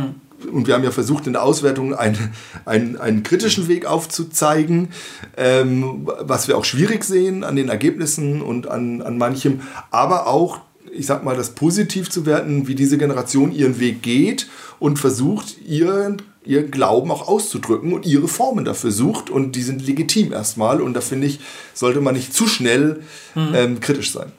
und 0.52 0.68
wir 0.68 0.74
haben 0.76 0.84
ja 0.84 0.92
versucht 0.92 1.28
in 1.28 1.34
der 1.34 1.44
Auswertung 1.44 1.94
einen, 1.96 2.32
einen, 2.66 2.98
einen 2.98 3.24
kritischen 3.24 3.68
Weg 3.68 3.86
aufzuzeigen, 3.86 4.90
ähm, 5.36 6.08
was 6.22 6.48
wir 6.48 6.58
auch 6.58 6.66
schwierig 6.66 7.04
sehen 7.04 7.44
an 7.44 7.56
den 7.56 7.70
Ergebnissen 7.70 8.42
und 8.42 8.68
an, 8.68 9.02
an 9.02 9.18
manchem, 9.18 9.62
aber 9.92 10.28
auch 10.28 10.60
ich 10.94 11.06
sag 11.06 11.24
mal, 11.24 11.36
das 11.36 11.52
positiv 11.52 12.10
zu 12.10 12.26
werten, 12.26 12.68
wie 12.68 12.74
diese 12.74 12.98
Generation 12.98 13.52
ihren 13.52 13.80
Weg 13.80 14.02
geht 14.02 14.48
und 14.80 14.98
versucht, 14.98 15.58
ihren, 15.68 16.22
ihren 16.44 16.72
Glauben 16.72 17.12
auch 17.12 17.28
auszudrücken 17.28 17.94
und 17.94 18.06
ihre 18.08 18.28
Formen 18.28 18.66
dafür 18.66 18.92
sucht 18.92 19.30
und 19.30 19.52
die 19.56 19.62
sind 19.62 19.86
legitim 19.86 20.32
erstmal 20.32 20.82
und 20.82 20.94
da 20.96 21.02
finde 21.02 21.28
ich, 21.28 21.40
sollte 21.76 22.02
man 22.02 22.16
nicht 22.16 22.34
zu 22.34 22.48
schnell 22.48 23.02
ähm, 23.36 23.80
kritisch 23.80 24.12
sein. 24.12 24.32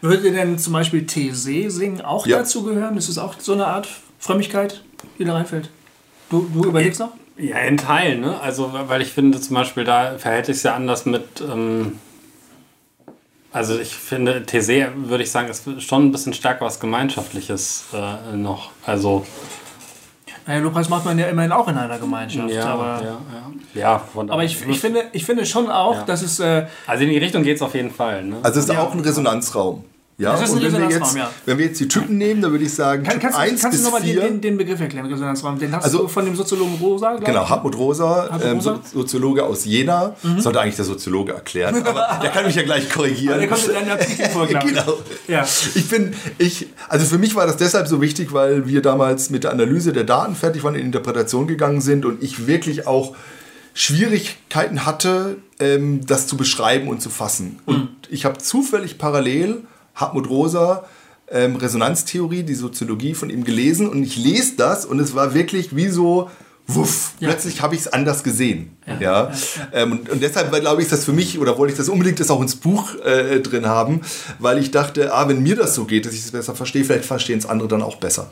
Würde 0.00 0.26
ihr 0.26 0.32
denn 0.32 0.58
zum 0.58 0.72
Beispiel 0.72 1.06
TC 1.06 1.70
singen 1.70 2.00
auch 2.00 2.26
Ja. 2.26 2.38
dazu 2.38 2.64
gehören? 2.64 2.96
Ist 2.96 3.08
es 3.08 3.18
auch 3.18 3.34
so 3.38 3.52
eine 3.52 3.66
Art 3.66 3.88
Frömmigkeit, 4.20 4.82
die 5.18 5.24
da 5.24 5.34
reinfällt? 5.34 5.70
Du, 6.28 6.48
du 6.54 6.64
überlegst 6.68 7.00
noch? 7.00 7.10
Ja, 7.36 7.56
in 7.60 7.76
Teilen, 7.78 8.20
ne? 8.20 8.38
Also, 8.40 8.70
weil 8.86 9.00
ich 9.02 9.08
finde 9.12 9.40
zum 9.40 9.54
Beispiel, 9.56 9.82
da 9.84 10.18
verhält 10.18 10.46
sich 10.46 10.62
ja 10.62 10.74
anders 10.74 11.06
mit. 11.06 11.40
Ähm, 11.40 11.98
also, 13.52 13.78
ich 13.80 13.94
finde, 13.96 14.44
TC, 14.46 14.92
würde 15.08 15.24
ich 15.24 15.30
sagen, 15.30 15.48
ist 15.48 15.82
schon 15.82 16.06
ein 16.06 16.12
bisschen 16.12 16.34
stärker 16.34 16.64
was 16.66 16.78
Gemeinschaftliches 16.78 17.86
äh, 17.94 18.36
noch. 18.36 18.70
Also, 18.86 19.26
Naja, 20.46 20.60
Lobpreis 20.60 20.88
macht 20.90 21.04
man 21.06 21.18
ja 21.18 21.26
immerhin 21.26 21.50
auch 21.50 21.66
in 21.66 21.76
einer 21.78 21.98
Gemeinschaft. 21.98 22.50
ja, 22.52 22.66
aber 22.66 23.02
ja, 23.02 23.10
ja. 23.74 23.80
ja 23.80 23.98
von 24.12 24.30
aber 24.30 24.44
ich, 24.44 24.64
ich, 24.68 24.78
finde, 24.78 25.04
ich 25.12 25.24
finde 25.24 25.46
schon 25.46 25.68
auch, 25.70 25.94
Ja. 25.96 26.02
dass 26.04 26.22
es. 26.22 26.38
Äh, 26.40 26.66
Also, 26.86 27.04
in 27.04 27.10
die 27.10 27.18
Richtung 27.18 27.42
geht 27.42 27.56
es 27.56 27.62
auf 27.62 27.74
jeden 27.74 27.90
Fall, 27.90 28.22
ne? 28.24 28.36
Also 28.42 28.60
es 28.60 28.66
ist 28.66 28.72
Ja. 28.74 28.82
auch 28.82 28.92
ein 28.92 29.00
Resonanzraum. 29.00 29.84
Ja, 30.20 30.32
Das 30.32 30.42
ist 30.42 30.50
ein 30.50 30.56
und 30.56 30.62
wenn 30.64 30.72
wir, 30.72 30.78
Resonanzraum, 30.86 31.16
jetzt, 31.16 31.16
ja. 31.16 31.30
wenn 31.46 31.58
wir 31.58 31.64
jetzt 31.66 31.80
die 31.80 31.88
Typen 31.88 32.18
nehmen, 32.18 32.42
dann 32.42 32.50
würde 32.52 32.64
ich 32.64 32.74
sagen, 32.74 33.04
kann, 33.04 33.14
Typ 33.14 33.22
kannst 33.22 33.38
1 33.38 33.50
du, 33.54 33.62
kannst 33.62 33.64
du 33.78 33.82
bis 33.82 33.84
nochmal 33.84 34.02
den, 34.02 34.12
4. 34.12 34.20
den, 34.22 34.40
den 34.42 34.56
Begriff 34.58 34.78
erklären, 34.80 35.06
Resonanzraum? 35.06 35.58
Den 35.58 35.74
hast 35.74 35.84
Also- 35.84 35.98
du 36.02 36.08
von 36.08 36.24
dem 36.26 36.36
Soziologen 36.36 36.74
Rosa, 36.74 37.16
Genau? 37.16 37.48
Hartmut 37.48 37.74
Rosa, 37.76 38.28
Hartmut 38.30 38.42
ähm, 38.44 38.56
Rosa? 38.58 38.72
Mhm. 38.74 38.80
So 38.92 38.98
Soziologe 39.00 39.44
aus 39.44 39.64
Jena. 39.64 40.14
Sollte 40.38 40.60
eigentlich 40.60 40.76
der 40.76 40.84
Soziologe 40.84 41.32
erklären, 41.32 41.82
aber 41.86 42.18
der 42.22 42.30
kann 42.30 42.44
mich 42.44 42.54
ja 42.54 42.62
gleich 42.62 42.90
korrigieren. 42.90 43.38
Der 43.38 43.48
kommt 43.48 43.66
in 43.66 43.72
deinen 43.72 43.90
Artikel 43.90 44.26
vor, 44.28 44.46
genau. 44.46 44.98
Ja. 45.26 45.46
Ich 45.74 45.88
bin, 45.88 46.12
ich, 46.36 46.66
also 46.90 47.06
für 47.06 47.16
mich 47.18 47.34
war 47.34 47.46
das 47.46 47.56
deshalb 47.56 47.88
so 47.88 48.02
wichtig, 48.02 48.32
weil 48.34 48.66
wir 48.68 48.82
damals 48.82 49.30
mit 49.30 49.44
der 49.44 49.52
Analyse 49.52 49.92
der 49.94 50.04
Daten 50.04 50.34
fertig 50.34 50.62
waren, 50.64 50.74
in 50.74 50.84
Interpretation 50.84 51.46
gegangen 51.46 51.80
sind 51.80 52.04
und 52.04 52.22
ich 52.22 52.46
wirklich 52.46 52.86
auch 52.86 53.16
Schwierigkeiten 53.72 54.84
hatte, 54.84 55.36
ähm, 55.58 56.06
das 56.06 56.26
zu 56.26 56.36
beschreiben 56.36 56.88
und 56.88 57.00
zu 57.00 57.08
fassen. 57.08 57.58
Und 57.66 57.88
ich 58.10 58.24
habe 58.24 58.38
zufällig 58.38 58.98
parallel 58.98 59.62
Hartmut 59.94 60.28
Rosa 60.28 60.84
ähm, 61.30 61.56
Resonanztheorie, 61.56 62.42
die 62.42 62.54
Soziologie 62.54 63.14
von 63.14 63.30
ihm 63.30 63.44
gelesen 63.44 63.88
und 63.88 64.02
ich 64.02 64.16
lese 64.16 64.56
das 64.56 64.84
und 64.84 64.98
es 64.98 65.14
war 65.14 65.34
wirklich 65.34 65.76
wie 65.76 65.88
so, 65.88 66.30
wuff, 66.74 67.12
plötzlich 67.20 67.62
habe 67.62 67.74
ich 67.74 67.82
es 67.82 67.88
anders 67.88 68.22
gesehen. 68.22 68.76
Ja, 68.86 69.32
Ähm, 69.72 69.92
und, 69.92 70.08
und 70.08 70.22
deshalb 70.22 70.50
glaube 70.52 70.80
ich, 70.80 70.86
ist 70.86 70.92
das 70.92 71.04
für 71.04 71.12
mich, 71.12 71.38
oder 71.38 71.56
wollte 71.58 71.72
ich 71.72 71.78
das 71.78 71.88
unbedingt 71.88 72.18
das 72.20 72.30
auch 72.30 72.40
ins 72.40 72.56
Buch 72.56 72.94
äh, 73.04 73.40
drin 73.40 73.66
haben, 73.66 74.00
weil 74.38 74.58
ich 74.58 74.70
dachte, 74.70 75.12
ah, 75.14 75.28
wenn 75.28 75.42
mir 75.42 75.56
das 75.56 75.74
so 75.74 75.84
geht, 75.84 76.06
dass 76.06 76.14
ich 76.14 76.20
es 76.20 76.30
besser 76.30 76.54
verstehe, 76.54 76.84
vielleicht 76.84 77.04
verstehen 77.04 77.38
es 77.38 77.46
andere 77.46 77.68
dann 77.68 77.82
auch 77.82 77.96
besser. 77.96 78.30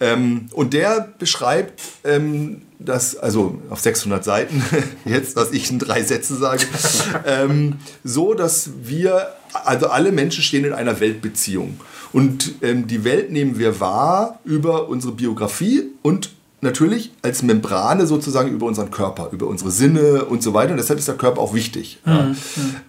Ähm, 0.00 0.48
und 0.52 0.74
der 0.74 1.08
beschreibt 1.18 1.80
ähm, 2.04 2.62
das, 2.78 3.16
also 3.16 3.60
auf 3.70 3.80
600 3.80 4.24
Seiten, 4.24 4.62
jetzt, 5.04 5.36
was 5.36 5.52
ich 5.52 5.70
in 5.70 5.78
drei 5.78 6.02
Sätzen 6.02 6.38
sage, 6.38 6.64
ähm, 7.26 7.76
so, 8.04 8.34
dass 8.34 8.70
wir, 8.82 9.28
also 9.64 9.88
alle 9.88 10.12
Menschen 10.12 10.42
stehen 10.42 10.64
in 10.64 10.72
einer 10.72 11.00
Weltbeziehung. 11.00 11.80
Und 12.12 12.54
ähm, 12.62 12.86
die 12.86 13.04
Welt 13.04 13.30
nehmen 13.30 13.58
wir 13.58 13.80
wahr 13.80 14.40
über 14.44 14.88
unsere 14.88 15.12
Biografie 15.12 15.90
und 16.02 16.30
natürlich 16.60 17.12
als 17.22 17.42
Membrane 17.42 18.06
sozusagen 18.06 18.50
über 18.50 18.66
unseren 18.66 18.90
Körper, 18.90 19.30
über 19.32 19.46
unsere 19.46 19.70
Sinne 19.70 20.24
und 20.24 20.42
so 20.42 20.54
weiter. 20.54 20.72
Und 20.72 20.78
deshalb 20.78 20.98
ist 20.98 21.08
der 21.08 21.16
Körper 21.16 21.40
auch 21.40 21.54
wichtig. 21.54 22.00
Ja. 22.04 22.34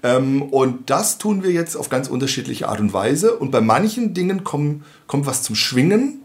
Ähm, 0.04 0.42
und 0.42 0.90
das 0.90 1.18
tun 1.18 1.44
wir 1.44 1.52
jetzt 1.52 1.76
auf 1.76 1.90
ganz 1.90 2.08
unterschiedliche 2.08 2.68
Art 2.68 2.80
und 2.80 2.94
Weise. 2.94 3.36
Und 3.36 3.52
bei 3.52 3.62
manchen 3.62 4.14
Dingen 4.14 4.44
kommen, 4.44 4.84
kommt 5.08 5.26
was 5.26 5.44
zum 5.44 5.56
Schwingen 5.56 6.22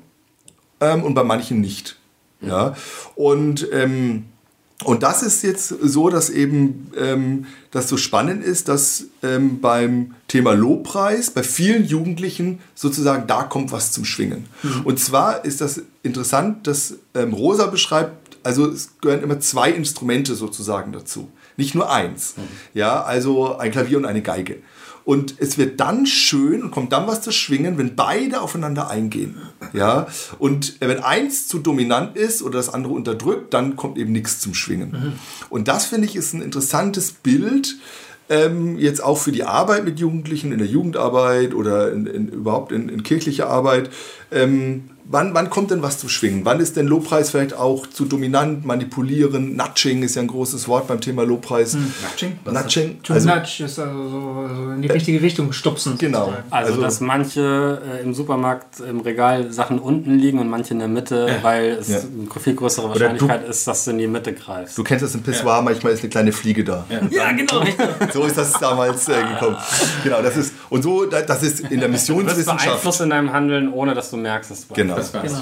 ähm, 0.80 1.02
und 1.02 1.14
bei 1.14 1.24
manchen 1.24 1.60
nicht. 1.60 1.96
Ja. 2.40 2.74
Und, 3.14 3.68
ähm, 3.72 4.24
und 4.84 5.02
das 5.02 5.22
ist 5.22 5.42
jetzt 5.42 5.68
so, 5.68 6.08
dass 6.08 6.30
eben 6.30 6.90
ähm, 6.96 7.46
das 7.74 7.88
so 7.88 7.96
spannend 7.96 8.44
ist, 8.44 8.68
dass 8.68 9.06
ähm, 9.24 9.60
beim 9.60 10.14
Thema 10.28 10.52
Lobpreis 10.52 11.30
bei 11.30 11.42
vielen 11.42 11.84
Jugendlichen 11.84 12.60
sozusagen 12.76 13.26
da 13.26 13.42
kommt 13.42 13.72
was 13.72 13.90
zum 13.90 14.04
Schwingen. 14.04 14.46
Und 14.84 15.00
zwar 15.00 15.44
ist 15.44 15.60
das 15.60 15.82
interessant, 16.04 16.68
dass 16.68 16.94
ähm, 17.16 17.32
Rosa 17.32 17.66
beschreibt, 17.66 18.36
also 18.44 18.70
es 18.70 18.90
gehören 19.00 19.24
immer 19.24 19.40
zwei 19.40 19.70
Instrumente 19.70 20.36
sozusagen 20.36 20.92
dazu, 20.92 21.28
nicht 21.56 21.74
nur 21.74 21.90
eins. 21.90 22.34
Ja, 22.74 23.02
also 23.02 23.58
ein 23.58 23.72
Klavier 23.72 23.98
und 23.98 24.04
eine 24.04 24.22
Geige. 24.22 24.58
Und 25.04 25.34
es 25.38 25.58
wird 25.58 25.80
dann 25.80 26.06
schön 26.06 26.62
und 26.62 26.70
kommt 26.70 26.92
dann 26.92 27.06
was 27.06 27.20
zu 27.20 27.30
schwingen, 27.30 27.76
wenn 27.76 27.94
beide 27.94 28.40
aufeinander 28.40 28.88
eingehen. 28.88 29.36
Ja? 29.72 30.06
Und 30.38 30.76
wenn 30.80 31.00
eins 31.00 31.46
zu 31.46 31.58
dominant 31.58 32.16
ist 32.16 32.42
oder 32.42 32.56
das 32.56 32.72
andere 32.72 32.94
unterdrückt, 32.94 33.52
dann 33.52 33.76
kommt 33.76 33.98
eben 33.98 34.12
nichts 34.12 34.40
zum 34.40 34.54
Schwingen. 34.54 35.18
Und 35.50 35.68
das 35.68 35.84
finde 35.84 36.08
ich 36.08 36.16
ist 36.16 36.32
ein 36.32 36.40
interessantes 36.40 37.12
Bild, 37.12 37.76
ähm, 38.30 38.78
jetzt 38.78 39.02
auch 39.02 39.18
für 39.18 39.32
die 39.32 39.44
Arbeit 39.44 39.84
mit 39.84 40.00
Jugendlichen 40.00 40.52
in 40.52 40.58
der 40.58 40.66
Jugendarbeit 40.66 41.54
oder 41.54 41.92
in, 41.92 42.06
in, 42.06 42.28
überhaupt 42.28 42.72
in, 42.72 42.88
in 42.88 43.02
kirchlicher 43.02 43.50
Arbeit. 43.50 43.90
Ähm, 44.32 44.90
wann, 45.04 45.34
wann 45.34 45.50
kommt 45.50 45.70
denn 45.70 45.82
was 45.82 45.98
zum 45.98 46.08
Schwingen? 46.08 46.44
Wann 46.44 46.60
ist 46.60 46.76
denn 46.76 46.86
Lobpreis 46.86 47.30
vielleicht 47.30 47.54
auch 47.54 47.86
zu 47.86 48.04
dominant, 48.04 48.64
manipulieren? 48.64 49.56
Nudging 49.56 50.02
ist 50.02 50.14
ja 50.16 50.22
ein 50.22 50.28
großes 50.28 50.68
Wort 50.68 50.86
beim 50.88 51.00
Thema 51.00 51.24
Lobpreis. 51.24 51.74
Nudging? 51.74 52.38
Nudging. 52.44 53.02
To 53.02 53.12
Also, 53.14 53.28
nudge 53.28 53.64
ist 53.64 53.78
also 53.78 54.08
so, 54.08 54.48
so 54.54 54.70
in 54.70 54.82
die 54.82 54.88
richtige 54.88 55.20
Richtung 55.22 55.52
stupsen. 55.52 55.96
genau. 55.98 56.26
sozusagen. 56.26 56.44
Also, 56.50 56.80
dass 56.80 57.00
manche 57.00 57.82
äh, 58.00 58.02
im 58.02 58.14
Supermarkt 58.14 58.80
im 58.80 59.00
Regal 59.00 59.52
Sachen 59.52 59.78
unten 59.78 60.18
liegen 60.18 60.38
und 60.38 60.48
manche 60.48 60.72
in 60.74 60.78
der 60.80 60.88
Mitte, 60.88 61.28
weil 61.42 61.70
es 61.80 61.88
Ja. 61.88 61.98
eine 61.98 62.40
viel 62.40 62.54
größere 62.54 62.86
Oder 62.86 62.94
du- 62.94 63.00
Wahrscheinlichkeit 63.04 63.48
ist, 63.48 63.66
dass 63.66 63.84
du 63.84 63.90
in 63.92 63.98
die 63.98 64.06
Mitte 64.06 64.32
greifst. 64.32 64.76
Du 64.78 64.84
kennst 64.84 65.04
das 65.04 65.14
im 65.14 65.22
Pissoir, 65.22 65.62
manchmal 65.62 65.92
ist 65.92 66.00
eine 66.00 66.10
kleine 66.10 66.32
Fliege 66.32 66.64
da. 66.64 66.84
Ja, 67.10 67.30
genau. 67.32 67.58
richtig. 67.60 67.86
So 68.12 68.24
ist 68.24 68.38
das 68.38 68.52
damals 68.52 69.08
äh, 69.08 69.12
gekommen. 69.34 69.56
Genau, 70.02 70.22
das 70.22 70.36
ist, 70.36 70.54
und 70.70 70.82
so, 70.82 71.04
da- 71.06 71.22
das 71.22 71.42
ist 71.42 71.60
in 71.60 71.80
der 71.80 71.88
Du 71.88 71.94
wirst 71.94 72.08
Missionswissenschaft. 72.08 72.64
beeinflusst 72.66 73.00
in 73.00 73.10
deinem 73.10 73.32
Handeln, 73.32 73.72
ohne 73.72 73.94
dass 73.94 74.10
du 74.10 74.16
merkst, 74.16 74.50
dass 74.50 74.66
du 74.68 74.74
Genau. 74.74 74.93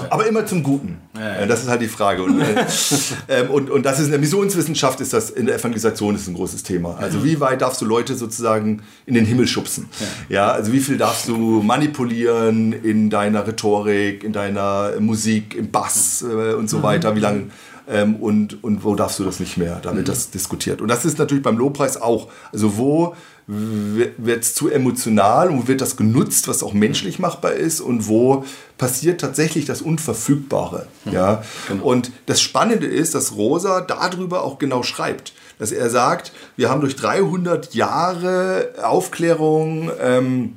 Aber 0.09 0.27
immer 0.27 0.45
zum 0.45 0.63
Guten. 0.63 0.97
Äh, 1.17 1.47
Das 1.47 1.61
ist 1.61 1.69
halt 1.69 1.81
die 1.81 1.87
Frage. 1.87 2.23
Und, 2.23 2.41
äh, 2.41 2.65
ähm, 3.29 3.49
und, 3.49 3.69
und 3.69 3.85
das 3.85 3.99
ist 3.99 4.05
in 4.05 4.11
der 4.11 4.19
Missionswissenschaft, 4.19 4.99
ist 5.01 5.13
das 5.13 5.29
in 5.29 5.45
der 5.45 5.55
Evangelisation 5.55 6.15
ist 6.15 6.27
ein 6.27 6.35
großes 6.35 6.63
Thema. 6.63 6.97
Also 6.99 7.23
wie 7.23 7.39
weit 7.39 7.61
darfst 7.61 7.81
du 7.81 7.85
Leute 7.85 8.15
sozusagen 8.15 8.81
in 9.05 9.13
den 9.13 9.25
Himmel 9.25 9.47
schubsen? 9.47 9.89
Ja, 10.29 10.51
also 10.51 10.71
wie 10.71 10.79
viel 10.79 10.97
darfst 10.97 11.27
du 11.27 11.61
manipulieren 11.61 12.73
in 12.73 13.09
deiner 13.09 13.45
Rhetorik, 13.47 14.23
in 14.23 14.33
deiner 14.33 14.91
Musik, 14.99 15.55
im 15.55 15.71
Bass 15.71 16.23
äh, 16.23 16.53
und 16.53 16.69
so 16.69 16.83
weiter? 16.83 17.15
Wie 17.15 17.19
lange? 17.19 17.43
Ähm, 17.87 18.15
und, 18.15 18.63
und 18.63 18.83
wo 18.83 18.95
darfst 18.95 19.19
du 19.19 19.23
das 19.23 19.39
nicht 19.39 19.57
mehr? 19.57 19.79
Da 19.81 19.95
wird 19.95 20.07
das 20.07 20.29
diskutiert. 20.29 20.81
Und 20.81 20.87
das 20.87 21.05
ist 21.05 21.19
natürlich 21.19 21.43
beim 21.43 21.57
Lobpreis 21.57 22.01
auch. 22.01 22.29
Also 22.51 22.77
wo 22.77 23.15
wird 23.45 24.43
es 24.43 24.55
zu 24.55 24.69
emotional 24.69 25.49
und 25.49 25.63
wo 25.63 25.67
wird 25.67 25.81
das 25.81 25.97
genutzt, 25.97 26.47
was 26.47 26.63
auch 26.63 26.73
menschlich 26.73 27.19
machbar 27.19 27.51
ist 27.51 27.81
und 27.81 28.07
wo 28.07 28.45
passiert 28.77 29.19
tatsächlich 29.19 29.65
das 29.65 29.81
Unverfügbare. 29.81 30.87
Ja? 31.11 31.43
Und 31.81 32.11
das 32.25 32.41
Spannende 32.41 32.87
ist, 32.87 33.15
dass 33.15 33.35
Rosa 33.35 33.81
darüber 33.81 34.43
auch 34.43 34.59
genau 34.59 34.81
schreibt, 34.81 35.33
dass 35.59 35.73
er 35.73 35.89
sagt, 35.89 36.31
wir 36.55 36.69
haben 36.69 36.79
durch 36.79 36.95
300 36.95 37.73
Jahre 37.73 38.75
Aufklärung 38.81 39.91
ähm, 40.01 40.55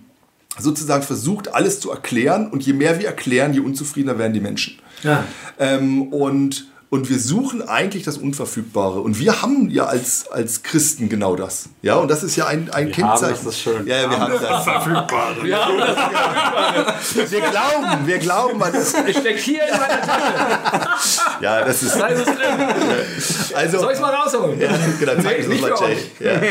sozusagen 0.59 1.03
versucht, 1.03 1.55
alles 1.55 1.81
zu 1.81 1.91
erklären 1.91 2.49
und 2.51 2.65
je 2.65 2.73
mehr 2.73 2.99
wir 3.01 3.07
erklären, 3.07 3.53
je 3.53 3.61
unzufriedener 3.61 4.19
werden 4.19 4.33
die 4.33 4.41
Menschen. 4.41 4.79
Ja. 5.03 5.25
Ähm, 5.59 6.13
und, 6.13 6.69
und 6.89 7.11
wir 7.11 7.19
suchen 7.19 7.67
eigentlich 7.69 8.05
das 8.05 8.17
Unverfügbare. 8.17 9.01
Und 9.01 9.19
wir 9.19 9.43
haben 9.43 9.69
ja 9.71 9.87
als, 9.87 10.29
als 10.31 10.63
Christen 10.63 11.09
genau 11.09 11.35
das. 11.35 11.69
Ja, 11.83 11.97
und 11.97 12.09
das 12.09 12.23
ist 12.23 12.37
ja 12.37 12.47
ein, 12.47 12.71
ein 12.71 12.87
Wir 12.89 13.05
haben 13.05 13.11
Kennzeichen. 13.19 13.35
das, 13.35 13.45
das 13.45 13.55
ist 13.55 13.61
schön. 13.61 13.87
Ja, 13.87 14.03
ja, 14.03 14.11
wir 14.11 14.19
haben 14.21 14.33
das. 14.41 14.65
Verfügbare. 14.65 15.49
Ja, 15.49 15.69
wir 17.29 17.41
glauben, 17.41 18.07
wir 18.07 18.19
glauben 18.19 18.63
an 18.63 18.73
das. 18.73 18.95
Ich 19.07 19.17
steck 19.19 19.39
hier 19.39 19.63
in 19.67 19.71
meiner 19.81 20.01
Tasche. 20.01 21.21
Ja, 21.41 21.65
das 21.65 21.83
ist. 21.83 21.97
Da 21.97 22.07
ist 22.07 22.21
es 22.21 22.27
drin. 22.27 23.55
Also, 23.55 23.79
Soll 23.81 23.93
ich 23.93 24.01
mal 24.01 24.15
rausholen? 24.15 24.61
ja, 24.61 24.71
genau, 24.99 25.13
zeig 25.23 25.39
uns 25.39 25.49
nicht 25.49 25.63
mal, 25.63 25.77
für 25.77 25.85
Jay. 25.85 25.97
Ja. 26.21 26.33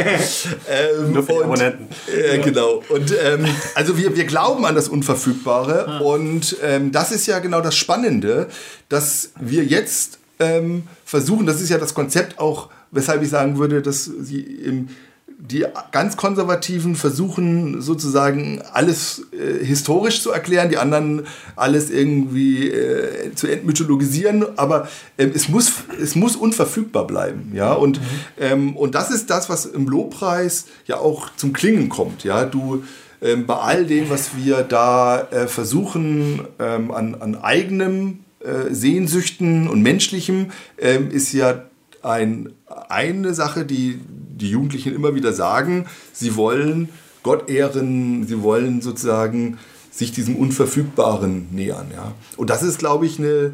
Ähm, 0.67 1.11
Nur 1.13 1.23
für 1.23 1.31
die 1.33 1.37
und- 1.39 1.43
Abonnenten. 1.45 1.87
Äh, 2.11 2.39
genau. 2.39 2.83
Und 2.89 3.13
ähm, 3.23 3.45
also 3.75 3.97
wir, 3.97 4.15
wir 4.15 4.25
glauben 4.25 4.65
an 4.65 4.75
das 4.75 4.89
Unverfügbare 4.89 6.01
und 6.03 6.57
ähm, 6.63 6.91
das 6.91 7.11
ist 7.11 7.27
ja 7.27 7.39
genau 7.39 7.61
das 7.61 7.75
Spannende, 7.75 8.47
dass 8.89 9.31
wir 9.39 9.63
jetzt 9.63 10.19
ähm, 10.39 10.83
versuchen, 11.03 11.45
das 11.45 11.61
ist 11.61 11.69
ja 11.69 11.77
das 11.77 11.93
Konzept 11.93 12.39
auch, 12.39 12.69
weshalb 12.91 13.21
ich 13.21 13.29
sagen 13.29 13.57
würde, 13.57 13.81
dass 13.81 14.05
sie 14.05 14.41
im 14.41 14.89
die 15.37 15.65
ganz 15.91 16.17
Konservativen 16.17 16.95
versuchen 16.95 17.81
sozusagen 17.81 18.61
alles 18.73 19.23
äh, 19.31 19.63
historisch 19.63 20.21
zu 20.21 20.31
erklären, 20.31 20.69
die 20.69 20.77
anderen 20.77 21.25
alles 21.55 21.89
irgendwie 21.89 22.69
äh, 22.69 23.33
zu 23.35 23.47
entmythologisieren, 23.47 24.45
aber 24.57 24.87
ähm, 25.17 25.31
es, 25.35 25.49
muss, 25.49 25.71
es 26.01 26.15
muss 26.15 26.35
unverfügbar 26.35 27.05
bleiben. 27.05 27.51
Ja? 27.53 27.73
Und, 27.73 27.99
ähm, 28.39 28.75
und 28.77 28.95
das 28.95 29.11
ist 29.11 29.29
das, 29.29 29.49
was 29.49 29.65
im 29.65 29.87
Lobpreis 29.87 30.65
ja 30.85 30.97
auch 30.97 31.29
zum 31.35 31.53
Klingen 31.53 31.89
kommt. 31.89 32.23
Ja? 32.23 32.45
Du, 32.45 32.83
ähm, 33.21 33.45
bei 33.45 33.55
all 33.55 33.85
dem, 33.85 34.09
was 34.09 34.37
wir 34.37 34.63
da 34.63 35.21
äh, 35.31 35.47
versuchen 35.47 36.41
ähm, 36.59 36.91
an, 36.91 37.15
an 37.15 37.35
eigenem 37.35 38.24
äh, 38.45 38.73
Sehnsüchten 38.73 39.67
und 39.67 39.81
Menschlichem, 39.81 40.51
ähm, 40.77 41.09
ist 41.09 41.33
ja 41.33 41.65
ein, 42.01 42.53
eine 42.89 43.33
Sache, 43.33 43.65
die 43.65 43.99
die 44.35 44.49
Jugendlichen 44.49 44.93
immer 44.93 45.15
wieder 45.15 45.33
sagen, 45.33 45.85
sie 46.11 46.35
wollen 46.35 46.89
Gott 47.23 47.49
ehren, 47.49 48.27
sie 48.27 48.41
wollen 48.43 48.81
sozusagen 48.81 49.57
sich 49.91 50.11
diesem 50.11 50.35
Unverfügbaren 50.35 51.47
nähern. 51.51 51.87
Ja. 51.93 52.13
Und 52.37 52.49
das 52.49 52.63
ist, 52.63 52.79
glaube 52.79 53.05
ich, 53.05 53.17
eine, 53.17 53.53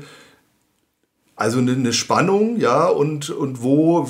also 1.36 1.58
eine, 1.58 1.72
eine 1.72 1.94
Spannung, 1.94 2.60
ja, 2.60 2.86
und, 2.88 3.30
und 3.32 3.64
wo 3.64 4.08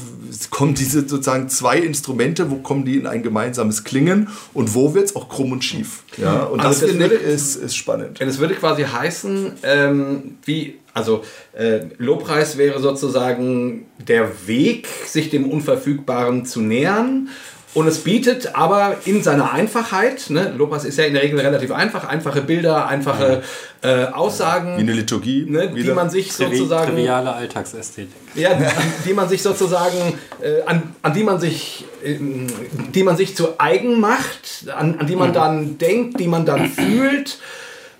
kommen 0.49 0.73
diese 0.73 1.07
sozusagen 1.07 1.47
zwei 1.49 1.77
Instrumente, 1.77 2.51
wo 2.51 2.55
kommen 2.57 2.83
die 2.83 2.97
in 2.97 3.07
ein 3.07 3.23
gemeinsames 3.23 3.83
Klingen 3.85 4.27
und 4.53 4.73
wo 4.75 4.93
wird 4.93 5.05
es 5.05 5.15
auch 5.15 5.29
krumm 5.29 5.53
und 5.53 5.63
schief. 5.63 6.03
Ja, 6.17 6.43
und 6.43 6.59
Also 6.59 6.71
das, 6.71 6.79
das 6.81 6.89
finde 6.89 7.05
ich 7.05 7.11
würde- 7.11 7.23
ist, 7.23 7.55
ist 7.55 7.75
spannend. 7.75 8.19
Es 8.19 8.39
würde 8.39 8.55
quasi 8.55 8.83
heißen, 8.83 9.53
ähm, 9.63 10.35
wie, 10.43 10.75
also 10.93 11.23
äh, 11.53 11.81
Lobpreis 11.97 12.57
wäre 12.57 12.81
sozusagen 12.81 13.85
der 14.07 14.29
Weg, 14.47 14.87
sich 15.05 15.29
dem 15.29 15.49
Unverfügbaren 15.49 16.45
zu 16.45 16.59
nähern. 16.59 17.29
Und 17.73 17.87
es 17.87 17.99
bietet 17.99 18.53
aber 18.53 18.97
in 19.05 19.23
seiner 19.23 19.53
Einfachheit, 19.53 20.29
ne, 20.29 20.53
Lobpreis 20.57 20.83
ist 20.83 20.97
ja 20.97 21.05
in 21.05 21.13
der 21.13 21.23
Regel 21.23 21.39
relativ 21.39 21.71
einfach, 21.71 22.05
einfache 22.05 22.41
Bilder, 22.41 22.87
einfache 22.87 23.43
äh, 23.81 24.05
Aussagen, 24.07 24.75
Wie 24.75 24.81
eine 24.81 24.91
Liturgie. 24.91 25.45
ne, 25.47 25.69
die 25.69 25.89
man 25.91 26.09
sich 26.09 26.33
sozusagen 26.33 26.91
triviale 26.91 27.33
Alltagsästhetik. 27.33 28.11
ja, 28.35 28.53
die, 28.55 28.65
die 29.07 29.13
man 29.13 29.29
sich 29.29 29.41
sozusagen, 29.41 30.19
äh, 30.41 30.61
an, 30.65 30.95
an 31.01 31.13
die 31.13 31.23
man 31.23 31.39
sich, 31.39 31.85
ähm, 32.03 32.47
die 32.93 33.03
man 33.03 33.15
sich 33.15 33.37
zu 33.37 33.57
eigen 33.57 34.01
macht, 34.01 34.65
an, 34.75 34.99
an 34.99 35.07
die 35.07 35.15
man 35.15 35.31
dann 35.31 35.77
denkt, 35.77 36.19
die 36.19 36.27
man 36.27 36.45
dann 36.45 36.67
fühlt, 36.69 37.39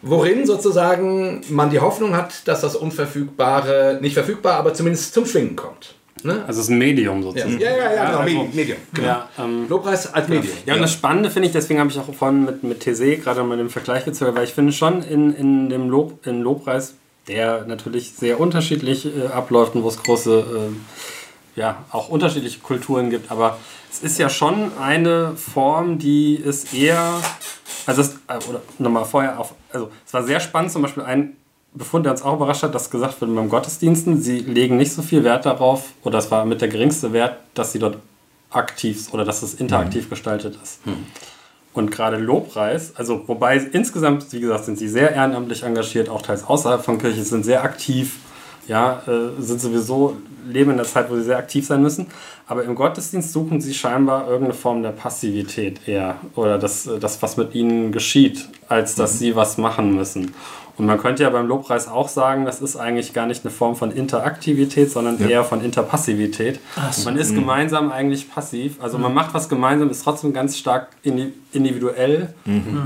worin 0.01 0.45
sozusagen 0.45 1.43
man 1.47 1.69
die 1.69 1.80
Hoffnung 1.80 2.13
hat, 2.13 2.45
dass 2.45 2.59
das 2.59 2.76
Unverfügbare, 2.76 3.99
nicht 4.01 4.15
verfügbar, 4.15 4.55
aber 4.55 4.74
zumindest 4.74 5.13
zum 5.13 5.26
Schwingen 5.26 5.55
kommt. 5.55 5.95
Ne? 6.24 6.43
Also 6.47 6.59
es 6.61 6.67
ist 6.67 6.69
ein 6.69 6.78
Medium 6.78 7.17
Ja, 7.17 7.24
sozusagen. 7.24 7.59
ja, 7.59 7.69
ja, 7.69 7.78
ja 7.93 8.05
genau, 8.05 8.17
also- 8.19 8.24
Medium. 8.24 8.55
Medium 8.55 8.78
genau. 8.93 9.07
Ja, 9.07 9.30
ähm, 9.39 9.65
Lobpreis 9.69 10.13
als 10.13 10.28
Medium. 10.28 10.53
Ja, 10.65 10.76
und 10.76 10.82
das 10.82 10.93
Spannende 10.93 11.30
finde 11.30 11.47
ich, 11.47 11.53
deswegen 11.53 11.80
habe 11.80 11.89
ich 11.89 11.97
auch 11.99 12.13
vorhin 12.13 12.45
mit, 12.45 12.63
mit 12.63 12.80
TC 12.82 13.22
gerade 13.24 13.43
mal 13.43 13.57
den 13.57 13.69
Vergleich 13.69 14.05
gezogen, 14.05 14.36
weil 14.36 14.43
ich 14.43 14.53
finde 14.53 14.72
schon 14.74 15.03
in, 15.03 15.34
in 15.36 15.69
dem 15.69 15.89
Lob, 15.89 16.26
in 16.26 16.41
Lobpreis, 16.41 16.95
der 17.28 17.65
natürlich 17.65 18.13
sehr 18.13 18.39
unterschiedlich 18.39 19.05
äh, 19.05 19.28
abläuft 19.28 19.76
und 19.76 19.84
wo 19.84 19.88
es 19.89 20.01
große, 20.01 20.39
äh, 20.39 21.59
ja, 21.59 21.84
auch 21.91 22.09
unterschiedliche 22.09 22.59
Kulturen 22.59 23.09
gibt, 23.09 23.30
aber 23.32 23.57
es 23.91 23.99
ist 23.99 24.17
ja 24.19 24.30
schon 24.30 24.72
eine 24.80 25.34
Form, 25.36 25.99
die 25.99 26.36
ist 26.36 26.74
eher, 26.74 27.13
also 27.86 28.01
es, 28.01 28.15
äh, 28.28 28.38
oder 28.49 28.61
nochmal 28.80 29.05
vorher 29.05 29.38
auf, 29.39 29.53
also 29.72 29.89
es 30.05 30.13
war 30.13 30.24
sehr 30.24 30.39
spannend, 30.39 30.72
zum 30.72 30.82
Beispiel 30.82 31.03
ein 31.03 31.36
Befund, 31.74 32.05
der 32.05 32.11
uns 32.11 32.22
auch 32.22 32.36
überrascht 32.36 32.63
hat, 32.63 32.76
dass 32.76 32.89
gesagt 32.89 33.22
wird 33.22 33.34
beim 33.34 33.49
Gottesdiensten, 33.49 34.22
sie 34.22 34.39
legen 34.39 34.78
nicht 34.78 34.91
so 34.91 35.01
viel 35.01 35.24
Wert 35.24 35.45
darauf, 35.45 35.93
oder 36.03 36.17
es 36.19 36.30
war 36.30 36.45
mit 36.45 36.61
der 36.61 36.67
geringste 36.67 37.13
Wert, 37.13 37.38
dass 37.53 37.72
sie 37.72 37.80
dort 37.80 37.97
aktiv 38.49 39.13
oder 39.13 39.24
dass 39.24 39.41
es 39.43 39.53
interaktiv 39.53 40.09
gestaltet 40.09 40.57
ist. 40.61 40.80
Und 41.74 41.89
gerade 41.89 42.17
Lobpreis, 42.17 42.93
also 42.97 43.24
wobei 43.28 43.55
insgesamt, 43.57 44.32
wie 44.34 44.41
gesagt, 44.41 44.65
sind 44.65 44.78
sie 44.78 44.89
sehr 44.89 45.13
ehrenamtlich 45.13 45.63
engagiert, 45.63 46.09
auch 46.09 46.22
teils 46.22 46.43
außerhalb 46.43 46.84
von 46.84 46.97
Kirche, 46.97 47.24
sind 47.24 47.45
sehr 47.45 47.63
aktiv, 47.63 48.17
ja, 48.67 49.01
äh, 49.07 49.41
sind 49.41 49.61
sowieso, 49.61 50.17
leben 50.45 50.72
in 50.72 50.78
der 50.78 50.86
Zeit, 50.86 51.09
wo 51.09 51.15
sie 51.15 51.24
sehr 51.24 51.38
aktiv 51.38 51.65
sein 51.65 51.82
müssen. 51.82 52.07
Aber 52.47 52.63
im 52.65 52.76
Gottesdienst 52.76 53.32
suchen 53.32 53.61
sie 53.61 53.74
scheinbar 53.74 54.28
irgendeine 54.28 54.53
Form 54.53 54.84
der 54.84 54.89
Passivität 54.89 55.88
eher 55.88 56.17
oder 56.36 56.57
das, 56.57 56.88
äh, 56.88 56.99
das 56.99 57.22
was 57.22 57.38
mit 57.38 57.55
ihnen 57.55 57.93
geschieht, 57.93 58.49
als 58.67 58.95
dass 58.95 59.19
sie 59.19 59.36
was 59.38 59.57
machen 59.57 59.95
müssen. 59.95 60.34
Und 60.78 60.86
man 60.86 60.97
könnte 60.99 61.24
ja 61.24 61.30
beim 61.30 61.47
Lobpreis 61.47 61.88
auch 61.88 62.07
sagen, 62.09 62.45
das 62.45 62.61
ist 62.61 62.76
eigentlich 62.76 63.13
gar 63.13 63.26
nicht 63.28 63.43
eine 63.45 63.51
Form 63.51 63.76
von 63.76 63.91
Interaktivität, 63.91 64.89
sondern 64.91 65.19
eher 65.30 65.43
von 65.43 65.63
Interpassivität. 65.63 66.59
Man 67.05 67.17
ist 67.17 67.36
gemeinsam 67.36 67.91
eigentlich 67.91 68.32
passiv. 68.34 68.82
Also 68.82 68.97
man 68.97 69.13
macht 69.13 69.34
was 69.34 69.49
gemeinsam, 69.49 69.89
ist 69.89 70.03
trotzdem 70.03 70.34
ganz 70.34 70.57
stark 70.57 70.88
indi- 71.05 71.34
individuell. 71.51 72.34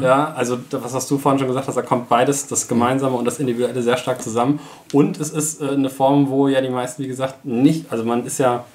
Ja, 0.02 0.34
also 0.36 0.58
das, 0.70 0.84
was 0.84 0.94
hast 0.94 1.10
du 1.12 1.18
vorhin 1.18 1.40
schon 1.40 1.48
gesagt 1.48 1.68
hast, 1.68 1.76
da 1.76 1.82
kommt 1.82 2.10
beides, 2.10 2.48
das 2.48 2.68
Gemeinsame 2.68 3.16
und 3.16 3.26
das 3.26 3.40
Individuelle 3.40 3.82
sehr 3.82 3.98
stark 3.98 4.22
zusammen. 4.22 4.60
Und 4.92 5.20
es 5.20 5.30
ist 5.30 5.62
äh, 5.62 5.70
eine 5.70 5.90
Form, 5.90 6.30
wo 6.30 6.48
ja 6.48 6.62
die 6.62 6.70
meisten, 6.70 7.04
wie 7.04 7.08
gesagt, 7.08 7.46
nicht, 7.46 7.92
also 7.92 8.04
man 8.04 8.26
ist 8.26 8.40
ja, 8.40 8.66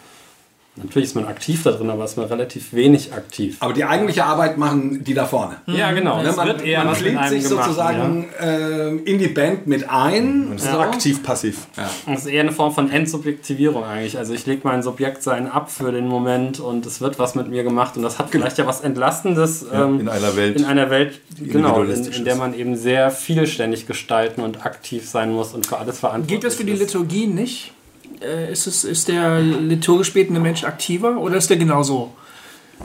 natürlich 0.83 1.09
ist 1.09 1.14
man 1.14 1.26
aktiv 1.26 1.62
da 1.62 1.72
drin, 1.72 1.91
aber 1.91 2.05
ist 2.05 2.16
man 2.16 2.26
relativ 2.26 2.72
wenig 2.72 3.12
aktiv. 3.12 3.57
Aber 3.61 3.72
die 3.72 3.85
eigentliche 3.85 4.24
Arbeit 4.24 4.59
machen 4.59 5.05
die 5.05 5.14
da 5.14 5.26
vorne. 5.26 5.57
Ja, 5.66 5.93
genau. 5.93 6.22
Ne, 6.22 6.33
man 6.33 6.47
wird 6.47 6.64
eher 6.64 6.85
man 6.85 6.95
klingt 6.95 7.18
einem 7.18 7.41
sich 7.41 7.49
gemacht, 7.49 7.66
sozusagen 7.66 8.28
äh, 8.41 8.89
in 8.89 9.18
die 9.18 9.28
Band 9.28 9.66
mit 9.66 9.89
ein. 9.89 10.51
Das 10.53 10.64
ist 10.64 10.72
so. 10.72 10.78
aktiv-passiv. 10.78 11.66
Das 12.07 12.20
ist 12.20 12.26
eher 12.26 12.43
eine 12.43 12.53
Form 12.53 12.72
von 12.72 12.91
Entsubjektivierung 12.91 13.85
eigentlich. 13.85 14.18
Also 14.18 14.35
ich 14.35 14.47
lege 14.47 14.62
mein 14.64 14.83
Subjektsein 14.83 15.51
ab 15.51 15.70
für 15.70 15.93
den 15.93 16.07
Moment 16.07 16.61
und 16.61 16.87
es 16.87 17.01
wird 17.01 17.18
was 17.18 17.35
mit 17.35 17.49
mir 17.49 17.62
gemacht 17.62 17.97
und 17.97 18.03
das 18.03 18.18
hat 18.18 18.31
vielleicht 18.31 18.59
ja 18.59 18.66
was 18.66 18.81
Entlastendes 18.81 19.66
ähm, 19.72 20.01
in 20.01 20.09
einer 20.09 20.37
Welt, 20.37 20.57
in 20.57 20.64
einer 20.64 20.91
Welt, 20.91 21.20
genau, 21.39 21.83
in, 21.83 21.91
in 21.91 22.24
der 22.24 22.35
ist. 22.35 22.39
man 22.39 22.55
eben 22.55 22.76
sehr 22.76 23.11
vielständig 23.11 23.87
gestalten 23.87 24.43
und 24.43 24.64
aktiv 24.64 25.09
sein 25.09 25.33
muss 25.33 25.53
und 25.53 25.66
für 25.66 25.78
alles 25.78 25.99
verantwortlich 25.99 26.41
Geht 26.41 26.45
das 26.45 26.57
für 26.57 26.64
die 26.64 26.72
ist. 26.72 26.81
Liturgie 26.81 27.26
nicht? 27.26 27.72
Äh, 28.21 28.53
ist, 28.53 28.66
es, 28.66 28.85
ist 28.85 29.09
der 29.09 29.41
liturgisch 29.41 30.12
betende 30.12 30.41
Mensch 30.41 30.64
aktiver 30.64 31.18
oder 31.18 31.37
ist 31.37 31.51
der 31.51 31.57
genauso 31.57 32.14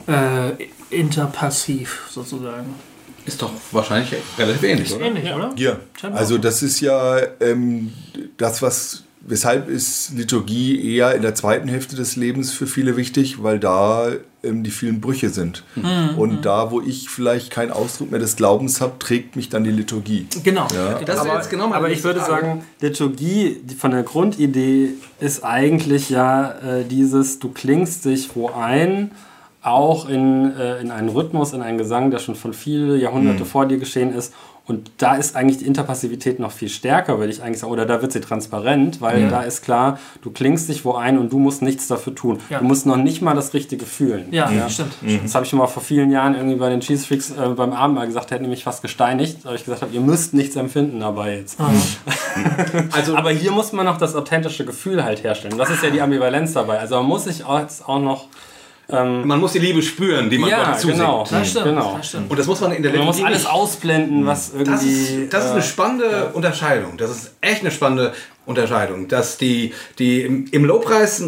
äh, 0.08 0.52
interpassiv 0.90 2.08
sozusagen? 2.10 2.76
Ist 3.26 3.42
doch 3.42 3.52
wahrscheinlich 3.72 4.14
relativ 4.38 4.64
ähnlich, 4.64 4.94
oder? 4.94 5.06
Ähnlich, 5.06 5.34
oder? 5.34 5.52
Ja, 5.56 5.78
also 6.14 6.38
das 6.38 6.62
ist 6.62 6.80
ja 6.80 7.20
ähm, 7.40 7.92
das, 8.38 8.62
was 8.62 9.05
weshalb 9.26 9.70
ist 9.70 10.12
Liturgie 10.16 10.96
eher 10.96 11.16
in 11.16 11.22
der 11.22 11.36
zweiten 11.36 11.68
Hälfte 11.68 11.96
des 11.96 12.16
Lebens 12.16 12.52
für 12.52 12.68
viele 12.68 12.96
wichtig, 12.96 13.44
weil 13.44 13.60
da 13.60 14.12
ähm, 14.44 14.64
die 14.64 14.70
vielen 14.70 15.02
Brüche 15.02 15.30
sind. 15.30 15.64
Und 16.18 16.46
da, 16.46 16.72
wo 16.72 16.80
ich 16.82 17.10
vielleicht 17.10 17.52
keinen 17.52 17.72
Ausdruck 17.72 18.12
mehr 18.12 18.20
des 18.20 18.36
Glaubens 18.36 18.82
habe, 18.82 19.00
trägt 19.00 19.36
mich 19.36 19.50
dann 19.50 19.64
die 19.64 19.72
Liturgie. 19.72 20.28
Genau. 20.44 20.68
Ja. 20.74 21.00
Das 21.04 21.20
aber, 21.20 21.36
jetzt 21.36 21.50
genau 21.50 21.74
aber 21.74 21.90
ich 21.90 22.04
würde 22.04 22.20
sagen, 22.20 22.64
Liturgie 22.80 23.62
von 23.78 23.92
der 23.92 24.04
Grundidee 24.04 24.90
ist 25.20 25.44
eigentlich 25.44 26.10
ja 26.10 26.52
äh, 26.52 26.86
dieses, 26.86 27.40
du 27.40 27.50
klingst 27.50 28.06
dich 28.06 28.36
wo 28.36 28.50
ein, 28.50 29.12
auch 29.64 30.08
in, 30.08 30.56
äh, 30.56 30.80
in 30.80 30.92
einen 30.92 31.10
Rhythmus, 31.10 31.54
in 31.54 31.64
einen 31.64 31.80
Gesang, 31.80 32.12
der 32.12 32.20
schon 32.20 32.36
von 32.36 32.54
viele 32.54 32.98
Jahrhunderte 32.98 33.46
vor 33.46 33.66
dir 33.66 33.78
geschehen 33.78 34.14
ist. 34.14 34.32
Und 34.68 34.92
da 34.98 35.16
ist 35.16 35.36
eigentlich 35.36 35.60
die 35.60 35.66
Interpassivität 35.66 36.40
noch 36.40 36.52
viel 36.52 36.70
stärker, 36.70 37.20
würde 37.20 37.32
ich 37.32 37.44
eigentlich 37.44 37.60
sagen. 37.60 37.72
Oder 37.72 37.86
da 37.86 38.02
wird 38.02 38.12
sie 38.12 38.22
transparent, 38.22 39.00
weil 39.00 39.30
da 39.30 39.42
ist 39.42 39.62
klar, 39.62 40.00
du 40.22 40.32
klingst 40.32 40.70
dich 40.70 40.84
wo 40.86 40.94
ein 40.94 41.20
und 41.20 41.32
du 41.32 41.38
musst 41.38 41.62
nichts 41.62 41.88
dafür 41.88 42.16
tun. 42.16 42.40
Ja. 42.50 42.60
Du 42.60 42.66
musst 42.66 42.86
noch 42.86 42.98
nicht 42.98 43.22
mal 43.22 43.36
das 43.36 43.54
Richtige 43.54 43.86
fühlen. 43.86 44.28
Ja, 44.32 44.50
stimmt. 44.70 44.94
Das 45.24 45.36
habe 45.36 45.46
ich 45.46 45.50
schon 45.50 45.60
mal 45.60 45.68
vor 45.68 45.84
vielen 45.84 46.12
Jahren 46.12 46.36
irgendwie 46.36 46.56
bei 46.56 46.70
den 46.70 46.80
Cheese 46.80 47.06
Freaks 47.06 47.32
äh, 47.32 47.50
beim 47.50 47.74
Abendmahl 47.74 48.08
gesagt, 48.08 48.32
hätten 48.32 48.44
die 48.44 48.50
mich 48.50 48.64
fast 48.64 48.82
gesteinigt, 48.82 49.46
weil 49.46 49.56
ich 49.56 49.66
gesagt 49.66 49.82
habe, 49.82 49.94
ihr 49.94 50.02
müsst 50.02 50.34
nichts 50.34 50.56
empfinden 50.56 51.00
dabei 51.00 51.38
jetzt. 51.38 51.60
Also, 52.92 53.16
Aber 53.16 53.32
hier 53.32 53.52
muss 53.52 53.72
man 53.72 53.86
noch 53.86 53.98
das 53.98 54.16
authentische 54.16 54.66
Gefühl 54.66 55.04
halt 55.04 55.24
herstellen. 55.24 55.58
Das 55.58 55.70
ist 55.70 55.84
ja 55.84 55.90
die 55.90 56.02
Ambivalenz 56.02 56.54
dabei. 56.54 56.80
Also 56.80 56.96
man 56.96 57.06
muss 57.06 57.26
sich 57.26 57.46
auch, 57.46 57.60
jetzt 57.60 57.88
noch. 58.88 59.26
man 59.26 59.40
muss 59.40 59.54
die 59.54 59.60
Liebe 59.60 59.82
spüren, 59.82 60.30
die 60.30 60.38
man 60.38 60.50
ja, 60.50 60.64
Gott 60.66 60.80
zusingt. 60.80 61.00
genau. 61.00 61.26
Das 61.30 61.50
stimmt. 61.50 61.66
genau. 61.66 61.98
Das 61.98 62.08
stimmt. 62.08 62.30
Und 62.32 62.40
das 62.40 62.48
muss 62.48 62.62
man 62.62 62.72
in 62.72 62.84
der 62.84 62.94
Man 62.94 63.06
muss 63.06 63.24
alles 63.24 63.46
ausblenden, 63.46 64.26
was 64.26 64.52
irgendwie. 64.54 64.72
Das 64.72 64.84
ist, 64.84 65.34
das 65.34 65.46
ist 65.46 65.52
eine 65.52 65.60
äh, 65.60 65.64
spannende 65.64 66.30
Unterscheidung. 66.34 66.98
Das 66.98 67.12
ist 67.12 67.36
echt 67.42 67.62
eine 67.62 67.72
spannende 67.72 68.14
Unterscheidung. 68.46 69.08
Dass 69.08 69.38
die, 69.38 69.74
die 70.00 70.22
im, 70.52 70.66
Lobpreis 70.66 71.24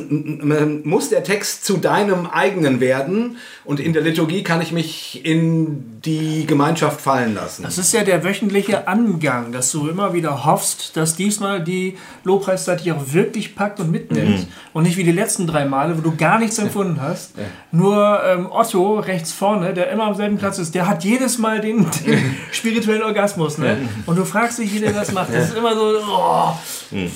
muss 0.83 1.09
der 1.09 1.23
Text 1.23 1.65
zu 1.65 1.77
deinem 1.77 2.27
eigenen 2.27 2.79
werden 2.79 3.37
und 3.65 3.79
in 3.79 3.93
der 3.93 4.01
Liturgie 4.01 4.43
kann 4.43 4.61
ich 4.61 4.71
mich 4.71 5.25
in 5.25 6.01
die 6.05 6.45
Gemeinschaft 6.45 7.01
fallen 7.01 7.35
lassen. 7.35 7.63
Das 7.63 7.77
ist 7.77 7.93
ja 7.93 8.03
der 8.03 8.23
wöchentliche 8.23 8.87
Angang, 8.87 9.51
dass 9.51 9.71
du 9.71 9.87
immer 9.87 10.13
wieder 10.13 10.45
hoffst, 10.45 10.95
dass 10.95 11.15
diesmal 11.15 11.63
die 11.63 11.97
Lobpreiszeit 12.23 12.83
dich 12.83 12.91
auch 12.91 13.13
wirklich 13.13 13.55
packt 13.55 13.79
und 13.79 13.91
mitnimmt. 13.91 14.47
Und 14.73 14.83
nicht 14.83 14.97
wie 14.97 15.03
die 15.03 15.11
letzten 15.11 15.47
drei 15.47 15.65
Male, 15.65 15.97
wo 15.97 16.01
du 16.01 16.15
gar 16.15 16.39
nichts 16.39 16.59
empfunden 16.59 17.01
hast. 17.01 17.33
Nur 17.71 18.21
ähm, 18.25 18.47
Otto 18.51 18.99
rechts 18.99 19.31
vorne, 19.31 19.73
der 19.73 19.89
immer 19.89 20.05
am 20.05 20.15
selben 20.15 20.37
Platz 20.37 20.59
ist, 20.59 20.75
der 20.75 20.87
hat 20.87 21.03
jedes 21.03 21.37
Mal 21.37 21.59
den, 21.61 21.87
den 22.05 22.37
spirituellen 22.51 23.03
Orgasmus. 23.03 23.57
Ne? 23.57 23.77
Und 24.05 24.17
du 24.17 24.25
fragst 24.25 24.59
dich, 24.59 24.73
wie 24.73 24.79
der 24.79 24.93
das 24.93 25.11
macht. 25.11 25.33
Das 25.33 25.49
ist 25.49 25.57
immer 25.57 25.75
so. 25.75 25.97
Oh. 26.07 26.53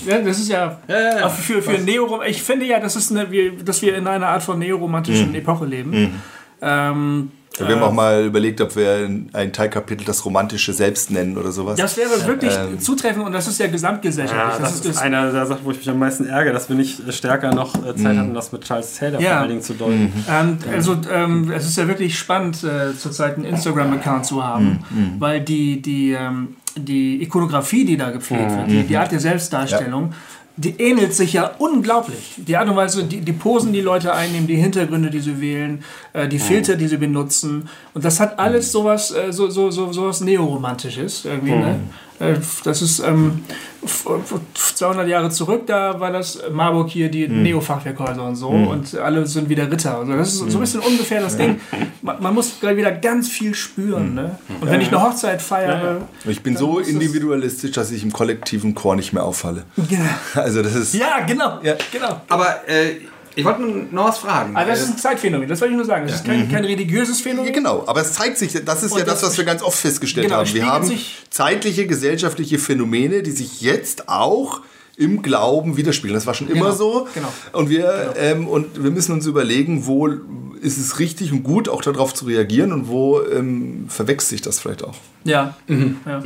Ja, 0.07 0.19
das 0.19 0.39
ist 0.39 0.49
ja, 0.49 0.79
ja. 0.87 1.25
auch 1.25 1.31
für, 1.33 1.61
für 1.61 1.77
Neorom. 1.79 2.21
Ich 2.27 2.41
finde 2.43 2.65
ja, 2.65 2.79
das 2.79 2.95
ist 2.95 3.11
eine, 3.11 3.29
wir, 3.31 3.51
dass 3.63 3.81
wir 3.81 3.95
in 3.95 4.07
einer 4.07 4.27
Art 4.27 4.43
von 4.43 4.59
neoromantischen 4.59 5.33
Epoche 5.35 5.65
leben. 5.65 6.21
Ähm, 6.61 7.31
Ja, 7.59 7.67
wir 7.67 7.75
haben 7.75 7.83
auch 7.83 7.91
mal 7.91 8.23
überlegt, 8.25 8.61
ob 8.61 8.75
wir 8.77 9.03
in 9.05 9.29
ein 9.33 9.51
Teilkapitel 9.51 10.05
das 10.05 10.23
romantische 10.23 10.71
Selbst 10.71 11.11
nennen 11.11 11.37
oder 11.37 11.51
sowas. 11.51 11.77
das 11.77 11.97
wäre 11.97 12.25
wirklich 12.25 12.53
Ähm. 12.53 12.79
zutreffend 12.79 13.25
und 13.25 13.33
das 13.33 13.45
ist 13.47 13.59
ja 13.59 13.67
gesamtgesellschaftlich. 13.67 14.53
Ja, 14.53 14.59
das, 14.59 14.81
das 14.81 14.85
ist 14.95 15.01
einer 15.01 15.31
der 15.33 15.45
Sachen, 15.45 15.65
wo 15.65 15.71
ich 15.71 15.77
mich 15.77 15.89
am 15.89 15.99
meisten 15.99 16.25
ärgere, 16.27 16.53
dass 16.53 16.69
wir 16.69 16.77
nicht 16.77 17.05
äh, 17.05 17.11
stärker 17.11 17.53
noch 17.53 17.75
äh, 17.85 17.93
Zeit 17.95 18.15
hatten, 18.15 18.33
das 18.33 18.51
mit 18.53 18.63
Charles 18.63 18.97
Taylor 18.97 19.19
Ja. 19.19 19.31
vor 19.31 19.39
allen 19.39 19.49
Dingen 19.49 19.61
zu 19.61 19.73
deuten. 19.73 20.13
Ähm, 20.29 20.57
also 20.71 20.95
ähm, 21.11 21.51
es 21.51 21.65
ist 21.67 21.77
ja 21.77 21.87
wirklich 21.89 22.17
spannend, 22.17 22.63
äh, 22.63 22.95
zurzeit 22.97 23.35
einen 23.35 23.43
Instagram-Account 23.45 24.25
zu 24.25 24.41
haben, 24.43 24.79
weil 25.19 25.41
die, 25.41 25.81
die, 25.81 26.13
ähm, 26.13 26.55
die 26.75 27.21
Ikonografie, 27.21 27.85
die 27.85 27.97
da 27.97 28.11
gepflegt 28.11 28.51
wird, 28.57 28.69
die, 28.71 28.83
die 28.83 28.97
Art 28.97 29.11
der 29.11 29.19
Selbstdarstellung, 29.19 30.13
die 30.57 30.75
ähnelt 30.79 31.13
sich 31.13 31.33
ja 31.33 31.51
unglaublich. 31.57 32.35
Die 32.37 32.55
Art 32.57 32.67
und 32.69 32.75
Weise, 32.75 33.03
die, 33.05 33.21
die 33.21 33.31
Posen, 33.33 33.73
die 33.73 33.81
Leute 33.81 34.13
einnehmen, 34.13 34.47
die 34.47 34.55
Hintergründe, 34.57 35.09
die 35.09 35.19
sie 35.19 35.39
wählen, 35.41 35.83
äh, 36.13 36.27
die 36.27 36.39
Filter, 36.39 36.75
die 36.75 36.87
sie 36.87 36.97
benutzen. 36.97 37.69
Und 37.93 38.03
das 38.05 38.19
hat 38.19 38.37
alles 38.37 38.71
sowas, 38.71 39.11
äh, 39.11 39.31
so, 39.31 39.49
so, 39.49 39.71
so, 39.71 39.91
sowas 39.91 40.21
Neoromantisches 40.21 41.25
irgendwie. 41.25 41.51
Ne? 41.51 41.79
Äh, 42.19 42.35
Das 42.63 42.81
ist 42.81 42.99
ähm, 42.99 43.43
200 43.83 45.07
Jahre 45.07 45.29
zurück, 45.29 45.63
da 45.65 45.99
war 45.99 46.11
das 46.11 46.39
Marburg 46.51 46.89
hier, 46.89 47.09
die 47.09 47.27
Neo-Fachwerkhäuser 47.27 48.23
und 48.23 48.35
so. 48.35 48.49
Und 48.49 48.95
alle 48.95 49.25
sind 49.25 49.49
wieder 49.49 49.71
Ritter. 49.71 49.97
Also 49.97 50.13
das 50.13 50.33
ist 50.33 50.51
so 50.51 50.57
ein 50.57 50.61
bisschen 50.61 50.81
ungefähr 50.81 51.21
das 51.21 51.37
Ding. 51.37 51.59
Man, 52.01 52.21
man 52.21 52.33
muss 52.33 52.59
gleich 52.59 52.77
wieder 52.77 52.91
ganz 52.91 53.29
viel 53.29 53.55
spüren. 53.55 54.13
Ne? 54.13 54.37
Und 54.61 54.69
wenn 54.69 54.81
ich 54.81 54.89
eine 54.89 55.01
Hochzeit 55.01 55.41
feiere. 55.41 56.07
ich 56.25 56.41
bin 56.41 56.55
so 56.55 56.79
individualistisch, 56.79 57.71
dass 57.71 57.91
ich 57.91 58.03
im 58.03 58.13
kollektiven 58.13 58.75
Chor 58.75 58.95
nicht 58.95 59.13
mehr 59.13 59.23
auffalle. 59.23 59.63
Genau. 59.75 60.03
Also 60.35 60.61
das 60.61 60.75
ist... 60.75 60.93
Ja, 60.93 61.19
genau. 61.25 61.59
Ja. 61.63 61.75
genau. 61.91 62.21
Aber 62.29 62.67
äh, 62.67 63.01
ich 63.35 63.45
wollte 63.45 63.61
noch 63.91 64.09
was 64.09 64.17
fragen. 64.19 64.55
Aber 64.55 64.65
das 64.69 64.81
ist 64.81 64.89
ein 64.89 64.97
Zeitphänomen, 64.97 65.47
das 65.47 65.61
wollte 65.61 65.71
ich 65.73 65.77
nur 65.77 65.85
sagen. 65.85 66.05
Das 66.07 66.17
ist 66.17 66.25
kein, 66.25 66.49
kein 66.51 66.65
religiöses 66.65 67.19
Ja, 67.19 67.31
Phänomen. 67.31 67.53
genau, 67.53 67.83
aber 67.87 68.01
es 68.01 68.13
zeigt 68.13 68.37
sich, 68.37 68.51
das 68.65 68.83
ist 68.83 68.91
Und 68.91 68.99
ja 68.99 69.05
das, 69.05 69.23
was 69.23 69.37
wir 69.37 69.45
ganz 69.45 69.61
oft 69.61 69.77
festgestellt 69.79 70.27
Genau, 70.27 70.39
haben. 70.39 70.53
Wir 70.53 70.65
haben 70.65 70.91
zeitliche 71.29 71.87
gesellschaftliche 71.87 72.59
Phänomene, 72.59 73.23
die 73.23 73.31
sich 73.31 73.61
jetzt 73.61 74.09
auch 74.09 74.61
im 74.97 75.21
Glauben 75.21 75.77
widerspiegeln. 75.77 76.13
Das 76.15 76.27
war 76.27 76.33
schon 76.33 76.47
immer 76.49 76.65
Genau, 76.65 76.71
so. 76.75 77.07
genau. 77.13 77.27
Und, 77.53 77.69
wir, 77.69 78.13
ähm, 78.17 78.47
und 78.47 78.83
wir 78.83 78.91
müssen 78.91 79.13
uns 79.13 79.25
überlegen, 79.25 79.87
wo 79.87 80.07
ist 80.61 80.77
es 80.77 80.99
richtig 80.99 81.31
und 81.31 81.43
gut, 81.43 81.67
auch 81.67 81.81
darauf 81.81 82.13
zu 82.13 82.25
reagieren 82.25 82.71
und 82.71 82.87
wo 82.87 83.21
ähm, 83.21 83.85
verwechselt 83.89 84.29
sich 84.29 84.41
das 84.41 84.59
vielleicht 84.59 84.83
auch. 84.83 84.95
Ja. 85.23 85.55
ja. 85.67 86.23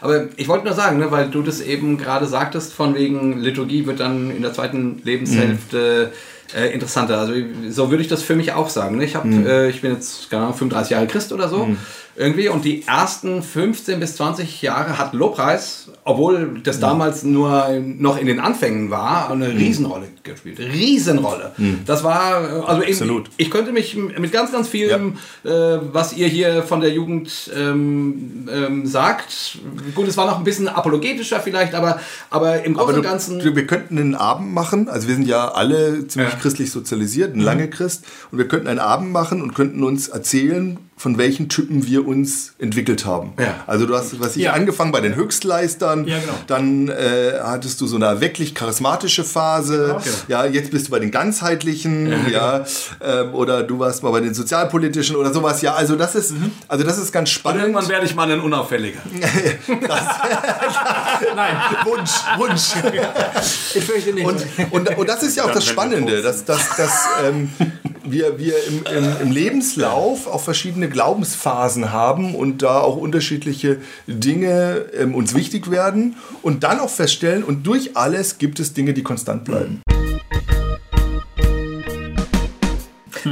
Aber 0.00 0.28
ich 0.36 0.48
wollte 0.48 0.66
nur 0.66 0.74
sagen, 0.74 0.98
ne, 0.98 1.10
weil 1.10 1.30
du 1.30 1.42
das 1.42 1.60
eben 1.60 1.96
gerade 1.96 2.26
sagtest, 2.26 2.74
von 2.74 2.94
wegen 2.94 3.40
Liturgie 3.40 3.86
wird 3.86 4.00
dann 4.00 4.30
in 4.30 4.42
der 4.42 4.52
zweiten 4.52 5.00
Lebenshälfte 5.02 6.12
äh, 6.54 6.72
interessanter. 6.72 7.18
Also 7.18 7.32
so 7.70 7.90
würde 7.90 8.02
ich 8.02 8.08
das 8.08 8.22
für 8.22 8.36
mich 8.36 8.52
auch 8.52 8.68
sagen. 8.68 8.98
Ne? 8.98 9.04
Ich, 9.04 9.16
hab, 9.16 9.24
äh, 9.24 9.70
ich 9.70 9.80
bin 9.80 9.92
jetzt 9.92 10.30
keine 10.30 10.44
Ahnung, 10.44 10.56
35 10.56 10.90
Jahre 10.90 11.06
Christ 11.06 11.32
oder 11.32 11.48
so. 11.48 11.68
Irgendwie 12.16 12.48
und 12.48 12.64
die 12.64 12.84
ersten 12.86 13.42
15 13.42 13.98
bis 13.98 14.16
20 14.16 14.62
Jahre 14.62 14.98
hat 14.98 15.14
Lobpreis, 15.14 15.88
obwohl 16.04 16.60
das 16.62 16.78
damals 16.78 17.24
nur 17.24 17.70
noch 17.98 18.18
in 18.18 18.26
den 18.26 18.38
Anfängen 18.38 18.90
war, 18.90 19.30
eine 19.30 19.48
Riesenrolle 19.48 20.06
gespielt. 20.22 20.58
Riesenrolle. 20.60 21.52
Das 21.86 22.04
war, 22.04 22.42
äh, 22.44 22.60
also 22.66 22.82
Absolut. 22.82 23.30
ich 23.36 23.50
könnte 23.50 23.72
mich 23.72 23.96
mit 23.96 24.30
ganz, 24.32 24.52
ganz 24.52 24.68
vielem, 24.68 25.18
äh, 25.44 25.48
was 25.50 26.16
ihr 26.16 26.28
hier 26.28 26.62
von 26.62 26.80
der 26.80 26.92
Jugend 26.92 27.50
ähm, 27.56 28.48
ähm, 28.52 28.86
sagt, 28.86 29.58
gut, 29.94 30.06
es 30.08 30.16
war 30.16 30.26
noch 30.26 30.38
ein 30.38 30.44
bisschen 30.44 30.68
apologetischer 30.68 31.40
vielleicht, 31.40 31.74
aber, 31.74 32.00
aber 32.30 32.62
im 32.64 32.74
Großen 32.74 32.88
Aber 32.88 32.96
und 32.98 33.04
du, 33.04 33.08
Ganzen. 33.08 33.38
du, 33.40 33.56
wir 33.56 33.66
könnten 33.66 33.98
einen 33.98 34.14
Abend 34.14 34.52
machen, 34.54 34.88
also 34.88 35.08
wir 35.08 35.14
sind 35.16 35.26
ja 35.26 35.48
alle 35.52 36.06
ziemlich 36.06 36.32
Ja. 36.32 36.38
christlich 36.38 36.70
sozialisiert, 36.70 37.34
ein 37.34 37.40
lange 37.40 37.68
Christ, 37.68 38.04
und 38.30 38.38
wir 38.38 38.46
könnten 38.48 38.68
einen 38.68 38.78
Abend 38.78 39.10
machen 39.12 39.42
und 39.42 39.54
könnten 39.54 39.82
uns 39.82 40.08
erzählen, 40.08 40.78
von 40.96 41.18
welchen 41.18 41.48
Typen 41.48 41.86
wir 41.86 42.06
uns 42.06 42.54
entwickelt 42.58 43.04
haben. 43.04 43.32
Ja. 43.38 43.64
Also 43.66 43.84
du 43.84 43.94
hast, 43.96 44.18
was 44.20 44.36
ich 44.36 44.44
Ja. 44.44 44.52
angefangen 44.52 44.92
bei 44.92 45.00
den 45.00 45.16
Höchstleistern, 45.16 46.06
Ja, 46.06 46.20
genau. 46.20 46.32
dann 46.46 46.88
äh, 46.88 47.40
hattest 47.42 47.80
du 47.80 47.86
so 47.86 47.96
eine 47.96 48.20
wirklich 48.20 48.54
charismatische 48.54 49.24
Phase, 49.24 49.96
ja, 50.28 50.44
jetzt 50.46 50.70
bist 50.70 50.86
du 50.86 50.90
bei 50.92 51.00
den 51.00 51.10
ganzheitlichen, 51.10 52.30
ja, 52.30 52.64
ähm, 53.02 53.34
oder 53.34 53.64
du 53.64 53.78
warst 53.80 54.02
mal 54.04 54.10
bei 54.12 54.20
den 54.20 54.34
sozialpolitischen 54.34 55.16
oder 55.16 55.32
sowas, 55.32 55.62
ja, 55.62 55.74
also 55.74 55.96
das 55.96 56.14
ist, 56.14 56.32
also 56.68 56.84
das 56.84 56.96
ist 56.98 57.12
ganz 57.12 57.28
Und 57.28 57.34
spannend. 57.34 57.60
irgendwann 57.62 57.88
werde 57.88 58.06
ich 58.06 58.14
mal 58.14 58.30
ein 58.30 58.40
Unauffälliger. 58.40 59.00
Nein, 61.36 61.56
Wunsch, 61.84 62.10
Wunsch. 62.38 62.72
ich 63.74 63.84
fürchte 63.84 64.12
nicht. 64.12 64.26
Und, 64.26 64.44
und, 64.70 64.96
und 64.96 65.08
das 65.08 65.22
ist 65.22 65.36
ja 65.36 65.44
auch 65.44 65.50
das 65.52 65.66
Spannende, 65.66 66.22
dass, 66.22 66.44
dass, 66.44 66.76
dass 66.76 66.92
ähm, 67.24 67.50
wir, 68.04 68.38
wir 68.38 68.54
im, 68.68 68.84
im, 68.96 69.16
im 69.22 69.32
Lebenslauf 69.32 70.26
auch 70.26 70.40
verschiedene 70.40 70.88
Glaubensphasen 70.88 71.92
haben 71.92 72.34
und 72.34 72.62
da 72.62 72.80
auch 72.80 72.96
unterschiedliche 72.96 73.78
Dinge 74.06 74.86
ähm, 74.96 75.14
uns 75.14 75.34
wichtig 75.34 75.70
werden 75.70 76.16
und 76.42 76.64
dann 76.64 76.80
auch 76.80 76.90
feststellen, 76.90 77.44
und 77.44 77.66
durch 77.66 77.96
alles 77.96 78.38
gibt 78.38 78.60
es 78.60 78.74
Dinge, 78.74 78.94
die 78.94 79.02
konstant 79.02 79.44
bleiben. 79.44 79.80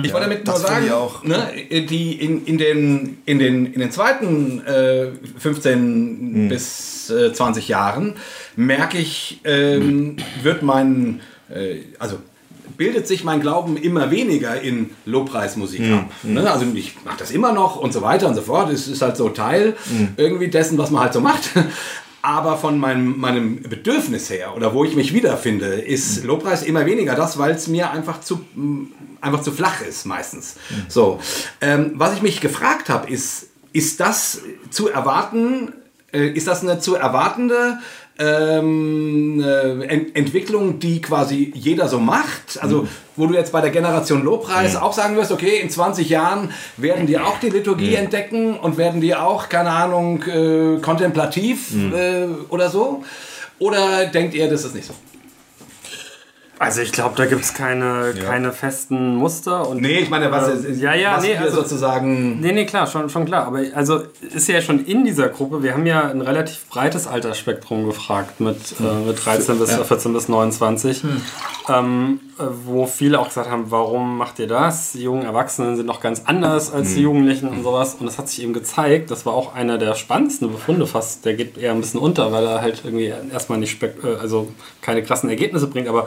Ich 0.03 0.13
wollte 0.13 0.29
damit 0.29 0.47
nur 0.47 0.57
sagen. 0.57 0.89
Ne, 1.25 1.51
die 1.71 2.15
in, 2.15 2.47
in, 2.47 2.59
den, 2.59 3.19
in, 3.27 3.39
den, 3.39 3.67
in 3.67 3.81
den 3.81 3.91
zweiten 3.91 4.65
äh, 4.67 5.09
15 5.39 6.49
bis 6.49 7.11
äh, 7.11 7.33
20 7.33 7.69
Jahren 7.69 8.15
merke 8.57 8.97
ich, 8.97 9.41
ähm, 9.45 10.17
wird 10.43 10.63
mein, 10.63 11.21
äh, 11.51 11.81
also 11.99 12.19
bildet 12.77 13.07
sich 13.07 13.25
mein 13.25 13.41
Glauben 13.41 13.77
immer 13.77 14.11
weniger 14.11 14.61
in 14.61 14.91
Lobpreismusik 15.05 15.81
ab. 15.93 16.11
Ne? 16.23 16.51
Also 16.51 16.67
ich 16.75 16.97
mache 17.05 17.19
das 17.19 17.31
immer 17.31 17.53
noch 17.53 17.77
und 17.77 17.93
so 17.93 18.03
weiter 18.03 18.29
und 18.29 18.35
so 18.35 18.43
fort. 18.43 18.71
Es 18.73 18.89
ist 18.89 19.03
halt 19.03 19.17
so 19.17 19.29
Teil 19.29 19.77
irgendwie 20.17 20.49
dessen, 20.49 20.79
was 20.79 20.91
man 20.91 21.03
halt 21.03 21.13
so 21.13 21.21
macht. 21.21 21.51
Aber 22.25 22.57
von 22.57 22.79
meinem, 22.79 23.19
meinem 23.19 23.63
Bedürfnis 23.63 24.31
her 24.31 24.55
oder 24.55 24.73
wo 24.75 24.85
ich 24.85 24.95
mich 24.95 25.13
wiederfinde, 25.13 25.67
ist 25.67 26.23
Lobpreis 26.23 26.63
immer 26.63 26.87
weniger 26.87 27.17
das, 27.17 27.37
weil 27.37 27.51
es 27.51 27.67
mir 27.67 27.91
einfach 27.91 28.21
zu, 28.21 28.45
m, 28.55 28.93
einfach 29.21 29.43
zu 29.43 29.51
flach 29.51 29.81
ist 29.81 30.07
meistens. 30.07 30.55
So, 30.89 31.19
ähm, 31.61 31.93
was 31.97 32.15
ich 32.15 32.23
mich 32.23 32.41
gefragt 32.41 32.89
habe, 32.89 33.11
ist, 33.11 33.49
ist 33.73 33.99
das 33.99 34.41
zu 34.71 34.89
erwarten, 34.89 35.73
äh, 36.13 36.29
ist 36.29 36.47
das 36.47 36.63
eine 36.63 36.79
zu 36.79 36.95
erwartende 36.95 37.79
ähm, 38.23 39.43
äh, 39.45 39.85
Ent 39.87 40.17
Entwicklung, 40.17 40.79
die 40.79 41.01
quasi 41.01 41.53
jeder 41.55 41.89
so 41.89 41.99
macht. 41.99 42.59
Also, 42.61 42.87
wo 43.17 43.27
du 43.27 43.35
jetzt 43.35 43.53
bei 43.53 43.61
der 43.61 43.71
Generation 43.71 44.25
Lobpreis 44.25 44.77
auch 44.77 44.93
sagen 44.93 45.17
wirst, 45.17 45.33
okay, 45.33 45.61
in 45.61 45.71
20 45.71 46.09
Jahren 46.09 46.51
werden 46.77 47.07
die 47.07 47.19
auch 47.19 47.39
die 47.41 47.51
Liturgie 47.51 47.95
entdecken 47.95 48.57
und 48.59 48.79
werden 48.79 49.01
die 49.01 49.15
auch, 49.15 49.49
keine 49.49 49.71
Ahnung, 49.71 50.23
äh, 50.23 50.79
kontemplativ 50.81 51.75
äh, 51.93 52.27
oder 52.49 52.71
so. 52.71 53.03
Oder 53.59 54.07
denkt 54.07 54.35
ihr, 54.35 54.49
das 54.49 54.65
ist 54.65 54.75
nicht 54.75 54.87
so? 54.87 54.95
Also 56.63 56.81
ich 56.81 56.93
glaube, 56.93 57.17
da 57.17 57.27
gibt 57.27 57.43
es 57.43 57.55
keine, 57.55 58.15
keine 58.25 58.53
festen 58.53 59.17
Muster. 59.17 59.69
Und, 59.69 59.83
Nee, 59.83 59.99
ich 59.99 60.11
meine, 60.11 60.31
was, 60.31 60.47
äh, 60.47 60.71
ist, 60.71 60.81
ja, 60.81 60.95
ja, 60.95 61.17
was 61.17 61.25
nee, 61.25 61.31
wir 61.31 61.41
also, 61.41 61.63
sozusagen. 61.63 62.39
Nee, 62.41 62.53
nee, 62.53 62.67
klar, 62.67 62.87
schon, 62.87 63.11
schon 63.11 63.25
klar. 63.25 63.49
Aber 63.49 63.63
also 63.75 64.03
ist 64.33 64.47
ja 64.47 64.63
schon 64.63 64.85
in 64.85 65.05
dieser 65.05 65.29
Gruppe, 65.29 65.65
wir 65.65 65.75
haben 65.75 65.87
ja 65.87 66.03
ein 66.03 66.21
relativ 66.21 66.69
breites 66.69 67.09
Altersspektrum 67.09 67.85
gefragt 67.85 68.39
mit, 68.39 68.77
äh, 68.79 69.09
mit 69.09 69.25
13 69.25 69.59
bis 69.59 69.75
14 69.75 70.13
bis 70.13 70.29
29, 70.29 71.03
ähm, 71.69 72.21
äh, 72.39 72.45
wo 72.65 72.87
viele 72.87 73.19
auch 73.19 73.27
gesagt 73.27 73.51
haben, 73.51 73.73
warum 73.73 74.17
macht 74.17 74.39
ihr 74.39 74.47
das? 74.47 74.93
Die 74.93 75.03
jungen 75.03 75.25
Erwachsenen 75.25 75.75
sind 75.75 75.87
noch 75.87 76.01
ganz 76.01 76.23
anders 76.27 76.73
als 76.73 76.95
die 76.95 77.03
Jugendlichen 77.03 77.49
und 77.49 77.65
sowas. 77.65 77.97
Und 77.97 78.07
das 78.07 78.19
hat 78.19 78.29
sich 78.29 78.41
eben 78.41 78.53
gezeigt, 78.53 79.11
das 79.11 79.27
war 79.27 79.35
auch 79.35 79.57
einer 79.57 79.79
der 79.79 79.97
spannendsten 79.97 80.53
Befunde 80.53 80.87
fast, 80.87 81.25
der 81.25 81.35
geht 81.35 81.59
eher 81.59 81.73
ein 81.73 81.81
bisschen 81.81 81.99
unter, 81.99 82.31
weil 82.31 82.47
er 82.47 82.63
halt 82.63 82.83
irgendwie 82.85 83.13
erstmal 83.33 83.59
nicht 83.59 83.83
äh, 83.83 83.91
also 84.21 84.47
keine 84.81 85.03
krassen 85.03 85.29
Ergebnisse 85.29 85.67
bringt, 85.67 85.89
aber 85.89 86.07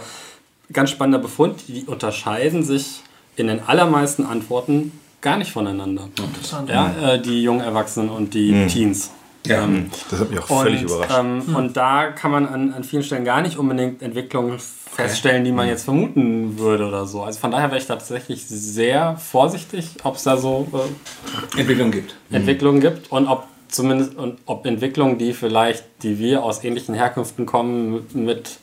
ganz 0.71 0.89
spannender 0.89 1.19
Befund, 1.19 1.67
die 1.67 1.83
unterscheiden 1.83 2.63
sich 2.63 3.01
in 3.35 3.47
den 3.47 3.61
allermeisten 3.61 4.25
Antworten 4.25 4.91
gar 5.21 5.37
nicht 5.37 5.51
voneinander. 5.51 6.09
Interessant. 6.17 6.69
Ja, 6.69 7.13
äh, 7.13 7.21
die 7.21 7.41
jungen 7.43 7.61
Erwachsenen 7.61 8.09
und 8.09 8.33
die 8.33 8.67
Teens. 8.67 9.11
Ja. 9.45 9.63
Ähm, 9.63 9.91
Das 10.09 10.19
hat 10.19 10.29
mich 10.31 10.39
auch 10.39 10.49
und, 10.49 10.63
völlig 10.63 10.81
überrascht. 10.83 11.15
Ähm, 11.17 11.55
und 11.55 11.77
da 11.77 12.11
kann 12.11 12.31
man 12.31 12.47
an, 12.47 12.73
an 12.73 12.83
vielen 12.83 13.03
Stellen 13.03 13.25
gar 13.25 13.41
nicht 13.41 13.57
unbedingt 13.57 14.01
Entwicklungen 14.01 14.57
feststellen, 14.59 15.43
die 15.43 15.51
man 15.51 15.67
jetzt 15.67 15.83
vermuten 15.83 16.57
würde 16.57 16.87
oder 16.87 17.05
so. 17.05 17.23
Also 17.23 17.39
von 17.39 17.51
daher 17.51 17.69
wäre 17.69 17.79
ich 17.79 17.85
tatsächlich 17.85 18.45
sehr 18.47 19.17
vorsichtig, 19.17 19.89
ob 20.03 20.15
es 20.15 20.23
da 20.23 20.37
so 20.37 20.67
äh, 20.73 21.59
Entwicklung 21.59 21.91
gibt. 21.91 22.15
Entwicklungen 22.31 22.81
gibt 22.81 23.11
und 23.11 23.27
ob 23.27 23.45
zumindest 23.67 24.15
und 24.15 24.39
ob 24.45 24.65
Entwicklungen, 24.65 25.17
die 25.17 25.33
vielleicht, 25.33 25.83
die 26.03 26.17
wir 26.17 26.43
aus 26.43 26.63
ähnlichen 26.63 26.95
Herkünften 26.95 27.45
kommen, 27.45 28.05
mit 28.13 28.59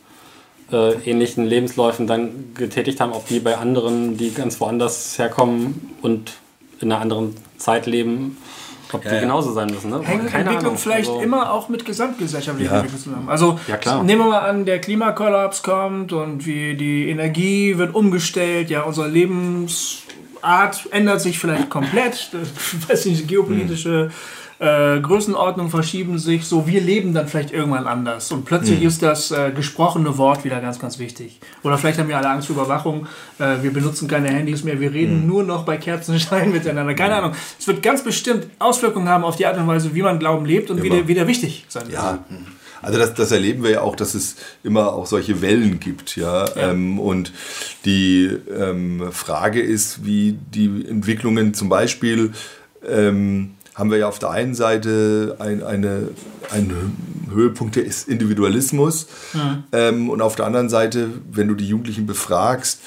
äh, 0.72 0.92
ähnlichen 1.08 1.44
Lebensläufen 1.46 2.06
dann 2.06 2.30
getätigt 2.54 3.00
haben, 3.00 3.12
ob 3.12 3.26
die 3.28 3.40
bei 3.40 3.56
anderen, 3.56 4.16
die 4.16 4.32
ganz 4.32 4.60
woanders 4.60 5.18
herkommen 5.18 5.90
und 6.02 6.32
in 6.80 6.90
einer 6.90 7.00
anderen 7.00 7.34
Zeit 7.58 7.86
leben, 7.86 8.36
ob 8.92 9.02
die 9.02 9.08
ja. 9.08 9.20
genauso 9.20 9.52
sein 9.52 9.68
müssen. 9.68 9.90
Ne? 9.90 10.00
Hängt 10.02 10.26
Keine 10.28 10.44
Entwicklung 10.44 10.58
Ahnung. 10.58 10.76
vielleicht 10.78 11.08
Also- 11.08 11.20
immer 11.22 11.52
auch 11.52 11.68
mit 11.68 11.84
gesamtgesellschaftlichen 11.84 12.70
Ja. 12.72 12.80
Entwicklungen 12.80 13.04
zusammen. 13.04 13.28
Also 13.28 13.58
Ja, 13.68 13.76
klar. 13.76 14.02
nehmen 14.02 14.22
wir 14.22 14.28
mal 14.30 14.40
an, 14.40 14.64
der 14.64 14.80
Klimakollaps 14.80 15.62
kommt 15.62 16.12
und 16.12 16.44
wie 16.46 16.74
die 16.74 17.08
Energie 17.08 17.78
wird 17.78 17.94
umgestellt, 17.94 18.68
ja, 18.70 18.82
unser 18.82 19.08
Art 20.42 20.88
ändert 20.90 21.20
sich 21.20 21.38
vielleicht 21.38 21.70
komplett. 21.70 22.30
Das, 22.32 22.48
weiß 22.88 23.06
nicht, 23.06 23.28
geopolitische 23.28 24.10
äh, 24.62 25.00
Größenordnungen 25.00 25.72
verschieben 25.72 26.20
sich. 26.20 26.44
So, 26.44 26.68
wir 26.68 26.80
leben 26.80 27.12
dann 27.14 27.26
vielleicht 27.26 27.52
irgendwann 27.52 27.88
anders. 27.88 28.30
Und 28.30 28.44
plötzlich 28.44 28.80
ist 28.80 29.02
das 29.02 29.32
äh, 29.32 29.50
gesprochene 29.50 30.16
Wort 30.18 30.44
wieder 30.44 30.60
ganz, 30.60 30.78
ganz 30.78 31.00
wichtig. 31.00 31.40
Oder 31.64 31.78
vielleicht 31.78 31.98
haben 31.98 32.08
wir 32.08 32.16
alle 32.16 32.30
Angst 32.30 32.46
vor 32.46 32.54
Überwachung. 32.54 33.08
Äh, 33.40 33.62
wir 33.62 33.72
benutzen 33.72 34.06
keine 34.06 34.28
Handys 34.28 34.62
mehr. 34.62 34.78
Wir 34.78 34.92
reden 34.92 35.26
nur 35.26 35.42
noch 35.42 35.64
bei 35.64 35.78
Kerzenschein 35.78 36.52
miteinander. 36.52 36.94
Keine 36.94 37.16
Ahnung. 37.16 37.32
Es 37.58 37.66
wird 37.66 37.82
ganz 37.82 38.04
bestimmt 38.04 38.46
Auswirkungen 38.60 39.08
haben 39.08 39.24
auf 39.24 39.34
die 39.34 39.46
Art 39.46 39.58
und 39.58 39.66
Weise, 39.66 39.96
wie 39.96 40.02
man 40.02 40.20
Glauben 40.20 40.46
lebt 40.46 40.70
und 40.70 40.80
wie 40.80 40.86
Immer. 40.86 40.98
der, 40.98 41.08
wie 41.08 41.14
der 41.14 41.26
wichtig 41.26 41.64
sein 41.68 41.88
wird. 41.88 41.94
Ja, 41.94 42.24
also 42.82 43.00
das, 43.00 43.14
das 43.14 43.32
erleben 43.32 43.64
wir 43.64 43.70
ja 43.70 43.80
auch, 43.80 43.96
dass 43.96 44.14
es 44.14 44.36
immer 44.62 44.92
auch 44.92 45.06
solche 45.06 45.42
Wellen 45.42 45.80
gibt, 45.80 46.16
ja. 46.16 46.44
Ähm, 46.56 47.00
und 47.00 47.32
die 47.84 48.30
ähm, 48.56 49.10
Frage 49.10 49.60
ist, 49.60 50.04
wie 50.04 50.38
die 50.54 50.84
Entwicklungen 50.88 51.52
zum 51.54 51.68
Beispiel 51.68 52.32
ähm, 52.88 53.54
haben 53.74 53.90
wir 53.90 53.98
ja 53.98 54.08
auf 54.08 54.18
der 54.18 54.30
einen 54.30 54.54
Seite 54.54 55.36
ein, 55.38 55.62
eine, 55.62 56.08
einen 56.50 56.96
Höhepunkt 57.32 57.76
des 57.76 58.04
Individualismus 58.04 59.06
ähm, 59.72 60.10
und 60.10 60.20
auf 60.20 60.36
der 60.36 60.46
anderen 60.46 60.68
Seite, 60.68 61.08
wenn 61.30 61.48
du 61.48 61.54
die 61.54 61.66
Jugendlichen 61.66 62.06
befragst, 62.06 62.80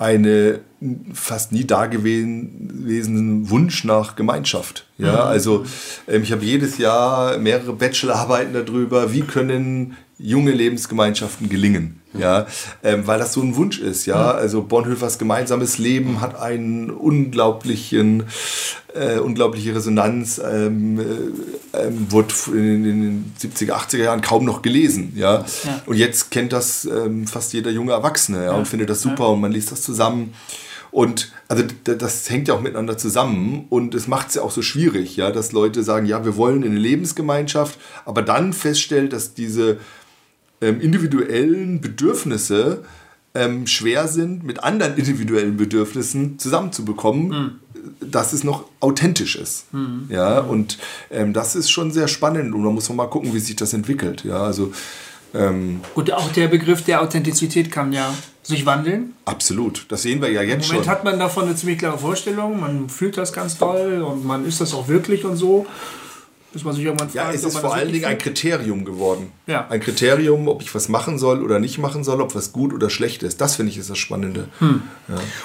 eine 0.00 0.60
fast 1.12 1.52
nie 1.52 1.66
dagewesenen 1.66 3.50
Wunsch 3.50 3.84
nach 3.84 4.16
Gemeinschaft. 4.16 4.86
Ja, 4.96 5.24
also 5.24 5.66
ähm, 6.08 6.22
ich 6.22 6.32
habe 6.32 6.42
jedes 6.42 6.78
Jahr 6.78 7.36
mehrere 7.36 7.74
Bachelorarbeiten 7.74 8.54
darüber, 8.54 9.12
wie 9.12 9.20
können 9.20 9.98
junge 10.18 10.52
Lebensgemeinschaften 10.52 11.50
gelingen. 11.50 11.99
Ja, 12.12 12.46
ähm, 12.82 13.06
weil 13.06 13.20
das 13.20 13.32
so 13.32 13.40
ein 13.40 13.54
Wunsch 13.54 13.78
ist. 13.78 14.06
Ja, 14.06 14.32
also 14.32 14.62
Bonhoeffers 14.62 15.18
gemeinsames 15.18 15.78
Leben 15.78 16.20
hat 16.20 16.38
einen 16.38 16.90
unglaublichen, 16.90 18.24
äh, 18.94 19.18
unglaubliche 19.18 19.74
Resonanz. 19.74 20.40
Ähm, 20.44 20.98
äh, 20.98 21.04
ähm, 21.72 22.10
wurde 22.10 22.34
in 22.52 22.84
den 22.84 23.32
70er, 23.40 23.72
80er 23.72 24.02
Jahren 24.02 24.22
kaum 24.22 24.44
noch 24.44 24.62
gelesen. 24.62 25.12
Ja, 25.14 25.44
und 25.86 25.96
jetzt 25.96 26.30
kennt 26.30 26.52
das 26.52 26.84
ähm, 26.84 27.26
fast 27.26 27.52
jeder 27.52 27.70
junge 27.70 27.92
Erwachsene 27.92 28.44
ja, 28.44 28.52
und 28.52 28.66
findet 28.66 28.90
das 28.90 29.02
super 29.02 29.28
und 29.28 29.40
man 29.40 29.52
liest 29.52 29.70
das 29.70 29.82
zusammen. 29.82 30.34
Und 30.90 31.30
also 31.46 31.62
das 31.84 32.28
hängt 32.28 32.48
ja 32.48 32.54
auch 32.54 32.60
miteinander 32.60 32.98
zusammen 32.98 33.66
und 33.70 33.94
es 33.94 34.08
macht 34.08 34.30
es 34.30 34.34
ja 34.34 34.42
auch 34.42 34.50
so 34.50 34.60
schwierig, 34.60 35.16
ja, 35.16 35.30
dass 35.30 35.52
Leute 35.52 35.84
sagen, 35.84 36.06
ja, 36.06 36.24
wir 36.24 36.36
wollen 36.36 36.64
in 36.64 36.72
eine 36.72 36.80
Lebensgemeinschaft, 36.80 37.78
aber 38.04 38.22
dann 38.22 38.52
feststellt, 38.52 39.12
dass 39.12 39.34
diese 39.34 39.78
ähm, 40.60 40.80
individuellen 40.80 41.80
Bedürfnisse 41.80 42.84
ähm, 43.34 43.66
schwer 43.66 44.08
sind, 44.08 44.44
mit 44.44 44.62
anderen 44.64 44.96
individuellen 44.96 45.56
Bedürfnissen 45.56 46.38
zusammenzubekommen, 46.38 47.60
dass 48.00 48.32
es 48.32 48.44
noch 48.44 48.64
authentisch 48.80 49.36
ist. 49.36 49.66
Ja, 50.08 50.40
und 50.40 50.78
ähm, 51.10 51.32
das 51.32 51.54
ist 51.54 51.70
schon 51.70 51.92
sehr 51.92 52.08
spannend 52.08 52.54
und 52.54 52.64
da 52.64 52.70
muss 52.70 52.88
man 52.88 52.96
mal 52.96 53.06
gucken, 53.06 53.32
wie 53.32 53.38
sich 53.38 53.56
das 53.56 53.72
entwickelt. 53.72 54.24
Ja, 54.24 54.42
also 54.42 54.72
ähm, 55.32 55.80
Und 55.94 56.12
auch 56.12 56.32
der 56.32 56.48
Begriff 56.48 56.82
der 56.82 57.00
Authentizität 57.02 57.70
kann 57.70 57.92
ja 57.92 58.12
sich 58.42 58.66
wandeln. 58.66 59.12
absolut. 59.26 59.86
Das 59.88 60.02
sehen 60.02 60.20
wir 60.20 60.30
ja 60.30 60.42
Im 60.42 60.48
jetzt 60.48 60.66
Moment 60.68 60.84
schon. 60.86 60.92
hat 60.92 61.04
man 61.04 61.18
davon 61.18 61.44
eine 61.44 61.54
ziemlich 61.54 61.78
klare 61.78 61.98
Vorstellung. 61.98 62.58
Man 62.58 62.88
fühlt 62.88 63.16
das 63.16 63.32
ganz 63.32 63.56
toll 63.56 64.02
und 64.02 64.24
man 64.24 64.44
ist 64.44 64.60
das 64.60 64.74
auch 64.74 64.88
wirklich 64.88 65.24
und 65.24 65.36
so. 65.36 65.66
Bis 66.52 66.64
man 66.64 66.74
sich 66.74 66.84
irgendwann 66.84 67.08
fragt, 67.08 67.14
Ja, 67.14 67.32
es 67.32 67.44
ist 67.44 67.52
vor 67.58 67.70
das 67.70 67.78
allen 67.78 67.92
Dingen 67.92 68.06
ein. 68.06 68.18
Kriterium 68.18 68.84
geworden. 68.84 69.30
Ja. 69.46 69.68
Ein 69.68 69.80
Kriterium, 69.80 70.48
ob 70.48 70.62
ich 70.62 70.74
was 70.74 70.88
machen 70.88 71.16
soll 71.16 71.44
oder 71.44 71.60
nicht 71.60 71.78
machen 71.78 72.02
soll, 72.02 72.20
ob 72.20 72.34
was 72.34 72.52
gut 72.52 72.74
oder 72.74 72.90
schlecht 72.90 73.22
ist. 73.22 73.40
Das 73.40 73.54
finde 73.54 73.70
ich 73.70 73.78
ist 73.78 73.88
das 73.88 73.98
Spannende. 73.98 74.48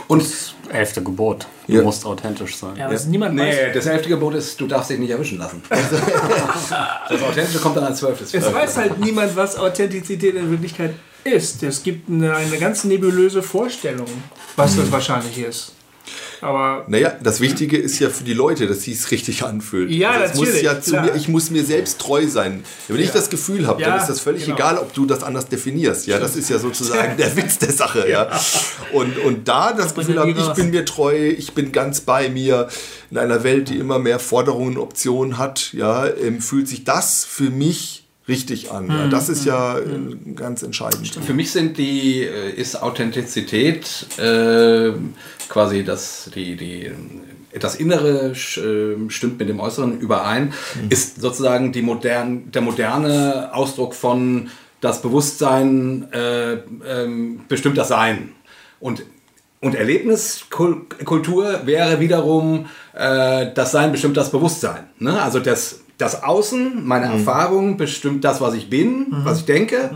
Und 0.07 0.25
Elfte 0.71 1.03
Gebot. 1.03 1.45
Du 1.67 1.73
Ja. 1.73 1.83
musst 1.83 2.05
authentisch 2.07 2.55
sein. 2.57 2.75
Ja, 2.75 2.89
was 2.91 3.05
niemand 3.05 3.39
weiß. 3.39 3.55
nee, 3.67 3.73
das 3.73 3.85
elfte 3.85 4.09
Gebot 4.09 4.33
ist, 4.33 4.59
du 4.59 4.65
darfst 4.65 4.89
dich 4.89 4.97
nicht 4.97 5.11
erwischen 5.11 5.37
lassen. 5.37 5.61
das 5.69 7.21
Authentische 7.21 7.59
kommt 7.59 7.77
dann 7.77 7.83
als 7.83 7.99
zwölftes. 7.99 8.33
Es 8.33 8.51
weiß 8.51 8.77
halt 8.77 8.99
niemand, 8.99 9.35
was 9.35 9.57
Authentizität 9.57 10.33
in 10.35 10.49
Wirklichkeit 10.49 10.95
ist. 11.23 11.61
Es 11.63 11.83
gibt 11.83 12.09
eine, 12.09 12.35
eine 12.35 12.57
ganz 12.57 12.83
nebulöse 12.83 13.43
Vorstellung, 13.43 14.07
was 14.55 14.75
das 14.75 14.91
wahrscheinlich 14.91 15.37
ist. 15.39 15.73
Aber 16.41 16.85
Naja, 16.87 17.15
das 17.21 17.41
Wichtige 17.41 17.77
ist 17.77 17.99
ja 17.99 18.09
für 18.09 18.23
die 18.23 18.33
Leute, 18.33 18.67
dass 18.67 18.83
sie 18.83 18.91
es 18.91 19.11
richtig 19.11 19.43
anfühlen. 19.43 19.91
Ja, 19.91 20.19
muss 20.19 20.35
natürlich, 20.35 20.61
ja 20.63 20.81
zu 20.81 20.91
klar. 20.91 21.05
mir, 21.05 21.15
ich 21.15 21.27
muss 21.27 21.49
mir 21.49 21.63
selbst 21.63 21.99
treu 21.99 22.27
sein. 22.27 22.63
Wenn 22.87 22.99
ich 22.99 23.11
das 23.11 23.29
Gefühl 23.29 23.67
habe, 23.67 23.81
Ja, 23.81 23.89
dann 23.89 23.99
ist 23.99 24.07
das 24.09 24.19
völlig 24.19 24.45
genau. 24.45 24.55
egal, 24.57 24.77
ob 24.77 24.93
du 24.93 25.05
das 25.05 25.23
anders 25.23 25.47
definierst. 25.47 26.07
Ja, 26.07 26.19
das 26.19 26.35
ist 26.35 26.49
ja 26.49 26.59
sozusagen 26.59 27.17
der 27.17 27.35
Witz 27.37 27.57
der 27.57 27.71
Sache. 27.71 28.09
Ja. 28.09 28.29
Und, 28.93 29.17
und 29.19 29.47
da 29.47 29.73
das 29.73 29.93
bringt 29.93 30.07
Gefühl 30.07 30.15
ja 30.15 30.21
habe, 30.21 30.51
ich 30.51 30.53
bin 30.55 30.71
mir 30.71 30.85
treu, 30.85 31.29
ich 31.29 31.53
bin 31.53 31.71
ganz 31.71 32.01
bei 32.01 32.29
mir 32.29 32.67
in 33.11 33.17
einer 33.17 33.43
Welt, 33.43 33.69
die 33.69 33.77
immer 33.77 33.99
mehr 33.99 34.19
Forderungen 34.19 34.77
und 34.77 34.83
Optionen 34.83 35.37
hat, 35.37 35.73
ja, 35.73 36.07
ähm, 36.07 36.41
fühlt 36.41 36.67
sich 36.67 36.83
das 36.83 37.25
für 37.25 37.49
mich 37.49 38.04
richtig 38.27 38.71
an. 38.71 38.85
Mhm. 38.85 38.89
Ja. 38.91 39.07
Das 39.07 39.29
ist 39.29 39.45
ja 39.45 39.77
äh, 39.77 39.83
ganz 40.35 40.63
entscheidend. 40.63 41.07
Für 41.23 41.33
mich 41.33 41.51
sind 41.51 41.77
die, 41.77 42.23
äh, 42.23 42.51
ist 42.51 42.81
Authentizität 42.81 44.07
äh, 44.17 44.91
quasi 45.49 45.83
das, 45.83 46.31
die, 46.33 46.55
die, 46.55 46.91
das 47.59 47.75
Innere 47.75 48.31
sch- 48.33 48.61
äh, 48.61 49.09
stimmt 49.09 49.39
mit 49.39 49.47
dem 49.49 49.59
Äußeren 49.59 49.99
überein, 49.99 50.53
ist 50.89 51.21
sozusagen 51.21 51.71
die 51.71 51.81
modern, 51.81 52.51
der 52.51 52.61
moderne 52.61 53.49
Ausdruck 53.53 53.93
von 53.93 54.49
das 54.81 55.01
Bewusstsein 55.01 56.07
äh, 56.11 56.53
ähm, 56.87 57.41
bestimmt 57.47 57.77
das 57.77 57.87
Sein. 57.89 58.31
Und 58.79 59.03
und 59.61 59.73
Erlebniskultur 59.73 61.61
wäre 61.65 61.99
wiederum 61.99 62.67
äh, 62.93 63.47
das 63.55 63.71
Sein 63.71 63.91
bestimmt 63.91 64.15
das 64.15 64.29
Bewusstsein. 64.29 64.83
Ne? 64.99 65.19
Also 65.19 65.39
das, 65.39 65.79
das 65.97 66.23
Außen, 66.23 66.85
meine 66.85 67.05
Erfahrung 67.05 67.77
bestimmt 67.77 68.23
das, 68.23 68.41
was 68.41 68.53
ich 68.53 68.69
bin, 68.69 69.07
was 69.23 69.39
ich 69.39 69.45
denke. 69.45 69.91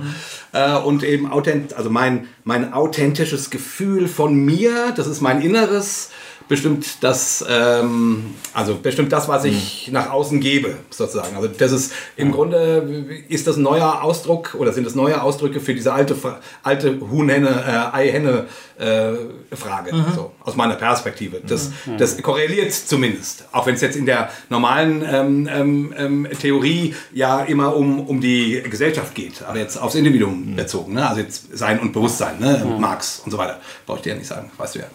Äh, 0.52 0.78
und 0.78 1.04
eben 1.04 1.32
authent 1.32 1.74
also 1.74 1.90
mein, 1.90 2.28
mein 2.44 2.74
authentisches 2.74 3.50
Gefühl 3.50 4.08
von 4.08 4.34
mir, 4.34 4.94
das 4.96 5.08
ist 5.08 5.22
mein 5.22 5.42
Inneres, 5.42 6.10
bestimmt 6.50 7.04
das, 7.04 7.46
ähm, 7.48 8.34
also 8.54 8.76
bestimmt 8.76 9.14
das, 9.14 9.30
was 9.30 9.46
ich 9.46 9.90
nach 9.94 10.10
außen 10.10 10.42
gebe, 10.42 10.78
sozusagen. 10.90 11.36
Also 11.36 11.48
das 11.48 11.72
ist 11.72 11.94
im 12.18 12.32
Grunde 12.32 13.06
ist 13.30 13.48
das 13.48 13.56
ein 13.56 13.62
neuer 13.62 14.04
Ausdruck 14.04 14.56
oder 14.58 14.74
sind 14.74 14.86
das 14.86 14.96
neue 14.96 15.22
Ausdrücke 15.22 15.62
für 15.62 15.76
diese 15.76 15.94
alte, 15.94 16.16
alte 16.64 17.00
Huhn-Henne, 17.00 17.92
äh, 17.94 17.96
Ei-Henne 17.96 18.48
äh, 18.80 19.56
Frage, 19.56 19.92
so, 20.16 20.32
aus 20.44 20.56
meiner 20.56 20.76
Perspektive. 20.76 21.40
Das, 21.46 21.72
das 21.98 22.20
korreliert 22.22 22.74
zumindest, 22.74 23.46
auch 23.52 23.68
wenn 23.68 23.76
es 23.76 23.82
jetzt 23.82 23.96
in 23.96 24.08
der 24.08 24.30
normalen 24.50 25.04
ähm, 25.06 25.50
ähm, 25.52 25.94
ähm, 25.98 26.28
Theorie 26.40 26.96
ja 27.14 27.42
immer 27.42 27.76
um, 27.76 28.00
um 28.00 28.22
die 28.22 28.64
Gesellschaft 28.70 29.14
geht, 29.14 29.44
aber 29.44 29.60
jetzt 29.60 29.78
aufs 29.78 29.96
Individuum 29.96 30.56
bezogen, 30.56 30.94
ne? 30.94 31.08
also 31.08 31.22
jetzt 31.22 31.56
Sein 31.56 31.80
und 31.80 31.94
Bewusstsein, 31.94 32.40
ne? 32.40 32.66
Marx 32.80 33.22
und 33.24 33.32
so 33.32 33.38
weiter. 33.38 33.60
Brauche 33.86 33.98
ich 33.98 34.04
dir 34.04 34.10
ja 34.12 34.16
nicht 34.16 34.28
sagen, 34.28 34.50
weißt 34.58 34.76
du 34.76 34.80
ja. 34.80 34.86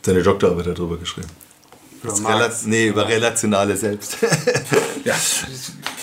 Hat 0.00 0.06
seine 0.06 0.22
Doktorarbeit 0.22 0.66
darüber 0.66 0.96
geschrieben. 0.96 1.28
Das 2.02 2.20
Marx. 2.22 2.64
Nee, 2.64 2.88
über 2.88 3.06
relationale 3.06 3.76
Selbst. 3.76 4.16
Ja, 5.02 5.14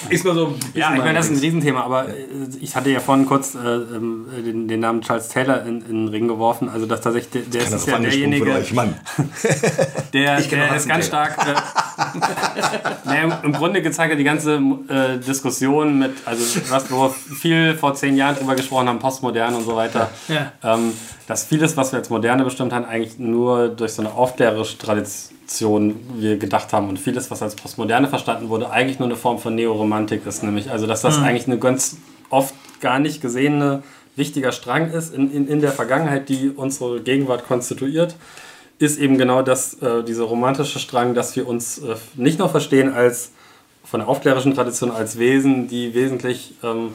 ist 0.09 0.25
nur 0.25 0.33
so. 0.33 0.55
Ja, 0.73 0.91
ich 0.95 0.99
meine, 0.99 1.13
das 1.13 1.27
ist 1.27 1.33
ein 1.33 1.37
Riesenthema, 1.39 1.83
aber 1.83 2.09
äh, 2.09 2.13
ich 2.59 2.75
hatte 2.75 2.89
ja 2.89 2.99
vorhin 2.99 3.27
kurz 3.27 3.53
äh, 3.53 3.59
ähm, 3.59 4.25
den, 4.43 4.67
den 4.67 4.79
Namen 4.79 5.01
Charles 5.01 5.27
Taylor 5.27 5.63
in, 5.67 5.81
in 5.81 6.05
den 6.05 6.07
Ring 6.07 6.27
geworfen. 6.27 6.67
Also, 6.67 6.87
dass 6.87 7.01
tatsächlich, 7.01 7.31
der, 7.51 7.61
der 7.67 7.75
ist 7.77 7.87
ja 7.87 7.99
derjenige, 7.99 8.51
euch, 8.53 8.73
Mann. 8.73 8.95
der, 10.13 10.39
Ich 10.39 10.49
der 10.49 10.75
ist 10.75 10.87
ganz 10.89 11.05
stark. 11.05 11.37
Äh, 11.47 11.53
naja, 13.05 13.39
im- 13.43 13.51
Grunde 13.53 13.83
gezeigt 13.83 14.11
hat 14.13 14.19
die 14.19 14.23
ganze 14.23 14.55
äh, 14.89 15.19
Diskussion 15.19 15.99
mit, 15.99 16.13
also 16.25 16.43
was 16.69 16.89
wir 16.89 17.09
viel 17.11 17.75
vor 17.77 17.93
zehn 17.93 18.17
Jahren 18.17 18.35
drüber 18.35 18.55
gesprochen 18.55 18.89
haben, 18.89 18.97
Postmoderne 18.99 19.57
und 19.57 19.65
so 19.65 19.75
weiter, 19.75 20.09
Ja. 20.27 20.53
ähm, 20.63 20.93
dass 21.27 21.43
vieles, 21.43 21.77
was 21.77 21.91
wir 21.91 21.99
als 21.99 22.09
Moderne 22.09 22.43
bestimmt 22.43 22.73
haben, 22.73 22.85
eigentlich 22.85 23.19
nur 23.19 23.69
durch 23.69 23.93
so 23.93 24.01
eine 24.01 24.13
aufklärerische 24.13 24.77
Tradition 24.77 25.99
wir 26.15 26.37
gedacht 26.37 26.73
haben 26.73 26.89
und 26.89 26.99
vieles, 26.99 27.29
was 27.29 27.41
als 27.41 27.55
Postmoderne 27.55 28.07
verstanden 28.07 28.49
wurde, 28.49 28.69
eigentlich 28.69 28.99
nur 28.99 29.07
eine 29.07 29.17
Form 29.17 29.37
von 29.37 29.53
Neoromantik 29.55 30.25
ist, 30.25 30.43
nämlich 30.43 30.71
also, 30.71 30.87
dass 30.87 31.01
das 31.01 31.19
eigentlich 31.19 31.47
eine 31.47 31.59
ganz 31.59 31.97
oft 32.29 32.55
gar 32.81 32.99
nicht 32.99 33.21
gesehene 33.21 33.83
wichtiger 34.15 34.51
Strang 34.51 34.91
ist 34.91 35.13
in, 35.13 35.31
in, 35.31 35.47
in 35.47 35.61
der 35.61 35.71
Vergangenheit, 35.71 36.27
die 36.29 36.49
unsere 36.49 37.01
Gegenwart 37.01 37.47
konstituiert 37.47 38.15
ist 38.79 38.99
eben 38.99 39.17
genau 39.17 39.41
das, 39.41 39.75
äh, 39.81 40.03
dieser 40.03 40.25
romantische 40.25 40.79
Strang, 40.79 41.13
dass 41.13 41.35
wir 41.35 41.47
uns 41.47 41.79
äh, 41.79 41.95
nicht 42.15 42.39
nur 42.39 42.49
verstehen 42.49 42.93
als 42.93 43.31
von 43.83 44.01
der 44.01 44.09
aufklärischen 44.09 44.53
Tradition 44.53 44.91
als 44.91 45.17
Wesen, 45.17 45.67
die 45.67 45.93
wesentlich 45.93 46.55
ähm, 46.63 46.91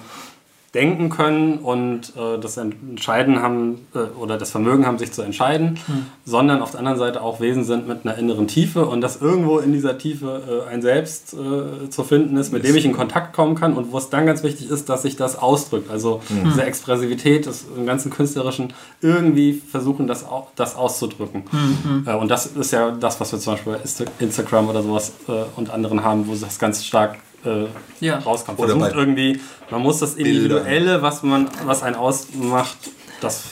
denken 0.75 1.11
können 1.11 1.59
und 1.59 2.15
äh, 2.17 2.39
das 2.41 2.57
Entscheiden 2.57 3.43
haben 3.43 3.87
äh, 3.95 3.99
oder 4.19 4.39
das 4.39 4.51
Vermögen 4.51 4.87
haben, 4.87 4.97
sich 4.99 5.13
zu 5.13 5.21
entscheiden, 5.21 5.79
Hm. 5.87 6.07
sondern 6.25 6.63
auf 6.63 6.71
der 6.71 6.81
anderen 6.81 6.99
Seite 6.99 7.21
auch 7.21 7.41
Wesen 7.41 7.65
sind 7.65 7.87
mit 7.87 8.07
einer 8.07 8.17
inneren 8.17 8.47
Tiefe 8.47 8.87
und 8.87 9.03
dass 9.03 9.21
irgendwo 9.21 9.59
in 9.59 9.73
dieser 9.75 9.99
Tiefe 9.99 10.65
äh, 10.67 10.73
ein 10.73 10.81
Selbst 10.81 11.35
äh, 11.35 11.91
zu 11.91 12.05
finden 12.05 12.39
ist, 12.39 12.53
mit 12.53 12.65
dem 12.65 12.75
ich 12.75 12.87
in 12.87 12.95
Kontakt 12.95 13.35
kommen 13.35 13.55
kann 13.55 13.75
und 13.75 13.93
wo 13.93 13.99
es 13.99 14.09
dann 14.09 14.25
ganz 14.25 14.43
wichtig 14.43 14.71
ist, 14.71 14.89
dass 14.89 15.03
sich 15.03 15.17
das 15.17 15.37
ausdrückt. 15.39 15.91
Also 15.91 16.23
Hm. 16.29 16.45
diese 16.45 16.63
Expressivität 16.65 17.45
des 17.45 17.67
im 17.77 17.85
ganzen 17.85 18.11
Künstlerischen 18.11 18.73
irgendwie 19.03 19.53
versuchen, 19.53 20.07
das, 20.07 20.25
au- 20.27 20.49
das 20.57 20.75
auszudrücken. 20.77 21.43
Hm, 21.51 22.05
Äh, 22.07 22.15
und 22.15 22.31
das 22.31 22.47
ist 22.47 22.73
ja 22.73 22.91
das, 22.93 23.21
was 23.21 23.31
wir 23.33 23.39
zum 23.39 23.55
Beispiel 23.55 23.75
bei 23.75 23.79
Insta- 23.81 24.07
Instagram 24.21 24.69
oder 24.71 24.83
sowas 24.83 25.13
äh, 25.29 25.33
und 25.57 25.69
anderen 25.71 26.03
haben, 26.03 26.27
wo 26.27 26.35
das 26.35 26.59
ganz 26.59 26.83
stark 26.85 27.19
äh, 27.45 27.67
Ja. 28.01 28.19
rauskommt. 28.19 28.59
Oder 28.59 28.77
Versucht 28.77 28.95
irgendwie, 28.97 29.41
man 29.71 29.83
muss 29.83 29.99
das 29.99 30.15
Individuelle, 30.15 31.03
was 31.03 31.23
man, 31.23 31.49
was 31.65 31.83
einen 31.83 31.97
ausmacht, 31.97 32.77
das 33.21 33.43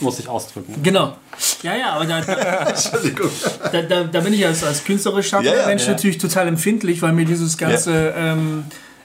muss 0.00 0.16
sich 0.18 0.28
ausdrücken. 0.28 0.74
Genau. 0.82 1.16
Ja, 1.62 1.74
ja, 1.76 1.92
aber 1.94 2.04
da, 2.06 2.20
da, 2.20 3.82
da, 3.82 4.04
da 4.04 4.20
bin 4.20 4.32
ich 4.34 4.44
als, 4.46 4.62
als 4.64 4.84
künstlerisch 4.84 5.32
Ja, 5.32 5.40
ja. 5.42 5.66
Mensch 5.66 5.84
Ja. 5.86 5.92
natürlich 5.92 6.18
total 6.18 6.48
empfindlich, 6.48 7.00
weil 7.02 7.12
mir 7.12 7.24
dieses 7.24 7.56
ganze 7.56 8.12
ähm, 8.16 8.64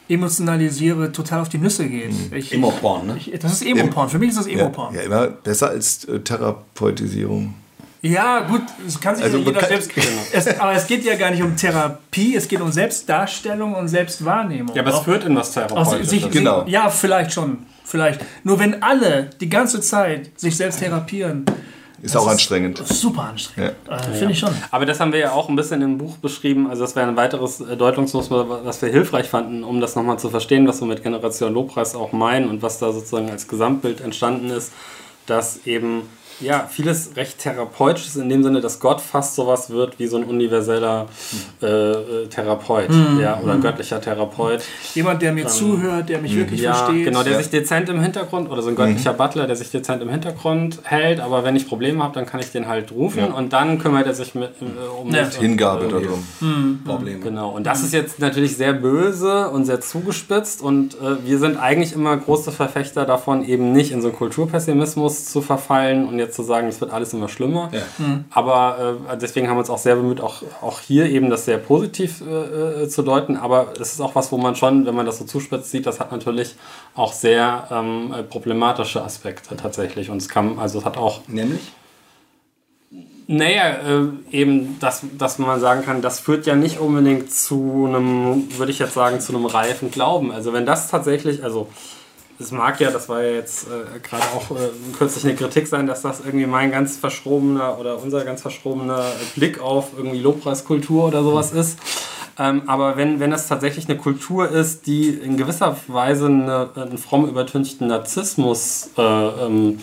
Emotionalisiere 0.09 1.11
total 1.11 1.39
auf 1.41 1.49
die 1.49 1.57
Nüsse 1.57 1.87
geht. 1.87 2.11
Ich, 2.35 2.53
Emo-Porn, 2.53 3.07
ne? 3.07 3.15
ich, 3.17 3.31
das 3.39 3.53
ist 3.53 3.65
Emo-Porn. 3.65 4.09
Für 4.09 4.19
mich 4.19 4.29
ist 4.29 4.37
das 4.39 4.47
Ja, 4.47 4.53
Emo-Porn. 4.59 4.93
ja, 4.93 5.01
immer 5.01 5.27
besser 5.27 5.69
als 5.69 6.03
äh, 6.05 6.19
Therapeutisierung. 6.19 7.53
Ja, 8.03 8.39
gut, 8.41 8.63
es 8.87 8.99
kann 8.99 9.15
sich 9.15 9.23
Also 9.25 9.37
ja 9.37 9.45
jeder 9.45 9.61
selbst. 9.63 9.91
Es, 10.33 10.47
aber 10.59 10.73
es 10.73 10.87
geht 10.87 11.03
ja 11.03 11.15
gar 11.15 11.29
nicht 11.29 11.43
um 11.43 11.55
Therapie, 11.55 12.35
es 12.35 12.47
geht 12.47 12.59
um 12.61 12.71
Selbstdarstellung 12.71 13.75
und 13.75 13.87
Selbstwahrnehmung. 13.89 14.75
Ja, 14.75 14.81
aber 14.81 14.91
es 14.93 14.99
führt 14.99 15.23
in 15.25 15.35
was 15.35 15.51
Therapeutisches. 15.51 16.09
sich, 16.09 16.31
Genau. 16.31 16.65
Ja, 16.67 16.89
vielleicht 16.89 17.31
schon. 17.33 17.59
Vielleicht. 17.85 18.21
Nur 18.43 18.57
wenn 18.59 18.81
alle 18.81 19.29
die 19.39 19.49
ganze 19.49 19.81
Zeit 19.81 20.31
sich 20.39 20.55
selbst 20.55 20.79
therapieren, 20.79 21.45
Ist 22.01 22.15
auch 22.17 22.27
anstrengend. 22.27 22.79
ist 22.79 23.01
super 23.01 23.23
anstrengend. 23.23 23.75
Äh, 23.87 23.99
Finde 24.17 24.31
ich 24.33 24.39
schon. 24.39 24.53
Aber 24.71 24.85
das 24.87 24.99
haben 24.99 25.11
wir 25.11 25.19
ja 25.19 25.31
auch 25.33 25.49
ein 25.49 25.55
bisschen 25.55 25.81
im 25.83 25.97
Buch 25.99 26.17
beschrieben. 26.17 26.67
Also 26.69 26.81
das 26.83 26.95
wäre 26.95 27.07
ein 27.07 27.17
weiteres 27.17 27.59
äh, 27.59 27.75
Deutungsmuster, 27.77 28.65
was 28.65 28.81
wir 28.81 28.89
hilfreich 28.89 29.27
fanden, 29.29 29.63
um 29.63 29.79
das 29.81 29.95
nochmal 29.95 30.17
zu 30.17 30.29
verstehen, 30.31 30.67
was 30.67 30.79
wir 30.79 30.87
mit 30.87 31.03
Generation 31.03 31.53
Lobpreis 31.53 31.93
auch 31.93 32.13
meinen 32.13 32.49
und 32.49 32.61
was 32.63 32.79
da 32.79 32.91
sozusagen 32.93 33.29
als 33.29 33.47
Gesamtbild 33.47 34.01
entstanden 34.01 34.49
ist, 34.49 34.71
dass 35.27 35.67
eben 35.67 36.03
ja 36.41 36.67
vieles 36.69 37.11
recht 37.15 37.39
therapeutisch 37.39 38.07
ist 38.07 38.15
in 38.17 38.29
dem 38.29 38.43
Sinne, 38.43 38.61
dass 38.61 38.79
Gott 38.79 39.01
fast 39.01 39.35
sowas 39.35 39.69
wird 39.69 39.99
wie 39.99 40.07
so 40.07 40.17
ein 40.17 40.23
universeller 40.23 41.07
äh, 41.61 41.65
äh, 41.67 42.27
Therapeut 42.27 42.89
ja, 43.19 43.39
oder 43.41 43.53
ein 43.53 43.61
göttlicher 43.61 44.01
Therapeut. 44.01 44.61
Jemand, 44.93 45.21
der 45.21 45.33
mir 45.33 45.47
zuhört, 45.47 46.09
der 46.09 46.19
mich 46.19 46.35
wirklich 46.35 46.61
Ja, 46.61 46.73
versteht. 46.73 47.05
genau, 47.05 47.23
der 47.23 47.33
Ja. 47.33 47.37
sich 47.39 47.49
dezent 47.49 47.89
im 47.89 48.01
Hintergrund 48.01 48.49
oder 48.49 48.61
so 48.61 48.69
ein 48.69 48.75
göttlicher 48.75 49.13
Butler, 49.13 49.47
der 49.47 49.55
sich 49.55 49.69
dezent 49.71 50.01
im 50.01 50.09
Hintergrund 50.09 50.79
hält, 50.83 51.19
aber 51.19 51.43
wenn 51.43 51.55
ich 51.55 51.67
Probleme 51.67 52.03
habe, 52.03 52.13
dann 52.13 52.25
kann 52.25 52.39
ich 52.39 52.51
den 52.51 52.67
halt 52.67 52.91
rufen 52.91 53.31
und 53.31 53.53
dann 53.53 53.79
kümmert 53.79 54.07
er 54.07 54.13
sich 54.13 54.35
mit, 54.35 54.49
äh, 54.61 54.65
um 55.01 55.11
Ja. 55.13 55.25
mich. 55.25 55.35
und- 55.37 55.41
Hingabe 55.41 55.87
darum. 55.87 56.79
Probleme. 56.85 57.19
Genau, 57.19 57.49
und 57.51 57.65
das 57.65 57.83
ist 57.83 57.93
jetzt 57.93 58.19
natürlich 58.19 58.55
sehr 58.57 58.73
böse 58.73 59.49
und 59.49 59.65
sehr 59.65 59.81
zugespitzt 59.81 60.61
und 60.61 60.95
äh, 60.95 61.25
wir 61.25 61.37
sind 61.39 61.57
eigentlich 61.57 61.93
immer 61.93 62.17
große 62.17 62.51
Verfechter 62.51 63.05
davon, 63.05 63.43
eben 63.45 63.71
nicht 63.71 63.91
in 63.91 64.01
so 64.01 64.07
einen 64.09 64.17
Kulturpessimismus 64.17 65.25
zu 65.25 65.41
verfallen 65.41 66.07
und 66.07 66.19
jetzt 66.19 66.30
zu 66.31 66.43
sagen, 66.43 66.67
es 66.67 66.81
wird 66.81 66.91
alles 66.91 67.13
immer 67.13 67.29
schlimmer. 67.29 67.69
Ja. 67.71 67.81
Aber 68.31 68.97
äh, 69.09 69.17
deswegen 69.17 69.47
haben 69.47 69.55
wir 69.55 69.61
uns 69.61 69.69
auch 69.69 69.77
sehr 69.77 69.95
bemüht, 69.95 70.21
auch, 70.21 70.41
auch 70.61 70.79
hier 70.79 71.05
eben 71.05 71.29
das 71.29 71.45
sehr 71.45 71.57
positiv 71.57 72.21
äh, 72.21 72.83
äh, 72.83 72.89
zu 72.89 73.03
deuten. 73.03 73.37
Aber 73.37 73.73
es 73.79 73.93
ist 73.93 74.01
auch 74.01 74.15
was, 74.15 74.31
wo 74.31 74.37
man 74.37 74.55
schon, 74.55 74.85
wenn 74.85 74.95
man 74.95 75.05
das 75.05 75.19
so 75.19 75.25
zuspitzt 75.25 75.71
sieht, 75.71 75.85
das 75.85 75.99
hat 75.99 76.11
natürlich 76.11 76.55
auch 76.95 77.13
sehr 77.13 77.67
ähm, 77.71 78.13
äh, 78.13 78.23
problematische 78.23 79.03
Aspekte 79.03 79.55
tatsächlich. 79.55 80.09
Und 80.09 80.17
es 80.17 80.29
kann, 80.29 80.59
also 80.59 80.79
es 80.79 80.85
hat 80.85 80.97
auch 80.97 81.21
Nämlich? 81.27 81.71
naja, 83.31 83.69
äh, 83.69 84.07
eben, 84.31 84.77
dass, 84.79 85.05
dass 85.17 85.39
man 85.39 85.59
sagen 85.59 85.83
kann, 85.83 86.01
das 86.01 86.19
führt 86.19 86.45
ja 86.45 86.55
nicht 86.55 86.79
unbedingt 86.79 87.31
zu 87.31 87.85
einem, 87.87 88.57
würde 88.57 88.71
ich 88.71 88.79
jetzt 88.79 88.93
sagen, 88.93 89.21
zu 89.21 89.33
einem 89.33 89.45
reifen 89.45 89.89
Glauben. 89.89 90.31
Also 90.31 90.51
wenn 90.53 90.65
das 90.65 90.89
tatsächlich, 90.89 91.43
also 91.43 91.67
es 92.41 92.51
mag 92.51 92.79
ja, 92.79 92.91
das 92.91 93.07
war 93.07 93.23
ja 93.23 93.33
jetzt 93.33 93.67
äh, 93.67 93.99
gerade 93.99 94.23
auch 94.35 94.51
äh, 94.51 94.69
kürzlich 94.97 95.23
eine 95.25 95.35
Kritik 95.35 95.67
sein, 95.67 95.87
dass 95.87 96.01
das 96.01 96.19
irgendwie 96.19 96.45
mein 96.45 96.71
ganz 96.71 96.97
verschrobener 96.97 97.79
oder 97.79 98.01
unser 98.01 98.25
ganz 98.25 98.41
verschrobener 98.41 99.05
Blick 99.35 99.61
auf 99.61 99.89
irgendwie 99.95 100.19
Lobpreiskultur 100.19 101.05
oder 101.05 101.23
sowas 101.23 101.51
ist. 101.53 101.77
Ähm, 102.39 102.63
aber 102.67 102.97
wenn, 102.97 103.19
wenn 103.19 103.31
das 103.31 103.47
tatsächlich 103.47 103.87
eine 103.87 103.97
Kultur 103.97 104.49
ist, 104.49 104.87
die 104.87 105.09
in 105.09 105.37
gewisser 105.37 105.77
Weise 105.87 106.25
eine, 106.25 106.69
einen 106.75 106.97
fromm 106.97 107.27
übertünchten 107.27 107.87
Narzissmus 107.87 108.89
äh, 108.97 109.01
ähm, 109.01 109.79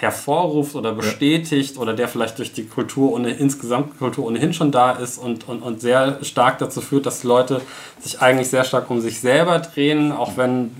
hervorruft 0.00 0.74
oder 0.74 0.92
bestätigt 0.92 1.78
oder 1.78 1.94
der 1.94 2.08
vielleicht 2.08 2.38
durch 2.38 2.52
die 2.52 2.64
Kultur 2.66 3.12
ohne, 3.12 3.30
insgesamt 3.30 3.98
Kultur 3.98 4.26
ohnehin 4.26 4.52
schon 4.52 4.70
da 4.72 4.92
ist 4.92 5.18
und, 5.18 5.48
und, 5.48 5.62
und 5.62 5.80
sehr 5.80 6.18
stark 6.22 6.58
dazu 6.58 6.80
führt, 6.80 7.06
dass 7.06 7.24
Leute 7.24 7.60
sich 8.00 8.20
eigentlich 8.20 8.48
sehr 8.48 8.64
stark 8.64 8.90
um 8.90 9.00
sich 9.00 9.20
selber 9.20 9.58
drehen, 9.60 10.12
auch 10.12 10.36
wenn 10.36 10.70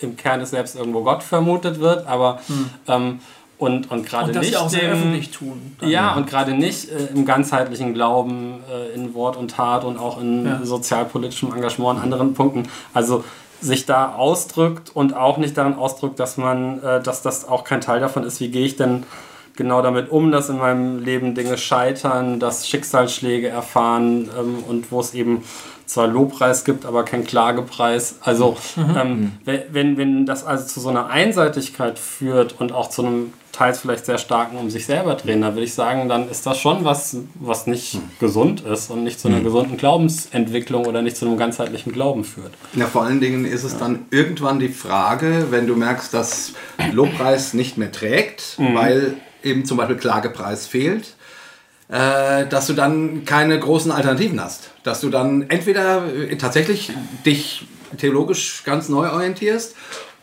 im 0.00 0.16
Kern 0.16 0.40
es 0.40 0.50
selbst 0.50 0.76
irgendwo 0.76 1.02
Gott 1.02 1.22
vermutet 1.22 1.78
wird, 1.80 2.06
aber 2.06 2.40
ähm, 2.88 3.20
und, 3.58 3.90
und 3.90 4.06
gerade 4.06 4.32
und 4.32 4.40
nicht 4.40 4.52
ja 4.52 4.60
auch 4.60 4.70
sehr 4.70 4.90
öffentlich 4.90 5.30
tun. 5.30 5.76
ja, 5.82 6.14
und 6.14 6.26
gerade 6.26 6.52
nicht 6.54 6.90
äh, 6.90 7.08
im 7.14 7.26
ganzheitlichen 7.26 7.92
Glauben, 7.92 8.60
äh, 8.72 8.94
in 8.94 9.12
Wort 9.12 9.36
und 9.36 9.50
Tat 9.50 9.84
und 9.84 9.98
auch 9.98 10.18
in 10.18 10.46
Ja. 10.46 10.60
sozialpolitischem 10.64 11.52
Engagement 11.54 11.98
an 11.98 12.04
anderen 12.04 12.32
Punkten. 12.32 12.68
Also 12.94 13.22
sich 13.60 13.86
da 13.86 14.14
ausdrückt 14.14 14.90
und 14.94 15.14
auch 15.14 15.36
nicht 15.36 15.56
darin 15.56 15.74
ausdrückt, 15.74 16.18
dass 16.18 16.36
man, 16.36 16.82
äh, 16.82 17.02
dass 17.02 17.22
das 17.22 17.46
auch 17.46 17.64
kein 17.64 17.80
Teil 17.80 18.00
davon 18.00 18.24
ist, 18.24 18.40
wie 18.40 18.50
gehe 18.50 18.64
ich 18.64 18.76
denn 18.76 19.04
genau 19.56 19.82
damit 19.82 20.10
um, 20.10 20.30
dass 20.30 20.48
in 20.48 20.58
meinem 20.58 20.98
Leben 21.04 21.34
Dinge 21.34 21.58
scheitern, 21.58 22.40
dass 22.40 22.66
Schicksalsschläge 22.66 23.48
erfahren 23.48 24.30
ähm, 24.38 24.64
und 24.66 24.90
wo 24.90 25.00
es 25.00 25.14
eben 25.14 25.44
zwar 25.92 26.06
Lobpreis 26.06 26.64
gibt, 26.64 26.84
aber 26.86 27.04
kein 27.04 27.24
Klagepreis. 27.24 28.16
Also 28.22 28.56
ähm, 28.76 29.32
we- 29.44 29.64
wenn, 29.70 29.96
wenn 29.96 30.26
das 30.26 30.44
also 30.44 30.66
zu 30.66 30.80
so 30.80 30.88
einer 30.88 31.08
Einseitigkeit 31.08 31.98
führt 31.98 32.60
und 32.60 32.72
auch 32.72 32.88
zu 32.90 33.04
einem 33.04 33.32
teils 33.52 33.80
vielleicht 33.80 34.06
sehr 34.06 34.18
starken 34.18 34.56
um 34.56 34.70
sich 34.70 34.86
selber 34.86 35.14
drehen, 35.16 35.40
dann 35.42 35.54
würde 35.54 35.64
ich 35.64 35.74
sagen, 35.74 36.08
dann 36.08 36.30
ist 36.30 36.46
das 36.46 36.58
schon 36.58 36.84
was, 36.84 37.16
was 37.34 37.66
nicht 37.66 37.98
gesund 38.20 38.60
ist 38.60 38.90
und 38.90 39.02
nicht 39.02 39.18
zu 39.20 39.26
einer 39.28 39.40
gesunden 39.40 39.76
Glaubensentwicklung 39.76 40.86
oder 40.86 41.02
nicht 41.02 41.16
zu 41.16 41.26
einem 41.26 41.36
ganzheitlichen 41.36 41.92
Glauben 41.92 42.22
führt. 42.24 42.52
Ja, 42.74 42.86
vor 42.86 43.02
allen 43.02 43.20
Dingen 43.20 43.44
ist 43.44 43.64
es 43.64 43.76
dann 43.76 44.06
irgendwann 44.10 44.60
die 44.60 44.68
Frage, 44.68 45.48
wenn 45.50 45.66
du 45.66 45.74
merkst, 45.74 46.14
dass 46.14 46.52
Lobpreis 46.92 47.52
nicht 47.54 47.76
mehr 47.76 47.90
trägt, 47.92 48.56
weil 48.74 49.14
eben 49.42 49.64
zum 49.64 49.78
Beispiel 49.78 49.96
Klagepreis 49.96 50.66
fehlt, 50.66 51.14
äh, 51.90 52.46
dass 52.46 52.66
du 52.66 52.72
dann 52.74 53.24
keine 53.24 53.58
großen 53.58 53.90
Alternativen 53.92 54.40
hast. 54.42 54.70
Dass 54.84 55.00
du 55.00 55.10
dann 55.10 55.48
entweder 55.50 56.04
äh, 56.14 56.36
tatsächlich 56.36 56.92
dich 57.26 57.66
theologisch 57.98 58.62
ganz 58.64 58.88
neu 58.88 59.10
orientierst 59.10 59.74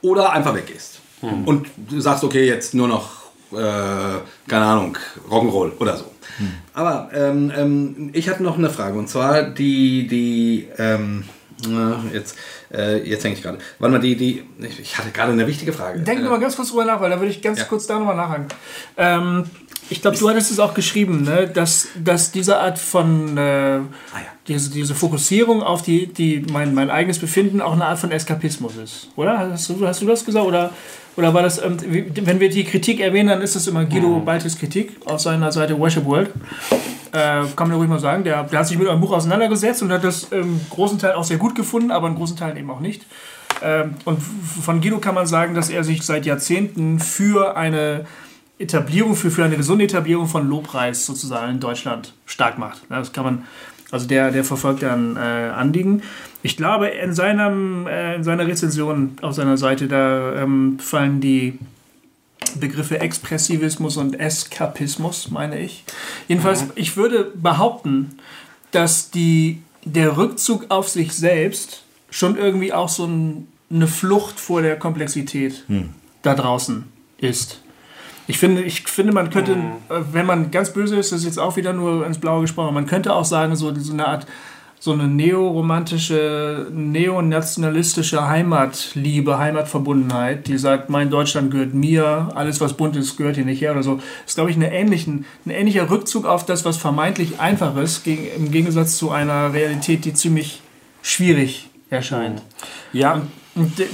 oder 0.02 0.32
einfach 0.32 0.56
weggehst. 0.56 1.00
Und 1.22 1.68
du 1.76 2.00
sagst, 2.00 2.24
okay, 2.24 2.46
jetzt 2.48 2.74
nur 2.76 2.88
noch, 2.88 3.10
äh, 3.52 3.56
keine 4.48 4.66
Ahnung, 4.66 4.98
Rock'n'Roll 5.30 5.72
oder 5.80 5.98
so. 5.98 6.06
Aber 6.76 7.10
ähm, 7.14 7.52
ähm, 7.58 8.10
ich 8.14 8.30
hatte 8.30 8.44
noch 8.44 8.58
eine 8.60 8.70
Frage 8.70 9.00
und 9.00 9.10
zwar 9.10 9.42
die, 9.42 10.06
die, 10.08 10.68
ähm, 10.78 11.24
na, 11.68 12.04
jetzt, 12.14 12.38
äh, 12.72 12.98
jetzt 13.10 13.24
denke 13.24 13.38
ich 13.40 13.44
gerade. 13.44 13.58
Warte 13.80 13.94
mal, 13.94 14.00
die, 14.00 14.16
die, 14.16 14.44
ich 14.62 14.80
ich 14.80 14.98
hatte 15.00 15.10
gerade 15.10 15.32
eine 15.32 15.48
wichtige 15.48 15.74
Frage. 15.74 16.00
Denk 16.02 16.20
Äh, 16.20 16.24
mal 16.30 16.40
ganz 16.40 16.56
kurz 16.56 16.70
drüber 16.70 16.86
nach, 16.86 17.02
weil 17.02 17.10
da 17.10 17.20
würde 17.20 17.32
ich 17.32 17.42
ganz 17.42 17.58
Ja. 17.58 17.66
kurz 17.66 17.88
da 17.88 17.98
nochmal 17.98 18.16
nachhaken. 18.16 18.48
Ähm, 19.88 19.92
ich 19.92 20.02
glaube, 20.02 20.18
du 20.18 20.30
hattest 20.30 20.52
es 20.52 20.60
auch 20.60 20.74
geschrieben, 20.74 21.24
ne? 21.24 21.48
dass, 21.48 21.88
dass 22.04 22.32
diese 22.32 22.60
Art 22.60 22.80
von, 22.80 23.38
äh, 23.38 23.42
Ah, 23.42 23.82
ja. 24.16 24.22
diese, 24.48 24.70
diese 24.70 24.96
Fokussierung 24.96 25.64
auf 25.64 25.82
die, 25.82 26.08
die, 26.08 26.46
mein, 26.52 26.74
mein 26.74 26.90
eigenes 26.90 27.20
Befinden 27.20 27.62
auch 27.62 27.74
eine 27.74 27.86
Art 27.86 28.00
von 28.00 28.12
Eskapismus 28.12 28.76
ist. 28.78 29.10
Oder? 29.16 29.38
Hast 29.52 29.70
du, 29.70 29.88
hast 29.88 30.02
du 30.02 30.06
das 30.06 30.26
gesagt? 30.26 30.46
Oder, 30.46 30.72
oder 31.16 31.34
war 31.34 31.42
das, 31.42 31.64
ähm, 31.64 31.78
wenn 31.88 32.40
wir 32.40 32.50
die 32.50 32.64
Kritik 32.64 33.00
erwähnen, 33.00 33.30
dann 33.30 33.42
ist 33.42 33.56
das 33.56 33.68
immer 33.68 33.86
Guido 33.86 34.20
Baltes 34.20 34.58
Kritik 34.58 34.98
auf 35.06 35.20
seiner 35.20 35.52
Seite 35.52 35.78
Worship 35.80 36.06
World. 36.06 36.30
Äh, 37.12 37.44
kann 37.56 37.70
man 37.70 37.74
ruhig 37.74 37.90
mal 37.90 38.00
sagen. 38.00 38.24
Der, 38.24 38.44
der 38.44 38.60
hat 38.60 38.68
sich 38.68 38.78
mit 38.78 38.88
eurem 38.88 39.02
Buch 39.02 39.14
auseinandergesetzt 39.14 39.82
und 39.82 39.92
hat 39.92 40.04
das 40.04 40.26
im 40.26 40.60
großen 40.70 41.00
Teil 41.00 41.14
auch 41.14 41.24
sehr 41.24 41.38
gut 41.38 41.56
gefunden, 41.56 41.90
aber 41.90 42.08
in 42.08 42.16
großen 42.16 42.38
Teilen 42.38 42.58
eben 42.58 42.70
auch 42.70 42.82
nicht. 42.82 43.04
Ähm, 43.64 43.96
und 44.06 44.20
von 44.22 44.82
Guido 44.82 45.00
kann 45.00 45.16
man 45.16 45.26
sagen, 45.26 45.56
dass 45.56 45.70
er 45.70 45.84
sich 45.84 46.04
seit 46.04 46.26
Jahrzehnten 46.26 47.00
für 47.00 47.58
eine 47.58 48.06
Etablierung, 48.60 49.16
für, 49.16 49.32
für 49.32 49.44
eine 49.44 49.58
gesunde 49.58 49.86
Etablierung 49.86 50.28
von 50.28 50.48
Lobpreis 50.48 51.06
sozusagen 51.06 51.54
in 51.54 51.60
Deutschland 51.60 52.14
stark 52.26 52.58
macht. 52.58 52.82
Ja, 52.90 53.00
Das 53.00 53.14
kann 53.14 53.24
man, 53.24 53.46
also 53.92 54.08
der, 54.08 54.32
der 54.32 54.44
verfolgt 54.44 54.84
ein 54.84 55.16
äh, 55.16 55.20
Anliegen. 55.20 56.02
Ich 56.44 56.58
glaube, 56.58 56.88
in, 56.88 57.14
seinem, 57.14 57.88
äh, 57.88 58.16
in 58.16 58.24
seiner 58.24 58.48
Rezension 58.48 59.18
auf 59.22 59.36
seiner 59.36 59.58
Seite, 59.58 59.88
da 59.88 60.42
ähm, 60.42 60.80
fallen 60.80 61.22
die 61.22 61.60
Begriffe 62.60 63.00
Expressivismus 63.00 63.98
und 63.98 64.20
Eskapismus, 64.20 65.30
meine 65.30 65.60
ich. 65.60 65.84
Jedenfalls, 66.28 66.66
ich 66.76 66.96
würde 66.98 67.32
behaupten, 67.36 68.18
dass 68.72 69.12
die, 69.12 69.62
der 69.84 70.18
Rückzug 70.18 70.66
auf 70.70 70.88
sich 70.88 71.14
selbst 71.14 71.84
schon 72.10 72.38
irgendwie 72.38 72.74
auch 72.74 72.90
so 72.90 73.06
ein 73.06 73.48
eine 73.70 73.88
Flucht 73.88 74.40
vor 74.40 74.62
der 74.62 74.78
Komplexität 74.78 75.66
da 76.22 76.36
draußen 76.36 76.86
ist. 77.18 77.62
Ich 78.28 78.38
finde, 78.38 78.62
ich 78.62 78.84
finde, 78.84 79.14
man 79.14 79.30
könnte, 79.30 79.54
äh, 79.54 80.02
wenn 80.12 80.26
man 80.26 80.52
ganz 80.52 80.74
böse 80.74 80.98
ist, 80.98 81.12
das 81.12 81.20
ist 81.20 81.26
jetzt 81.26 81.40
auch 81.40 81.56
wieder 81.56 81.74
nur 81.74 82.06
ins 82.06 82.20
Blaue 82.20 82.42
gesprochen, 82.42 82.74
man 82.74 82.86
könnte 82.86 83.14
auch 83.14 83.26
sagen, 83.26 83.56
so, 83.56 83.74
so 83.74 83.94
eine 83.94 84.08
Art, 84.08 84.28
so 84.80 84.92
eine 84.92 85.08
neoromantische, 85.08 86.68
neonationalistische 86.72 88.28
Heimatliebe, 88.28 89.40
Heimatverbundenheit, 89.40 90.48
die 90.48 90.58
sagt, 90.58 90.90
mein 90.90 91.10
Deutschland 91.10 91.50
gehört 91.52 91.74
mir, 91.74 92.30
alles 92.36 92.62
was 92.62 92.74
bunt 92.74 92.96
ist, 92.96 93.18
gehört 93.18 93.36
hier 93.36 93.46
nicht 93.46 93.62
her 93.62 93.72
oder 93.72 93.82
so, 93.82 94.00
ist, 94.26 94.36
glaube 94.36 94.52
ich, 94.52 94.56
eine 94.56 94.72
ähnlichen, 94.72 95.26
ein 95.46 95.50
ähnlicher 95.50 95.90
Rückzug 95.90 96.26
auf 96.26 96.46
das, 96.46 96.64
was 96.66 96.78
vermeintlich 96.78 97.40
einfach 97.40 97.76
ist, 97.78 98.04
gegen, 98.04 98.28
im 98.36 98.52
Gegensatz 98.52 98.98
zu 98.98 99.10
einer 99.10 99.54
Realität, 99.54 100.06
die 100.06 100.14
ziemlich 100.14 100.62
schwierig 101.02 101.70
erscheint. 101.90 102.42
Ja, 102.94 103.14
Und 103.14 103.32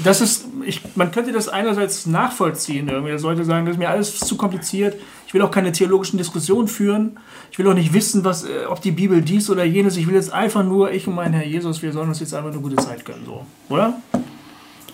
das 0.03 0.21
ist, 0.21 0.45
ich, 0.65 0.81
man 0.95 1.11
könnte 1.11 1.31
das 1.31 1.47
einerseits 1.49 2.05
nachvollziehen. 2.05 2.89
Irgendwie. 2.89 3.11
Er 3.11 3.19
sollte 3.19 3.45
sagen, 3.45 3.65
das 3.65 3.75
ist 3.75 3.79
mir 3.79 3.89
alles 3.89 4.19
zu 4.19 4.35
kompliziert. 4.35 4.95
Ich 5.27 5.33
will 5.33 5.41
auch 5.41 5.51
keine 5.51 5.71
theologischen 5.71 6.17
Diskussionen 6.17 6.67
führen. 6.67 7.17
Ich 7.51 7.59
will 7.59 7.67
auch 7.67 7.73
nicht 7.73 7.93
wissen, 7.93 8.23
was, 8.23 8.43
äh, 8.43 8.65
ob 8.67 8.81
die 8.81 8.91
Bibel 8.91 9.21
dies 9.21 9.49
oder 9.49 9.63
jenes. 9.63 9.97
Ich 9.97 10.07
will 10.07 10.15
jetzt 10.15 10.33
einfach 10.33 10.63
nur, 10.63 10.91
ich 10.91 11.07
und 11.07 11.15
mein 11.15 11.33
Herr 11.33 11.45
Jesus, 11.45 11.81
wir 11.81 11.91
sollen 11.91 12.09
uns 12.09 12.19
jetzt 12.19 12.33
einfach 12.33 12.51
eine 12.51 12.59
gute 12.59 12.75
Zeit 12.75 13.05
gönnen. 13.05 13.23
So. 13.25 13.45
Oder? 13.69 13.95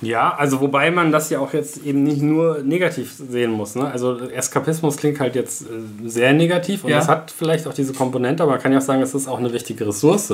Ja, 0.01 0.33
also 0.33 0.61
wobei 0.61 0.91
man 0.91 1.11
das 1.11 1.29
ja 1.29 1.39
auch 1.39 1.53
jetzt 1.53 1.85
eben 1.85 2.03
nicht 2.03 2.21
nur 2.21 2.59
negativ 2.63 3.13
sehen 3.13 3.51
muss. 3.51 3.75
Ne? 3.75 3.89
Also 3.89 4.17
Eskapismus 4.19 4.97
klingt 4.97 5.19
halt 5.19 5.35
jetzt 5.35 5.63
äh, 5.63 5.65
sehr 6.05 6.33
negativ 6.33 6.83
und 6.83 6.91
Ja. 6.91 6.97
das 6.97 7.07
hat 7.07 7.31
vielleicht 7.31 7.67
auch 7.67 7.73
diese 7.73 7.93
Komponente, 7.93 8.43
aber 8.43 8.53
man 8.53 8.61
kann 8.61 8.71
ja 8.71 8.77
auch 8.77 8.83
sagen, 8.83 9.01
es 9.01 9.13
ist 9.13 9.27
auch 9.27 9.39
eine 9.39 9.51
wichtige 9.51 9.87
Ressource. 9.87 10.33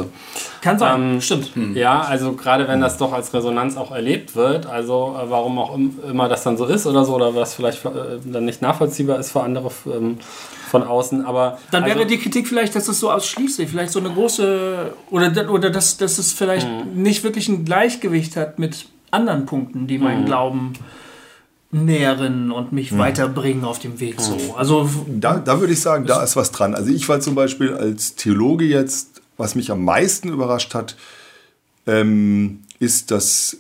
Kann 0.62 0.78
sein. 0.78 1.02
Ähm, 1.14 1.22
Stimmt. 1.22 1.52
Ja, 1.74 2.02
also 2.02 2.34
gerade 2.34 2.68
wenn 2.68 2.82
das 2.82 2.98
doch 2.98 3.12
als 3.14 3.34
Resonanz 3.34 3.76
auch 3.78 3.92
erlebt 3.92 4.36
wird, 4.36 4.66
also 4.68 5.16
äh, 5.20 5.30
warum 5.30 5.58
auch 5.58 5.74
im, 5.76 5.98
immer 6.10 6.30
das 6.30 6.44
dann 6.44 6.58
so 6.58 6.66
ist 6.66 6.86
oder 6.86 7.04
so, 7.06 7.16
oder 7.16 7.34
was 7.36 7.56
vielleicht 7.56 7.84
äh, 7.86 7.90
dann 8.26 8.46
nicht 8.46 8.62
nachvollziehbar 8.62 9.20
ist 9.20 9.32
für 9.32 9.42
andere 9.42 9.72
ähm, 9.88 10.18
von 10.70 10.84
außen, 10.84 11.26
aber 11.26 11.58
Dann 11.72 11.84
also, 11.84 11.96
wäre 11.96 12.08
die 12.08 12.18
Kritik 12.18 12.48
vielleicht, 12.48 12.76
dass 12.76 12.88
es 12.88 13.00
so 13.00 13.12
ausschließlich, 13.12 13.70
vielleicht 13.70 13.92
so 13.92 14.00
eine 14.00 14.10
große, 14.10 14.94
oder, 15.12 15.52
oder 15.52 15.70
dass, 15.70 15.98
dass 15.98 16.18
es 16.18 16.34
vielleicht 16.34 16.68
nicht 16.94 17.24
wirklich 17.24 17.48
ein 17.48 17.66
Gleichgewicht 17.66 18.36
hat 18.36 18.60
mit 18.60 18.88
anderen 19.16 19.46
Punkten, 19.46 19.88
die 19.88 19.98
meinen 19.98 20.26
Glauben 20.26 20.74
nähren 21.72 22.52
und 22.52 22.72
mich 22.72 22.98
weiterbringen 22.98 23.66
auf 23.66 23.80
dem 23.80 24.00
Weg. 24.00 24.22
So. 24.22 24.56
Also 24.58 24.90
Da, 25.08 25.40
da 25.40 25.60
würde 25.60 25.74
ich 25.74 25.82
sagen, 25.82 26.06
da 26.06 26.24
ist 26.24 26.36
was 26.36 26.52
dran. 26.52 26.74
Also 26.74 26.92
ich 26.92 27.08
war 27.10 27.20
zum 27.20 27.36
Beispiel 27.36 27.74
als 27.74 28.16
Theologe 28.16 28.66
jetzt, 28.66 29.22
was 29.38 29.56
mich 29.56 29.72
am 29.72 29.84
meisten 29.84 30.30
überrascht 30.30 30.74
hat, 30.74 30.96
ähm, 31.86 32.62
ist, 32.80 33.12
dass 33.12 33.58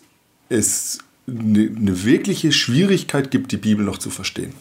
es 0.49 0.99
eine, 1.27 1.72
eine 1.76 2.03
wirkliche 2.06 2.52
Schwierigkeit 2.52 3.32
gibt, 3.32 3.52
die 3.52 3.57
Bibel 3.57 3.84
noch 3.84 3.98
zu 3.98 4.10
verstehen. 4.10 4.53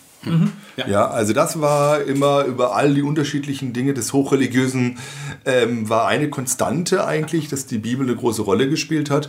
Ja. 0.89 1.11
also 1.11 1.35
das 1.35 1.61
war 1.61 2.01
immer 2.03 2.45
über 2.45 2.75
all 2.75 2.95
die 2.95 3.03
unterschiedlichen 3.03 3.75
Dinge 3.75 3.93
des 3.93 4.15
Hochreligiösen, 4.15 4.99
ähm, 5.45 5.89
war 5.89 6.07
eine 6.07 6.31
Konstante 6.31 7.07
eigentlich, 7.07 7.49
dass 7.49 7.67
die 7.67 7.77
Bibel 7.77 8.07
eine 8.07 8.17
große 8.17 8.41
Rolle 8.41 8.69
gespielt 8.69 9.11
hat. 9.11 9.29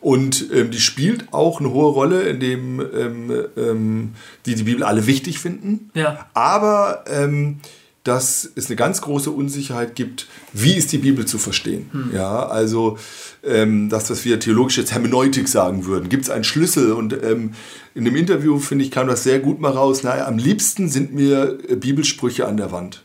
Und 0.00 0.48
ähm, 0.52 0.70
die 0.70 0.80
spielt 0.80 1.32
auch 1.32 1.60
eine 1.60 1.70
hohe 1.70 1.90
Rolle, 1.90 2.22
indem 2.22 2.80
ähm, 2.80 3.44
ähm, 3.56 4.10
die 4.46 4.54
die 4.54 4.62
Bibel 4.62 4.84
alle 4.84 5.06
wichtig 5.06 5.38
finden. 5.38 5.90
Ja. 5.94 6.26
Aber 6.34 7.04
ähm, 7.08 7.58
dass 8.04 8.50
es 8.54 8.66
eine 8.66 8.76
ganz 8.76 9.02
große 9.02 9.30
Unsicherheit 9.30 9.94
gibt, 9.94 10.28
wie 10.54 10.74
ist 10.74 10.92
die 10.92 10.98
Bibel 10.98 11.26
zu 11.26 11.36
verstehen. 11.36 12.10
Ja, 12.14 12.46
also 12.46 12.96
ähm, 13.44 13.90
das, 13.90 14.08
was 14.08 14.24
wir 14.24 14.40
theologisch 14.40 14.78
jetzt 14.78 14.92
Hermeneutik 14.92 15.46
sagen 15.46 15.84
würden. 15.84 16.08
Gibt 16.08 16.24
es 16.24 16.30
einen 16.30 16.44
Schlüssel? 16.44 16.92
Und 16.92 17.12
ähm, 17.12 17.52
in 17.94 18.04
dem 18.04 18.16
Interview, 18.16 18.58
finde 18.58 18.84
ich, 18.84 18.90
kam 18.90 19.08
das 19.08 19.24
sehr 19.24 19.40
gut 19.40 19.60
mal 19.60 19.72
raus. 19.72 20.04
Naja, 20.04 20.26
am 20.26 20.38
liebsten 20.38 20.88
sind 20.88 21.12
mir 21.12 21.58
äh, 21.68 21.76
Bibelsprüche 21.76 22.46
an 22.46 22.56
der 22.56 22.72
Wand. 22.72 23.02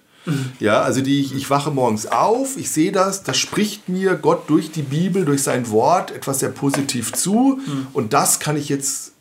Ja, 0.59 0.81
also 0.81 1.01
die, 1.01 1.21
ich, 1.21 1.35
ich 1.35 1.49
wache 1.49 1.71
morgens 1.71 2.05
auf, 2.05 2.57
ich 2.57 2.71
sehe 2.71 2.91
das, 2.91 3.23
da 3.23 3.33
spricht 3.33 3.89
mir 3.89 4.15
Gott 4.15 4.49
durch 4.49 4.71
die 4.71 4.81
Bibel, 4.81 5.25
durch 5.25 5.43
sein 5.43 5.69
Wort 5.69 6.11
etwas 6.11 6.39
sehr 6.39 6.49
positiv 6.49 7.13
zu. 7.13 7.59
Und 7.93 8.13
das 8.13 8.39
kann 8.39 8.57
ich 8.57 8.69
jetzt, 8.69 9.11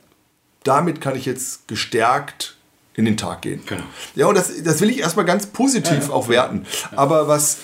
damit 0.65 1.01
kann 1.01 1.17
ich 1.17 1.27
jetzt 1.27 1.67
gestärkt 1.69 2.57
in 2.95 3.05
den 3.05 3.17
Tag 3.17 3.43
gehen. 3.43 3.63
Genau. 3.67 3.83
Ja, 4.15 4.27
und 4.27 4.37
das, 4.37 4.63
das 4.63 4.81
will 4.81 4.91
ich 4.91 4.99
erstmal 4.99 5.25
ganz 5.25 5.47
positiv 5.47 6.11
auch 6.11 6.29
werten. 6.29 6.67
Aber 6.95 7.27
was, 7.27 7.59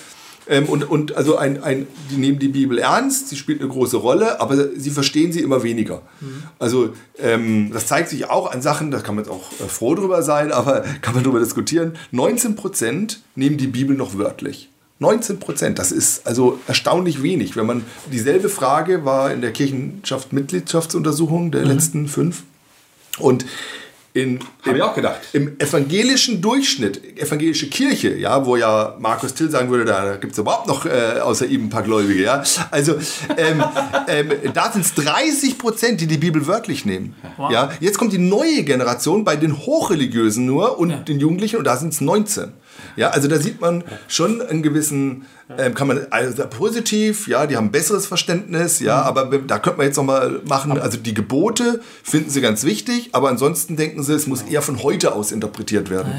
ähm, 0.49 0.65
und, 0.65 0.83
und 0.89 1.15
also 1.15 1.37
ein, 1.37 1.63
ein, 1.63 1.87
die 2.09 2.17
nehmen 2.17 2.39
die 2.39 2.47
Bibel 2.47 2.79
ernst, 2.79 3.29
sie 3.29 3.35
spielt 3.35 3.61
eine 3.61 3.69
große 3.69 3.97
Rolle, 3.97 4.41
aber 4.41 4.75
sie 4.75 4.89
verstehen 4.89 5.31
sie 5.31 5.41
immer 5.41 5.61
weniger. 5.61 6.01
Also 6.57 6.93
ähm, 7.19 7.69
das 7.71 7.85
zeigt 7.85 8.09
sich 8.09 8.29
auch 8.29 8.51
an 8.51 8.63
Sachen, 8.63 8.89
da 8.89 8.99
kann 8.99 9.15
man 9.15 9.23
jetzt 9.25 9.31
auch 9.31 9.51
äh, 9.53 9.69
froh 9.69 9.93
drüber 9.93 10.23
sein, 10.23 10.51
aber 10.51 10.83
kann 11.01 11.13
man 11.13 11.23
drüber 11.23 11.39
diskutieren. 11.39 11.93
19 12.11 12.55
Prozent 12.55 13.21
nehmen 13.35 13.57
die 13.57 13.67
Bibel 13.67 13.95
noch 13.95 14.17
wörtlich. 14.17 14.69
19 14.97 15.39
Prozent, 15.39 15.79
das 15.79 15.91
ist 15.93 16.27
also 16.27 16.59
erstaunlich 16.67 17.23
wenig. 17.23 17.55
Wenn 17.55 17.67
man 17.67 17.85
dieselbe 18.11 18.49
Frage 18.49 19.05
war 19.05 19.31
in 19.31 19.41
der 19.41 19.53
Kirchenschaft-Mitgliedschaftsuntersuchung 19.53 21.51
der 21.51 21.63
letzten 21.63 22.07
fünf. 22.09 22.43
Und 23.17 23.45
in, 24.13 24.39
Hab 24.65 24.75
ich 24.75 24.81
auch 24.81 24.95
gedacht. 24.95 25.19
im 25.33 25.59
evangelischen 25.59 26.41
Durchschnitt, 26.41 27.19
evangelische 27.19 27.67
Kirche, 27.69 28.15
ja, 28.15 28.45
wo 28.45 28.55
ja 28.55 28.95
Markus 28.99 29.35
Till 29.35 29.49
sagen 29.51 29.69
würde, 29.69 29.85
da 29.85 30.15
gibt 30.15 30.33
es 30.33 30.39
überhaupt 30.39 30.67
noch 30.67 30.85
äh, 30.85 31.19
außer 31.21 31.45
ihm 31.45 31.65
ein 31.65 31.69
paar 31.69 31.83
Gläubige, 31.83 32.23
ja. 32.23 32.43
Also 32.71 32.95
ähm, 33.37 33.63
ähm, 34.07 34.31
da 34.53 34.71
sind 34.71 34.81
es 34.85 34.95
30 34.95 35.57
Prozent, 35.57 36.01
die 36.01 36.07
die 36.07 36.17
Bibel 36.17 36.47
wörtlich 36.47 36.85
nehmen. 36.85 37.15
Ja, 37.51 37.71
jetzt 37.79 37.97
kommt 37.97 38.11
die 38.11 38.17
neue 38.17 38.63
Generation 38.63 39.23
bei 39.23 39.35
den 39.35 39.57
Hochreligiösen 39.57 40.45
nur 40.45 40.79
und 40.79 41.07
den 41.07 41.19
Jugendlichen 41.19 41.57
und 41.57 41.65
da 41.65 41.77
sind 41.77 41.93
es 41.93 42.01
19. 42.01 42.51
Ja, 42.95 43.09
also 43.09 43.27
da 43.27 43.37
sieht 43.37 43.61
man 43.61 43.83
schon 44.07 44.41
einen 44.41 44.61
gewissen, 44.63 45.25
ähm, 45.57 45.73
kann 45.73 45.87
man 45.87 46.05
also 46.11 46.45
positiv, 46.47 47.27
ja, 47.27 47.47
die 47.47 47.57
haben 47.57 47.65
ein 47.67 47.71
besseres 47.71 48.05
Verständnis, 48.05 48.79
ja, 48.79 49.01
aber 49.01 49.25
da 49.25 49.57
könnte 49.59 49.77
man 49.77 49.87
jetzt 49.87 49.95
noch 49.97 50.03
mal 50.03 50.41
machen, 50.45 50.79
also 50.79 50.97
die 50.97 51.13
Gebote 51.13 51.81
finden 52.03 52.29
sie 52.29 52.41
ganz 52.41 52.63
wichtig, 52.63 53.09
aber 53.13 53.29
ansonsten 53.29 53.75
denken 53.75 54.03
sie, 54.03 54.13
es 54.13 54.27
muss 54.27 54.43
eher 54.43 54.61
von 54.61 54.83
heute 54.83 55.13
aus 55.13 55.31
interpretiert 55.31 55.89
werden. 55.89 56.11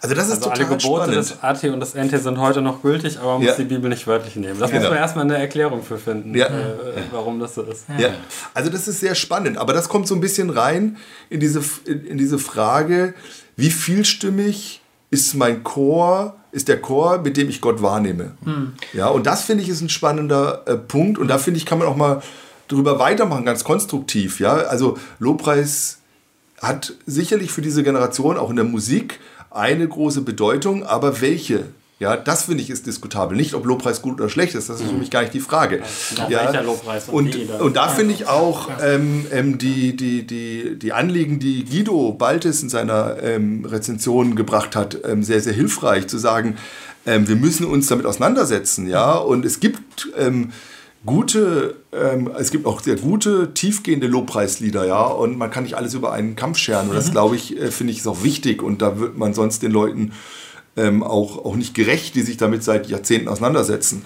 Also 0.00 0.14
das 0.14 0.26
ist 0.28 0.34
also 0.34 0.50
alle 0.50 0.60
total 0.64 0.78
Gebote 0.78 1.04
spannend. 1.04 1.16
des 1.16 1.42
AT 1.42 1.64
und 1.72 1.80
des 1.80 1.94
NT 1.94 2.22
sind 2.22 2.38
heute 2.38 2.60
noch 2.60 2.82
gültig, 2.82 3.18
aber 3.18 3.32
man 3.32 3.38
muss 3.42 3.48
Ja. 3.50 3.56
die 3.56 3.64
Bibel 3.64 3.88
nicht 3.88 4.06
wörtlich 4.06 4.36
nehmen. 4.36 4.60
Das 4.60 4.70
Genau. 4.70 4.82
muss 4.82 4.90
man 4.90 4.98
erstmal 4.98 5.24
eine 5.24 5.38
Erklärung 5.38 5.82
für 5.82 5.96
finden, 5.98 6.34
Ja. 6.34 6.46
äh, 6.46 6.50
warum 7.10 7.40
das 7.40 7.54
so 7.54 7.62
ist. 7.62 7.84
Ja, 7.98 8.10
also 8.52 8.70
das 8.70 8.86
ist 8.86 9.00
sehr 9.00 9.14
spannend, 9.14 9.56
aber 9.56 9.72
das 9.72 9.88
kommt 9.88 10.06
so 10.08 10.14
ein 10.14 10.20
bisschen 10.20 10.50
rein 10.50 10.98
in 11.30 11.40
diese, 11.40 11.62
in, 11.86 12.04
in 12.04 12.18
diese 12.18 12.38
Frage, 12.38 13.14
wie 13.56 13.70
vielstimmig 13.70 14.82
ist 15.14 15.34
mein 15.34 15.62
Chor, 15.62 16.34
ist 16.50 16.66
der 16.66 16.80
Chor, 16.80 17.18
mit 17.18 17.36
dem 17.36 17.48
ich 17.48 17.60
Gott 17.60 17.80
wahrnehme. 17.82 18.32
Ja, 18.92 19.06
und 19.08 19.26
das 19.26 19.42
finde 19.42 19.62
ich 19.62 19.68
ist 19.68 19.80
ein 19.80 19.88
spannender 19.88 20.62
äh, 20.66 20.76
Punkt 20.76 21.18
und 21.18 21.28
da 21.28 21.38
finde 21.38 21.58
ich, 21.58 21.66
kann 21.66 21.78
man 21.78 21.86
auch 21.86 21.96
mal 21.96 22.20
drüber 22.66 22.98
weitermachen, 22.98 23.44
ganz 23.44 23.62
konstruktiv. 23.62 24.40
Ja, 24.40 24.54
also 24.54 24.98
Lobpreis 25.20 25.98
hat 26.60 26.94
sicherlich 27.06 27.52
für 27.52 27.62
diese 27.62 27.84
Generation 27.84 28.36
auch 28.36 28.50
in 28.50 28.56
der 28.56 28.64
Musik 28.64 29.20
eine 29.50 29.86
große 29.86 30.22
Bedeutung, 30.22 30.84
aber 30.84 31.20
welche? 31.20 31.66
Ja, 32.00 32.16
das 32.16 32.44
finde 32.44 32.62
ich 32.62 32.70
ist 32.70 32.86
diskutabel. 32.86 33.36
Nicht, 33.36 33.54
ob 33.54 33.64
Lobpreis 33.64 34.02
gut 34.02 34.20
oder 34.20 34.28
schlecht 34.28 34.54
ist, 34.56 34.68
das 34.68 34.80
ist 34.80 34.90
für 34.90 34.96
mich 34.96 35.10
gar 35.10 35.22
nicht 35.22 35.32
die 35.32 35.40
Frage. 35.40 35.82
auch 36.20 36.28
welcher 36.28 36.62
Lobpreis 36.62 37.08
und 37.08 37.36
und, 37.36 37.60
und 37.60 37.76
da 37.76 37.88
finde 37.88 38.14
ich 38.14 38.26
auch 38.26 38.68
ähm, 38.82 39.26
ähm, 39.30 39.58
die, 39.58 39.94
die, 39.96 40.26
die, 40.26 40.76
die 40.76 40.92
Anliegen, 40.92 41.38
die 41.38 41.64
Guido 41.64 42.12
Baltes 42.12 42.62
in 42.62 42.68
seiner 42.68 43.22
ähm, 43.22 43.64
Rezension 43.64 44.34
gebracht 44.34 44.74
hat, 44.74 44.98
ähm, 45.04 45.22
sehr, 45.22 45.40
sehr 45.40 45.52
hilfreich 45.52 46.08
zu 46.08 46.18
sagen, 46.18 46.56
ähm, 47.06 47.28
wir 47.28 47.36
müssen 47.36 47.64
uns 47.64 47.86
damit 47.86 48.06
auseinandersetzen. 48.06 48.88
Ja? 48.88 49.12
Und 49.14 49.44
es 49.44 49.60
gibt 49.60 50.08
gute, 51.06 51.76
ähm, 51.92 52.30
es 52.38 52.50
gibt 52.50 52.66
auch 52.66 52.80
sehr 52.80 52.96
gute, 52.96 53.52
tiefgehende 53.54 54.06
Lobpreislieder, 54.06 54.86
ja, 54.86 55.02
und 55.02 55.36
man 55.36 55.50
kann 55.50 55.64
nicht 55.64 55.76
alles 55.76 55.94
über 55.94 56.12
einen 56.12 56.36
Kampf 56.36 56.58
scheren. 56.58 56.88
Und 56.88 56.96
das, 56.96 57.10
glaube 57.10 57.36
ich, 57.36 57.60
äh, 57.60 57.70
finde 57.70 57.92
ich, 57.92 57.98
ist 57.98 58.06
auch 58.06 58.22
wichtig. 58.22 58.62
Und 58.62 58.82
da 58.82 58.98
wird 58.98 59.18
man 59.18 59.34
sonst 59.34 59.62
den 59.62 59.70
Leuten 59.70 60.12
ähm, 60.76 61.02
auch, 61.02 61.44
auch 61.44 61.56
nicht 61.56 61.74
gerecht, 61.74 62.14
die 62.14 62.22
sich 62.22 62.36
damit 62.36 62.64
seit 62.64 62.88
Jahrzehnten 62.88 63.28
auseinandersetzen. 63.28 64.04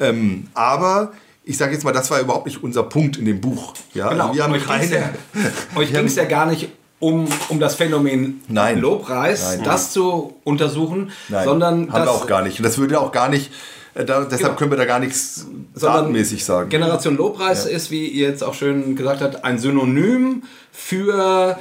Ähm, 0.00 0.48
aber 0.54 1.12
ich 1.44 1.56
sage 1.58 1.72
jetzt 1.72 1.84
mal, 1.84 1.92
das 1.92 2.10
war 2.10 2.20
überhaupt 2.20 2.46
nicht 2.46 2.62
unser 2.62 2.82
Punkt 2.84 3.16
in 3.16 3.24
dem 3.26 3.40
Buch. 3.40 3.74
Ja, 3.94 4.08
Genau. 4.08 4.24
also 4.24 4.34
wir 4.36 4.44
haben 4.44 4.52
euch 4.54 4.66
ging 4.66 6.04
es 6.06 6.16
ja, 6.16 6.22
ja 6.22 6.28
gar 6.28 6.46
nicht 6.46 6.68
um, 7.00 7.26
um 7.48 7.60
das 7.60 7.74
Phänomen 7.74 8.40
Nein. 8.48 8.80
Lobpreis, 8.80 9.56
Nein. 9.56 9.64
das 9.64 9.92
zu 9.92 10.34
untersuchen, 10.44 11.10
Nein, 11.28 11.44
sondern 11.44 11.92
haben 11.92 12.04
wir 12.04 12.10
auch 12.10 12.26
gar 12.26 12.42
nicht. 12.42 12.58
Und 12.58 12.64
das 12.64 12.78
würde 12.78 12.98
auch 12.98 13.12
gar 13.12 13.28
nicht. 13.28 13.50
äh, 13.94 14.04
Da, 14.06 14.24
deshalb 14.24 14.40
Genau. 14.40 14.54
können 14.54 14.70
wir 14.70 14.78
da 14.78 14.86
gar 14.86 15.00
nichts 15.00 15.46
datenmäßig 15.78 16.44
sagen. 16.44 16.70
Generation 16.70 17.16
Lobpreis 17.16 17.66
ist, 17.66 17.90
wie 17.90 18.06
ihr 18.08 18.28
jetzt 18.28 18.42
auch 18.42 18.54
schön 18.54 18.96
gesagt 18.96 19.20
habt, 19.20 19.44
ein 19.44 19.58
Synonym 19.58 20.44
für, 20.72 21.58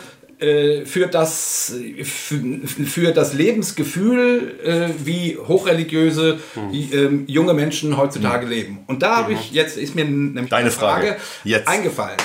für, 0.86 1.08
das, 1.08 1.74
für, 2.04 3.12
das 3.12 3.34
Lebensgefühl, 3.34 4.60
äh, 4.64 4.90
wie 5.06 5.38
hochreligiöse 5.38 6.40
wie, 6.72 6.94
ähm, 6.94 7.26
junge 7.28 7.54
Menschen 7.54 7.98
heutzutage 7.98 8.46
leben. 8.46 8.80
Und 8.88 9.02
da 9.04 9.18
habe 9.18 9.34
ich 9.34 9.52
jetzt, 9.52 9.78
ist 9.78 9.96
mir 9.96 10.06
nämlich 10.06 10.50
Deine 10.50 10.64
eine 10.64 10.72
Frage, 10.72 11.08
Frage. 11.08 11.22
Jetzt. 11.44 11.68
eingefallen. 11.68 12.18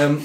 Ähm, 0.00 0.20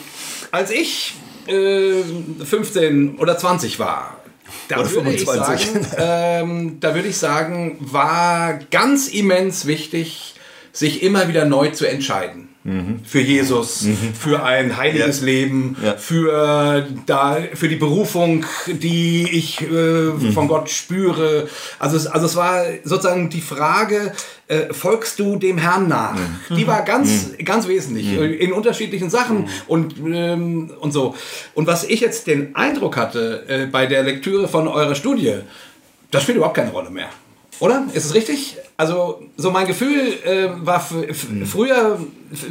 als 0.52 0.72
ich 0.72 1.16
äh, 1.48 2.04
15 2.44 3.18
oder 3.18 3.38
20 3.38 3.80
war, 3.80 4.22
da 4.68 4.80
Oder 4.80 4.92
würde, 4.92 5.12
ich 5.12 5.26
25. 5.26 5.72
sagen, 5.72 5.88
ähm, 5.98 6.78
da 6.80 6.96
würde 6.96 7.08
ich 7.08 7.18
sagen, 7.18 7.78
war 7.80 8.60
ganz 8.70 9.08
immens 9.08 9.66
wichtig, 9.66 10.36
sich 10.72 11.04
immer 11.04 11.28
wieder 11.28 11.46
neu 11.46 11.70
zu 11.70 11.86
entscheiden. 11.86 12.50
Für 13.04 13.20
Jesus, 13.22 13.88
für 14.20 14.44
ein 14.44 14.78
heiliges 14.78 15.22
Ja. 15.22 15.26
Leben, 15.26 15.76
Ja. 15.84 15.98
für, 15.98 16.86
da, 17.08 17.38
für 17.56 17.68
die 17.68 17.76
Berufung, 17.76 18.46
die 18.68 19.28
ich 19.32 19.62
äh, 19.62 20.12
von 20.34 20.48
Gott 20.48 20.70
spüre. 20.70 21.48
Also 21.80 21.98
es, 21.98 22.06
also 22.06 22.28
es 22.28 22.36
war 22.36 22.64
sozusagen 22.84 23.30
die 23.32 23.42
Frage, 23.42 24.14
äh, 24.48 24.72
folgst 24.74 25.18
du 25.18 25.38
dem 25.38 25.58
Herrn 25.58 25.88
nach? 25.88 26.16
Die 26.56 26.68
war 26.68 26.84
ganz, 26.84 27.32
ganz 27.44 27.68
wesentlich 27.68 28.08
äh, 28.14 28.36
in 28.36 28.52
unterschiedlichen 28.54 29.10
Sachen 29.10 29.50
und, 29.68 29.96
ähm, 30.06 30.70
und 30.80 30.92
so. 30.92 31.16
Und 31.56 31.66
was 31.66 31.84
ich 31.84 32.00
jetzt 32.00 32.28
den 32.28 32.56
Eindruck 32.56 32.96
hatte 32.96 33.44
äh, 33.48 33.66
bei 33.66 33.88
der 33.88 34.04
Lektüre 34.04 34.48
von 34.48 34.68
eurer 34.68 34.94
Studie, 34.94 35.34
das 36.12 36.22
spielt 36.22 36.38
überhaupt 36.38 36.58
keine 36.58 36.72
Rolle 36.72 36.92
mehr. 36.92 37.10
Oder? 37.60 37.86
Ist 37.94 38.06
es 38.06 38.14
richtig? 38.14 38.58
Also, 38.82 39.22
so 39.38 39.52
mein 39.52 39.68
Gefühl 39.68 40.02
äh, 40.26 40.50
war 40.66 40.78
f- 40.78 41.26
früher, 41.46 42.00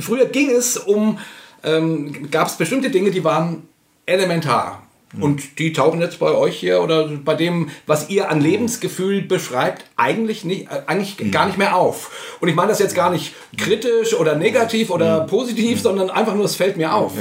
früher 0.01 0.27
ging 0.27 0.51
es 0.51 0.77
um, 0.77 1.19
ähm, 1.65 2.31
gab 2.31 2.47
es 2.47 2.55
bestimmte 2.55 2.89
Dinge, 2.91 3.11
die 3.11 3.25
waren 3.25 3.63
elementar. 4.07 4.83
Und 5.21 5.59
die 5.59 5.73
tauchen 5.73 6.01
jetzt 6.01 6.21
bei 6.21 6.31
euch 6.31 6.57
hier 6.57 6.81
oder 6.83 7.09
bei 7.09 7.35
dem, 7.35 7.69
was 7.89 8.11
ihr 8.11 8.31
an 8.31 8.41
Lebensgefühl 8.41 9.23
beschreibt, 9.23 9.85
eigentlich, 9.97 10.45
nicht, 10.45 10.71
äh, 10.71 10.83
eigentlich 10.87 11.17
gar 11.33 11.47
nicht 11.47 11.59
mehr 11.59 11.75
auf. 11.75 12.37
Und 12.41 12.49
ich 12.49 12.55
meine 12.55 12.69
das 12.69 12.79
jetzt 12.79 12.95
gar 12.95 13.11
nicht 13.11 13.35
kritisch 13.59 14.15
oder 14.15 14.37
negativ 14.37 14.89
oder 14.91 15.23
positiv, 15.27 15.81
sondern 15.81 16.11
einfach 16.11 16.37
nur, 16.37 16.45
es 16.45 16.55
fällt 16.55 16.77
mir 16.77 16.95
auf, 16.95 17.13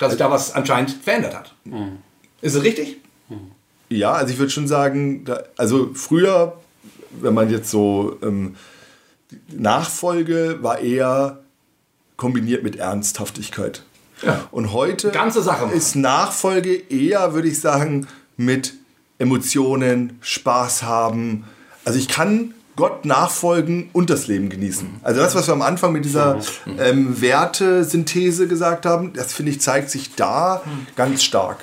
dass 0.00 0.10
sich 0.10 0.18
da 0.18 0.32
was 0.32 0.52
anscheinend 0.52 0.90
verändert 0.90 1.36
hat. 1.36 1.54
Ist 2.40 2.56
es 2.56 2.64
richtig? 2.64 2.96
Ja, 3.88 4.10
also 4.14 4.32
ich 4.32 4.38
würde 4.40 4.50
schon 4.50 4.66
sagen, 4.66 5.24
da, 5.24 5.44
also 5.56 5.90
früher, 5.94 6.54
wenn 7.20 7.34
man 7.34 7.50
jetzt 7.50 7.70
so 7.70 8.18
ähm, 8.22 8.56
Nachfolge 9.50 10.58
war 10.62 10.80
eher 10.80 11.40
kombiniert 12.16 12.62
mit 12.62 12.76
Ernsthaftigkeit. 12.76 13.82
Ja. 14.22 14.48
Und 14.50 14.72
heute 14.72 15.10
Ganze 15.10 15.42
Sache 15.42 15.66
machen. 15.66 15.76
ist 15.76 15.96
Nachfolge 15.96 16.74
eher, 16.74 17.34
würde 17.34 17.48
ich 17.48 17.60
sagen, 17.60 18.06
mit 18.36 18.74
Emotionen, 19.18 20.18
Spaß 20.20 20.84
haben. 20.84 21.44
Also 21.84 21.98
ich 21.98 22.08
kann 22.08 22.54
Gott 22.76 23.04
nachfolgen 23.04 23.90
und 23.92 24.08
das 24.08 24.26
Leben 24.28 24.48
genießen. 24.48 24.88
Also 25.02 25.20
das, 25.20 25.34
was 25.34 25.46
wir 25.48 25.52
am 25.52 25.62
Anfang 25.62 25.92
mit 25.92 26.04
dieser 26.04 26.40
ähm, 26.78 27.20
Wertesynthese 27.20 28.48
gesagt 28.48 28.86
haben, 28.86 29.12
das 29.12 29.32
finde 29.32 29.52
ich 29.52 29.60
zeigt 29.60 29.90
sich 29.90 30.14
da 30.14 30.62
ganz 30.96 31.22
stark. 31.22 31.58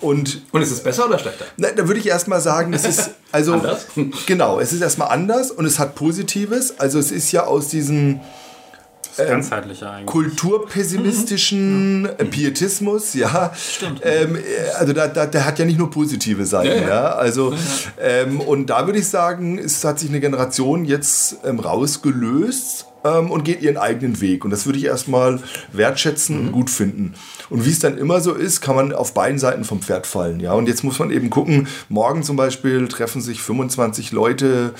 Und 0.00 0.42
Und 0.52 0.62
ist 0.62 0.70
es 0.70 0.80
besser 0.82 1.06
oder 1.06 1.18
schlechter? 1.18 1.44
na, 1.56 1.68
da 1.70 1.86
würde 1.86 2.00
ich 2.00 2.06
erstmal 2.06 2.40
sagen, 2.40 2.72
es 2.72 2.84
ist 2.84 3.10
also 3.32 3.54
Anders? 3.54 3.86
genau, 4.26 4.60
es 4.60 4.72
ist 4.72 4.80
erstmal 4.82 5.08
anders 5.08 5.50
und 5.50 5.64
es 5.66 5.78
hat 5.78 5.94
Positives. 5.94 6.78
Also 6.78 6.98
es 6.98 7.10
ist 7.10 7.32
ja 7.32 7.44
aus 7.44 7.68
diesem 7.68 8.20
Ganzheitlicher 9.16 9.90
eigentlich. 9.90 10.06
kulturpessimistischen 10.12 12.06
äh, 12.18 12.24
Pietismus, 12.26 13.14
ja. 13.14 13.50
Stimmt. 13.56 14.00
Ähm, 14.04 14.36
äh, 14.36 14.40
also 14.78 14.92
da, 14.92 15.06
da, 15.08 15.24
der 15.26 15.44
hat 15.46 15.58
ja 15.58 15.64
nicht 15.64 15.78
nur 15.78 15.90
positive 15.90 16.44
Seiten, 16.44 16.68
Ja, 16.68 16.74
ja. 16.82 16.88
ja. 16.88 17.14
Also 17.14 17.54
ähm, 17.98 18.40
und 18.40 18.66
da 18.66 18.86
würde 18.86 18.98
ich 18.98 19.08
sagen, 19.08 19.58
es 19.58 19.82
hat 19.84 19.98
sich 20.00 20.10
eine 20.10 20.20
Generation 20.20 20.84
jetzt 20.84 21.38
ähm, 21.44 21.58
rausgelöst 21.60 22.86
ähm, 23.06 23.30
und 23.30 23.44
geht 23.44 23.62
ihren 23.62 23.76
eigenen 23.76 24.20
Weg. 24.20 24.44
Und 24.44 24.50
das 24.50 24.66
würde 24.66 24.78
ich 24.78 24.84
erstmal 24.84 25.40
wertschätzen 25.72 26.40
und 26.40 26.52
gut 26.52 26.70
finden. 26.70 27.14
Und 27.50 27.64
wie 27.64 27.70
es 27.70 27.78
dann 27.78 27.98
immer 27.98 28.20
so 28.20 28.32
ist, 28.32 28.60
kann 28.60 28.76
man 28.76 28.92
auf 28.92 29.14
beiden 29.14 29.38
Seiten 29.38 29.64
vom 29.64 29.80
Pferd 29.80 30.06
fallen, 30.06 30.40
ja. 30.40 30.52
Und 30.52 30.68
jetzt 30.68 30.84
muss 30.84 30.98
man 30.98 31.10
eben 31.10 31.30
gucken. 31.30 31.68
Morgen 31.88 32.22
zum 32.22 32.36
Beispiel 32.36 32.88
treffen 32.88 33.20
sich 33.20 33.40
25 33.42 34.12
Leute 34.12 34.74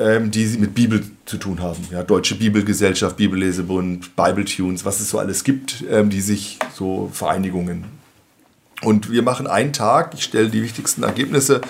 ähm, 0.00 0.30
die 0.30 0.46
mit 0.58 0.74
Bibel 0.74 1.04
zu 1.26 1.36
tun 1.36 1.60
haben. 1.60 1.86
Ja, 1.92 2.02
Deutsche 2.02 2.34
Bibelgesellschaft, 2.34 3.18
Bibellesebund, 3.18 4.16
Bible 4.16 4.46
Tunes, 4.46 4.86
was 4.86 4.98
es 4.98 5.10
so 5.10 5.18
alles 5.18 5.44
gibt, 5.44 5.84
ähm, 5.90 6.08
die 6.08 6.22
sich 6.22 6.58
so 6.74 7.10
Vereinigungen. 7.12 7.84
Und 8.82 9.10
wir 9.10 9.22
machen 9.22 9.46
einen 9.46 9.74
Tag, 9.74 10.14
ich 10.14 10.24
stelle 10.24 10.48
die 10.48 10.62
wichtigsten 10.62 11.02
Ergebnisse 11.02 11.60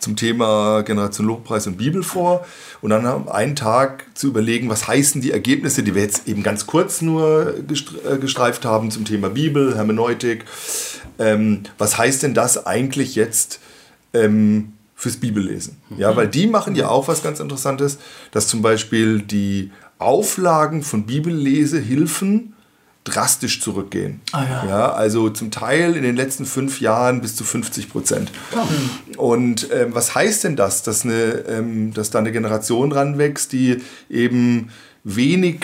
zum 0.00 0.16
Thema 0.16 0.82
Generation 0.82 1.26
Lobpreis 1.26 1.66
und 1.66 1.78
Bibel 1.78 2.02
vor 2.02 2.46
und 2.80 2.90
dann 2.90 3.06
haben 3.06 3.28
einen 3.28 3.56
Tag 3.56 4.06
zu 4.14 4.28
überlegen, 4.28 4.68
was 4.68 4.86
heißen 4.86 5.20
die 5.20 5.32
Ergebnisse, 5.32 5.82
die 5.82 5.94
wir 5.94 6.02
jetzt 6.02 6.28
eben 6.28 6.42
ganz 6.42 6.66
kurz 6.66 7.02
nur 7.02 7.54
äh, 7.56 8.18
gestreift 8.18 8.64
haben 8.64 8.90
zum 8.90 9.04
Thema 9.04 9.30
Bibel, 9.30 9.74
Hermeneutik. 9.76 10.44
Ähm, 11.18 11.62
was 11.78 11.96
heißt 11.96 12.22
denn 12.22 12.34
das 12.34 12.66
eigentlich 12.66 13.14
jetzt 13.14 13.60
ähm, 14.12 14.72
fürs 14.96 15.18
Bibellesen. 15.18 15.76
Ja, 15.98 16.16
weil 16.16 16.26
die 16.26 16.46
machen 16.46 16.74
ja 16.74 16.88
auch 16.88 17.06
was 17.06 17.22
ganz 17.22 17.38
Interessantes, 17.38 17.98
dass 18.30 18.48
zum 18.48 18.62
Beispiel 18.62 19.20
die 19.20 19.70
Auflagen 19.98 20.82
von 20.82 21.04
Bibellesehilfen 21.04 22.54
drastisch 23.06 23.60
zurückgehen. 23.60 24.20
ja. 24.68 24.92
also 24.92 25.30
zum 25.30 25.50
Teil 25.50 25.96
in 25.96 26.02
den 26.02 26.16
letzten 26.16 26.44
fünf 26.44 26.80
Jahren 26.80 27.20
bis 27.20 27.36
zu 27.36 27.44
50 27.44 27.88
Prozent. 27.88 28.32
Und 29.16 29.68
ähm, 29.72 29.94
was 29.94 30.14
heißt 30.14 30.44
denn 30.44 30.56
das, 30.56 30.82
dass, 30.82 31.04
eine, 31.04 31.44
ähm, 31.48 31.94
dass 31.94 32.10
da 32.10 32.18
eine 32.18 32.32
Generation 32.32 32.92
ranwächst, 32.92 33.52
die 33.52 33.82
eben 34.10 34.70
wenig 35.04 35.60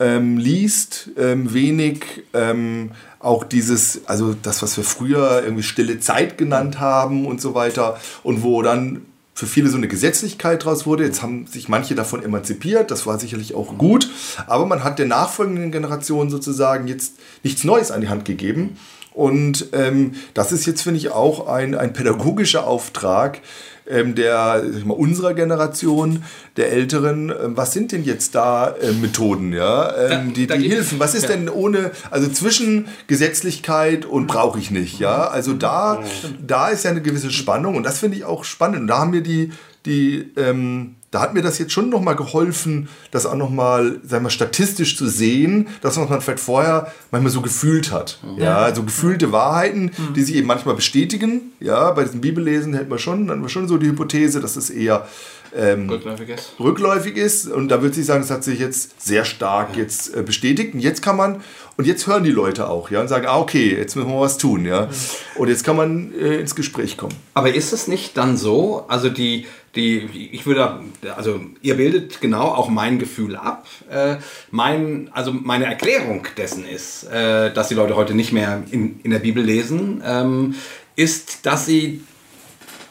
ähm, 0.00 0.38
liest, 0.38 1.10
ähm, 1.16 1.54
wenig 1.54 2.24
ähm, 2.34 2.90
auch 3.20 3.44
dieses, 3.44 4.06
also 4.06 4.34
das, 4.34 4.62
was 4.62 4.76
wir 4.76 4.84
früher 4.84 5.42
irgendwie 5.44 5.62
stille 5.62 6.00
Zeit 6.00 6.36
genannt 6.36 6.80
haben 6.80 7.24
und 7.26 7.40
so 7.40 7.54
weiter 7.54 8.00
und 8.24 8.42
wo 8.42 8.62
dann 8.62 9.02
für 9.34 9.46
viele 9.46 9.68
so 9.68 9.76
eine 9.76 9.88
Gesetzlichkeit 9.88 10.64
draus 10.64 10.86
wurde. 10.86 11.04
Jetzt 11.04 11.22
haben 11.22 11.46
sich 11.46 11.68
manche 11.68 11.94
davon 11.94 12.22
emanzipiert, 12.22 12.90
das 12.90 13.06
war 13.06 13.18
sicherlich 13.18 13.54
auch 13.54 13.78
gut, 13.78 14.08
aber 14.46 14.66
man 14.66 14.84
hat 14.84 14.98
der 14.98 15.06
nachfolgenden 15.06 15.72
Generation 15.72 16.30
sozusagen 16.30 16.86
jetzt 16.86 17.14
nichts 17.42 17.64
Neues 17.64 17.90
an 17.90 18.00
die 18.00 18.08
Hand 18.08 18.24
gegeben. 18.24 18.76
Und 19.14 19.66
ähm, 19.72 20.12
das 20.32 20.52
ist 20.52 20.64
jetzt, 20.66 20.82
finde 20.82 20.98
ich, 20.98 21.10
auch 21.10 21.46
ein, 21.46 21.74
ein 21.74 21.92
pädagogischer 21.92 22.66
Auftrag 22.66 23.40
der 23.86 24.62
sag 24.64 24.78
ich 24.78 24.84
mal, 24.84 24.94
unserer 24.94 25.34
Generation, 25.34 26.24
der 26.56 26.72
Älteren. 26.72 27.30
Ähm, 27.30 27.56
was 27.56 27.72
sind 27.72 27.92
denn 27.92 28.04
jetzt 28.04 28.34
da 28.34 28.70
äh, 28.70 28.92
Methoden, 28.92 29.52
ja, 29.52 29.94
ähm, 29.96 30.32
die, 30.32 30.46
die 30.46 30.70
helfen? 30.70 31.00
Was 31.00 31.14
ist 31.14 31.28
denn 31.28 31.48
ohne, 31.48 31.90
also 32.10 32.28
zwischen 32.28 32.88
Gesetzlichkeit 33.06 34.04
und 34.04 34.26
brauche 34.26 34.58
ich 34.58 34.70
nicht, 34.70 34.98
ja? 34.98 35.28
Also 35.28 35.52
da, 35.52 36.02
da 36.44 36.68
ist 36.68 36.84
ja 36.84 36.90
eine 36.90 37.02
gewisse 37.02 37.30
Spannung 37.30 37.76
und 37.76 37.84
das 37.84 37.98
finde 37.98 38.16
ich 38.16 38.24
auch 38.24 38.44
spannend. 38.44 38.82
Und 38.82 38.86
da 38.88 38.98
haben 38.98 39.10
mir 39.10 39.22
die, 39.22 39.52
die 39.86 40.30
ähm, 40.36 40.96
da 41.12 41.20
hat 41.20 41.34
mir 41.34 41.42
das 41.42 41.58
jetzt 41.58 41.72
schon 41.72 41.90
nochmal 41.90 42.16
geholfen, 42.16 42.88
das 43.10 43.26
auch 43.26 43.36
nochmal, 43.36 44.00
sagen 44.02 44.24
wir, 44.24 44.30
statistisch 44.30 44.96
zu 44.96 45.06
sehen, 45.06 45.68
dass 45.82 45.96
man 45.96 46.08
vielleicht 46.20 46.40
vorher 46.40 46.90
manchmal 47.10 47.30
so 47.30 47.42
gefühlt 47.42 47.92
hat. 47.92 48.18
Ja, 48.38 48.74
so 48.74 48.82
gefühlte 48.82 49.30
Wahrheiten, 49.30 49.92
die 50.16 50.22
sich 50.22 50.34
eben 50.36 50.46
manchmal 50.46 50.74
bestätigen. 50.74 51.52
Ja, 51.60 51.90
bei 51.90 52.04
diesem 52.04 52.22
Bibellesen 52.22 52.72
hätten 52.74 52.90
wir 52.90 52.98
schon, 52.98 53.28
dann 53.28 53.42
wir 53.42 53.50
schon 53.50 53.68
so 53.68 53.76
die 53.76 53.88
Hypothese, 53.88 54.40
dass 54.40 54.56
es 54.56 54.70
eher 54.70 55.06
ähm, 55.54 55.90
Rückläufiges. 55.90 56.52
rückläufig 56.58 57.16
ist. 57.16 57.46
Und 57.46 57.68
da 57.68 57.82
würde 57.82 58.00
ich 58.00 58.06
sagen, 58.06 58.22
das 58.22 58.30
hat 58.30 58.42
sich 58.42 58.58
jetzt 58.58 59.02
sehr 59.02 59.24
stark 59.24 59.76
jetzt 59.76 60.14
äh, 60.16 60.22
bestätigt. 60.22 60.72
Und 60.74 60.80
jetzt 60.80 61.02
kann 61.02 61.16
man, 61.16 61.42
und 61.76 61.86
jetzt 61.86 62.06
hören 62.06 62.22
die 62.22 62.30
Leute 62.30 62.68
auch, 62.68 62.90
ja, 62.90 63.00
und 63.00 63.08
sagen, 63.08 63.26
ah, 63.26 63.38
okay, 63.38 63.74
jetzt 63.76 63.96
müssen 63.96 64.10
wir 64.10 64.20
was 64.20 64.36
tun, 64.36 64.66
ja. 64.66 64.88
Und 65.36 65.48
jetzt 65.48 65.64
kann 65.64 65.76
man 65.76 66.12
äh, 66.14 66.36
ins 66.36 66.54
Gespräch 66.54 66.96
kommen. 66.96 67.14
Aber 67.32 67.54
ist 67.54 67.72
es 67.72 67.88
nicht 67.88 68.16
dann 68.16 68.36
so, 68.36 68.84
also 68.88 69.08
die, 69.08 69.46
die, 69.74 70.30
ich 70.32 70.44
würde, 70.44 70.80
also 71.16 71.40
ihr 71.62 71.76
bildet 71.76 72.20
genau 72.20 72.44
auch 72.44 72.68
mein 72.68 72.98
Gefühl 72.98 73.36
ab. 73.36 73.66
Äh, 73.90 74.16
mein, 74.50 75.08
also 75.12 75.32
meine 75.32 75.64
Erklärung 75.64 76.26
dessen 76.36 76.66
ist, 76.66 77.04
äh, 77.04 77.52
dass 77.52 77.68
die 77.68 77.74
Leute 77.74 77.96
heute 77.96 78.14
nicht 78.14 78.32
mehr 78.32 78.62
in, 78.70 79.00
in 79.02 79.10
der 79.10 79.20
Bibel 79.20 79.42
lesen, 79.42 80.02
ähm, 80.04 80.54
ist, 80.94 81.46
dass 81.46 81.64
sie, 81.64 82.02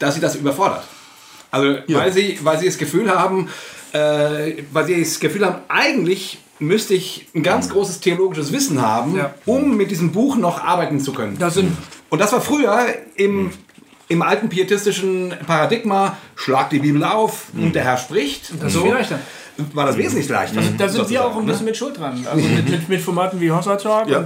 dass 0.00 0.16
sie 0.16 0.20
das 0.20 0.34
überfordert. 0.34 0.82
Also 1.52 1.78
weil, 1.86 2.12
sie, 2.12 2.38
weil 2.42 2.58
sie 2.58 2.66
das 2.66 2.78
Gefühl 2.78 3.10
haben, 3.10 3.48
äh, 3.92 4.54
weil 4.72 4.86
sie 4.86 4.98
das 4.98 5.20
Gefühl 5.20 5.46
haben, 5.46 5.60
eigentlich 5.68 6.38
müsste 6.62 6.94
ich 6.94 7.26
ein 7.34 7.42
ganz 7.42 7.68
großes 7.68 8.00
theologisches 8.00 8.52
Wissen 8.52 8.80
haben, 8.80 9.16
Ja. 9.16 9.34
um 9.46 9.76
mit 9.76 9.90
diesem 9.90 10.12
Buch 10.12 10.36
noch 10.36 10.62
arbeiten 10.62 11.00
zu 11.00 11.12
können. 11.12 11.36
Das 11.38 11.54
sind 11.54 11.76
Und 12.10 12.18
das 12.20 12.32
war 12.32 12.40
früher 12.40 12.86
im, 13.16 13.50
im 14.08 14.22
alten 14.22 14.48
pietistischen 14.48 15.34
Paradigma, 15.46 16.16
schlag 16.36 16.70
die 16.70 16.78
Bibel 16.78 17.02
auf 17.04 17.46
und 17.54 17.74
der 17.74 17.84
Herr 17.84 17.96
spricht. 17.96 18.52
das 18.62 18.74
ist 18.74 18.82
viel 18.82 18.92
leichter. 18.92 19.18
War 19.74 19.84
das 19.86 19.96
wesentlich 19.98 20.28
leichter. 20.30 20.60
Da 20.78 20.88
sind 20.88 21.08
wir 21.10 21.20
auch 21.24 21.36
ein 21.36 21.46
sozusagen, 21.46 21.46
bisschen 21.46 21.64
mit 21.66 21.76
Schuld 21.76 21.98
dran. 21.98 22.26
Also 22.30 22.46
mit, 22.48 22.70
mit, 22.70 22.88
mit 22.88 23.00
Formaten 23.02 23.38
wie 23.40 23.50
Hossa 23.50 23.76
Talk. 23.76 24.08
Ja. 24.08 24.24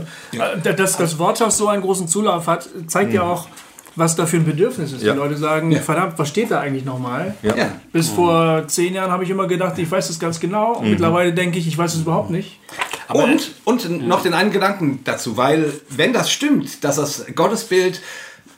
Und, 0.55 0.65
äh, 0.67 0.75
dass 0.75 0.97
das 0.97 1.19
Wortschatz 1.19 1.57
so 1.59 1.67
einen 1.69 1.83
großen 1.83 2.07
Zulauf 2.07 2.47
hat, 2.47 2.69
zeigt 2.87 3.13
ja 3.13 3.23
auch, 3.23 3.49
was 3.97 4.15
da 4.15 4.27
für 4.27 4.37
ein 4.37 4.45
Bedürfnis 4.45 4.93
ist. 4.93 5.03
Ja. 5.03 5.13
Die 5.13 5.19
Leute 5.19 5.37
sagen, 5.37 5.75
verdammt, 5.81 6.19
was 6.19 6.29
steht 6.29 6.51
da 6.51 6.61
eigentlich 6.61 6.85
nochmal? 6.85 7.35
Ja. 7.43 7.57
Ja. 7.57 7.81
Bis 7.93 8.09
vor 8.09 8.69
zehn 8.69 8.95
Jahren 8.95 9.11
habe 9.11 9.25
ich 9.25 9.31
immer 9.31 9.47
gedacht, 9.49 9.79
ich 9.79 9.91
weiß 9.91 10.09
das 10.09 10.19
ganz 10.19 10.39
genau. 10.39 10.75
Und 10.75 10.91
mittlerweile 10.91 11.33
denke 11.33 11.59
ich, 11.59 11.67
ich 11.67 11.77
weiß 11.77 11.95
es 11.95 12.03
überhaupt 12.03 12.31
nicht. 12.31 12.61
und 13.09 13.55
und 13.65 14.07
noch 14.07 14.23
den 14.23 14.35
einen 14.35 14.51
Gedanken 14.53 15.01
dazu, 15.05 15.37
weil 15.37 15.73
wenn 15.89 16.13
das 16.13 16.31
stimmt, 16.31 16.85
dass 16.85 16.97
das 16.97 17.25
Gottesbild 17.35 18.03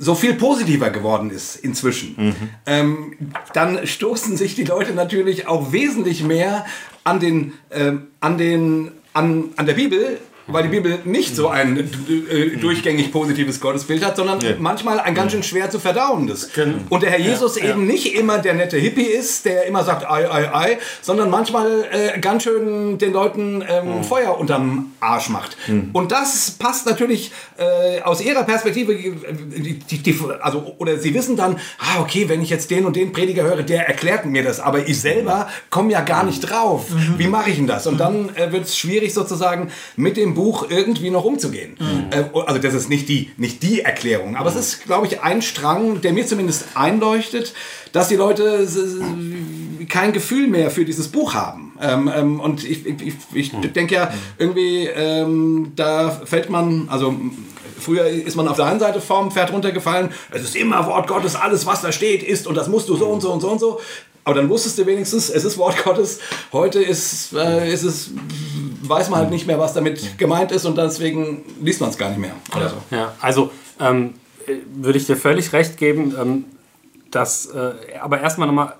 so 0.00 0.14
viel 0.14 0.34
positiver 0.34 0.90
geworden 0.90 1.30
ist 1.30 1.56
inzwischen, 1.56 2.34
ähm, 2.66 3.14
dann 3.52 3.86
stoßen 3.86 4.36
sich 4.36 4.54
die 4.54 4.64
Leute 4.64 4.92
natürlich 4.92 5.48
auch 5.48 5.72
wesentlich 5.72 6.22
mehr 6.22 6.64
an 7.04 7.20
den, 7.20 7.52
ähm, 7.70 8.08
an 8.20 8.38
den, 8.38 8.92
an, 9.12 9.44
an 9.56 9.66
der 9.66 9.74
Bibel. 9.74 10.18
Weil 10.48 10.64
die 10.64 10.70
Bibel 10.70 10.98
nicht 11.04 11.36
so 11.36 11.48
ein 11.48 11.78
äh, 11.78 12.56
durchgängig 12.56 13.12
positives 13.12 13.60
Gottesbild 13.60 14.04
hat, 14.04 14.16
sondern 14.16 14.38
manchmal 14.58 14.98
ein 15.00 15.14
ganz 15.14 15.32
schön 15.32 15.42
schwer 15.42 15.70
zu 15.70 15.78
verdauendes. 15.78 16.50
Und 16.88 17.02
der 17.02 17.10
Herr 17.10 17.20
Jesus 17.20 17.56
eben 17.56 17.86
nicht 17.86 18.14
immer 18.14 18.38
der 18.38 18.54
nette 18.54 18.78
Hippie 18.78 19.02
ist, 19.02 19.44
der 19.44 19.66
immer 19.66 19.84
sagt, 19.84 20.08
ei, 20.10 20.30
ei, 20.30 20.54
ei, 20.54 20.78
sondern 21.02 21.30
manchmal 21.30 21.84
äh, 21.90 22.18
ganz 22.18 22.44
schön 22.44 22.98
den 22.98 23.12
Leuten 23.12 23.62
ähm, 23.68 24.02
Feuer 24.04 24.38
unterm 24.38 24.92
Arsch 25.00 25.28
macht. 25.28 25.56
Und 25.92 26.12
das 26.12 26.52
passt 26.52 26.86
natürlich 26.86 27.30
äh, 27.58 28.00
aus 28.02 28.20
ihrer 28.20 28.44
Perspektive, 28.44 28.94
äh, 28.94 29.12
die, 29.32 29.78
die, 29.78 29.98
die, 29.98 30.18
also, 30.40 30.74
oder 30.78 30.96
sie 30.98 31.12
wissen 31.14 31.36
dann, 31.36 31.56
ah, 31.78 32.00
okay, 32.00 32.28
wenn 32.28 32.40
ich 32.42 32.50
jetzt 32.50 32.70
den 32.70 32.86
und 32.86 32.96
den 32.96 33.12
Prediger 33.12 33.42
höre, 33.42 33.62
der 33.62 33.86
erklärt 33.86 34.24
mir 34.24 34.42
das, 34.42 34.60
aber 34.60 34.88
ich 34.88 35.00
selber 35.00 35.48
komme 35.70 35.92
ja 35.92 36.00
gar 36.00 36.24
nicht 36.24 36.40
drauf. 36.40 36.86
Wie 37.16 37.26
mache 37.26 37.50
ich 37.50 37.56
denn 37.56 37.66
das? 37.66 37.86
Und 37.86 37.98
dann 37.98 38.34
äh, 38.36 38.50
wird 38.52 38.64
es 38.64 38.78
schwierig 38.78 39.12
sozusagen 39.12 39.70
mit 39.96 40.16
dem 40.16 40.34
Buch 40.38 40.66
irgendwie 40.70 41.10
noch 41.10 41.24
umzugehen. 41.24 41.76
Äh, 42.12 42.24
also 42.46 42.60
das 42.60 42.72
ist 42.72 42.88
nicht 42.88 43.08
die, 43.08 43.32
nicht 43.36 43.60
die 43.64 43.80
Erklärung, 43.80 44.36
aber 44.36 44.48
es 44.48 44.54
ist, 44.54 44.84
glaube 44.84 45.08
ich, 45.08 45.20
ein 45.20 45.42
Strang, 45.42 46.00
der 46.00 46.12
mir 46.12 46.24
zumindest 46.28 46.76
einleuchtet, 46.76 47.54
dass 47.90 48.06
die 48.06 48.14
Leute 48.14 48.68
kein 49.88 50.12
Gefühl 50.12 50.46
mehr 50.46 50.70
für 50.70 50.84
dieses 50.84 51.08
Buch 51.08 51.34
haben. 51.34 51.76
Ähm, 51.82 52.08
ähm, 52.14 52.40
und 52.40 52.62
ich, 52.62 52.86
ich, 52.86 53.02
ich, 53.02 53.52
ich 53.52 53.72
denke 53.72 53.96
ja, 53.96 54.12
irgendwie, 54.38 54.86
ähm, 54.86 55.72
da 55.74 56.10
fällt 56.10 56.50
man, 56.50 56.88
also 56.88 57.16
früher 57.80 58.06
ist 58.06 58.36
man 58.36 58.46
auf 58.46 58.56
der 58.56 58.66
einen 58.66 58.78
Seite 58.78 59.00
vom 59.00 59.32
Pferd 59.32 59.52
runtergefallen, 59.52 60.10
es 60.30 60.42
ist 60.42 60.54
immer 60.54 60.86
Wort 60.86 61.08
Gottes, 61.08 61.34
alles 61.34 61.66
was 61.66 61.80
da 61.82 61.90
steht 61.90 62.22
ist 62.22 62.46
und 62.46 62.54
das 62.54 62.68
musst 62.68 62.88
du 62.88 62.96
so 62.96 63.06
und 63.06 63.22
so 63.22 63.32
und 63.32 63.40
so 63.40 63.50
und 63.50 63.58
so. 63.58 63.80
Aber 64.28 64.34
dann 64.34 64.50
wusstest 64.50 64.76
du 64.76 64.84
wenigstens, 64.84 65.30
es 65.30 65.42
ist 65.42 65.56
Wort 65.56 65.82
Gottes. 65.82 66.20
Heute 66.52 66.82
ist, 66.82 67.32
äh, 67.32 67.72
ist 67.72 67.82
es, 67.82 68.10
weiß 68.82 69.08
man 69.08 69.20
halt 69.20 69.30
nicht 69.30 69.46
mehr, 69.46 69.58
was 69.58 69.72
damit 69.72 70.18
gemeint 70.18 70.52
ist 70.52 70.66
und 70.66 70.76
deswegen 70.76 71.46
liest 71.62 71.80
man 71.80 71.88
es 71.88 71.96
gar 71.96 72.10
nicht 72.10 72.18
mehr. 72.18 72.34
Oder 72.54 72.68
so. 72.68 72.76
Ja, 72.90 73.14
also 73.22 73.50
ähm, 73.80 74.12
äh, 74.46 74.56
würde 74.74 74.98
ich 74.98 75.06
dir 75.06 75.16
völlig 75.16 75.54
recht 75.54 75.78
geben, 75.78 76.14
ähm, 76.20 76.44
dass, 77.10 77.46
äh, 77.46 77.72
aber 78.02 78.20
erstmal 78.20 78.48
nochmal, 78.48 78.74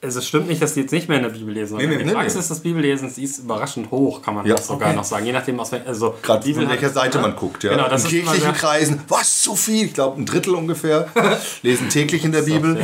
also 0.00 0.20
es 0.20 0.28
stimmt 0.28 0.46
nicht, 0.48 0.62
dass 0.62 0.74
die 0.74 0.80
jetzt 0.82 0.92
nicht 0.92 1.08
mehr 1.08 1.16
in 1.18 1.24
der 1.24 1.30
Bibel 1.30 1.52
lesen. 1.52 1.70
sondern 1.70 1.88
nee, 1.90 1.98
die 1.98 2.04
nee, 2.04 2.12
Praxis 2.12 2.46
des 2.48 2.60
Bibellesens 2.60 3.18
ist 3.18 3.38
überraschend 3.40 3.90
hoch, 3.90 4.22
kann 4.22 4.34
man 4.36 4.46
Ja. 4.46 4.56
sogar 4.60 4.92
noch 4.92 5.02
sagen. 5.04 5.26
Je 5.26 5.32
nachdem, 5.32 5.58
aus 5.58 5.72
also 5.72 6.14
Gerade 6.22 6.44
Bibel 6.44 6.62
von 6.62 6.70
welcher 6.70 6.86
hat- 6.86 6.94
Seite 6.94 7.18
ja. 7.18 7.22
man 7.22 7.34
guckt. 7.34 7.64
Ja. 7.64 7.72
Genau, 7.72 7.88
das 7.88 8.04
in 8.04 8.10
kirchlichen 8.10 8.40
sehr- 8.42 8.52
Kreisen, 8.52 9.00
was, 9.08 9.42
so 9.42 9.56
viel? 9.56 9.86
Ich 9.86 9.94
glaube, 9.94 10.20
ein 10.20 10.24
Drittel 10.26 10.54
ungefähr 10.54 11.08
lesen 11.62 11.88
täglich 11.88 12.24
in 12.24 12.30
der 12.32 12.42
Bibel. 12.42 12.78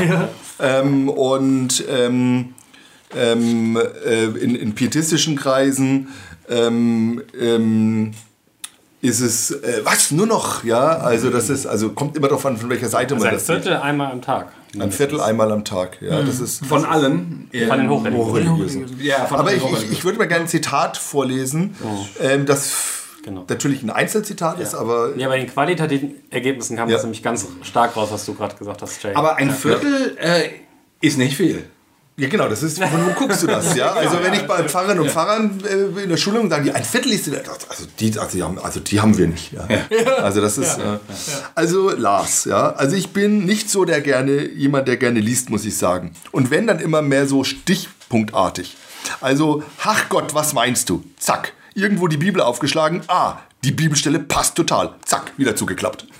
Ähm, 0.58 1.08
und 1.08 1.84
ähm, 1.88 2.54
ähm, 3.16 3.76
äh, 4.04 4.24
in, 4.24 4.56
in 4.56 4.74
pietistischen 4.74 5.36
Kreisen 5.36 6.08
ähm, 6.48 7.22
ähm, 7.40 8.12
ist 9.02 9.20
es, 9.20 9.50
äh, 9.52 9.82
was, 9.84 10.10
nur 10.10 10.26
noch, 10.26 10.64
ja, 10.64 10.96
also 10.98 11.30
das 11.30 11.48
ist, 11.50 11.66
also 11.66 11.90
kommt 11.90 12.16
immer 12.16 12.26
darauf 12.28 12.44
an, 12.46 12.56
von 12.56 12.70
welcher 12.70 12.88
Seite 12.88 13.14
Also 13.14 13.24
man 13.24 13.34
ein 13.34 13.36
das 13.38 13.46
sieht. 13.46 13.62
Viertel 13.62 13.76
einmal 13.76 14.10
am 14.10 14.20
Tag. 14.22 14.48
Ein 14.80 14.92
Viertel 14.92 15.20
einmal 15.20 15.50
am 15.52 15.64
Tag, 15.64 15.98
ja, 16.02 16.22
das 16.22 16.40
ist 16.40 16.64
Von 16.66 16.84
allen. 16.84 17.48
Von 17.68 17.78
den 17.78 17.88
Hochreligiösen. 17.88 18.16
hochreligiösen. 18.16 18.86
Ja, 19.00 19.24
von 19.26 19.38
Aber 19.38 19.48
allen 19.50 19.58
ich, 19.58 19.82
ich, 19.84 19.92
ich 19.92 20.04
würde 20.04 20.18
mal 20.18 20.26
gerne 20.28 20.44
ein 20.44 20.48
Zitat 20.48 20.96
vorlesen, 20.96 21.74
ähm, 22.20 22.46
das 22.46 22.72
Genau. 23.24 23.44
natürlich 23.48 23.82
ein 23.82 23.88
Einzelzitat 23.88 24.60
ist, 24.60 24.74
aber 24.74 25.16
Ja, 25.16 25.28
bei 25.28 25.38
den 25.38 25.46
qualitativen 25.46 26.16
Ergebnissen 26.30 26.76
kam 26.76 26.88
Ja. 26.90 26.96
das 26.96 27.04
nämlich 27.04 27.22
ganz 27.22 27.46
stark 27.62 27.96
raus, 27.96 28.08
was 28.12 28.26
du 28.26 28.34
gerade 28.34 28.54
gesagt 28.56 28.82
hast, 28.82 29.02
Jay. 29.02 29.14
Aber 29.14 29.36
ein 29.36 29.50
Viertel 29.50 30.14
äh, 30.20 30.50
ist 31.00 31.16
nicht 31.16 31.34
viel. 31.36 31.64
Ja, 32.16 32.28
genau, 32.28 32.48
das 32.48 32.62
ist, 32.62 32.78
von 32.78 33.06
wo 33.06 33.10
guckst 33.18 33.42
du 33.42 33.48
das, 33.48 33.74
ja? 33.74 33.92
Also 33.92 34.22
wenn 34.22 34.34
ich 34.34 34.46
bei 34.46 34.62
Pfarrern 34.62 35.00
und 35.00 35.10
Pfarrern 35.10 35.60
äh, 35.64 36.02
in 36.04 36.08
der 36.08 36.16
Schulung 36.16 36.48
sage, 36.48 36.64
die 36.64 36.70
ein 36.70 36.84
Viertel 36.84 37.12
ist, 37.12 37.28
also 37.28 37.86
die, 37.98 38.16
also 38.16 38.36
die, 38.36 38.42
haben, 38.44 38.58
also 38.60 38.78
die 38.78 39.00
haben 39.00 39.18
wir 39.18 39.26
nicht, 39.26 39.52
ja. 39.52 39.66
Also 40.22 40.40
das 40.40 40.56
ist, 40.56 40.78
äh, 40.78 40.98
also 41.56 41.90
Lars, 41.90 42.44
ja, 42.44 42.70
also 42.74 42.94
ich 42.94 43.08
bin 43.08 43.44
nicht 43.44 43.68
so 43.68 43.84
der 43.84 44.00
gerne, 44.00 44.46
jemand, 44.46 44.86
der 44.86 44.96
gerne 44.96 45.18
liest, 45.18 45.50
muss 45.50 45.64
ich 45.64 45.76
sagen. 45.76 46.12
Und 46.30 46.52
wenn, 46.52 46.68
dann 46.68 46.78
immer 46.78 47.02
mehr 47.02 47.26
so 47.26 47.42
stichpunktartig. 47.42 48.76
Also, 49.20 49.64
ach 49.82 50.08
Gott, 50.08 50.34
was 50.34 50.52
meinst 50.52 50.88
du? 50.90 51.02
Zack, 51.18 51.52
irgendwo 51.74 52.06
die 52.06 52.16
Bibel 52.16 52.40
aufgeschlagen, 52.40 53.02
ah, 53.08 53.38
die 53.64 53.72
Bibelstelle 53.72 54.18
passt 54.18 54.54
total, 54.56 54.94
zack, 55.04 55.32
wieder 55.36 55.56
zugeklappt. 55.56 56.06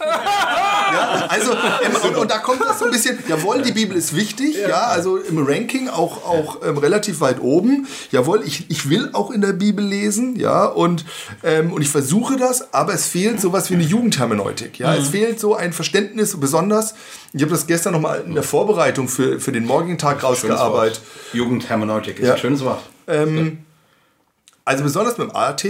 Ja, 0.93 1.27
also, 1.29 1.51
ähm, 1.53 2.17
und, 2.21 2.31
da 2.31 2.39
kommt 2.39 2.61
das 2.61 2.79
so 2.79 2.85
ein 2.85 2.91
bisschen, 2.93 3.19
jawohl, 3.27 3.63
die 3.63 3.73
Bibel 3.73 3.97
ist 3.97 4.15
wichtig, 4.15 4.57
ja, 4.57 4.83
also 4.87 5.17
im 5.17 5.45
Ranking 5.45 5.89
auch, 5.89 6.25
auch 6.25 6.59
ähm, 6.65 6.77
relativ 6.79 7.21
weit 7.21 7.41
oben. 7.41 7.89
Jawohl, 8.13 8.43
ich, 8.45 8.71
ich 8.71 8.89
will 8.91 9.11
auch 9.13 9.31
in 9.33 9.41
der 9.41 9.55
Bibel 9.55 9.85
lesen, 9.85 10.37
ja, 10.37 10.67
und, 10.67 11.05
ähm, 11.43 11.73
und 11.73 11.83
ich 11.83 11.89
versuche 11.89 12.37
das, 12.37 12.73
aber 12.75 12.93
es 12.95 13.07
fehlt 13.09 13.41
sowas 13.41 13.71
wie 13.71 13.75
eine 13.75 13.83
Jugendhermeneutik, 13.83 14.79
ja, 14.79 14.95
es 14.95 15.09
fehlt 15.09 15.41
so 15.41 15.57
ein 15.57 15.73
Verständnis, 15.73 16.39
besonders, 16.39 16.95
ich 17.33 17.41
habe 17.43 17.51
das 17.51 17.67
gestern 17.67 17.95
nochmal 17.95 18.23
in 18.25 18.35
der 18.35 18.45
Vorbereitung 18.45 19.09
für, 19.09 19.41
für 19.41 19.51
den 19.53 19.65
morgigen 19.65 19.99
Tag 19.99 20.23
rausgearbeitet. 20.23 21.01
Jugendhermeneutik 21.33 22.21
ist 22.21 22.27
Ja. 22.27 22.35
ein 22.35 22.39
schönes 22.41 22.63
Wort. 22.63 22.83
Ähm, 23.09 23.65
also 24.65 24.85
besonders 24.85 25.19
mit 25.19 25.31
dem 25.31 25.35
AT 25.37 25.65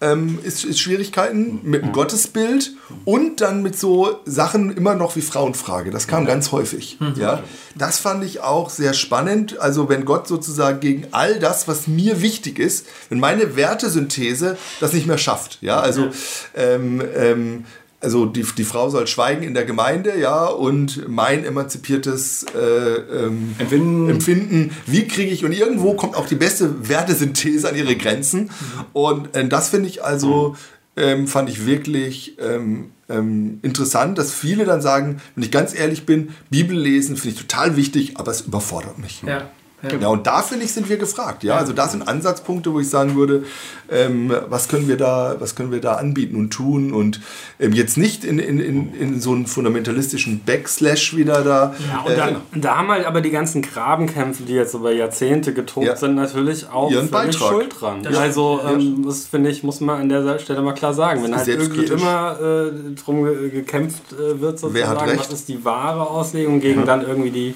ähm, 0.00 0.38
ist, 0.42 0.64
ist 0.64 0.80
Schwierigkeiten 0.80 1.60
mit 1.62 1.82
dem 1.82 1.92
Gottesbild 1.92 2.72
und 3.04 3.40
dann 3.40 3.62
mit 3.62 3.78
so 3.78 4.20
Sachen 4.24 4.74
immer 4.76 4.94
noch 4.94 5.16
wie 5.16 5.20
Frauenfrage. 5.20 5.90
Das 5.90 6.06
kam 6.06 6.24
ganz 6.24 6.52
häufig. 6.52 6.98
Ja, 7.16 7.42
das 7.74 7.98
fand 7.98 8.24
ich 8.24 8.40
auch 8.40 8.70
sehr 8.70 8.94
spannend. 8.94 9.58
Also 9.58 9.88
wenn 9.88 10.04
Gott 10.04 10.26
sozusagen 10.26 10.80
gegen 10.80 11.08
all 11.12 11.38
das, 11.38 11.68
was 11.68 11.86
mir 11.86 12.22
wichtig 12.22 12.58
ist, 12.58 12.86
wenn 13.08 13.20
meine 13.20 13.56
Wertesynthese 13.56 14.56
das 14.80 14.92
nicht 14.92 15.06
mehr 15.06 15.18
schafft. 15.18 15.58
Ja, 15.60 15.80
also 15.80 16.08
ähm, 16.56 17.02
ähm, 17.14 17.64
also 18.00 18.26
die, 18.26 18.44
die 18.56 18.64
Frau 18.64 18.88
soll 18.88 19.06
schweigen 19.06 19.42
in 19.42 19.54
der 19.54 19.64
Gemeinde, 19.64 20.18
ja, 20.18 20.46
und 20.46 21.08
mein 21.08 21.44
emanzipiertes 21.44 22.46
äh, 22.54 22.58
ähm, 22.58 23.54
Empfinden. 23.58 24.10
Empfinden, 24.10 24.70
wie 24.86 25.06
kriege 25.06 25.30
ich, 25.30 25.44
und 25.44 25.52
irgendwo 25.52 25.94
kommt 25.94 26.16
auch 26.16 26.26
die 26.26 26.34
beste 26.34 26.88
Wertesynthese 26.88 27.68
an 27.68 27.76
ihre 27.76 27.96
Grenzen. 27.96 28.50
Und 28.92 29.34
äh, 29.36 29.46
das 29.46 29.68
finde 29.68 29.88
ich 29.88 30.02
also, 30.02 30.56
ähm, 30.96 31.28
fand 31.28 31.50
ich 31.50 31.66
wirklich 31.66 32.38
ähm, 32.40 32.90
ähm, 33.10 33.60
interessant, 33.62 34.16
dass 34.18 34.32
viele 34.32 34.64
dann 34.64 34.80
sagen, 34.80 35.20
wenn 35.34 35.44
ich 35.44 35.50
ganz 35.50 35.78
ehrlich 35.78 36.06
bin, 36.06 36.30
Bibel 36.48 36.76
lesen 36.76 37.16
finde 37.16 37.36
ich 37.36 37.46
total 37.46 37.76
wichtig, 37.76 38.16
aber 38.16 38.30
es 38.30 38.40
überfordert 38.40 38.98
mich. 38.98 39.22
Ja. 39.26 39.50
Ja. 39.82 39.96
Ja, 39.98 40.08
und 40.08 40.26
da 40.26 40.42
finde 40.42 40.64
ich, 40.64 40.72
sind 40.72 40.88
wir 40.88 40.96
gefragt. 40.98 41.42
Ja, 41.42 41.56
also 41.56 41.72
das 41.72 41.92
sind 41.92 42.06
Ansatzpunkte, 42.06 42.72
wo 42.72 42.80
ich 42.80 42.88
sagen 42.90 43.16
würde, 43.16 43.44
ähm, 43.90 44.32
was 44.48 44.68
können 44.68 44.88
wir 44.88 44.96
da, 44.96 45.36
was 45.38 45.54
können 45.54 45.72
wir 45.72 45.80
da 45.80 45.94
anbieten 45.94 46.36
und 46.36 46.50
tun 46.50 46.92
und 46.92 47.20
ähm, 47.58 47.72
jetzt 47.72 47.96
nicht 47.96 48.24
in, 48.24 48.38
in, 48.38 48.60
in, 48.60 48.94
in 48.94 49.20
so 49.20 49.32
einen 49.32 49.46
fundamentalistischen 49.46 50.40
Backslash 50.44 51.16
wieder 51.16 51.42
da. 51.42 51.74
Ja, 51.90 52.00
und 52.00 52.12
äh, 52.12 52.16
da, 52.16 52.28
da 52.54 52.76
haben 52.76 52.88
halt 52.88 53.06
aber 53.06 53.20
die 53.20 53.30
ganzen 53.30 53.62
Grabenkämpfe, 53.62 54.42
die 54.42 54.52
jetzt 54.54 54.74
über 54.74 54.92
Jahrzehnte 54.92 55.52
getobt 55.54 55.86
Ja. 55.86 55.96
sind, 55.96 56.14
natürlich 56.14 56.68
auch 56.70 56.90
Ihren 56.90 57.08
völlig 57.08 57.38
Beitrag. 57.38 57.48
schuld 57.50 57.74
dran. 57.80 58.06
Also, 58.16 58.60
ähm, 58.68 59.04
das 59.06 59.26
finde 59.26 59.50
ich, 59.50 59.62
muss 59.62 59.80
man 59.80 60.00
an 60.02 60.08
der 60.08 60.38
Stelle 60.38 60.62
mal 60.62 60.74
klar 60.74 60.94
sagen. 60.94 61.22
Wenn 61.22 61.34
halt 61.34 61.48
irgendwie 61.48 61.84
immer 61.84 62.38
äh, 62.40 62.94
drum 63.02 63.24
ge 63.24 63.50
gekämpft 63.50 64.12
äh, 64.12 64.40
wird, 64.40 64.58
sozusagen, 64.58 65.18
was 65.18 65.32
ist 65.32 65.48
die 65.48 65.64
wahre 65.64 66.08
Auslegung 66.08 66.60
gegen 66.60 66.84
dann 66.84 67.02
irgendwie 67.06 67.30
die 67.30 67.54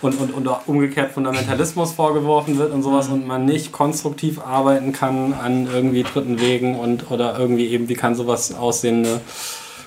und, 0.00 0.20
und, 0.20 0.32
und 0.32 0.48
auch 0.48 0.66
umgekehrt 0.66 1.12
Fundamentalismus 1.12 1.92
vorgeworfen 1.92 2.58
wird 2.58 2.72
und 2.72 2.82
sowas 2.82 3.08
und 3.08 3.26
man 3.26 3.44
nicht 3.44 3.72
konstruktiv 3.72 4.40
arbeiten 4.40 4.92
kann 4.92 5.32
an 5.34 5.68
irgendwie 5.72 6.02
dritten 6.04 6.40
Wegen 6.40 6.78
und 6.78 7.10
oder 7.10 7.38
irgendwie 7.38 7.68
eben, 7.68 7.88
wie 7.88 7.94
kann 7.94 8.14
sowas 8.14 8.54
aussehen, 8.54 9.04
eine 9.04 9.20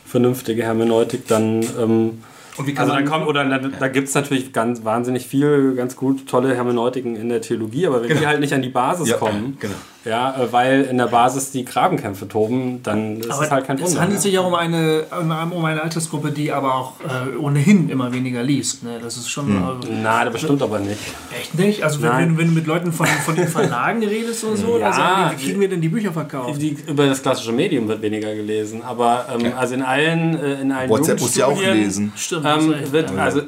vernünftige 0.06 0.64
Hermeneutik 0.64 1.28
dann 1.28 1.62
ähm, 1.80 2.24
Und 2.58 2.68
wie 2.68 2.74
kann 2.74 2.90
also 2.90 2.96
dann 2.96 3.06
kommt, 3.06 3.28
oder 3.28 3.46
da, 3.46 3.60
da 3.60 3.88
gibt 3.88 4.10
es 4.10 4.14
natürlich 4.14 4.52
ganz 4.52 4.84
wahnsinnig 4.84 5.26
viel, 5.26 5.76
ganz 5.76 5.96
gut, 5.96 6.28
tolle 6.28 6.54
Hermeneutiken 6.54 7.16
in 7.16 7.30
der 7.30 7.42
Theologie, 7.42 7.88
aber 7.88 8.04
wenn 8.04 8.18
die 8.18 8.28
halt 8.28 8.42
nicht 8.42 8.54
an 8.54 8.62
die 8.62 8.70
Basis 8.70 9.10
Ja, 9.10 9.18
kommen, 9.18 9.58
genau. 9.60 9.76
Ja, 10.04 10.36
äh, 10.42 10.52
weil 10.52 10.82
in 10.84 10.98
der 10.98 11.08
Basis 11.08 11.52
die 11.52 11.64
Grabenkämpfe 11.64 12.28
toben, 12.28 12.82
dann 12.84 13.18
ist 13.18 13.30
Aber 13.30 13.44
es 13.44 13.52
halt 13.52 13.68
kein 13.68 13.78
es 13.78 13.84
Wunder. 13.84 14.02
handelt 14.02 14.18
ne? 14.18 14.22
sich 14.22 14.34
ja 14.34 14.42
um 14.42 14.54
eine, 14.56 15.04
um 15.12 15.66
eine 15.66 15.82
Altersgruppe, 15.82 16.32
die 16.32 16.52
aber 16.52 16.74
auch 16.76 16.94
äh, 17.02 17.38
ohnehin 17.38 17.90
immer 17.90 18.12
weniger 18.12 18.42
liest. 18.42 18.84
Ne? 18.84 19.00
Das 19.02 19.18
ist 19.18 19.30
schon. 19.30 19.56
Also, 19.64 19.88
Na, 20.02 20.24
das 20.26 20.34
bestimmt 20.34 20.62
aber 20.62 20.80
nicht. 20.80 21.00
echt 21.40 21.58
nicht? 21.58 21.84
Also, 21.84 22.02
wenn, 22.02 22.12
wenn, 22.18 22.38
wenn 22.38 22.48
du 22.48 22.54
mit 22.54 22.68
Leuten 22.68 22.92
von, 22.92 23.06
von 23.06 23.36
den 23.36 23.48
Verlagen 23.48 24.04
redest 24.04 24.44
oder 24.44 24.58
so, 24.58 24.78
Ja. 24.82 24.86
dann 24.88 24.94
sagen 24.94 25.32
die, 25.36 25.42
wie 25.42 25.46
kriegen 25.48 25.62
wir 25.62 25.70
denn 25.70 25.82
die 25.82 25.90
Bücher 25.90 26.12
verkauft? 26.12 26.62
Die, 26.62 26.76
über 26.88 27.06
das 27.06 27.22
klassische 27.22 27.52
Medium 27.52 27.88
wird 27.88 28.02
weniger 28.02 28.34
gelesen, 28.34 28.82
aber 28.84 29.26
ähm, 29.34 29.52
also 29.58 29.76
in 29.76 29.84
allen, 29.84 30.40
äh, 30.40 30.62
in 30.62 30.72
allen 30.72 30.90
WhatsApp 30.90 31.20
muss 31.22 31.36
ja 31.36 31.46
auch 31.46 31.62
lesen. 31.62 32.12
Stimmt. 32.16 32.46
Ähm, 32.46 32.74
wird, 32.92 33.12
ja. 33.12 33.18
also 33.18 33.42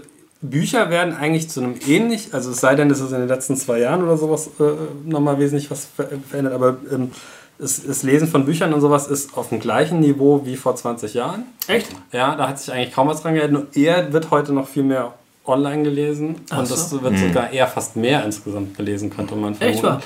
Bücher 0.44 0.90
werden 0.90 1.16
eigentlich 1.16 1.50
zu 1.50 1.62
einem 1.62 1.76
ähnlich, 1.88 2.34
also 2.34 2.52
es 2.52 2.60
sei 2.60 2.76
denn, 2.76 2.92
es 2.92 3.00
ist 3.00 3.12
in 3.12 3.20
den 3.20 3.30
letzten 3.30 3.56
zwei 3.56 3.80
Jahren 3.80 4.04
oder 4.04 4.18
sowas 4.18 4.50
äh, 4.60 5.10
nochmal 5.10 5.40
wesentlich 5.40 5.72
was 5.72 5.86
ver 5.86 6.10
verändert, 6.30 6.54
aber 6.54 6.78
ähm, 6.92 7.12
das, 7.58 7.82
das 7.86 8.04
Lesen 8.04 8.28
von 8.28 8.46
Büchern 8.46 8.74
und 8.74 8.82
sowas 8.82 9.08
ist 9.08 9.38
auf 9.38 9.50
dem 9.50 9.62
gleichen 9.62 10.02
Niveau 10.02 10.42
wie 10.46 10.58
vor 10.58 10.76
20 10.76 11.14
Jahren. 11.14 11.46
Echt? 11.68 11.88
Ja, 12.12 12.36
da 12.36 12.50
hat 12.50 12.60
sich 12.60 12.74
eigentlich 12.74 12.94
kaum 12.94 13.08
was 13.08 13.22
dran 13.22 13.36
geändert. 13.36 13.74
Nur 13.74 13.84
eher 13.84 14.12
wird 14.12 14.32
heute 14.32 14.52
noch 14.52 14.68
viel 14.68 14.84
mehr 14.84 15.14
online 15.46 15.84
gelesen 15.84 16.36
und 16.52 16.72
das 16.72 16.92
wird 16.92 17.18
sogar 17.18 17.52
eher 17.52 17.68
fast 17.68 17.96
mehr 17.96 18.26
insgesamt 18.26 18.76
gelesen, 18.76 19.10
könnte 19.10 19.36
man 19.36 19.56
vermuten. 19.56 19.76
Echt 19.76 19.84
wahr? 19.84 20.02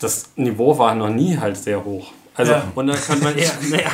Das 0.00 0.30
Niveau 0.34 0.76
war 0.76 0.94
noch 0.96 1.10
nie 1.10 1.38
halt 1.38 1.56
sehr 1.56 1.84
hoch. 1.84 2.12
Also, 2.34 2.52
Ja. 2.52 2.64
und 2.74 2.86
dann 2.86 2.96
könnte 2.96 3.24
man 3.24 3.36
eher, 3.36 3.50
naja, 3.70 3.90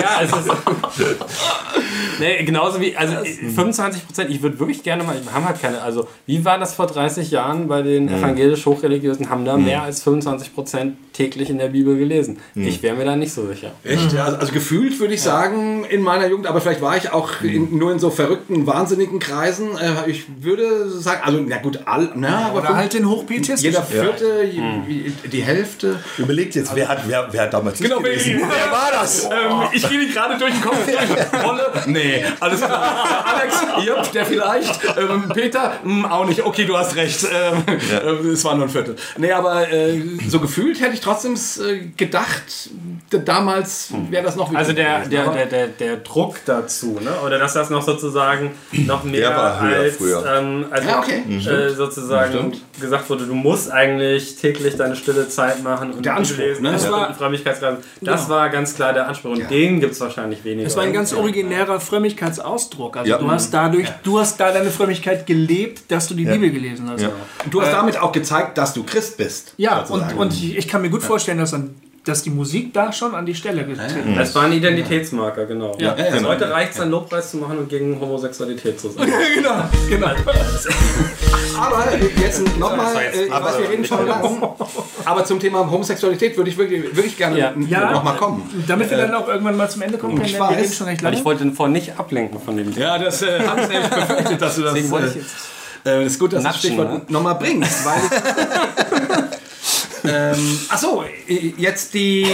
ja, 0.00 0.20
es 0.22 0.30
ist, 0.30 0.48
nee, 2.20 2.44
genauso 2.44 2.80
wie, 2.80 2.96
also 2.96 3.16
25 3.24 4.06
Prozent, 4.06 4.30
ich 4.30 4.40
würde 4.42 4.58
wirklich 4.60 4.82
gerne 4.82 5.02
mal, 5.02 5.16
wir 5.22 5.32
haben 5.32 5.44
halt 5.44 5.60
keine, 5.60 5.82
also, 5.82 6.06
wie 6.26 6.44
war 6.44 6.58
das 6.58 6.74
vor 6.74 6.86
30 6.86 7.30
Jahren 7.32 7.66
bei 7.68 7.82
den 7.82 8.08
evangelisch-hochreligiösen, 8.08 9.30
haben 9.30 9.44
da 9.44 9.56
mehr 9.56 9.82
als 9.82 10.02
25 10.02 10.54
Prozent 10.54 10.96
täglich 11.12 11.50
in 11.50 11.58
der 11.58 11.68
Bibel 11.68 11.96
gelesen. 11.96 12.38
Ich 12.54 12.82
wäre 12.82 12.96
mir 12.96 13.04
da 13.04 13.16
nicht 13.16 13.32
so 13.32 13.46
sicher. 13.46 13.72
Echt? 13.84 14.12
Ja, 14.12 14.24
also, 14.24 14.36
also 14.38 14.52
gefühlt 14.52 14.98
würde 15.00 15.14
ich 15.14 15.22
sagen, 15.22 15.84
in 15.84 16.02
meiner 16.02 16.26
Jugend, 16.28 16.46
aber 16.46 16.60
vielleicht 16.60 16.82
war 16.82 16.96
ich 16.96 17.10
auch 17.12 17.40
in, 17.42 17.76
nur 17.78 17.92
in 17.92 17.98
so 17.98 18.10
verrückten, 18.10 18.66
wahnsinnigen 18.66 19.18
Kreisen. 19.18 19.76
Äh, 19.76 20.08
ich 20.10 20.24
würde 20.40 20.88
sagen, 20.88 21.20
also, 21.24 21.40
na 21.46 21.58
gut, 21.58 21.80
all, 21.86 22.10
na, 22.14 22.46
aber 22.46 22.60
Oder 22.60 22.76
halt 22.76 22.94
den 22.94 23.08
Hochpietismus. 23.08 23.62
jeder 23.62 23.82
vierte, 23.82 24.42
je- 24.44 25.12
die 25.32 25.42
Hälfte. 25.42 26.00
Überlegt 26.18 26.54
jetzt, 26.54 26.74
wer 26.74 26.88
hat, 26.88 27.02
wer, 27.06 27.23
wer 27.30 27.42
hat 27.42 27.52
damals 27.54 27.78
Genau, 27.78 27.96
nicht 28.00 28.04
gelesen? 28.24 28.40
wer- 28.40 28.48
Wer 28.64 28.72
war 28.72 28.90
das? 28.92 29.24
Ähm, 29.24 29.30
ich 29.72 29.88
gehe 29.88 29.98
nicht 29.98 30.14
gerade 30.14 30.38
durch 30.38 30.52
den 30.52 30.60
Kopf. 30.62 30.78
Durch. 30.86 31.44
Rolle? 31.44 31.72
Nee, 31.86 32.24
alles 32.40 32.60
klar. 32.60 33.24
Alex, 33.34 33.54
yep, 33.86 34.12
der 34.12 34.24
vielleicht. 34.26 34.80
Ähm, 34.98 35.28
Peter, 35.32 35.72
hm, 35.82 36.04
auch 36.06 36.26
nicht. 36.26 36.42
Okay, 36.44 36.64
du 36.64 36.76
hast 36.76 36.94
recht. 36.96 37.24
Ähm, 37.32 37.62
äh, 37.68 38.28
Es 38.32 38.44
war 38.44 38.54
nur 38.54 38.64
ein 38.66 38.70
Viertel. 38.70 38.96
Nee, 39.18 39.32
aber 39.32 39.70
äh, 39.72 40.00
so 40.28 40.40
gefühlt 40.40 40.80
hätte 40.80 40.94
ich 40.94 41.00
trotzdem 41.00 41.34
äh, 41.34 41.86
gedacht, 41.96 42.70
damals 43.24 43.88
wäre 44.10 44.24
das 44.24 44.36
noch 44.36 44.50
wieder 44.50 44.58
Also 44.58 44.72
der, 44.72 45.00
der, 45.06 45.28
der, 45.30 45.46
der, 45.46 45.66
der 45.68 45.96
Druck 45.98 46.36
dazu, 46.46 46.98
ne? 47.02 47.10
oder 47.24 47.38
dass 47.38 47.54
das 47.54 47.70
noch 47.70 47.82
sozusagen 47.82 48.52
noch 48.72 49.04
mehr 49.04 49.36
als, 49.36 49.96
früher. 49.96 50.24
ähm, 50.38 50.66
also 50.70 50.88
Ja, 50.88 50.98
okay. 50.98 51.22
äh, 51.28 51.70
sozusagen 51.70 52.52
gesagt 52.80 53.08
wurde, 53.10 53.26
du 53.26 53.34
musst 53.34 53.70
eigentlich 53.70 54.36
täglich 54.36 54.76
deine 54.76 54.96
stille 54.96 55.28
Zeit 55.28 55.62
machen 55.62 55.92
und 55.92 56.04
Der 56.04 56.16
Anspruch, 56.16 56.38
lesen 56.38 56.62
ne? 56.62 56.72
Das 56.72 56.90
war- 56.90 57.13
Frömmigkeitsgraden. 57.14 57.78
Das 58.00 58.24
Genau. 58.26 58.34
war 58.36 58.48
ganz 58.50 58.74
klar 58.74 58.92
der 58.92 59.08
Anspruch 59.08 59.32
und 59.32 59.50
den 59.50 59.80
gibt 59.80 59.92
es 59.92 60.00
wahrscheinlich 60.00 60.44
weniger. 60.44 60.64
Das 60.64 60.76
war 60.76 60.84
ein 60.84 60.92
ganz 60.92 61.12
originärer 61.12 61.80
Frömmigkeitsausdruck. 61.80 62.96
Also 62.96 63.10
Ja. 63.10 63.18
du 63.18 63.30
hast 63.30 63.52
dadurch, 63.52 63.88
du 64.02 64.18
hast 64.18 64.38
da 64.40 64.52
deine 64.52 64.70
Frömmigkeit 64.70 65.26
gelebt, 65.26 65.90
dass 65.90 66.08
du 66.08 66.14
die 66.14 66.24
Bibel 66.24 66.50
gelesen 66.50 66.88
hast. 66.90 67.02
Ja. 67.02 67.10
du 67.50 67.62
hast 67.62 67.72
damit 67.72 67.98
auch 68.00 68.12
gezeigt, 68.12 68.58
dass 68.58 68.74
du 68.74 68.82
Christ 68.84 69.16
bist. 69.16 69.54
Ja, 69.56 69.80
und, 69.88 70.14
und 70.16 70.32
ich, 70.32 70.56
ich 70.58 70.68
kann 70.68 70.82
mir 70.82 70.90
gut 70.90 71.02
vorstellen, 71.02 71.38
dass, 71.38 71.54
an, 71.54 71.74
dass 72.04 72.22
die 72.22 72.30
Musik 72.30 72.72
da 72.74 72.92
schon 72.92 73.14
an 73.14 73.24
die 73.24 73.34
Stelle 73.34 73.64
getreten 73.64 74.18
Es 74.20 74.34
war 74.34 74.42
ein 74.44 74.52
Identitätsmarker, 74.52 75.46
genau. 75.46 75.74
Ja, 75.78 75.96
ja, 75.96 76.04
also 76.12 76.28
heute 76.28 76.50
reicht 76.50 76.72
es, 76.74 76.80
einen 76.80 76.90
Lobpreis 76.90 77.30
zu 77.30 77.38
machen 77.38 77.58
und 77.58 77.68
gegen 77.68 77.98
Homosexualität 77.98 78.78
zu 78.78 78.90
sein. 78.90 79.10
genau, 79.34 79.64
genau. 79.88 80.08
Aber 81.58 81.84
jetzt 82.20 82.58
nochmal, 82.58 82.92
Das 82.94 83.16
äh, 83.16 83.24
ich 83.24 83.30
weiß, 83.30 83.58
wir 83.58 83.70
reden 83.70 83.84
schon 83.84 84.06
lang, 84.06 84.42
aber 85.04 85.24
zum 85.24 85.40
Thema 85.40 85.70
Homosexualität 85.70 86.36
würde 86.36 86.50
ich 86.50 86.58
wirklich, 86.58 86.94
wirklich 86.94 87.16
gerne 87.16 87.38
Ja. 87.38 87.52
Ja. 87.68 87.90
nochmal 87.92 88.16
kommen. 88.16 88.42
Damit 88.66 88.90
wir 88.90 88.98
dann 88.98 89.14
auch 89.14 89.28
irgendwann 89.28 89.56
mal 89.56 89.70
zum 89.70 89.82
Ende 89.82 89.96
kommen 89.96 90.14
können, 90.16 90.26
ich 90.26 90.34
wir 90.34 90.40
weiß. 90.40 90.56
reden 90.58 90.72
schon 90.72 90.86
recht 90.86 91.00
lange. 91.02 91.16
ich 91.16 91.24
wollte 91.24 91.50
vorhin 91.52 91.72
nicht 91.72 91.98
ablenken 91.98 92.38
von 92.40 92.56
dem 92.56 92.72
Ja, 92.72 92.98
das 92.98 93.22
äh, 93.22 93.40
habe 93.46 93.62
ich 93.62 93.68
nämlich 93.68 93.88
befürchtet, 93.88 94.42
dass 94.42 94.56
du 94.56 94.62
das. 94.62 94.74
Deswegen 94.74 94.90
wollte 94.90 95.06
ich 95.08 95.16
äh, 95.16 95.18
jetzt 95.20 95.34
Äh, 95.86 96.06
ist 96.06 96.18
gut, 96.18 96.32
dass 96.32 96.42
du 96.42 96.48
das 96.48 96.58
Stichwort 96.58 96.92
ne? 96.92 97.00
nochmal 97.08 97.34
bringst, 97.36 97.84
weil. 97.84 97.94
ähm, 100.04 100.60
achso, 100.68 101.04
jetzt 101.56 101.94
die 101.94 102.26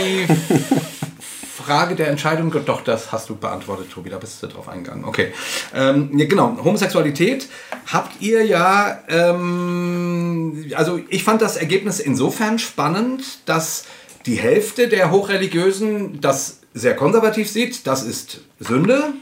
Frage 1.57 1.95
der 1.95 2.09
Entscheidung. 2.09 2.53
Doch, 2.65 2.83
das 2.83 3.13
hast 3.13 3.29
du 3.29 3.37
beantwortet, 3.37 3.91
Tobi, 3.91 4.11
da 4.11 4.19
bist 4.19 4.43
du 4.43 4.49
drauf 4.49 4.69
eingegangen. 4.69 5.05
Okay. 5.05 5.33
Ähm, 5.75 6.11
genau, 6.17 6.57
Homosexualität 6.65 7.49
habt 7.87 8.21
ihr 8.21 8.45
ja. 8.45 8.99
Ähm, 9.09 10.71
also, 10.75 11.01
ich 11.09 11.23
fand 11.23 11.43
das 11.43 11.57
Ergebnis 11.57 12.01
insofern 12.01 12.59
spannend, 12.59 13.23
dass 13.47 13.85
die 14.27 14.37
Hälfte 14.37 14.89
der 14.89 15.11
Hochreligiösen 15.11 16.21
das 16.21 16.59
sehr 16.75 16.97
konservativ 16.97 17.49
sieht. 17.49 17.87
Das 17.87 18.03
ist 18.03 18.41
Sünde. 18.59 19.13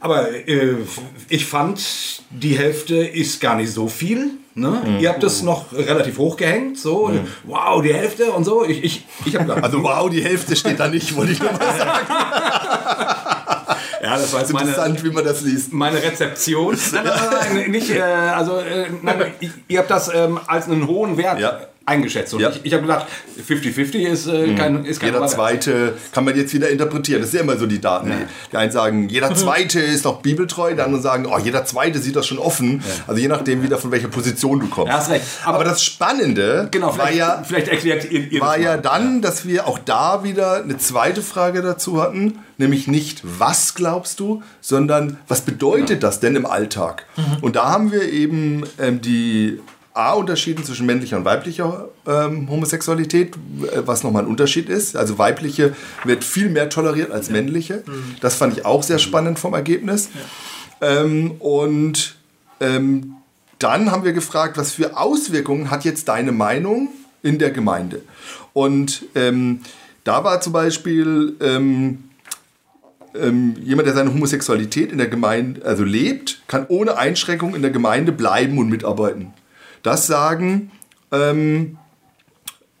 Aber 0.00 0.30
äh, 0.30 0.74
ich 1.28 1.46
fand, 1.46 1.80
die 2.30 2.56
Hälfte 2.58 2.96
ist 2.96 3.40
gar 3.40 3.56
nicht 3.56 3.72
so 3.72 3.88
viel. 3.88 4.30
Ne? 4.54 4.98
Ihr 5.00 5.08
habt 5.10 5.22
das 5.22 5.42
noch 5.42 5.72
relativ 5.72 6.18
hoch 6.18 6.36
gehängt. 6.36 6.78
So, 6.78 7.12
wow, 7.44 7.80
die 7.82 7.94
Hälfte 7.94 8.30
und 8.32 8.44
so. 8.44 8.64
Ich, 8.64 8.82
ich, 8.82 9.06
ich 9.24 9.34
habe 9.36 9.44
gedacht, 9.46 9.62
Also 9.64 9.82
wow, 9.82 10.10
die 10.10 10.22
Hälfte 10.22 10.56
steht 10.56 10.80
da 10.80 10.88
nicht, 10.88 11.14
wollte 11.16 11.32
ich 11.32 11.40
nur 11.40 11.52
mal 11.52 11.58
sagen. 11.78 12.06
ja, 14.02 14.16
das 14.16 14.32
war 14.32 14.40
jetzt 14.40 14.52
meine, 14.52 14.68
Interessant, 14.70 15.04
wie 15.04 15.10
man 15.10 15.24
das 15.24 15.42
liest. 15.42 15.72
meine 15.72 16.02
Rezeption. 16.02 16.76
Nein, 16.92 17.04
nein, 17.04 17.16
nein, 17.54 17.70
nicht, 17.70 17.90
äh, 17.90 18.00
also, 18.02 18.58
äh, 18.58 18.86
nein, 19.02 19.32
ihr- 19.40 19.50
ihr 19.68 19.78
habt 19.78 19.90
das 19.90 20.10
ähm, 20.14 20.40
als 20.46 20.66
einen 20.68 20.86
hohen 20.86 21.16
Wert 21.16 21.38
Ja. 21.40 21.60
Eingeschätzt. 21.88 22.34
Und 22.34 22.40
Ja. 22.40 22.50
ich, 22.50 22.60
ich 22.64 22.72
habe 22.72 22.82
gedacht, 22.82 23.06
50-50 23.48 24.06
ist, 24.06 24.26
äh, 24.26 24.54
kein, 24.54 24.84
ist 24.84 25.00
kein 25.00 25.08
Jeder 25.08 25.20
Wert. 25.20 25.30
zweite 25.30 25.94
kann 26.12 26.24
man 26.24 26.36
jetzt 26.36 26.52
wieder 26.54 26.68
interpretieren. 26.68 27.20
Das 27.20 27.30
sind 27.30 27.38
ja 27.38 27.44
immer 27.44 27.58
so 27.58 27.66
die 27.66 27.80
Daten. 27.80 28.12
Die 28.52 28.56
einen 28.56 28.70
sagen, 28.72 29.08
jeder 29.08 29.34
zweite 29.34 29.80
ist 29.80 30.04
doch 30.04 30.20
bibeltreu, 30.22 30.74
die 30.74 30.80
anderen 30.80 31.02
sagen, 31.02 31.26
oh, 31.26 31.38
jeder 31.38 31.64
zweite 31.64 31.98
sieht 31.98 32.16
das 32.16 32.26
schon 32.26 32.38
offen. 32.38 32.82
Also 33.06 33.20
je 33.20 33.28
nachdem 33.28 33.62
wieder 33.62 33.78
von 33.78 33.90
welcher 33.90 34.08
Position 34.08 34.60
du 34.60 34.68
kommst. 34.68 34.88
Ja, 34.92 34.98
hast 34.98 35.10
recht. 35.10 35.24
Aber, 35.44 35.56
Aber- 35.56 35.64
das 35.64 35.82
Spannende 35.82 36.68
Genau, 36.70 36.96
war 36.96 37.10
ja, 37.10 37.42
vielleicht 37.46 37.68
erklärt 37.68 38.10
ihr, 38.10 38.30
ihr 38.32 38.40
war 38.40 38.58
ja 38.58 38.76
dann, 38.76 39.20
dass 39.22 39.46
wir 39.46 39.66
auch 39.66 39.78
da 39.78 40.22
wieder 40.24 40.62
eine 40.62 40.76
zweite 40.78 41.22
Frage 41.22 41.62
dazu 41.62 42.00
hatten, 42.02 42.38
nämlich 42.58 42.86
nicht, 42.88 43.22
was 43.24 43.74
glaubst 43.74 44.20
du, 44.20 44.42
sondern 44.60 45.16
was 45.28 45.42
bedeutet 45.42 46.02
das 46.02 46.20
denn 46.20 46.36
im 46.36 46.46
Alltag? 46.46 47.06
Und 47.40 47.56
da 47.56 47.68
haben 47.70 47.92
wir 47.92 48.02
eben 48.10 48.64
ähm, 48.80 49.00
die 49.00 49.60
A, 49.98 50.12
Unterschieden 50.12 50.64
zwischen 50.64 50.86
männlicher 50.86 51.16
und 51.16 51.24
weiblicher 51.24 51.88
ähm, 52.06 52.48
Homosexualität, 52.48 53.34
äh, 53.34 53.82
was 53.84 54.04
nochmal 54.04 54.22
ein 54.22 54.28
Unterschied 54.28 54.68
ist. 54.68 54.96
Also 54.96 55.18
weibliche 55.18 55.74
wird 56.04 56.24
viel 56.24 56.48
mehr 56.48 56.68
toleriert 56.68 57.10
als 57.10 57.30
männliche. 57.30 57.82
Das 58.20 58.36
fand 58.36 58.56
ich 58.56 58.64
auch 58.64 58.82
sehr 58.82 58.98
spannend 58.98 59.38
vom 59.38 59.54
Ergebnis. 59.54 60.08
Ähm, 60.80 61.32
und 61.40 62.16
ähm, 62.60 63.14
dann 63.58 63.90
haben 63.90 64.04
wir 64.04 64.12
gefragt, 64.12 64.56
was 64.56 64.72
für 64.72 64.96
Auswirkungen 64.96 65.70
hat 65.70 65.84
jetzt 65.84 66.08
deine 66.08 66.30
Meinung 66.30 66.90
in 67.22 67.38
der 67.38 67.50
Gemeinde? 67.50 68.02
Und 68.52 69.04
ähm, 69.16 69.60
da 70.04 70.22
war 70.22 70.40
zum 70.40 70.52
Beispiel 70.52 71.34
ähm, 71.40 72.04
ähm, 73.14 73.56
jemand, 73.62 73.88
der 73.88 73.94
seine 73.94 74.12
Homosexualität 74.12 74.92
in 74.92 74.98
der 74.98 75.08
Gemeinde, 75.08 75.64
also 75.64 75.82
lebt, 75.82 76.42
kann 76.46 76.66
ohne 76.68 76.96
Einschränkung 76.96 77.54
in 77.54 77.62
der 77.62 77.72
Gemeinde 77.72 78.12
bleiben 78.12 78.58
und 78.58 78.68
mitarbeiten. 78.68 79.32
Das 79.88 80.06
sagen 80.06 80.70
ähm, 81.12 81.78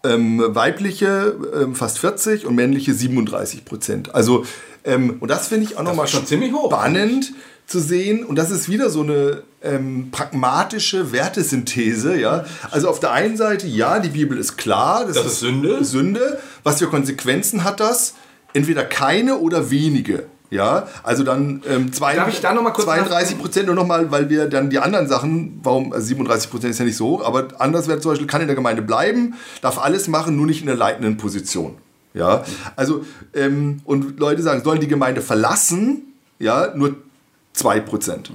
ähm, 0.04 0.44
weibliche 0.46 1.38
ähm, 1.58 1.74
fast 1.74 1.98
40 2.00 2.44
und 2.44 2.54
männliche 2.54 2.92
37 2.92 3.64
Prozent. 3.64 4.14
Also, 4.14 4.44
ähm, 4.84 5.16
und 5.18 5.30
das 5.30 5.48
finde 5.48 5.64
ich 5.64 5.78
auch 5.78 5.84
nochmal 5.84 6.04
ist 6.04 6.10
schon 6.10 6.26
ziemlich 6.26 6.52
hoch. 6.52 6.70
spannend 6.70 7.32
zu 7.66 7.80
sehen. 7.80 8.26
Und 8.26 8.36
das 8.36 8.50
ist 8.50 8.68
wieder 8.68 8.90
so 8.90 9.00
eine 9.00 9.42
ähm, 9.62 10.10
pragmatische 10.10 11.10
Wertesynthese. 11.10 12.20
Ja? 12.20 12.44
Also 12.70 12.90
auf 12.90 13.00
der 13.00 13.12
einen 13.12 13.38
Seite, 13.38 13.66
ja, 13.66 14.00
die 14.00 14.10
Bibel 14.10 14.36
ist 14.36 14.58
klar. 14.58 15.06
Das 15.06 15.16
ist 15.16 15.40
Sünde. 15.40 15.82
Sünde. 15.86 16.38
Was 16.62 16.78
für 16.78 16.88
Konsequenzen 16.88 17.64
hat 17.64 17.80
das? 17.80 18.16
Entweder 18.52 18.84
keine 18.84 19.38
oder 19.38 19.70
wenige. 19.70 20.26
Ja, 20.50 20.88
also 21.02 21.24
dann 21.24 21.62
ähm, 21.68 21.92
zwei, 21.92 22.14
Darf 22.14 22.28
ich 22.30 22.40
da 22.40 22.54
noch 22.54 22.62
mal 22.62 22.70
kurz 22.70 22.86
32 22.86 23.38
Prozent 23.38 23.66
nur 23.66 23.74
nochmal, 23.74 24.10
weil 24.10 24.30
wir 24.30 24.46
dann 24.48 24.70
die 24.70 24.78
anderen 24.78 25.06
Sachen, 25.06 25.60
warum 25.62 25.92
also 25.92 26.06
37 26.06 26.50
Prozent 26.50 26.70
ist 26.70 26.78
ja 26.78 26.86
nicht 26.86 26.96
so 26.96 27.06
hoch, 27.06 27.24
aber 27.26 27.48
anders 27.58 27.86
wäre 27.86 28.00
zum 28.00 28.12
Beispiel, 28.12 28.26
kann 28.26 28.40
in 28.40 28.46
der 28.46 28.56
Gemeinde 28.56 28.80
bleiben, 28.80 29.34
darf 29.60 29.78
alles 29.78 30.08
machen, 30.08 30.36
nur 30.36 30.46
nicht 30.46 30.60
in 30.60 30.66
der 30.66 30.76
leitenden 30.76 31.18
Position. 31.18 31.76
Ja, 32.14 32.44
also 32.76 33.04
ähm, 33.34 33.80
und 33.84 34.18
Leute 34.18 34.42
sagen, 34.42 34.62
sollen 34.64 34.80
die 34.80 34.88
Gemeinde 34.88 35.20
verlassen? 35.20 36.14
Ja, 36.38 36.72
nur 36.74 36.96
2 37.52 37.80
Prozent. 37.80 38.30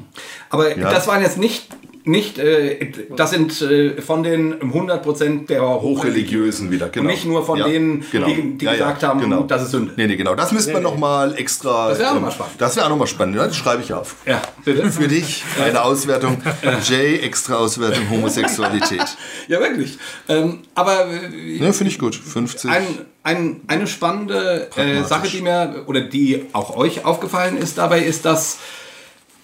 Aber 0.52 0.78
Ja. 0.78 0.92
das 0.92 1.08
waren 1.08 1.22
jetzt 1.22 1.40
nicht, 1.40 1.70
nicht 2.06 2.38
äh, 2.38 2.92
das 3.16 3.32
sind 3.32 3.62
äh, 3.62 4.02
von 4.02 4.24
den 4.24 4.56
100% 4.56 5.48
der 5.48 5.62
Hochreligiösen 5.62 6.70
wieder, 6.70 6.90
genau. 6.90 7.06
Und 7.08 7.12
nicht 7.12 7.26
nur 7.26 7.46
von 7.46 7.60
Ja, 7.60 7.68
denen, 7.68 8.06
genau. 8.12 8.28
die, 8.28 8.58
die 8.58 8.66
Ja, 8.66 8.72
ja, 8.72 8.78
gesagt 8.78 9.04
haben, 9.04 9.22
genau. 9.22 9.44
das 9.44 9.64
ist 9.64 9.72
Sünde. 9.72 9.94
Nee, 9.96 10.08
nee, 10.08 10.16
genau. 10.18 10.36
Das 10.36 10.52
müsste 10.52 10.74
man 10.74 10.84
nochmal 10.84 11.36
extra. 11.38 11.90
Das 11.90 12.00
wäre 12.00 12.10
auch 12.10 12.14
noch 12.16 12.20
ähm, 12.20 12.26
mal 12.26 12.32
spannend. 12.32 12.56
Das 12.58 12.76
wäre 12.76 12.86
auch 12.86 12.90
nochmal 12.90 13.08
spannend. 13.08 13.36
Ja, 13.38 13.48
das 13.48 13.56
schreibe 13.56 13.82
ich 13.82 13.94
auf. 13.94 14.16
Ja, 14.26 14.42
bitte. 14.66 14.92
Für 14.92 15.08
dich 15.08 15.44
eine 15.64 15.82
Auswertung. 15.82 16.42
J, 16.90 17.24
extra 17.24 17.56
Auswertung 17.56 18.10
Homosexualität. 18.10 19.18
ja, 19.48 19.60
wirklich. 19.60 19.98
Ähm, 20.28 20.60
aber 20.76 21.08
äh, 21.08 21.58
Ja, 21.58 21.72
finde 21.72 21.92
ich 21.92 22.00
gut. 22.00 22.16
50. 22.16 22.70
ein, 22.70 22.86
ein, 23.24 23.62
eine 23.68 23.88
spannende 23.88 24.70
äh. 24.76 25.04
Sache, 25.04 25.30
die 25.30 25.42
mir 25.42 25.84
oder 25.88 26.02
die 26.02 26.48
auch 26.54 26.76
euch 26.76 27.06
aufgefallen 27.06 27.58
ist 27.58 27.78
dabei, 27.78 28.02
ist, 28.02 28.26
dass 28.26 28.58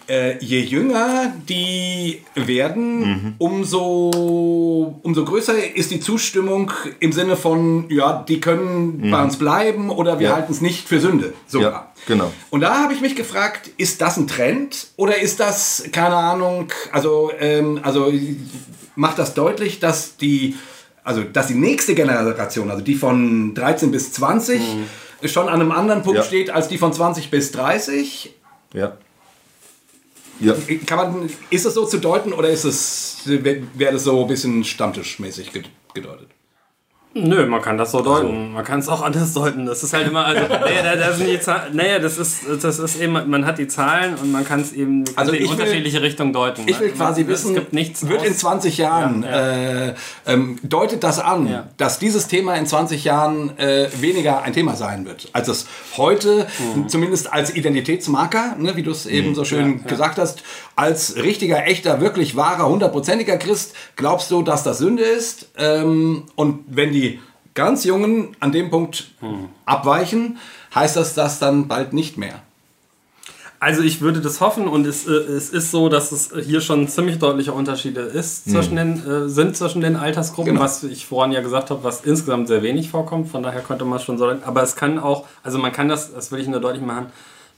äh, 0.09 0.37
je 0.43 0.59
jünger 0.61 1.31
die 1.47 2.21
werden, 2.35 3.35
umso, 3.37 4.99
umso 5.03 5.23
größer 5.25 5.75
ist 5.75 5.91
die 5.91 5.99
Zustimmung 5.99 6.71
im 6.99 7.11
Sinne 7.11 7.35
von, 7.35 7.85
ja, 7.89 8.23
die 8.27 8.39
können 8.41 9.09
bei 9.11 9.23
uns 9.23 9.37
bleiben 9.37 9.89
oder 9.89 10.19
wir 10.19 10.29
Ja. 10.29 10.35
halten 10.35 10.51
es 10.51 10.61
nicht 10.61 10.87
für 10.87 10.99
Sünde. 10.99 11.33
Sogar. 11.47 11.71
Ja, 11.71 11.91
genau. 12.07 12.31
Und 12.49 12.61
da 12.61 12.81
habe 12.83 12.93
ich 12.93 13.01
mich 13.01 13.15
gefragt, 13.15 13.69
ist 13.77 14.01
das 14.01 14.17
ein 14.17 14.27
Trend 14.27 14.87
oder 14.97 15.19
ist 15.21 15.39
das, 15.39 15.83
keine 15.91 16.15
Ahnung, 16.15 16.67
also, 16.91 17.31
ähm, 17.39 17.79
also 17.83 18.11
macht 18.95 19.19
das 19.19 19.33
deutlich, 19.33 19.79
dass 19.79 20.17
die, 20.17 20.55
also 21.03 21.23
dass 21.23 21.47
die 21.47 21.53
nächste 21.55 21.95
Generation, 21.95 22.69
also 22.71 22.83
die 22.83 22.95
von 22.95 23.53
13 23.53 23.91
bis 23.91 24.11
20, 24.13 24.61
schon 25.25 25.47
an 25.49 25.61
einem 25.61 25.71
anderen 25.71 26.01
Punkt 26.03 26.17
Ja. 26.19 26.23
steht 26.23 26.49
als 26.49 26.67
die 26.67 26.77
von 26.77 26.93
20 26.93 27.29
bis 27.29 27.51
30? 27.51 28.35
Ja. 28.73 28.97
Ja. 30.39 30.55
Kann 30.85 30.97
man, 30.97 31.29
ist 31.49 31.65
es 31.65 31.73
so 31.73 31.85
zu 31.85 31.97
deuten 31.99 32.31
oder 32.33 32.49
ist 32.49 32.63
es, 32.63 33.17
wäre 33.25 33.93
das 33.93 34.03
so 34.05 34.21
ein 34.21 34.27
bisschen 34.27 34.63
stammtischmäßig 34.63 35.51
ge- 35.51 35.63
gedeutet? 35.93 36.29
Nö, 37.15 37.47
man 37.47 37.59
kann 37.63 37.75
das 37.79 37.91
so 37.91 38.01
deuten. 38.01 38.53
Man 38.53 38.63
kann 38.63 38.79
es 38.79 38.87
auch 38.87 39.01
anders 39.01 39.33
deuten. 39.33 39.65
Das 39.65 39.81
ist 39.81 39.93
halt 39.93 40.07
immer, 40.07 40.25
also, 40.25 40.41
naja, 40.47 40.83
da, 40.83 40.95
da 40.95 41.11
sind 41.11 41.27
die 41.27 41.39
Zahlen, 41.39 41.75
naja, 41.75 41.97
das 41.97 42.19
ist, 42.19 42.41
das 42.61 42.77
ist 42.77 43.01
eben, 43.01 43.13
man 43.29 43.47
hat 43.47 43.57
die 43.57 43.67
Zahlen 43.67 44.13
und 44.21 44.31
man 44.31 44.45
kann 44.45 44.59
es 44.59 44.73
eben 44.73 45.03
Also 45.15 45.31
in 45.31 45.37
ich 45.37 45.49
will- 45.49 45.51
unterschiedliche 45.59 46.03
Richtungen 46.03 46.33
deuten. 46.33 46.61
Ich 46.67 46.79
will 46.79 46.91
quasi 46.91 47.23
es 47.23 47.27
wissen, 47.27 47.55
gibt 47.55 47.73
nichts 47.73 48.07
wird 48.07 48.23
in 48.23 48.31
aus- 48.33 48.37
20 48.37 48.77
Jahren, 48.77 49.23
Äh, 49.23 49.95
ähm, 50.27 50.59
deutet 50.61 51.03
das 51.03 51.17
an, 51.19 51.47
Ja. 51.47 51.67
dass 51.77 51.97
dieses 51.97 52.27
Thema 52.27 52.53
in 52.55 52.67
20 52.67 53.03
Jahren 53.05 53.57
äh, 53.57 53.89
weniger 53.99 54.43
ein 54.43 54.53
Thema 54.53 54.75
sein 54.75 55.05
wird, 55.07 55.29
als 55.33 55.47
es 55.47 55.65
heute, 55.97 56.45
Mhm. 56.75 56.89
zumindest 56.89 57.33
als 57.33 57.55
Identitätsmarker, 57.55 58.55
ne, 58.59 58.75
wie 58.75 58.83
du 58.83 58.91
es 58.91 59.07
eben 59.07 59.33
so 59.33 59.43
schön 59.45 59.83
gesagt 59.87 60.19
hast, 60.19 60.43
als 60.79 61.15
richtiger, 61.17 61.65
echter, 61.67 61.99
wirklich 61.99 62.35
wahrer, 62.37 62.69
hundertprozentiger 62.69 63.37
Christ, 63.37 63.73
glaubst 63.97 64.31
du, 64.31 64.41
dass 64.43 64.63
das 64.63 64.77
Sünde 64.77 65.03
ist? 65.03 65.49
Ähm, 65.57 66.23
und 66.35 66.63
wenn 66.67 66.93
die 66.93 67.19
ganz 67.53 67.83
Jungen 67.83 68.35
an 68.39 68.53
dem 68.53 68.69
Punkt 68.69 69.11
Mhm. 69.19 69.49
abweichen, 69.65 70.37
heißt 70.73 70.95
das 70.95 71.15
das 71.15 71.37
dann 71.39 71.67
bald 71.67 71.91
nicht 71.91 72.17
mehr? 72.17 72.41
Also 73.61 73.81
ich 73.83 73.99
würde 73.99 74.21
das 74.21 74.39
hoffen 74.39 74.69
und 74.69 74.87
es, 74.87 75.05
äh, 75.05 75.11
es 75.11 75.49
ist 75.49 75.69
so, 75.71 75.89
dass 75.89 76.13
es 76.13 76.31
hier 76.45 76.61
schon 76.61 76.87
ziemlich 76.87 77.19
deutliche 77.19 77.51
Unterschiede 77.51 77.99
ist 77.99 78.49
zwischen 78.49 78.77
den, 78.77 79.05
äh, 79.05 79.27
sind 79.27 79.57
zwischen 79.57 79.81
den 79.81 79.97
Altersgruppen, 79.97 80.53
Genau. 80.53 80.63
was 80.63 80.81
ich 80.85 81.05
vorhin 81.05 81.33
ja 81.33 81.41
gesagt 81.41 81.69
habe, 81.71 81.83
was 81.83 82.05
insgesamt 82.05 82.47
sehr 82.47 82.63
wenig 82.63 82.89
vorkommt. 82.89 83.27
Von 83.29 83.43
daher 83.43 83.59
könnte 83.59 83.83
man 83.83 83.99
schon 83.99 84.17
so, 84.17 84.31
aber 84.45 84.63
es 84.63 84.77
kann 84.77 84.97
auch, 84.97 85.25
also 85.43 85.57
man 85.57 85.73
kann 85.73 85.89
das, 85.89 86.13
das 86.13 86.31
will 86.31 86.39
ich 86.39 86.47
nur 86.47 86.61
deutlich 86.61 86.85
machen, 86.85 87.07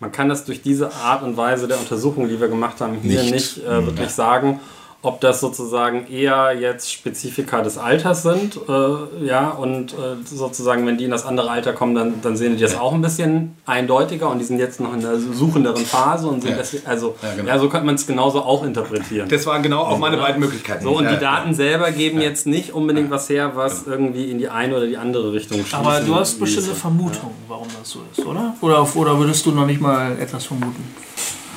man 0.01 0.11
kann 0.11 0.27
das 0.27 0.43
durch 0.43 0.61
diese 0.61 0.93
Art 0.95 1.23
und 1.23 1.37
Weise 1.37 1.67
der 1.67 1.79
Untersuchung, 1.79 2.27
die 2.27 2.41
wir 2.41 2.47
gemacht 2.49 2.81
haben, 2.81 2.97
hier 3.01 3.21
Nicht. 3.21 3.33
nicht, 3.33 3.57
äh, 3.59 3.85
wirklich 3.85 4.09
sagen, 4.09 4.59
ob 5.03 5.19
das 5.19 5.39
sozusagen 5.39 6.05
eher 6.07 6.53
jetzt 6.59 6.91
Spezifika 6.93 7.61
des 7.63 7.77
Alters 7.79 8.21
sind, 8.21 8.59
äh, 8.69 9.25
ja, 9.25 9.49
und 9.49 9.93
äh, 9.93 9.95
sozusagen, 10.23 10.85
wenn 10.85 10.97
die 10.97 11.05
in 11.05 11.11
das 11.11 11.25
andere 11.25 11.49
Alter 11.49 11.73
kommen, 11.73 11.95
dann, 11.95 12.21
dann 12.21 12.37
sehen 12.37 12.55
die 12.55 12.61
das 12.61 12.77
auch 12.77 12.93
ein 12.93 13.01
bisschen 13.01 13.55
eindeutiger 13.65 14.29
und 14.29 14.37
die 14.37 14.45
sind 14.45 14.59
jetzt 14.59 14.79
noch 14.79 14.93
in 14.93 15.01
der 15.01 15.17
suchenderen 15.19 15.83
Phase 15.85 16.27
und 16.27 16.41
sind 16.41 16.51
Ja. 16.51 16.57
deswegen, 16.57 16.85
also, 16.85 17.15
ja, 17.23 17.33
genau. 17.35 17.57
so 17.59 17.67
könnte 17.69 17.85
man 17.87 17.95
es 17.95 18.05
genauso 18.05 18.41
auch 18.43 18.63
interpretieren. 18.63 19.27
Das 19.27 19.45
waren 19.47 19.63
genau 19.63 19.81
auch 19.81 19.97
meine 19.97 20.17
beiden 20.17 20.39
Möglichkeiten. 20.39 20.83
so, 20.83 20.91
und 20.97 21.05
Ja, 21.05 21.13
die 21.15 21.19
Daten 21.19 21.53
selber 21.55 21.91
geben 21.91 22.21
jetzt 22.21 22.45
nicht 22.45 22.73
unbedingt 22.73 23.09
was 23.09 23.27
her, 23.27 23.53
was 23.55 23.87
irgendwie 23.87 24.29
in 24.29 24.37
die 24.37 24.49
eine 24.49 24.75
oder 24.77 24.85
die 24.85 24.97
andere 24.97 25.33
Richtung 25.33 25.59
schließen 25.65 25.79
Aber 25.79 25.99
du 26.01 26.15
hast 26.15 26.39
bestimmte. 26.39 26.75
Vermutungen, 26.75 27.33
warum 27.47 27.67
das 27.79 27.89
so 27.89 27.99
ist, 28.15 28.25
oder? 28.25 28.53
oder? 28.61 28.87
Oder 28.95 29.17
würdest 29.19 29.45
du 29.45 29.51
noch 29.51 29.65
nicht 29.65 29.81
mal 29.81 30.15
etwas 30.19 30.45
vermuten? 30.45 30.83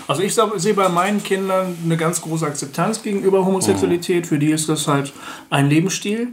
Also 0.06 0.22
ich 0.22 0.34
sehe 0.34 0.74
bei 0.74 0.88
meinen 0.88 1.22
Kindern 1.22 1.76
eine 1.84 1.96
ganz 1.96 2.20
große 2.20 2.46
Akzeptanz 2.46 3.02
gegenüber 3.02 3.44
Homosexualität. 3.44 4.26
Für 4.26 4.38
die 4.38 4.50
ist 4.50 4.68
das 4.68 4.86
halt 4.88 5.12
ein 5.50 5.68
Lebensstil. 5.68 6.28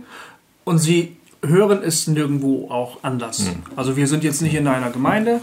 Und 0.63 0.79
sie 0.79 1.15
hören 1.43 1.79
es 1.83 2.05
nirgendwo 2.07 2.69
auch 2.69 2.99
anders. 3.03 3.47
Also 3.75 3.97
wir 3.97 4.07
sind 4.07 4.23
jetzt 4.23 4.41
nicht 4.41 4.53
in 4.53 4.67
einer 4.67 4.91
Gemeinde. 4.91 5.41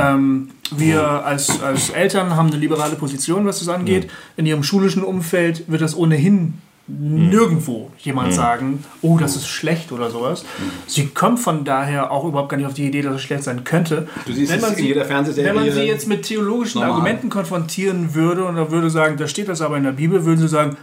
Ähm, 0.00 0.50
wir 0.74 1.24
als, 1.24 1.62
als 1.62 1.90
Eltern 1.90 2.34
haben 2.34 2.48
eine 2.48 2.56
liberale 2.56 2.96
Position, 2.96 3.46
was 3.46 3.60
das 3.60 3.68
angeht. 3.68 4.08
In 4.36 4.46
ihrem 4.46 4.64
schulischen 4.64 5.04
Umfeld 5.04 5.70
wird 5.70 5.82
das 5.82 5.96
ohnehin 5.96 6.54
nirgendwo 6.88 7.90
jemand 7.98 8.32
sagen, 8.32 8.84
oh, 9.02 9.18
das 9.18 9.34
ist 9.34 9.48
schlecht 9.48 9.90
oder 9.90 10.10
sowas. 10.10 10.44
Sie 10.86 11.08
kommt 11.08 11.40
von 11.40 11.64
daher 11.64 12.12
auch 12.12 12.24
überhaupt 12.24 12.48
gar 12.48 12.56
nicht 12.56 12.66
auf 12.66 12.74
die 12.74 12.86
Idee, 12.86 13.02
dass 13.02 13.16
es 13.16 13.22
schlecht 13.22 13.42
sein 13.42 13.64
könnte. 13.64 14.08
Du 14.24 14.32
siehst 14.32 14.52
es 14.52 14.78
in 14.78 14.84
jeder 14.84 15.04
Fernsehserie. 15.04 15.48
Wenn 15.48 15.56
man 15.56 15.72
sie 15.72 15.82
jetzt 15.82 16.06
mit 16.06 16.22
theologischen 16.22 16.80
normal. 16.80 16.94
Argumenten 16.96 17.28
konfrontieren 17.28 18.14
würde 18.14 18.44
und 18.44 18.56
er 18.56 18.70
würde 18.70 18.90
sagen, 18.90 19.16
da 19.16 19.26
steht 19.26 19.48
das 19.48 19.60
aber 19.62 19.76
in 19.76 19.82
der 19.82 19.92
Bibel, 19.92 20.24
würden 20.24 20.38
sie 20.38 20.48
sagen, 20.48 20.76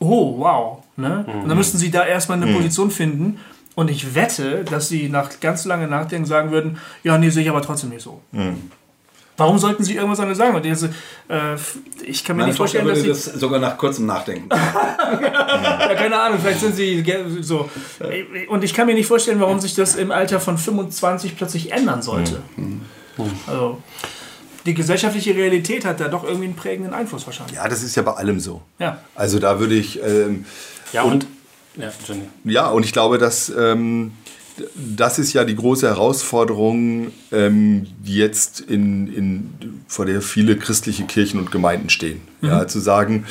oh, 0.00 0.38
wow. 0.38 0.82
Ne? 0.96 1.24
Und 1.42 1.48
dann 1.48 1.56
müssten 1.56 1.78
sie 1.78 1.90
da 1.90 2.04
erstmal 2.04 2.42
eine 2.42 2.52
Position 2.52 2.90
finden. 2.90 3.38
Und 3.76 3.90
ich 3.90 4.16
wette, 4.16 4.64
dass 4.64 4.88
sie 4.88 5.08
nach 5.08 5.38
ganz 5.40 5.64
lange 5.64 5.86
Nachdenken 5.86 6.26
sagen 6.26 6.50
würden, 6.50 6.78
ja, 7.04 7.16
nee, 7.16 7.30
sehe 7.30 7.44
ich 7.44 7.48
aber 7.48 7.62
trotzdem 7.62 7.90
nicht 7.90 8.02
so. 8.02 8.20
Warum 9.38 9.56
sollten 9.58 9.84
sie 9.84 9.94
irgendwas 9.94 10.20
anderes 10.20 10.36
sagen? 10.36 10.54
Und 10.56 10.64
diese, 10.64 10.88
äh, 11.28 11.54
ich 12.02 12.24
kann 12.24 12.36
mir 12.36 12.42
Meine 12.42 12.50
nicht 12.52 12.58
Tochter 12.58 12.80
vorstellen, 12.82 12.88
dass 12.88 12.98
würde 12.98 13.14
sie... 13.14 13.30
das 13.30 13.40
sogar 13.40 13.60
nach 13.60 13.78
kurzem 13.78 14.04
Nachdenken. 14.06 14.48
Ja, 15.18 15.94
keine 15.94 16.20
Ahnung, 16.20 16.38
vielleicht 16.40 16.60
sind 16.60 16.76
sie 16.76 17.02
so. 17.40 17.70
Und 18.48 18.62
ich 18.62 18.74
kann 18.74 18.86
mir 18.86 18.94
nicht 18.94 19.06
vorstellen, 19.06 19.40
warum 19.40 19.58
sich 19.58 19.74
das 19.74 19.94
im 19.96 20.10
Alter 20.10 20.38
von 20.38 20.58
25 20.58 21.36
plötzlich 21.36 21.72
ändern 21.72 22.02
sollte. 22.02 22.42
Also, 23.46 23.82
die 24.66 24.74
gesellschaftliche 24.74 25.34
Realität 25.34 25.84
hat 25.86 26.00
da 26.00 26.08
doch 26.08 26.24
irgendwie 26.24 26.44
einen 26.46 26.56
prägenden 26.56 26.92
Einfluss 26.92 27.24
wahrscheinlich. 27.26 27.56
ja, 27.56 27.66
das 27.68 27.82
ist 27.82 27.94
ja 27.96 28.02
bei 28.02 28.12
allem 28.12 28.38
so. 28.38 28.60
Ja. 28.78 28.98
Also 29.14 29.38
da 29.38 29.60
würde 29.60 29.74
ich, 29.74 29.98
ähm, 30.02 30.44
Ja, 30.92 31.02
und, 31.02 31.26
ja, 31.76 31.90
Jenny. 32.06 32.28
ja, 32.44 32.68
und 32.68 32.84
ich 32.84 32.92
glaube, 32.92 33.16
dass 33.18 33.48
ähm, 33.48 34.12
das 34.74 35.18
ist 35.18 35.32
ja 35.32 35.44
die 35.44 35.56
große 35.56 35.86
Herausforderung, 35.86 37.12
ähm, 37.32 37.86
die 38.00 38.16
jetzt 38.16 38.60
in, 38.60 39.12
in, 39.12 39.50
vor 39.86 40.06
der 40.06 40.22
viele 40.22 40.56
christliche 40.56 41.04
Kirchen 41.04 41.40
und 41.40 41.50
Gemeinden 41.50 41.90
stehen. 41.90 42.20
Ja, 42.40 42.66
zu 42.68 42.78
sagen, 42.78 43.26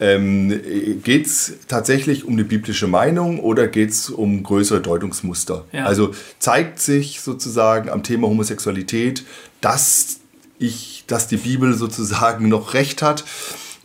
ähm, 0.00 0.60
geht 1.04 1.26
es 1.26 1.54
tatsächlich 1.68 2.24
um 2.24 2.32
eine 2.32 2.44
biblische 2.44 2.88
Meinung 2.88 3.38
oder 3.38 3.68
geht 3.68 3.90
es 3.90 4.10
um 4.10 4.42
größere 4.42 4.80
Deutungsmuster? 4.80 5.64
Ja. 5.72 5.84
Also 5.84 6.12
zeigt 6.38 6.80
sich 6.80 7.20
sozusagen 7.20 7.88
am 7.88 8.02
Thema 8.02 8.26
Homosexualität, 8.26 9.24
dass 9.60 10.20
ich, 10.58 11.04
dass 11.06 11.28
die 11.28 11.36
Bibel 11.36 11.74
sozusagen 11.74 12.48
noch 12.48 12.74
recht 12.74 13.02
hat. 13.02 13.24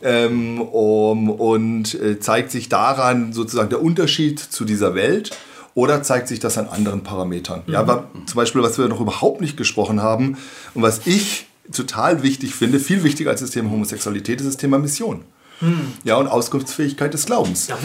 Ähm, 0.02 0.62
um, 0.62 1.28
und 1.28 1.94
äh, 1.94 2.18
zeigt 2.18 2.50
sich 2.50 2.70
daran 2.70 3.34
sozusagen 3.34 3.68
der 3.68 3.82
Unterschied 3.82 4.38
zu 4.38 4.64
dieser 4.64 4.94
Welt 4.94 5.30
oder 5.74 6.02
zeigt 6.02 6.28
sich 6.28 6.40
das 6.40 6.58
an 6.58 6.68
anderen 6.68 7.02
Parametern? 7.02 7.62
Ja, 7.66 7.80
aber 7.80 8.08
zum 8.26 8.36
Beispiel, 8.36 8.62
was 8.62 8.78
wir 8.78 8.88
noch 8.88 9.00
überhaupt 9.00 9.40
nicht 9.40 9.56
gesprochen 9.56 10.02
haben 10.02 10.36
und 10.74 10.82
was 10.82 11.06
ich 11.06 11.46
total 11.72 12.22
wichtig 12.22 12.54
finde, 12.54 12.80
viel 12.80 13.04
wichtiger 13.04 13.30
als 13.30 13.40
das 13.40 13.50
Thema 13.50 13.70
Homosexualität, 13.70 14.40
ist 14.40 14.46
das 14.46 14.56
Thema 14.56 14.78
Mission. 14.78 15.22
Ja, 16.04 16.16
und 16.16 16.26
Auskunftsfähigkeit 16.26 17.12
des 17.12 17.26
Glaubens. 17.26 17.68
Ja, 17.68 17.76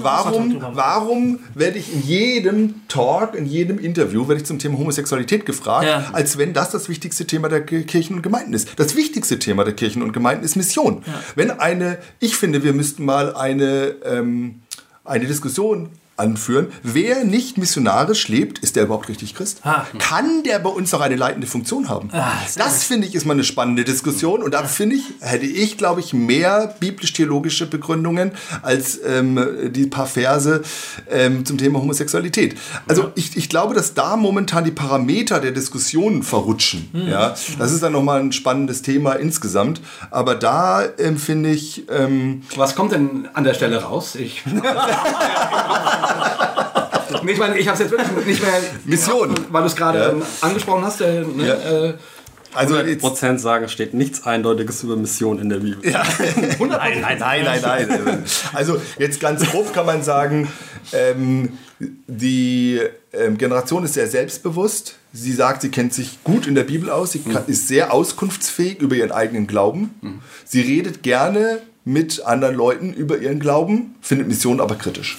warum, 0.00 0.62
warum 0.72 1.40
werde 1.54 1.78
ich 1.78 1.92
in 1.92 2.02
jedem 2.02 2.88
Talk, 2.88 3.34
in 3.34 3.44
jedem 3.44 3.78
Interview, 3.78 4.28
werde 4.28 4.40
ich 4.40 4.46
zum 4.46 4.58
Thema 4.58 4.78
Homosexualität 4.78 5.44
gefragt, 5.44 5.84
Ja. 5.86 6.06
als 6.14 6.38
wenn 6.38 6.54
das 6.54 6.70
das 6.70 6.88
wichtigste 6.88 7.26
Thema 7.26 7.50
der 7.50 7.66
Ki- 7.66 7.84
Kirchen 7.84 8.16
und 8.16 8.22
Gemeinden 8.22 8.54
ist. 8.54 8.70
Das 8.76 8.96
wichtigste 8.96 9.38
Thema 9.38 9.62
der 9.64 9.74
Kirchen 9.74 10.02
und 10.02 10.12
Gemeinden 10.14 10.42
ist 10.42 10.56
Mission. 10.56 11.02
Wenn 11.36 11.50
eine, 11.50 11.98
ich 12.18 12.34
finde, 12.36 12.62
wir 12.64 12.72
müssten 12.72 13.04
mal 13.04 13.36
eine, 13.36 13.94
ähm, 14.06 14.62
eine 15.04 15.26
Diskussion 15.26 15.90
anführen. 16.16 16.68
Wer 16.82 17.24
nicht 17.24 17.58
missionarisch 17.58 18.28
lebt, 18.28 18.58
ist 18.58 18.76
der 18.76 18.84
überhaupt 18.84 19.08
richtig 19.08 19.34
Christ? 19.34 19.60
Ah. 19.64 19.86
Kann 19.98 20.42
der 20.44 20.58
bei 20.58 20.70
uns 20.70 20.92
noch 20.92 21.00
eine 21.00 21.16
leitende 21.16 21.46
Funktion 21.46 21.88
haben? 21.88 22.10
das 22.56 22.84
finde 22.84 23.06
ich 23.06 23.14
ist 23.14 23.24
mal 23.24 23.34
eine 23.34 23.44
spannende 23.44 23.84
Diskussion 23.84 24.42
und 24.42 24.52
da 24.52 24.64
finde 24.64 24.96
ich, 24.96 25.04
hätte 25.20 25.46
ich, 25.46 25.78
glaube 25.78 26.00
ich, 26.00 26.12
mehr 26.12 26.74
biblisch-theologische 26.80 27.66
Begründungen 27.66 28.32
als 28.62 29.00
ähm, 29.04 29.72
die 29.72 29.86
paar 29.86 30.06
Verse 30.06 30.62
ähm, 31.10 31.44
zum 31.44 31.58
Thema 31.58 31.80
Homosexualität. 31.80 32.56
Also 32.86 33.10
ich, 33.14 33.36
ich 33.36 33.48
glaube, 33.48 33.74
dass 33.74 33.94
da 33.94 34.16
momentan 34.16 34.64
die 34.64 34.70
Parameter 34.70 35.40
der 35.40 35.52
Diskussion 35.52 36.22
verrutschen. 36.22 36.90
Ja? 36.92 37.34
Das 37.58 37.72
ist 37.72 37.82
dann 37.82 37.92
nochmal 37.92 38.20
ein 38.20 38.32
spannendes 38.32 38.82
Thema 38.82 39.12
insgesamt. 39.14 39.80
Aber 40.10 40.34
da 40.34 40.84
ähm, 40.98 41.16
finde 41.16 41.50
ich, 41.50 41.88
ähm, 41.90 42.42
Was 42.56 42.74
kommt 42.74 42.92
denn 42.92 43.28
an 43.32 43.44
der 43.44 43.54
Stelle 43.54 43.82
raus? 43.82 44.14
Ich. 44.14 44.42
Nee, 47.22 47.32
ich 47.32 47.38
meine, 47.38 47.58
ich 47.58 47.66
habe 47.68 47.74
es 47.74 47.80
jetzt 47.80 47.90
wirklich 47.90 48.26
nicht 48.26 48.42
mehr. 48.42 48.52
Mission. 48.84 49.34
Weil 49.50 49.62
du 49.62 49.66
es 49.68 49.76
gerade 49.76 49.98
Ja. 49.98 50.26
angesprochen 50.40 50.84
hast. 50.84 51.00
Äh, 51.00 51.22
ne, 51.22 51.46
Ja. 51.46 51.84
äh, 51.88 51.94
also 52.54 52.76
jetzt, 52.78 53.00
Prozent 53.00 53.40
sagen, 53.40 53.68
steht 53.68 53.94
nichts 53.94 54.24
Eindeutiges 54.26 54.82
über 54.82 54.96
Mission 54.96 55.38
in 55.38 55.48
der 55.48 55.56
Bibel. 55.58 55.78
Nein, 55.90 57.00
nein, 57.00 57.18
nein, 57.18 57.44
nein, 57.62 57.62
nein. 58.04 58.24
Also 58.52 58.80
jetzt 58.98 59.20
ganz 59.20 59.42
grob 59.50 59.72
kann 59.72 59.86
man 59.86 60.02
sagen, 60.02 60.48
ähm, 60.92 61.56
die 62.06 62.80
ähm, 63.14 63.38
Generation 63.38 63.84
ist 63.84 63.94
sehr 63.94 64.06
selbstbewusst. 64.06 64.96
Sie 65.14 65.32
sagt, 65.32 65.62
sie 65.62 65.70
kennt 65.70 65.94
sich 65.94 66.22
gut 66.24 66.46
in 66.46 66.54
der 66.54 66.64
Bibel 66.64 66.90
aus. 66.90 67.12
Sie 67.12 67.20
kann, 67.20 67.44
ist 67.46 67.68
sehr 67.68 67.92
auskunftsfähig 67.92 68.80
über 68.80 68.96
ihren 68.96 69.12
eigenen 69.12 69.46
Glauben. 69.46 70.20
Sie 70.44 70.60
redet 70.60 71.02
gerne 71.02 71.58
mit 71.84 72.24
anderen 72.24 72.54
Leuten 72.54 72.92
über 72.92 73.18
ihren 73.18 73.40
Glauben, 73.40 73.94
findet 74.00 74.28
Mission 74.28 74.60
aber 74.60 74.74
kritisch. 74.76 75.18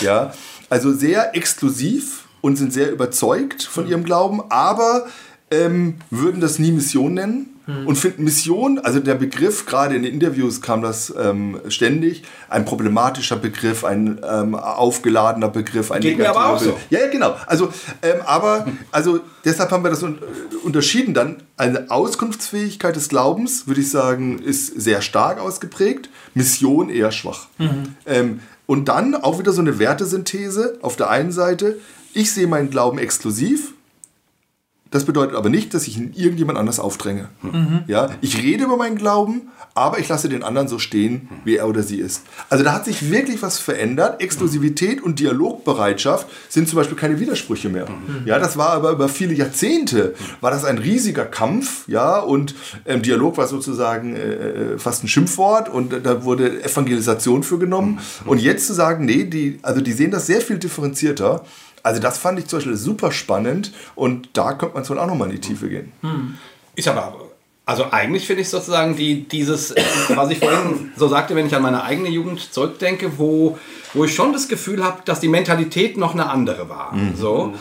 Ja, 0.00 0.32
also 0.70 0.92
sehr 0.92 1.36
exklusiv 1.36 2.24
und 2.40 2.56
sind 2.56 2.72
sehr 2.72 2.90
überzeugt 2.92 3.62
von 3.62 3.86
ihrem 3.88 4.04
Glauben, 4.04 4.42
aber 4.50 5.06
ähm, 5.50 5.96
würden 6.10 6.40
das 6.40 6.58
nie 6.58 6.72
Mission 6.72 7.14
nennen 7.14 7.58
und 7.84 7.96
finden 7.96 8.24
Mission, 8.24 8.78
also 8.78 8.98
der 8.98 9.14
Begriff, 9.14 9.66
gerade 9.66 9.94
in 9.94 10.02
den 10.02 10.14
Interviews 10.14 10.62
kam 10.62 10.80
das 10.80 11.12
ähm, 11.20 11.60
ständig, 11.68 12.22
ein 12.48 12.64
problematischer 12.64 13.36
Begriff, 13.36 13.84
ein 13.84 14.20
ähm, 14.26 14.54
aufgeladener 14.54 15.48
Begriff, 15.48 15.92
ein 15.92 16.00
Geht 16.00 16.16
mir 16.16 16.30
aber 16.30 16.46
auch 16.46 16.58
Begriff. 16.58 16.76
so. 16.88 16.96
Ja, 16.96 17.00
ja, 17.00 17.10
genau. 17.10 17.36
Also, 17.46 17.70
ähm, 18.00 18.22
aber 18.24 18.66
also 18.90 19.20
deshalb 19.44 19.70
haben 19.70 19.84
wir 19.84 19.90
das 19.90 20.02
un 20.02 20.18
unterschieden 20.64 21.12
dann. 21.12 21.42
Eine 21.58 21.90
Auskunftsfähigkeit 21.90 22.96
des 22.96 23.10
Glaubens, 23.10 23.66
würde 23.66 23.82
ich 23.82 23.90
sagen, 23.90 24.38
ist 24.38 24.80
sehr 24.80 25.02
stark 25.02 25.38
ausgeprägt, 25.38 26.08
Mission 26.32 26.88
eher 26.88 27.12
schwach. 27.12 27.48
Ähm, 28.06 28.40
und 28.68 28.88
dann 28.88 29.14
auch 29.14 29.38
wieder 29.38 29.52
so 29.52 29.62
eine 29.62 29.78
Wertesynthese 29.78 30.76
auf 30.82 30.94
der 30.96 31.08
einen 31.08 31.32
Seite. 31.32 31.78
Ich 32.12 32.32
sehe 32.32 32.46
meinen 32.46 32.68
Glauben 32.68 32.98
exklusiv, 32.98 33.72
das 34.90 35.04
bedeutet 35.04 35.36
aber 35.36 35.50
nicht, 35.50 35.74
dass 35.74 35.86
ich 35.86 35.98
ihn 35.98 36.12
irgendjemand 36.14 36.58
anders 36.58 36.80
aufdränge. 36.80 37.28
Ja, 37.86 38.10
ich 38.20 38.42
rede 38.42 38.64
über 38.64 38.76
meinen 38.76 38.96
Glauben, 38.96 39.48
aber 39.74 39.98
ich 39.98 40.08
lasse 40.08 40.28
den 40.28 40.42
anderen 40.42 40.66
so 40.66 40.78
stehen, 40.78 41.28
wie 41.44 41.56
er 41.56 41.68
oder 41.68 41.82
sie 41.82 41.98
ist. 41.98 42.22
Also 42.48 42.64
da 42.64 42.72
hat 42.72 42.84
sich 42.84 43.10
wirklich 43.10 43.42
was 43.42 43.58
verändert. 43.58 44.22
Exklusivität 44.22 45.02
und 45.02 45.20
Dialogbereitschaft 45.20 46.26
sind 46.48 46.68
zum 46.68 46.76
Beispiel 46.76 46.96
keine 46.96 47.20
Widersprüche 47.20 47.68
mehr. 47.68 47.86
Ja, 48.24 48.38
das 48.38 48.56
war 48.56 48.70
aber 48.70 48.92
über 48.92 49.08
viele 49.08 49.34
Jahrzehnte 49.34 50.14
war 50.40 50.50
das 50.50 50.64
ein 50.64 50.78
riesiger 50.78 51.24
Kampf. 51.24 51.86
Ja, 51.86 52.18
und 52.18 52.54
ähm, 52.86 53.02
Dialog 53.02 53.36
war 53.36 53.46
sozusagen 53.46 54.16
äh, 54.16 54.78
fast 54.78 55.04
ein 55.04 55.08
Schimpfwort 55.08 55.68
und 55.68 55.92
äh, 55.92 56.00
da 56.00 56.24
wurde 56.24 56.62
Evangelisation 56.62 57.42
für 57.42 57.58
genommen. 57.58 58.00
Und 58.24 58.40
jetzt 58.40 58.66
zu 58.66 58.72
sagen, 58.72 59.04
nee, 59.04 59.24
die, 59.24 59.58
also 59.62 59.80
die 59.80 59.92
sehen 59.92 60.10
das 60.10 60.26
sehr 60.26 60.40
viel 60.40 60.58
differenzierter. 60.58 61.44
Also 61.82 62.00
das 62.00 62.18
fand 62.18 62.38
ich 62.38 62.46
zum 62.46 62.58
Beispiel 62.58 62.76
super 62.76 63.12
spannend 63.12 63.72
und 63.94 64.30
da 64.32 64.52
könnte 64.54 64.74
man 64.74 64.88
wohl 64.88 64.98
auch 64.98 65.06
nochmal 65.06 65.28
in 65.28 65.36
die 65.36 65.40
Tiefe 65.40 65.68
gehen. 65.68 65.92
Ist 66.74 66.88
aber, 66.88 67.14
also 67.64 67.86
eigentlich 67.90 68.26
finde 68.26 68.42
ich 68.42 68.48
sozusagen 68.48 68.96
die, 68.96 69.28
dieses, 69.28 69.74
was 70.14 70.30
ich 70.30 70.38
vorhin 70.38 70.92
so 70.96 71.08
sagte, 71.08 71.34
wenn 71.34 71.46
ich 71.46 71.54
an 71.54 71.62
meine 71.62 71.82
eigene 71.82 72.08
Jugend 72.08 72.52
zurückdenke, 72.52 73.18
wo, 73.18 73.58
wo 73.94 74.04
ich 74.04 74.14
schon 74.14 74.32
das 74.32 74.48
Gefühl 74.48 74.82
habe, 74.84 75.02
dass 75.04 75.20
die 75.20 75.28
Mentalität 75.28 75.96
noch 75.96 76.14
eine 76.14 76.28
andere 76.30 76.68
war. 76.68 76.94
So. 77.16 77.54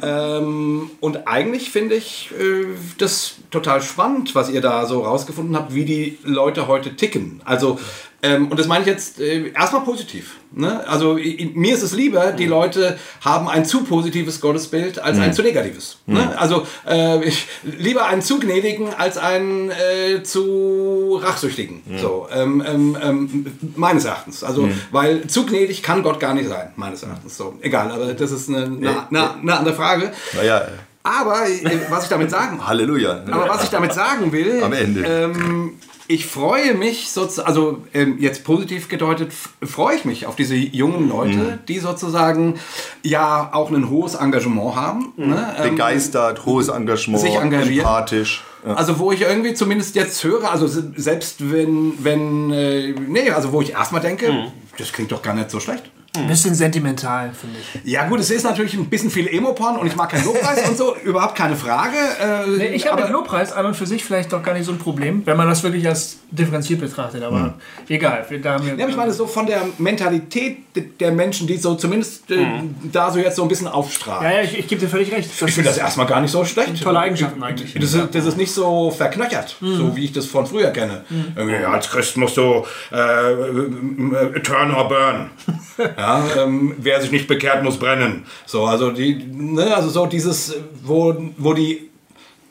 Ähm, 0.00 0.90
und 1.00 1.28
eigentlich 1.28 1.70
finde 1.70 1.94
ich 1.94 2.30
äh, 2.38 2.64
das 2.98 3.34
total 3.50 3.82
spannend, 3.82 4.34
was 4.34 4.48
ihr 4.48 4.60
da 4.60 4.86
so 4.86 5.02
rausgefunden 5.02 5.54
habt, 5.56 5.74
wie 5.74 5.84
die 5.84 6.18
Leute 6.24 6.66
heute 6.66 6.96
ticken. 6.96 7.42
Also, 7.44 7.78
ähm, 8.22 8.48
und 8.48 8.58
das 8.58 8.66
meine 8.68 8.82
ich 8.82 8.86
jetzt 8.86 9.20
äh, 9.20 9.50
erstmal 9.52 9.82
positiv. 9.82 10.36
Ne? 10.54 10.86
Also, 10.86 11.16
i- 11.18 11.50
mir 11.54 11.74
ist 11.74 11.82
es 11.82 11.92
lieber, 11.92 12.32
die 12.32 12.46
Leute 12.46 12.98
haben 13.20 13.48
ein 13.48 13.64
zu 13.64 13.84
positives 13.84 14.40
Gottesbild 14.40 14.98
als 14.98 15.18
ein 15.18 15.32
zu 15.32 15.42
negatives. 15.42 15.98
Ne? 16.06 16.38
Also, 16.38 16.66
äh, 16.88 17.24
ich, 17.24 17.46
lieber 17.78 18.06
einen 18.06 18.20
zu 18.22 18.38
gnädigen 18.38 18.92
als 18.94 19.16
einen 19.18 19.70
äh, 19.70 20.22
zu 20.22 21.18
rachsüchtigen. 21.22 21.82
So, 22.00 22.28
ähm, 22.32 22.62
ähm, 22.66 22.96
ähm, 23.02 23.46
meines 23.76 24.04
Erachtens. 24.04 24.44
Also, 24.44 24.68
weil 24.90 25.26
zu 25.26 25.46
gnädig 25.46 25.82
kann 25.82 26.02
Gott 26.02 26.20
gar 26.20 26.34
nicht 26.34 26.48
sein, 26.48 26.68
meines 26.76 27.02
Erachtens. 27.02 27.36
So, 27.36 27.54
egal, 27.62 27.90
aber 27.90 28.12
das 28.14 28.30
ist 28.30 28.48
eine, 28.48 28.64
eine, 28.64 29.06
eine, 29.10 29.34
eine 29.40 29.56
andere 29.58 29.74
Frage. 29.74 30.12
Naja, 30.34 30.68
Aber 31.02 31.48
äh, 31.48 31.78
was 31.88 32.04
ich 32.04 32.08
damit 32.10 32.30
sagen, 32.30 32.60
Halleluja. 32.66 33.22
aber 33.30 33.48
was 33.48 33.64
ich 33.64 33.70
damit 33.70 33.92
sagen 33.94 34.30
will, 34.32 34.62
Am 34.62 34.72
Ende. 34.72 35.02
Ähm, 35.04 35.72
ich 36.14 36.26
freue 36.26 36.74
mich 36.74 37.10
sozusagen, 37.10 37.48
also 37.48 37.78
ähm, 37.94 38.18
jetzt 38.18 38.44
positiv 38.44 38.88
gedeutet, 38.88 39.32
freue 39.62 39.96
ich 39.96 40.04
mich 40.04 40.26
auf 40.26 40.36
diese 40.36 40.54
jungen 40.54 41.08
Leute, 41.08 41.36
Mhm. 41.38 41.58
die 41.68 41.78
sozusagen 41.78 42.58
ja 43.02 43.50
auch 43.52 43.70
ein 43.70 43.88
hohes 43.88 44.14
Engagement 44.14 44.76
haben. 44.76 45.12
Ne? 45.16 45.54
Ähm, 45.58 45.70
Begeistert, 45.70 46.44
hohes 46.44 46.68
Engagement, 46.68 47.20
sich 47.20 47.34
engagieren. 47.34 47.78
empathisch. 47.86 48.44
Ja. 48.66 48.74
Also 48.74 48.98
wo 48.98 49.10
ich 49.12 49.22
irgendwie 49.22 49.54
zumindest 49.54 49.94
jetzt 49.96 50.22
höre, 50.22 50.50
also 50.50 50.66
se- 50.66 50.92
selbst 50.96 51.50
wenn, 51.50 51.94
wenn, 52.04 52.52
äh, 52.52 52.94
nee, 53.08 53.30
also 53.30 53.52
wo 53.52 53.60
ich 53.62 53.72
erstmal 53.72 54.02
denke, 54.02 54.30
Mhm. 54.32 54.46
das 54.78 54.92
klingt 54.92 55.10
doch 55.12 55.22
gar 55.22 55.34
nicht 55.34 55.50
so 55.50 55.58
schlecht. 55.60 55.90
Ein 56.14 56.26
bisschen 56.26 56.54
sentimental, 56.54 57.30
finde 57.32 57.56
ich. 57.58 57.90
Ja 57.90 58.06
gut, 58.06 58.20
es 58.20 58.30
ist 58.30 58.42
natürlich 58.42 58.74
ein 58.74 58.84
bisschen 58.90 59.10
viel 59.10 59.28
Emo-Porn 59.28 59.78
und 59.78 59.86
ich 59.86 59.96
mag 59.96 60.10
keinen 60.10 60.26
Lobpreis 60.26 60.68
und 60.68 60.76
so, 60.76 60.94
überhaupt 61.04 61.34
keine 61.36 61.56
Frage. 61.56 61.96
Äh, 62.20 62.48
Nee, 62.58 62.66
ich 62.74 62.86
habe 62.86 63.00
mit 63.02 63.10
Lobpreis 63.10 63.50
an 63.52 63.64
und 63.64 63.74
für 63.76 63.86
sich 63.86 64.04
vielleicht 64.04 64.30
doch 64.30 64.42
gar 64.42 64.52
nicht 64.52 64.66
so 64.66 64.72
ein 64.72 64.78
Problem, 64.78 65.22
wenn 65.24 65.38
man 65.38 65.48
das 65.48 65.62
wirklich 65.62 65.86
als 65.88 66.18
differenziert 66.30 66.80
betrachtet. 66.80 67.22
Aber 67.22 67.54
egal, 67.88 68.26
wir, 68.28 68.40
da 68.42 68.54
haben 68.54 68.66
wir. 68.66 68.74
Ja, 68.74 68.86
ich 68.88 68.96
meine 68.96 69.12
so 69.12 69.26
von 69.26 69.46
der 69.46 69.62
Mentalität 69.78 70.58
de- 70.76 70.84
der 71.00 71.12
Menschen, 71.12 71.46
die 71.46 71.56
so 71.56 71.76
zumindest 71.76 72.30
äh, 72.30 72.46
da 72.92 73.10
so 73.10 73.18
jetzt 73.18 73.36
so 73.36 73.42
ein 73.42 73.48
bisschen 73.48 73.68
aufstrahlen. 73.68 74.24
ja, 74.30 74.36
ja, 74.38 74.42
ich, 74.42 74.58
ich 74.58 74.68
gebe 74.68 74.80
dir 74.82 74.88
völlig 74.88 75.10
recht. 75.12 75.30
Das 75.40 75.48
Ich 75.48 75.54
finde 75.54 75.70
das 75.70 75.78
erstmal 75.78 76.06
gar 76.06 76.20
nicht 76.20 76.30
so 76.30 76.44
schlecht. 76.44 76.82
tolle 76.82 76.98
Eigenschaften 76.98 77.42
eigentlich. 77.42 77.72
Das 77.72 77.94
ist, 77.94 78.14
das 78.14 78.26
ist 78.26 78.36
nicht 78.36 78.52
so 78.52 78.90
verknöchert, 78.90 79.56
so 79.60 79.96
wie 79.96 80.04
ich 80.04 80.12
das 80.12 80.26
von 80.26 80.46
früher 80.46 80.68
kenne. 80.72 81.04
Irgendwie, 81.36 81.56
ja, 81.56 81.70
als 81.72 81.88
Christ 81.88 82.18
musst 82.18 82.36
du 82.36 82.66
äh, 82.92 82.96
äh, 83.32 84.40
turn 84.42 84.74
or 84.74 84.88
burn. 84.88 85.30
ja, 86.02 86.24
ähm, 86.36 86.74
wer 86.78 87.00
sich 87.00 87.12
nicht 87.12 87.28
bekehrt, 87.28 87.62
muss 87.62 87.78
brennen. 87.78 88.24
So, 88.44 88.64
also 88.66 88.90
die, 88.90 89.14
ne, 89.14 89.74
also 89.74 89.88
so 89.88 90.06
dieses, 90.06 90.54
wo, 90.82 91.14
wo 91.36 91.54
die, 91.54 91.90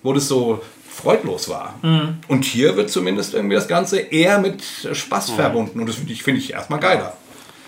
wo 0.04 0.14
das 0.14 0.28
so 0.28 0.62
freudlos 0.90 1.50
war. 1.50 1.76
Und 2.30 2.46
hier 2.46 2.78
wird 2.78 2.90
zumindest 2.90 3.34
irgendwie 3.34 3.56
das 3.56 3.68
Ganze 3.68 4.00
eher 4.00 4.40
mit 4.40 4.64
Spaß 4.94 5.32
verbunden. 5.32 5.82
Und 5.82 5.90
das 5.90 5.98
finde 5.98 6.14
ich, 6.14 6.24
finde 6.24 6.40
ich 6.40 6.54
erstmal 6.54 6.80
geiler. 6.80 7.18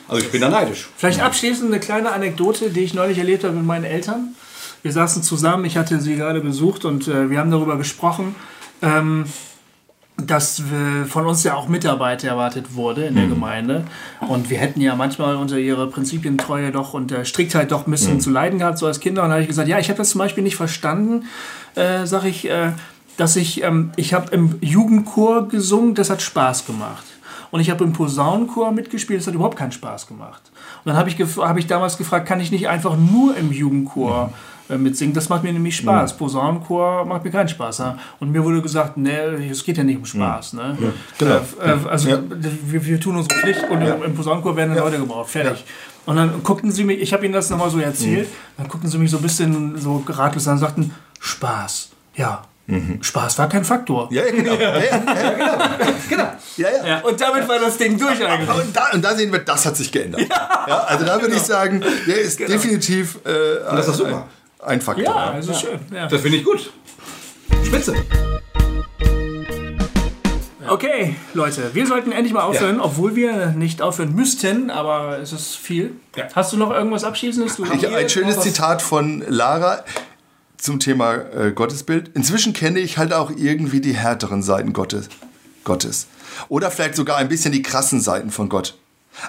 Also 0.08 0.24
ich 0.24 0.32
bin 0.32 0.42
da 0.42 0.50
neidisch. 0.50 0.90
Vielleicht 0.96 1.22
abschließend 1.22 1.72
eine 1.72 1.80
kleine 1.80 2.12
Anekdote, 2.12 2.70
die 2.70 2.82
ich 2.82 2.94
neulich 2.94 3.18
erlebt 3.18 3.44
habe 3.44 3.56
mit 3.56 3.66
meinen 3.66 3.86
Eltern. 3.86 4.36
Wir 4.84 4.92
saßen 4.92 5.24
zusammen, 5.24 5.66
ich 5.66 5.78
hatte 5.78 6.00
sie 6.00 6.16
gerade 6.16 6.42
besucht 6.42 6.86
und 6.86 7.08
äh, 7.08 7.30
wir 7.30 7.40
haben 7.40 7.52
darüber 7.52 7.78
gesprochen, 7.78 8.36
ähm, 8.82 9.26
dass 10.18 10.62
von 11.08 11.26
uns 11.26 11.44
ja 11.44 11.56
auch 11.56 11.68
Mitarbeit 11.68 12.24
erwartet 12.24 12.76
wurde 12.76 13.06
in 13.06 13.16
der 13.16 13.28
Gemeinde. 13.28 13.86
Und 14.22 14.50
wir 14.50 14.58
hätten 14.58 14.80
ja 14.80 14.96
manchmal 14.96 15.36
unter 15.36 15.58
ihrer 15.58 15.88
Prinzipientreue 15.88 16.72
doch 16.72 16.94
und 16.94 17.12
der 17.12 17.26
Striktheit 17.26 17.72
doch 17.72 17.88
ein 17.88 17.92
bisschen 17.92 18.22
zu 18.22 18.30
leiden 18.30 18.60
gehabt, 18.60 18.78
so 18.78 18.86
als 18.86 19.00
Kinder. 19.00 19.24
Und 19.24 19.30
da 19.30 19.34
habe 19.34 19.42
ich 19.42 19.48
gesagt, 19.48 19.68
ja, 19.68 19.80
ich 19.80 19.90
habe 19.90 19.98
das 19.98 20.12
zum 20.12 20.20
Beispiel 20.20 20.44
nicht 20.44 20.56
verstanden, 20.56 21.26
äh, 21.76 22.06
sage 22.06 22.30
ich, 22.30 22.50
äh, 22.50 22.72
dass 23.18 23.36
ich, 23.36 23.64
ähm, 23.64 23.92
ich 23.96 24.14
habe 24.14 24.34
im 24.34 24.58
Jugendchor 24.62 25.48
gesungen, 25.48 25.96
das 25.96 26.10
hat 26.10 26.22
Spaß 26.22 26.66
gemacht. 26.66 27.04
Und 27.52 27.60
ich 27.60 27.70
habe 27.70 27.84
im 27.84 27.94
Posaunenchor 27.94 28.72
mitgespielt, 28.72 29.20
das 29.20 29.28
hat 29.28 29.36
überhaupt 29.36 29.58
keinen 29.58 29.72
Spaß 29.72 30.08
gemacht. 30.08 30.42
Und 30.84 30.90
dann 30.90 30.98
habe 30.98 31.10
ich, 31.10 31.20
hab 31.38 31.58
ich 31.58 31.68
damals 31.68 31.98
gefragt, 31.98 32.28
kann 32.28 32.40
ich 32.40 32.52
nicht 32.52 32.68
einfach 32.68 32.98
nur 32.98 33.36
im 33.38 33.52
Jugendchor 33.52 34.32
äh, 34.32 34.53
mitsingen? 34.70 35.14
Das 35.14 35.30
macht 35.30 35.44
mir 35.44 35.54
nämlich 35.54 35.78
Spaß. 35.78 36.18
Posaunenchor 36.18 37.06
macht 37.06 37.24
mir 37.24 37.32
keinen 37.32 37.48
Spaß. 37.48 37.78
Ja? 37.80 37.98
Und 38.20 38.32
mir 38.32 38.44
wurde 38.44 38.62
gesagt, 38.62 38.98
nee, 38.98 39.50
es 39.50 39.64
geht 39.64 39.78
ja 39.78 39.84
nicht 39.84 39.98
um 39.98 40.06
Spaß. 40.06 40.54
Ne? 40.54 40.78
genau. 41.18 41.42
Äh, 41.62 41.72
äh, 41.72 41.78
also 41.88 42.10
wir, 42.10 42.86
wir 42.86 43.00
tun 43.00 43.16
unsere 43.18 43.40
Pflicht 43.40 43.64
und 43.70 43.82
im, 43.82 44.04
im 44.04 44.16
Posaunenchor 44.16 44.56
werden 44.56 44.76
dann 44.76 44.84
Leute 44.84 45.00
gebraucht. 45.00 45.30
Fertig. 45.30 45.64
Und 46.06 46.18
dann 46.18 46.44
guckten 46.44 46.72
sie 46.72 46.84
mich, 46.84 47.00
ich 47.00 47.14
habe 47.14 47.24
ihnen 47.26 47.34
das 47.34 47.50
nochmal 47.50 47.70
so 47.70 47.80
erzählt, 47.80 48.28
dann 48.58 48.68
guckten 48.68 48.90
sie 48.90 48.98
mich 48.98 49.12
so 49.12 49.18
ein 49.18 49.24
bisschen 49.24 49.78
so 49.78 50.04
ratlos 50.08 50.48
an 50.48 50.56
und 50.56 50.60
sagten, 50.60 50.92
Spaß. 51.20 51.92
Ja, 52.16 52.44
Spaß 53.02 53.40
war 53.40 53.50
kein 53.50 53.66
Faktor. 53.66 54.08
Ja, 54.10 54.24
ja, 54.26 54.32
genau. 54.32 54.54
Ja, 54.54 54.78
ja, 54.78 54.84
ja, 54.84 55.32
genau. 55.32 55.92
genau. 56.10 56.24
Ja, 56.56 56.70
ja. 56.70 56.88
Ja, 56.88 57.00
und 57.02 57.20
damit 57.20 57.48
war 57.48 57.60
das 57.60 57.78
Ding 57.78 58.00
durch 58.00 58.26
eigentlich. 58.26 58.50
Und 58.50 58.76
da, 58.76 58.92
und 58.94 59.04
da 59.04 59.16
sehen 59.16 59.32
wir, 59.34 59.40
das 59.40 59.66
hat 59.66 59.76
sich 59.76 59.92
geändert. 59.92 60.22
Ja, 60.30 60.78
also 60.88 61.06
da 61.06 61.20
würde 61.20 61.36
ich 61.36 61.42
sagen, 61.42 61.84
der 62.08 62.22
ist 62.22 62.40
definitiv 62.40 63.20
äh, 63.26 63.76
das 63.76 63.90
ist 63.90 63.98
super. 63.98 64.16
Ein, 64.16 64.24
ein 64.66 64.82
Faktor. 64.82 65.06
Ja, 65.06 65.26
ja. 65.26 65.32
also 65.32 65.54
schön. 65.54 65.80
Ja. 65.94 66.08
Das 66.08 66.22
finde 66.22 66.38
ich 66.38 66.44
gut. 66.44 66.72
Spitze. 67.66 67.96
Okay, 70.68 71.16
Leute, 71.34 71.72
wir 71.74 71.86
sollten 71.86 72.12
endlich 72.12 72.34
mal 72.34 72.44
aufhören, 72.44 72.80
obwohl 72.80 73.16
wir 73.16 73.48
nicht 73.48 73.82
aufhören 73.82 74.16
müssten, 74.16 74.70
aber 74.70 75.20
es 75.20 75.34
ist 75.34 75.56
viel. 75.56 75.96
Ja. 76.16 76.28
Hast 76.34 76.54
du 76.54 76.58
noch 76.58 76.72
irgendwas 76.72 77.04
Abschließendes? 77.04 77.58
Du 77.58 77.66
Ich, 77.66 77.88
ein 77.88 78.10
schönes 78.10 78.40
Zitat 78.40 78.82
von 78.82 79.24
Lara 79.28 79.84
zum 80.58 80.80
Thema 80.80 81.16
äh, 81.16 81.52
Gottesbild. 81.52 82.12
Inzwischen 82.14 82.54
kenne 82.54 82.80
ich 82.80 82.98
halt 82.98 83.14
auch 83.14 83.30
irgendwie 83.30 83.82
die 83.82 83.94
härteren 83.94 84.42
Seiten 84.42 84.72
Gottes. 84.72 85.10
Gottes. 85.64 86.08
Oder 86.48 86.72
vielleicht 86.72 86.96
sogar 86.96 87.18
ein 87.18 87.28
bisschen 87.28 87.52
die 87.52 87.62
krassen 87.62 88.00
Seiten 88.00 88.32
von 88.32 88.50
Gott. 88.50 88.78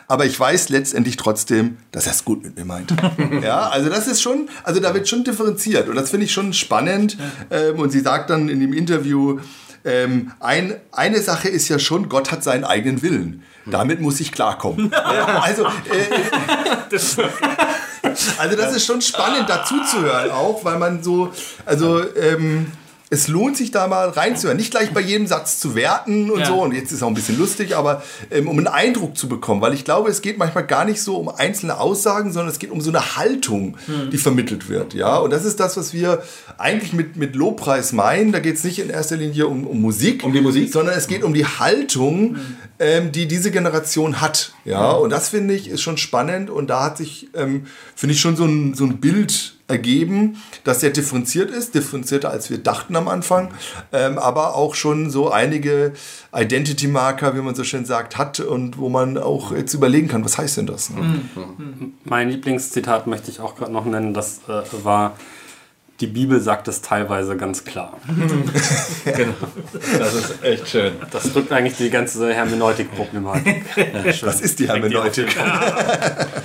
Aber 0.09 0.27
ich 0.27 0.39
weiß 0.39 0.69
letztendlich 0.69 1.17
trotzdem, 1.17 1.79
dass 1.93 2.07
er 2.07 2.13
es 2.13 2.25
gut 2.25 2.43
mit 2.45 2.57
mir 2.57 2.65
meint. 2.65 2.95
ja, 3.43 3.69
also 3.69 3.91
das 3.91 4.07
ist 4.07 4.23
schon, 4.23 4.49
also 4.63 4.81
da 4.81 4.95
wird 4.95 5.09
schon 5.09 5.25
differenziert 5.25 5.89
und 5.89 5.97
das 5.97 6.11
finde 6.11 6.27
ich 6.27 6.33
schon 6.33 6.53
spannend. 6.53 7.17
Ähm, 7.51 7.79
und 7.79 7.91
sie 7.91 8.01
sagt 8.01 8.31
dann 8.31 8.49
in 8.49 8.61
dem 8.61 8.73
Interview, 8.73 9.41
ähm, 9.85 10.33
ein, 10.41 10.77
eine 10.93 11.21
Sache 11.21 11.49
ist 11.49 11.69
ja 11.69 11.79
schon, 11.79 12.09
Gott 12.09 12.33
hat 12.33 12.43
seinen 12.43 12.65
eigenen 12.65 13.03
Willen. 13.03 13.43
Damit 13.67 14.01
muss 14.01 14.21
ich 14.21 14.33
klarkommen. 14.33 14.91
ja, 14.93 15.41
also, 15.43 15.65
äh, 15.65 15.69
Also 18.39 18.57
das 18.57 18.77
ist 18.77 18.87
schon 18.87 19.01
spannend 19.01 19.49
dazu 19.49 19.75
zu 19.91 20.03
hören 20.03 20.31
auch, 20.31 20.65
weil 20.65 20.79
man 20.79 21.03
so, 21.03 21.33
also 21.65 22.03
ähm, 22.15 22.71
es 23.11 23.29
lohnt 23.29 23.57
sich 23.57 23.71
da 23.71 23.87
mal 23.87 24.09
reinzuhören. 24.09 24.57
Nicht 24.57 24.71
gleich 24.73 24.93
bei 24.93 25.01
jedem 25.01 25.27
Satz 25.27 25.61
zu 25.61 25.75
werten 25.75 26.31
und 26.31 26.41
Ja. 26.41 26.47
so. 26.47 26.63
Und 26.63 26.73
jetzt 26.75 26.87
ist 26.87 26.95
es 26.95 27.03
auch 27.03 27.09
ein 27.09 27.15
bisschen 27.15 27.39
lustig, 27.39 27.77
aber 27.77 28.03
ähm, 28.31 28.49
um 28.49 28.57
einen 28.59 28.67
Eindruck 28.67 29.17
zu 29.17 29.29
bekommen. 29.29 29.61
Weil 29.61 29.75
ich 29.75 29.85
glaube, 29.85 30.11
es 30.11 30.21
geht 30.23 30.39
manchmal 30.39 30.67
gar 30.67 30.85
nicht 30.85 31.01
so 31.01 31.17
um 31.19 31.29
einzelne 31.29 31.79
Aussagen, 31.79 32.33
sondern 32.33 32.51
es 32.51 32.59
geht 32.59 32.71
um 32.71 32.81
so 32.81 32.91
eine 32.91 33.17
Haltung, 33.17 33.77
die 34.11 34.19
vermittelt 34.19 34.69
wird. 34.69 34.95
Ja, 34.95 35.19
und 35.19 35.31
das 35.31 35.45
ist 35.45 35.61
das, 35.61 35.77
was 35.77 35.93
wir 35.93 36.23
eigentlich 36.59 36.93
mit, 36.93 37.17
mit 37.17 37.37
Lobpreis 37.37 37.93
meinen. 37.93 38.33
Da 38.33 38.41
geht 38.41 38.57
es 38.57 38.65
nicht 38.65 38.79
in 38.79 38.91
erster 38.91 39.17
Linie 39.17 39.47
um, 39.47 39.67
um 39.67 39.81
Musik, 39.81 40.25
Um 40.25 40.33
die 40.33 40.41
Musik? 40.41 40.73
sondern 40.73 40.97
es 40.97 41.07
geht 41.07 41.23
um 41.23 41.35
die 41.35 41.47
Haltung, 41.47 42.37
ähm, 42.79 43.13
die 43.13 43.29
diese 43.29 43.51
Generation 43.51 44.21
hat. 44.21 44.53
Ja, 44.65 44.91
und 44.93 45.11
das 45.11 45.29
finde 45.29 45.55
ich 45.55 45.69
ist 45.69 45.83
schon 45.83 45.99
spannend. 45.99 46.51
Und 46.51 46.69
da 46.71 46.83
hat 46.85 46.97
sich, 46.97 47.29
ähm, 47.35 47.67
finde 47.95 48.15
ich, 48.15 48.21
schon 48.21 48.35
so 48.37 48.45
ein, 48.45 48.75
so 48.75 48.85
ein 48.85 48.99
Bild 48.99 49.54
ergeben, 49.67 50.43
das 50.65 50.81
sehr 50.81 50.91
differenziert 50.91 51.51
ist, 51.51 51.75
differenzierter 51.75 52.31
als 52.31 52.51
wir 52.51 52.59
dachten 52.59 52.97
am 52.97 53.09
Anfang, 53.09 53.53
ähm, 53.93 54.19
aber 54.19 54.57
auch 54.57 54.75
schon 54.75 55.11
so 55.11 55.31
einige 55.31 55.95
Identity-Marker, 56.35 57.35
wie 57.35 57.41
man 57.41 57.55
so 57.55 57.65
schön 57.65 57.87
sagt, 57.87 58.19
hat 58.19 58.41
und 58.41 58.77
wo 58.77 58.91
man 58.91 59.17
auch 59.17 59.53
jetzt 59.53 59.73
überlegen 59.73 60.09
kann, 60.09 60.25
was 60.25 60.37
heißt 60.37 60.59
denn 60.59 60.67
das? 60.67 60.91
Ne? 60.91 61.21
Mein 62.05 62.29
Lieblingszitat 62.29 63.07
möchte 63.07 63.31
ich 63.31 63.41
auch 63.41 63.57
gerade 63.57 63.73
noch 63.73 63.87
nennen, 63.87 64.13
das 64.13 64.41
äh, 64.49 64.63
war, 64.85 65.17
die 66.05 66.13
Bibel 66.13 66.39
sagt 66.39 66.69
es 66.69 66.83
teilweise 66.83 67.35
ganz 67.37 67.65
klar. 67.65 67.99
Das 69.99 70.15
ist 70.15 70.43
echt 70.43 70.69
schön. 70.69 70.93
Das 71.11 71.33
drückt 71.33 71.51
eigentlich 71.51 71.77
die 71.79 71.89
ganze 71.89 72.33
Hermeneutik-Problematik. 72.33 73.65
Was 74.23 74.41
ist 74.43 74.59
die 74.59 74.69
Hermeneutik? 74.69 75.35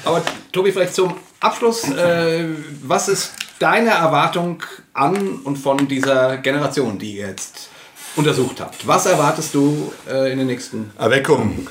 Aber 0.06 0.22
Tobi, 0.54 0.72
vielleicht 0.72 0.96
zum 0.96 1.16
Abschluss, 1.42 1.90
äh, 1.90 2.46
was 2.84 3.10
ist 3.10 3.34
deine 3.60 3.90
Erwartung 3.92 4.64
an 4.94 5.40
und 5.44 5.58
von 5.58 5.88
dieser 5.88 6.38
Generation, 6.38 7.00
die 7.00 7.18
ihr 7.18 7.28
jetzt 7.28 7.70
untersucht 8.16 8.62
habt? 8.62 8.88
Was 8.88 9.06
erwartest 9.06 9.54
du 9.54 9.92
äh, 10.10 10.32
in 10.32 10.40
den 10.40 10.48
nächsten 10.48 10.92
Erweckung. 10.98 11.68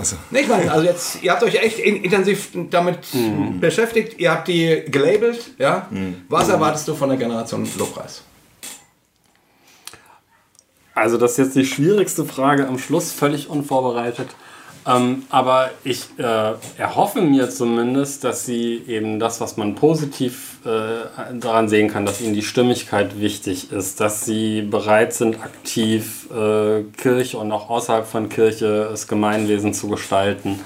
Also, 0.00 0.16
Nee, 0.30 0.40
ich 0.40 0.48
meine, 0.48 0.72
also 0.72 0.86
jetzt, 0.86 1.22
ihr 1.22 1.30
habt 1.30 1.42
euch 1.42 1.56
echt 1.56 1.78
in, 1.78 2.02
intensiv 2.02 2.48
damit 2.70 3.00
beschäftigt, 3.60 4.18
ihr 4.18 4.30
habt 4.30 4.48
die 4.48 4.82
gelabelt, 4.86 5.50
ja? 5.58 5.88
Was 6.28 6.48
erwartest 6.48 6.88
du 6.88 6.94
von 6.94 7.10
der 7.10 7.18
Generation 7.18 7.68
Lobpreis? 7.78 8.22
Also 10.94 11.18
das 11.18 11.32
ist 11.32 11.38
jetzt 11.38 11.56
die 11.56 11.66
schwierigste 11.66 12.24
Frage 12.24 12.66
am 12.66 12.78
Schluss, 12.78 13.12
völlig 13.12 13.48
unvorbereitet. 13.48 14.28
Ähm, 14.86 15.24
aber 15.28 15.70
ich 15.84 16.06
äh, 16.18 16.52
erhoffe 16.78 17.20
mir 17.20 17.50
zumindest, 17.50 18.24
dass 18.24 18.46
sie 18.46 18.82
eben 18.86 19.18
das, 19.18 19.40
was 19.40 19.56
man 19.56 19.74
positiv 19.74 20.58
äh, 20.64 21.34
daran 21.38 21.68
sehen 21.68 21.88
kann, 21.88 22.06
dass 22.06 22.20
ihnen 22.20 22.34
die 22.34 22.42
Stimmigkeit 22.42 23.20
wichtig 23.20 23.72
ist, 23.72 24.00
dass 24.00 24.24
sie 24.24 24.62
bereit 24.62 25.12
sind, 25.12 25.42
aktiv 25.42 26.28
äh, 26.30 26.82
Kirche 26.96 27.36
und 27.38 27.52
auch 27.52 27.68
außerhalb 27.68 28.06
von 28.06 28.28
Kirche 28.30 28.88
das 28.90 29.06
Gemeinwesen 29.06 29.74
zu 29.74 29.88
gestalten. 29.88 30.60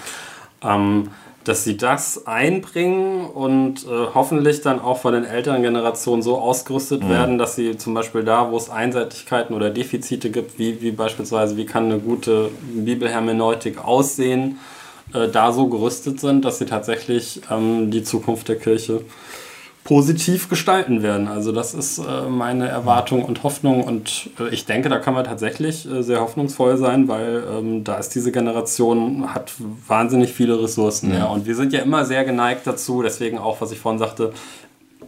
Ähm, 0.62 1.10
dass 1.44 1.64
sie 1.64 1.76
das 1.76 2.26
einbringen 2.26 3.26
und 3.26 3.84
äh, 3.84 3.88
hoffentlich 4.14 4.62
dann 4.62 4.80
auch 4.80 4.98
von 4.98 5.12
den 5.12 5.24
älteren 5.24 5.62
Generationen 5.62 6.22
so 6.22 6.38
ausgerüstet 6.38 7.08
werden, 7.08 7.38
dass 7.38 7.54
sie 7.54 7.76
zum 7.76 7.94
Beispiel 7.94 8.24
da, 8.24 8.50
wo 8.50 8.56
es 8.56 8.70
Einseitigkeiten 8.70 9.54
oder 9.54 9.70
Defizite 9.70 10.30
gibt, 10.30 10.58
wie, 10.58 10.80
wie 10.80 10.90
beispielsweise, 10.90 11.56
wie 11.56 11.66
kann 11.66 11.84
eine 11.84 11.98
gute 11.98 12.50
Bibelhermeneutik 12.74 13.84
aussehen, 13.84 14.58
äh, 15.12 15.28
da 15.28 15.52
so 15.52 15.68
gerüstet 15.68 16.18
sind, 16.18 16.44
dass 16.44 16.58
sie 16.58 16.66
tatsächlich 16.66 17.42
ähm, 17.50 17.90
die 17.90 18.02
Zukunft 18.02 18.48
der 18.48 18.56
Kirche 18.56 19.02
positiv 19.84 20.48
gestalten 20.48 21.02
werden. 21.02 21.28
Also 21.28 21.52
das 21.52 21.74
ist 21.74 21.98
äh, 21.98 22.28
meine 22.28 22.68
Erwartung 22.68 23.22
und 23.22 23.42
Hoffnung 23.42 23.84
und 23.84 24.30
äh, 24.40 24.48
ich 24.48 24.64
denke, 24.64 24.88
da 24.88 24.98
kann 24.98 25.12
man 25.12 25.24
tatsächlich 25.24 25.88
äh, 25.88 26.02
sehr 26.02 26.20
hoffnungsvoll 26.20 26.78
sein, 26.78 27.06
weil 27.06 27.44
ähm, 27.52 27.84
da 27.84 27.98
ist 27.98 28.14
diese 28.14 28.32
Generation, 28.32 29.34
hat 29.34 29.52
wahnsinnig 29.86 30.32
viele 30.32 30.60
Ressourcen. 30.60 31.12
Ja. 31.12 31.26
Und 31.26 31.44
wir 31.44 31.54
sind 31.54 31.74
ja 31.74 31.80
immer 31.80 32.06
sehr 32.06 32.24
geneigt 32.24 32.66
dazu, 32.66 33.02
deswegen 33.02 33.36
auch, 33.36 33.60
was 33.60 33.72
ich 33.72 33.78
vorhin 33.78 33.98
sagte, 33.98 34.32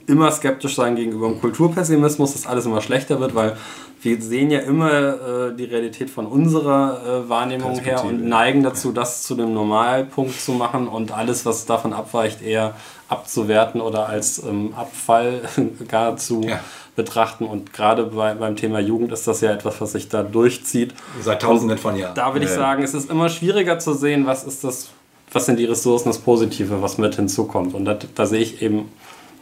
immer 0.06 0.30
skeptisch 0.30 0.76
sein 0.76 0.94
gegenüber 0.94 1.28
dem 1.28 1.40
Kulturpessimismus, 1.40 2.34
dass 2.34 2.46
alles 2.46 2.66
immer 2.66 2.82
schlechter 2.82 3.18
wird, 3.18 3.34
weil 3.34 3.56
wir 4.02 4.20
sehen 4.20 4.50
ja 4.50 4.60
immer 4.60 4.90
äh, 4.92 5.56
die 5.56 5.64
Realität 5.64 6.10
von 6.10 6.26
unserer 6.26 7.24
äh, 7.24 7.28
Wahrnehmung 7.28 7.78
her 7.80 8.04
und 8.04 8.28
neigen 8.28 8.62
dazu, 8.62 8.92
das 8.92 9.22
zu 9.22 9.34
dem 9.34 9.54
Normalpunkt 9.54 10.38
zu 10.38 10.52
machen 10.52 10.86
und 10.86 11.12
alles, 11.12 11.46
was 11.46 11.64
davon 11.64 11.94
abweicht, 11.94 12.42
eher 12.42 12.74
abzuwerten 13.08 13.80
oder 13.80 14.08
als 14.08 14.42
ähm, 14.42 14.74
Abfall 14.76 15.42
gar 15.88 16.16
zu 16.16 16.42
Ja. 16.42 16.60
betrachten. 16.96 17.44
Und 17.44 17.72
gerade 17.72 18.04
bei, 18.04 18.34
beim 18.34 18.56
Thema 18.56 18.80
Jugend 18.80 19.12
ist 19.12 19.26
das 19.28 19.40
ja 19.40 19.52
etwas, 19.52 19.80
was 19.80 19.92
sich 19.92 20.08
da 20.08 20.22
durchzieht. 20.22 20.94
Seit 21.22 21.42
tausenden 21.42 21.78
von 21.78 21.96
Jahren. 21.96 22.14
Da 22.14 22.32
würde 22.34 22.46
ich 22.46 22.52
sagen, 22.52 22.82
es 22.82 22.94
ist 22.94 23.10
immer 23.10 23.28
schwieriger 23.28 23.78
zu 23.78 23.92
sehen, 23.94 24.26
was 24.26 24.44
ist 24.44 24.64
das, 24.64 24.88
was 25.32 25.46
sind 25.46 25.58
die 25.58 25.66
Ressourcen, 25.66 26.08
das 26.08 26.18
Positive, 26.18 26.82
was 26.82 26.98
mit 26.98 27.14
hinzukommt. 27.16 27.74
Und 27.74 27.84
da, 27.84 27.96
da 28.14 28.26
sehe 28.26 28.40
ich 28.40 28.60
eben 28.62 28.90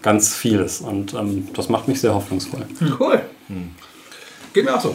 ganz 0.02 0.34
vieles. 0.34 0.80
Und 0.80 1.14
ähm, 1.14 1.48
das 1.54 1.68
macht 1.68 1.88
mich 1.88 2.00
sehr 2.00 2.14
hoffnungsvoll. 2.14 2.66
Cool. 3.00 3.20
Geht 4.52 4.64
mir 4.64 4.74
auch 4.76 4.80
so. 4.80 4.94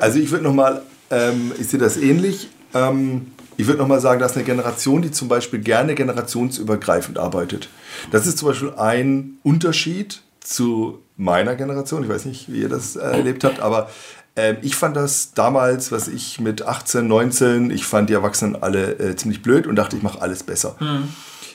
Also 0.00 0.18
ich 0.18 0.30
würde 0.30 0.44
nochmal, 0.44 0.82
ähm, 1.10 1.52
ich 1.58 1.68
sehe 1.68 1.80
das 1.80 1.96
ähnlich. 1.96 2.48
Ähm, 2.74 3.32
ich 3.56 3.66
würde 3.66 3.80
nochmal 3.80 4.00
sagen, 4.00 4.20
das 4.20 4.30
ist 4.32 4.36
eine 4.36 4.46
Generation, 4.46 5.02
die 5.02 5.10
zum 5.10 5.26
Beispiel 5.28 5.58
gerne 5.58 5.94
generationsübergreifend 5.94 7.18
arbeitet. 7.18 7.68
Das 8.10 8.26
ist 8.26 8.38
zum 8.38 8.48
Beispiel 8.48 8.72
ein 8.76 9.38
Unterschied 9.42 10.22
zu 10.40 11.00
meiner 11.16 11.56
Generation. 11.56 12.02
Ich 12.02 12.08
weiß 12.08 12.24
nicht, 12.24 12.50
wie 12.52 12.60
ihr 12.62 12.68
das 12.68 12.96
erlebt 12.96 13.44
habt, 13.44 13.60
aber 13.60 13.90
ähm, 14.36 14.56
ich 14.62 14.76
fand 14.76 14.96
das 14.96 15.34
damals, 15.34 15.90
was 15.90 16.08
ich 16.08 16.40
mit 16.40 16.62
18, 16.62 17.06
19, 17.06 17.70
ich 17.70 17.84
fand 17.84 18.08
die 18.08 18.14
Erwachsenen 18.14 18.56
alle 18.62 18.92
äh, 18.98 19.16
ziemlich 19.16 19.42
blöd 19.42 19.66
und 19.66 19.76
dachte, 19.76 19.96
ich 19.96 20.02
mache 20.02 20.22
alles 20.22 20.44
besser. 20.44 20.76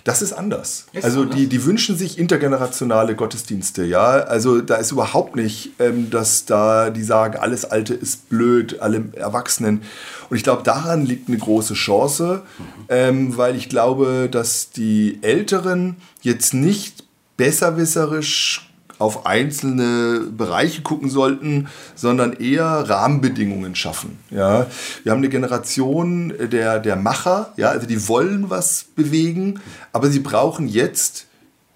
Das 0.04 0.22
ist 0.22 0.34
anders. 0.34 0.88
Ist 0.92 1.06
also 1.06 1.22
anders? 1.22 1.38
Die, 1.38 1.48
die 1.48 1.64
wünschen 1.66 1.98
sich 1.98 2.20
intergenerationale 2.20 3.16
Gottesdienste, 3.16 3.86
ja. 3.86 4.04
Also 4.04 4.60
da 4.60 4.76
ist 4.76 4.92
überhaupt 4.92 5.36
nicht, 5.36 5.72
ähm, 5.80 6.10
dass 6.10 6.46
da 6.46 6.90
die 6.90 7.04
sagen, 7.04 7.38
alles 7.38 7.64
Alte 7.64 7.94
ist 7.94 8.30
blöd, 8.30 8.82
alle 8.82 9.06
Erwachsenen. 9.14 9.82
Und 10.30 10.38
ich 10.38 10.44
glaube, 10.44 10.64
daran 10.64 11.06
liegt 11.06 11.30
eine 11.30 11.38
große 11.38 11.74
Chance, 11.74 12.42
ähm, 12.90 13.38
weil 13.38 13.56
ich 13.56 13.70
glaube, 13.70 14.28
dass 14.30 14.72
die 14.72 15.20
Älteren 15.22 15.96
jetzt 16.22 16.54
nicht 16.54 17.06
besserwisserisch 17.38 18.73
auf 19.04 19.26
einzelne 19.26 20.22
Bereiche 20.22 20.82
gucken 20.82 21.10
sollten, 21.10 21.68
sondern 21.94 22.34
eher 22.34 22.66
Rahmenbedingungen 22.66 23.76
schaffen. 23.76 24.18
Ja? 24.30 24.68
Wir 25.04 25.12
haben 25.12 25.20
eine 25.20 25.30
Generation 25.30 26.34
der, 26.40 26.80
der 26.80 26.96
Macher, 26.96 27.54
ja? 27.58 27.70
also 27.70 27.86
die 27.86 28.08
wollen 28.08 28.50
was 28.50 28.86
bewegen, 28.96 29.60
aber 29.92 30.10
sie 30.10 30.20
brauchen 30.20 30.68
jetzt 30.68 31.28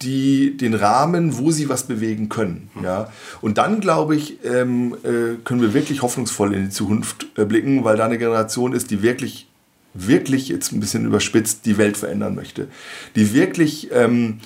die, 0.01 0.55
den 0.55 0.73
Rahmen, 0.73 1.37
wo 1.37 1.51
sie 1.51 1.69
was 1.69 1.83
bewegen 1.83 2.29
können. 2.29 2.69
Ja? 2.81 3.11
Und 3.41 3.57
dann, 3.57 3.81
glaube 3.81 4.15
ich, 4.15 4.37
ähm, 4.45 4.95
äh, 5.03 5.35
können 5.43 5.61
wir 5.61 5.73
wirklich 5.73 6.01
hoffnungsvoll 6.01 6.53
in 6.53 6.65
die 6.65 6.69
Zukunft 6.69 7.27
äh, 7.35 7.45
blicken, 7.45 7.83
weil 7.83 7.97
da 7.97 8.05
eine 8.05 8.17
Generation 8.17 8.73
ist, 8.73 8.89
die 8.91 9.01
wirklich, 9.01 9.47
wirklich 9.93 10.47
jetzt 10.47 10.71
ein 10.71 10.79
bisschen 10.79 11.05
überspitzt 11.05 11.65
die 11.65 11.77
Welt 11.77 11.97
verändern 11.97 12.35
möchte. 12.35 12.67
Die 13.15 13.33
wirklich 13.33 13.89
ähm, 13.91 14.39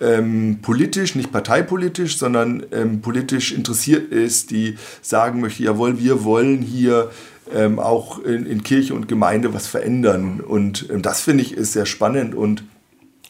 ähm, 0.00 0.58
politisch, 0.62 1.14
nicht 1.14 1.32
parteipolitisch, 1.32 2.18
sondern 2.18 2.64
ähm, 2.72 3.00
politisch 3.00 3.52
interessiert 3.52 4.12
ist, 4.12 4.50
die 4.50 4.76
sagen 5.02 5.40
möchte, 5.40 5.62
jawohl, 5.62 5.98
wir 5.98 6.24
wollen 6.24 6.60
hier 6.60 7.10
ähm, 7.54 7.78
auch 7.78 8.18
in, 8.18 8.46
in 8.46 8.62
Kirche 8.62 8.94
und 8.94 9.08
Gemeinde 9.08 9.54
was 9.54 9.66
verändern. 9.66 10.40
Und 10.40 10.88
ähm, 10.90 11.02
das 11.02 11.20
finde 11.20 11.42
ich 11.42 11.52
ist 11.56 11.72
sehr 11.72 11.86
spannend 11.86 12.34
und 12.34 12.64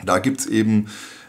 da 0.04 0.18
gibt 0.18 0.40
es 0.40 0.46
eben, 0.46 0.86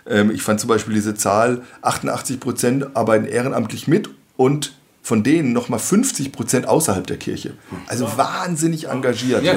ähm, 0.07 0.31
ich 0.31 0.41
fand 0.41 0.59
zum 0.59 0.69
Beispiel 0.69 0.93
diese 0.93 1.15
Zahl, 1.15 1.61
88 1.81 2.39
Prozent 2.39 2.95
arbeiten 2.95 3.25
ehrenamtlich 3.25 3.87
mit 3.87 4.09
und 4.35 4.76
von 5.07 5.23
denen 5.23 5.53
nochmal 5.53 5.79
50 5.79 6.33
Prozent 6.33 6.67
außerhalb 6.67 7.07
der 7.07 7.15
Kirche. 7.15 7.53
Also 7.87 8.17
wahnsinnig 8.17 8.89
engagiert. 8.89 9.41
Ja, 9.41 9.53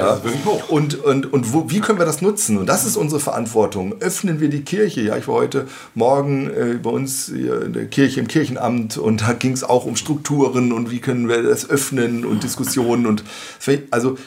Ja. 0.59 0.63
Und, 0.69 1.03
und, 1.03 1.33
und 1.33 1.51
wo, 1.51 1.69
wie 1.69 1.81
können 1.81 1.99
wir 1.99 2.05
das 2.05 2.21
nutzen? 2.21 2.57
Und 2.57 2.67
das 2.67 2.85
ist 2.85 2.95
unsere 2.95 3.19
Verantwortung. 3.19 3.95
Öffnen 3.99 4.39
wir 4.39 4.47
die 4.47 4.61
Kirche. 4.61 5.01
Ja, 5.01 5.17
ich 5.17 5.27
war 5.27 5.35
heute 5.35 5.67
Morgen 5.93 6.49
äh, 6.49 6.79
bei 6.81 6.89
uns 6.89 7.33
hier 7.35 7.63
in 7.63 7.73
der 7.73 7.87
Kirche 7.87 8.21
im 8.21 8.29
Kirchenamt 8.29 8.97
und 8.97 9.23
da 9.23 9.33
ging 9.33 9.51
es 9.51 9.65
auch 9.65 9.83
um 9.83 9.97
Strukturen 9.97 10.71
und 10.71 10.89
wie 10.89 10.99
können 10.99 11.27
wir 11.27 11.43
das 11.43 11.69
öffnen 11.69 12.23
und 12.23 12.43
Diskussionen. 12.43 13.05
Und 13.05 13.25
also 13.89 14.17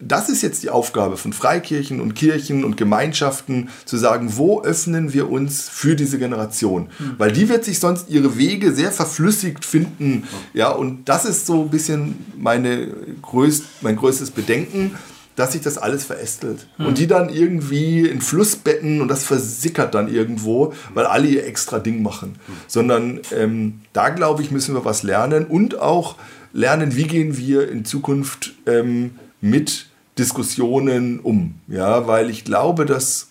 das 0.00 0.28
ist 0.28 0.42
jetzt 0.42 0.64
die 0.64 0.70
Aufgabe 0.70 1.16
von 1.16 1.32
Freikirchen 1.32 2.00
und 2.00 2.14
Kirchen 2.14 2.64
und 2.64 2.76
Gemeinschaften, 2.76 3.68
zu 3.84 3.96
sagen, 3.96 4.36
wo 4.36 4.62
öffnen 4.62 5.12
wir 5.12 5.30
uns 5.30 5.68
für 5.68 5.94
diese 5.94 6.18
Generation? 6.18 6.88
Weil 7.16 7.30
die 7.30 7.48
wird 7.48 7.64
sich 7.64 7.78
sonst 7.78 8.08
ihre 8.08 8.36
Wege 8.36 8.72
sehr 8.72 8.90
verflüssigt 8.90 9.64
finden. 9.64 10.24
Ja, 10.52 10.63
und 10.68 11.08
das 11.08 11.24
ist 11.24 11.46
so 11.46 11.62
ein 11.62 11.70
bisschen 11.70 12.24
meine 12.36 12.88
größt, 13.22 13.82
mein 13.82 13.96
größtes 13.96 14.30
Bedenken. 14.30 14.92
dass 15.36 15.52
sich 15.52 15.62
das 15.62 15.78
alles 15.78 16.04
verästelt. 16.04 16.68
Und 16.78 16.98
die 16.98 17.08
dann 17.08 17.28
irgendwie 17.28 18.06
in 18.06 18.20
Flussbetten 18.20 19.00
und 19.00 19.08
das 19.08 19.24
versickert 19.24 19.94
dann 19.94 20.06
irgendwo, 20.06 20.72
weil 20.94 21.06
alle 21.06 21.26
ihr 21.26 21.44
extra 21.44 21.80
Ding 21.80 22.02
machen. 22.02 22.36
Sondern 22.68 23.20
ähm, 23.32 23.80
da, 23.92 24.10
glaube 24.10 24.42
ich, 24.42 24.52
müssen 24.52 24.76
wir 24.76 24.84
was 24.84 25.02
lernen 25.02 25.46
und 25.46 25.80
auch 25.80 26.14
lernen, 26.52 26.94
wie 26.94 27.08
gehen 27.08 27.36
wir 27.36 27.68
in 27.68 27.84
Zukunft 27.84 28.54
ähm, 28.66 29.18
mit 29.40 29.88
Diskussionen 30.18 31.18
um. 31.18 31.56
Ja, 31.66 32.06
weil 32.06 32.30
ich 32.30 32.44
glaube, 32.44 32.86
dass 32.86 33.30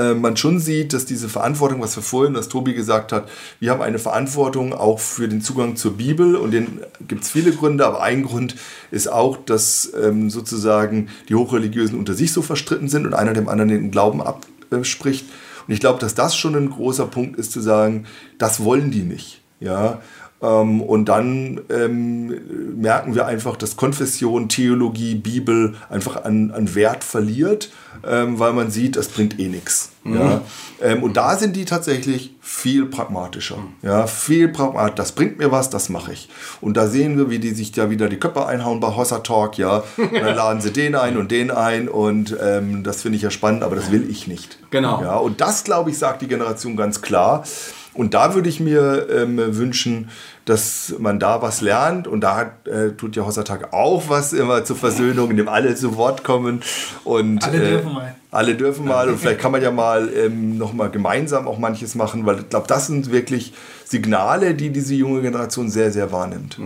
äh, 0.00 0.14
man 0.14 0.36
schon 0.36 0.58
sieht, 0.58 0.92
dass 0.92 1.04
diese 1.04 1.28
Verantwortung, 1.28 1.80
was 1.80 1.96
wir 1.96 2.02
vorhin, 2.02 2.34
was 2.34 2.48
Tobi 2.48 2.72
gesagt 2.72 3.12
hat, 3.12 3.28
wir 3.58 3.70
haben 3.70 3.82
eine 3.82 3.98
Verantwortung 3.98 4.72
auch 4.72 4.98
für 4.98 5.28
den 5.28 5.42
Zugang 5.42 5.76
zur 5.76 5.96
Bibel 5.96 6.36
und 6.36 6.52
den 6.52 6.80
gibt 7.06 7.24
es 7.24 7.30
viele 7.30 7.52
Gründe, 7.52 7.86
aber 7.86 8.02
ein 8.02 8.22
Grund 8.22 8.56
ist 8.90 9.10
auch, 9.10 9.36
dass 9.36 9.92
ähm, 10.02 10.30
sozusagen 10.30 11.08
die 11.28 11.34
Hochreligiösen 11.34 11.98
unter 11.98 12.14
sich 12.14 12.32
so 12.32 12.42
verstritten 12.42 12.88
sind 12.88 13.06
und 13.06 13.14
einer 13.14 13.34
dem 13.34 13.48
anderen 13.48 13.68
den 13.68 13.90
Glauben 13.90 14.22
abspricht. 14.22 15.26
Und 15.66 15.74
ich 15.74 15.80
glaube, 15.80 15.98
dass 15.98 16.14
das 16.14 16.36
schon 16.36 16.56
ein 16.56 16.70
großer 16.70 17.06
Punkt 17.06 17.38
ist, 17.38 17.52
zu 17.52 17.60
sagen, 17.60 18.06
das 18.38 18.64
wollen 18.64 18.90
die 18.90 19.02
nicht. 19.02 19.42
Ja, 19.60 20.00
ähm, 20.42 20.80
und 20.80 21.06
dann 21.06 21.60
ähm, 21.68 22.80
merken 22.80 23.14
wir 23.14 23.26
einfach, 23.26 23.56
dass 23.56 23.76
Konfession, 23.76 24.48
Theologie, 24.48 25.14
Bibel 25.14 25.74
einfach 25.88 26.24
an, 26.24 26.50
an 26.50 26.74
Wert 26.74 27.04
verliert, 27.04 27.70
ähm, 28.06 28.38
weil 28.38 28.52
man 28.52 28.70
sieht, 28.70 28.96
das 28.96 29.08
bringt 29.08 29.38
eh 29.38 29.48
nichts. 29.48 29.90
Ja? 30.04 30.42
Ähm, 30.80 31.02
und 31.02 31.16
da 31.16 31.36
sind 31.36 31.56
die 31.56 31.64
tatsächlich 31.64 32.34
viel 32.40 32.86
pragmatischer. 32.86 33.58
Ja? 33.82 34.06
Viel 34.06 34.48
pragmatischer. 34.48 34.94
Das 34.96 35.12
bringt 35.12 35.38
mir 35.38 35.52
was, 35.52 35.70
das 35.70 35.88
mache 35.88 36.12
ich. 36.12 36.28
Und 36.60 36.76
da 36.76 36.86
sehen 36.86 37.18
wir, 37.18 37.30
wie 37.30 37.38
die 37.38 37.50
sich 37.50 37.72
da 37.72 37.90
wieder 37.90 38.08
die 38.08 38.18
Köpfe 38.18 38.46
einhauen 38.46 38.80
bei 38.80 38.96
Hossa 38.96 39.18
Talk. 39.18 39.58
Ja? 39.58 39.84
Und 39.96 40.14
dann 40.14 40.36
laden 40.36 40.60
sie 40.60 40.72
den 40.72 40.94
ein 40.94 41.16
und 41.16 41.30
den 41.30 41.50
ein. 41.50 41.88
Und 41.88 42.36
ähm, 42.42 42.82
das 42.82 43.02
finde 43.02 43.16
ich 43.16 43.22
ja 43.22 43.30
spannend, 43.30 43.62
aber 43.62 43.76
das 43.76 43.90
will 43.90 44.08
ich 44.08 44.26
nicht. 44.26 44.58
Genau. 44.70 45.02
Ja? 45.02 45.16
Und 45.16 45.40
das, 45.40 45.64
glaube 45.64 45.90
ich, 45.90 45.98
sagt 45.98 46.22
die 46.22 46.28
Generation 46.28 46.76
ganz 46.76 47.02
klar. 47.02 47.44
Und 47.92 48.14
da 48.14 48.34
würde 48.34 48.48
ich 48.48 48.60
mir 48.60 49.08
ähm, 49.10 49.38
wünschen, 49.56 50.10
dass 50.44 50.94
man 50.98 51.18
da 51.18 51.42
was 51.42 51.60
lernt. 51.60 52.06
Und 52.06 52.20
da 52.20 52.36
hat, 52.36 52.68
äh, 52.68 52.90
tut 52.92 53.16
ja 53.16 53.24
Hossertag 53.24 53.72
auch 53.72 54.04
was 54.08 54.32
immer 54.32 54.64
zur 54.64 54.76
Versöhnung, 54.76 55.30
indem 55.30 55.48
alle 55.48 55.74
zu 55.74 55.96
Wort 55.96 56.22
kommen. 56.22 56.62
Und, 57.04 57.44
Alle 57.44 57.58
dürfen 57.58 57.92
mal. 57.92 58.14
Alle 58.30 58.54
dürfen 58.54 58.86
mal. 58.86 59.08
Und 59.08 59.18
vielleicht 59.18 59.40
kann 59.40 59.50
man 59.50 59.60
ja 59.60 59.72
mal 59.72 60.08
ähm, 60.14 60.56
nochmal 60.56 60.90
gemeinsam 60.90 61.48
auch 61.48 61.58
manches 61.58 61.96
machen, 61.96 62.26
weil 62.26 62.40
ich 62.40 62.48
glaube, 62.48 62.68
das 62.68 62.86
sind 62.86 63.10
wirklich 63.10 63.52
Signale, 63.84 64.54
die 64.54 64.70
diese 64.70 64.94
junge 64.94 65.20
Generation 65.20 65.68
sehr, 65.68 65.90
sehr 65.90 66.12
wahrnimmt. 66.12 66.58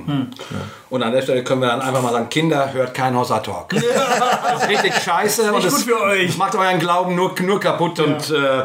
Und 0.91 1.03
an 1.03 1.13
der 1.13 1.23
Stelle 1.23 1.43
können 1.43 1.63
wir 1.63 1.69
dann 1.69 1.81
einfach 1.81 2.03
mal 2.03 2.13
sagen, 2.13 2.29
Kinder, 2.29 2.71
hört 2.75 2.93
keinen 2.93 3.17
Hossa 3.17 3.39
Talk. 3.39 3.71
Das 3.71 4.63
ist 4.63 4.69
richtig 4.69 4.95
scheiße 4.95 5.53
und 5.53 5.63
gut 5.63 5.81
für 5.81 6.03
euch. 6.03 6.37
macht 6.37 6.55
euren 6.55 6.79
Glauben 6.79 7.15
nur, 7.15 7.35
nur 7.41 7.59
kaputt 7.61 7.99
und 7.99 8.31
äh, 8.31 8.65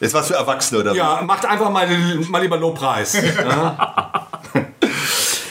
Ist 0.00 0.14
was 0.14 0.28
für 0.28 0.34
Erwachsene 0.34 0.80
oder 0.80 0.94
ja, 0.94 1.22
macht 1.22 1.46
einfach 1.46 1.70
mal, 1.70 1.86
mal 2.28 2.42
lieber 2.42 2.56
Lobpreis. 2.56 3.16
Ja. 3.36 4.28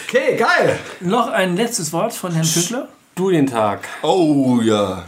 Okay, 0.08 0.38
geil. 0.38 0.78
Noch 1.00 1.28
ein 1.30 1.56
letztes 1.56 1.92
Wort 1.92 2.14
von 2.14 2.32
Herrn 2.34 2.46
Tüttler. 2.46 2.88
Studientag. 3.14 3.80
Oh 4.04 4.60
ja. 4.62 5.06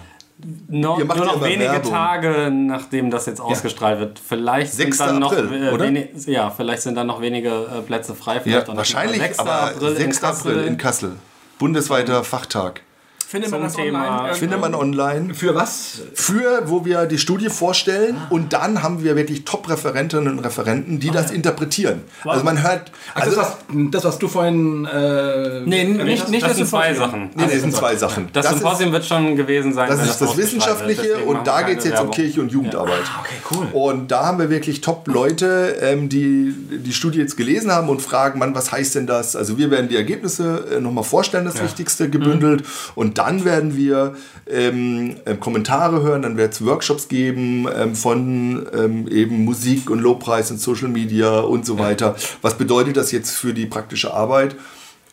No, 0.67 0.97
Ihr 0.97 1.05
macht 1.05 1.17
nur 1.17 1.27
ja 1.27 1.33
noch 1.33 1.43
wenige 1.43 1.71
Werbung. 1.71 1.91
Tage, 1.91 2.51
nachdem 2.51 3.09
das 3.09 3.25
jetzt 3.25 3.39
ausgestrahlt 3.39 3.99
wird. 3.99 4.19
Vielleicht 4.19 4.73
sind 4.73 4.93
6. 4.93 4.97
dann 4.97 5.19
noch 5.19 5.31
April, 5.31 5.67
äh, 5.67 5.71
oder? 5.71 5.85
wenig, 5.85 6.09
ja, 6.25 6.49
vielleicht 6.51 6.81
sind 6.81 6.95
dann 6.95 7.07
noch 7.07 7.21
wenige 7.21 7.49
äh, 7.49 7.81
Plätze 7.81 8.15
frei. 8.15 8.35
ja 8.35 8.41
Vielleicht 8.41 8.63
auch 8.65 8.69
noch 8.69 8.77
wahrscheinlich, 8.77 9.19
6. 9.19 9.39
aber 9.39 9.51
April 9.61 9.95
6. 9.95 9.99
in 10.03 10.21
Kassel. 10.21 10.51
April 10.51 10.67
in 10.67 10.77
Kassel. 10.77 11.11
Bundesweiter 11.57 12.23
Fachtag. 12.23 12.81
Findet 13.27 13.51
man 13.51 13.61
das 13.63 13.73
Thema- 13.73 13.99
online? 13.99 14.17
irgendwo? 14.19 14.35
Findet 14.39 14.59
man 14.61 14.75
online. 14.75 15.33
Für 15.33 15.55
was? 15.55 16.01
für, 16.13 16.63
wo 16.65 16.85
wir 16.85 17.05
die 17.05 17.17
Studie 17.17 17.49
vorstellen 17.49 18.17
und 18.29 18.53
dann 18.53 18.83
haben 18.83 19.03
wir 19.03 19.15
wirklich 19.15 19.45
Top-Referentinnen 19.45 20.37
und 20.37 20.39
Referenten, 20.45 20.99
die 20.99 21.09
das 21.09 21.31
interpretieren. 21.31 22.01
Also 22.23 22.43
man 22.43 22.61
hört, 22.63 22.91
Also, 23.13 23.29
also, 23.31 23.41
das, 23.41 23.49
was, 23.69 23.91
das, 23.91 24.03
was 24.05 24.19
du 24.19 24.27
vorhin. 24.27 24.85
Äh, 24.85 25.61
Nee, 25.65 25.83
nicht, 25.85 26.29
nicht 26.29 26.43
Das 26.43 26.49
das 26.49 26.57
sind 26.57 26.67
zwei. 26.67 26.93
Sachen. 26.93 27.29
nee, 27.35 27.45
nee, 27.45 27.51
das 27.51 27.61
sind 27.61 27.75
zwei 27.75 27.95
Sachen. 27.95 28.29
Das, 28.33 28.45
ist, 28.45 28.51
Symposium 28.59 28.91
wird 28.91 29.05
schon 29.05 29.35
gewesen 29.35 29.73
sein. 29.73 29.89
das 29.89 30.07
ist 30.07 30.21
das. 30.21 30.37
Wissenschaftliche 30.37 31.17
und 31.25 31.45
da 31.47 31.61
geht 31.63 31.79
es 31.79 31.85
jetzt 31.85 32.01
um. 32.01 32.11
Kirche 32.11 32.41
und 32.41 32.51
Jugendarbeit. 32.51 33.03
okay, 33.19 33.35
cool. 33.51 33.67
Und 33.73 34.11
da 34.11 34.25
haben 34.27 34.39
wir 34.39 34.49
wirklich 34.49 34.81
Top-Leute, 34.81 35.77
ähm, 35.81 36.09
die 36.09 36.53
die 36.71 36.93
Studie 36.93 37.19
jetzt 37.19 37.37
gelesen 37.37 37.71
haben 37.71 37.89
und 37.89 38.01
fragen, 38.01 38.37
Mann, 38.39 38.53
was 38.53 38.71
heißt 38.71 38.95
denn 38.95 39.07
das? 39.07 39.35
Also 39.35 39.57
wir 39.57 39.71
werden 39.71 39.89
die 39.89 39.95
Ergebnisse 39.95 40.65
äh, 40.77 40.79
nochmal 40.79 41.03
vorstellen, 41.03 41.45
das 41.45 41.61
Wichtigste 41.61 42.09
gebündelt. 42.09 42.63
Und 42.95 43.17
dann 43.17 43.24
werden 43.45 43.75
wir 43.75 44.15
ähm, 44.47 45.15
ähm, 45.25 45.39
Kommentare 45.39 46.01
hören, 46.03 46.21
dann 46.21 46.37
wird 46.37 46.53
es 46.53 46.63
Workshops 46.65 47.07
geben 47.07 47.67
ähm, 47.75 47.95
von 47.95 48.65
ähm, 48.73 49.07
eben 49.07 49.43
Musik 49.43 49.89
und 49.89 49.99
Lobpreis 49.99 50.51
und 50.51 50.59
Social 50.61 50.87
Media 50.89 51.39
und 51.39 51.65
so 51.65 51.79
weiter. 51.79 52.15
Was 52.41 52.53
bedeutet 52.57 52.97
das 52.97 53.11
jetzt 53.11 53.31
für 53.31 53.53
die 53.53 53.65
praktische 53.65 54.13
Arbeit? 54.13 54.55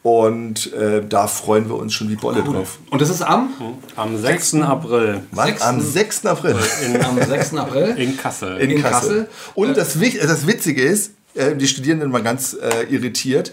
Und 0.04 0.72
äh, 0.72 1.00
da 1.08 1.28
freuen 1.28 1.68
wir 1.68 1.76
uns 1.76 1.94
schon 1.94 2.08
wie 2.10 2.16
Bolle 2.16 2.42
drauf. 2.42 2.78
Und 2.90 3.00
das 3.00 3.08
ist 3.08 3.22
am, 3.22 3.50
Am 3.94 4.16
6. 4.18 4.54
April 4.56 5.22
Wann? 5.30 5.46
Sechsten- 5.46 5.68
Am 5.68 5.80
6. 5.80 6.26
April. 6.26 6.56
am 7.04 7.22
6. 7.22 7.54
April. 7.54 7.94
in 7.96 8.16
Kassel. 8.16 8.56
in, 8.58 8.70
in 8.72 8.82
Kassel. 8.82 8.98
Kassel. 9.08 9.28
Und 9.54 9.76
das, 9.76 10.00
Wich- 10.00 10.18
das 10.18 10.46
Witzige 10.48 10.82
ist, 10.82 11.12
äh, 11.34 11.54
die 11.54 11.68
Studierenden 11.68 12.12
waren 12.12 12.24
ganz 12.24 12.54
äh, 12.54 12.92
irritiert. 12.92 13.52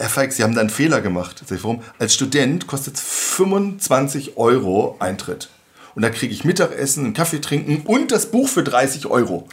Herr 0.00 0.08
Feig, 0.08 0.32
Sie 0.32 0.42
haben 0.42 0.54
da 0.54 0.62
einen 0.62 0.70
Fehler 0.70 1.02
gemacht. 1.02 1.42
Sag 1.44 1.58
ich, 1.58 1.62
warum? 1.62 1.82
Als 1.98 2.14
Student 2.14 2.66
kostet 2.66 2.94
es 2.94 3.02
25 3.02 4.38
Euro 4.38 4.96
Eintritt. 4.98 5.50
Und 5.94 6.00
da 6.00 6.08
kriege 6.08 6.32
ich 6.32 6.42
Mittagessen, 6.42 7.04
einen 7.04 7.12
Kaffee 7.12 7.42
trinken 7.42 7.82
und 7.84 8.10
das 8.10 8.30
Buch 8.30 8.48
für 8.48 8.64
30 8.64 9.06
Euro. 9.06 9.46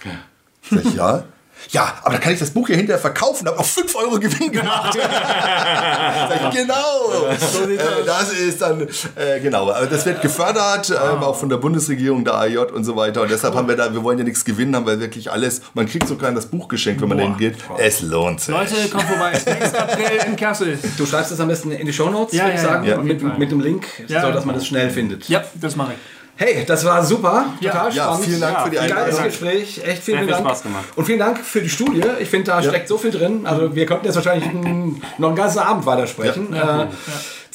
Sag 0.69 0.85
ich, 0.85 0.93
ja. 0.93 1.25
Ja, 1.71 1.95
aber 2.03 2.13
da 2.15 2.19
kann 2.19 2.33
ich 2.33 2.39
das 2.39 2.51
Buch 2.51 2.69
ja 2.69 2.75
hinterher 2.75 2.99
verkaufen, 3.01 3.47
habe 3.47 3.59
auch 3.59 3.65
5 3.65 3.95
Euro 3.95 4.19
Gewinn 4.19 4.51
gemacht. 4.51 4.97
Ich, 6.51 6.57
genau. 6.57 7.11
Äh, 7.31 8.05
das 8.05 8.31
ist 8.31 8.61
dann, 8.61 8.81
äh, 9.15 9.39
genau. 9.41 9.71
Aber 9.71 9.85
das 9.85 10.05
wird 10.05 10.21
gefördert, 10.21 10.89
ähm, 10.89 11.23
auch 11.23 11.35
von 11.35 11.49
der 11.49 11.57
Bundesregierung, 11.57 12.23
der 12.23 12.35
AJ 12.35 12.57
und 12.73 12.83
so 12.83 12.95
weiter. 12.95 13.21
Und 13.21 13.31
deshalb 13.31 13.55
haben 13.55 13.67
wir 13.67 13.75
da, 13.75 13.93
wir 13.93 14.03
wollen 14.03 14.17
ja 14.17 14.23
nichts 14.23 14.43
gewinnen, 14.45 14.75
haben 14.75 14.85
wir 14.85 14.99
wirklich 14.99 15.31
alles. 15.31 15.61
Man 15.73 15.87
kriegt 15.87 16.07
sogar 16.07 16.31
das 16.31 16.45
Buch 16.47 16.67
geschenkt, 16.67 17.01
wenn 17.01 17.09
man 17.09 17.17
dahin 17.17 17.37
geht. 17.37 17.55
Es 17.77 18.01
lohnt 18.01 18.41
sich. 18.41 18.53
Leute, 18.53 18.75
kommt 18.89 19.03
vorbei. 19.03 19.37
6. 19.39 19.73
April 19.75 20.19
in 20.27 20.35
Kassel. 20.35 20.79
Du 20.97 21.05
schreibst 21.05 21.31
es 21.31 21.39
am 21.39 21.47
besten 21.47 21.71
in 21.71 21.85
die 21.85 21.93
Shownotes, 21.93 22.33
Ja, 22.33 22.45
würde 22.45 22.55
ich 22.55 22.61
ja, 22.61 22.67
sagen, 22.67 22.85
ja. 22.85 22.97
Mit, 22.97 23.37
mit 23.37 23.51
dem 23.51 23.59
Link, 23.61 23.85
Ja. 24.07 24.21
so 24.21 24.31
dass 24.31 24.45
man 24.45 24.55
das 24.55 24.65
schnell 24.67 24.89
findet. 24.89 25.27
Ja, 25.29 25.43
das 25.55 25.75
mache 25.75 25.93
ich. 25.93 25.99
Hey, 26.39 26.63
das 26.65 26.85
war 26.85 27.03
super, 27.03 27.45
Ja. 27.59 27.71
total 27.71 27.93
Ja, 27.93 28.03
spannend. 28.05 28.25
vielen 28.25 28.41
Dank 28.41 28.59
für 28.61 28.69
die 28.69 28.75
Geiles 28.75 28.91
Einladung. 28.95 29.23
Gespräch, 29.23 29.81
echt 29.83 30.03
vielen, 30.03 30.17
Sehr 30.19 30.19
viel 30.19 30.27
Dank. 30.27 30.45
Spaß 30.45 30.63
gemacht. 30.63 30.85
Und 30.95 31.05
vielen 31.05 31.19
Dank 31.19 31.39
für 31.39 31.61
die 31.61 31.69
Studie. 31.69 32.03
Ich 32.19 32.29
finde, 32.29 32.51
da 32.51 32.61
steckt 32.61 32.87
so 32.87 32.97
viel 32.99 33.09
drin. 33.11 33.45
Also 33.47 33.73
wir 33.75 33.85
könnten 33.87 34.05
jetzt 34.05 34.15
wahrscheinlich 34.15 34.47
n- 34.49 35.01
noch 35.17 35.29
einen 35.29 35.35
ganzen 35.37 35.59
Abend 35.59 35.85
weitersprechen. 35.87 36.53
Äh, 36.53 36.85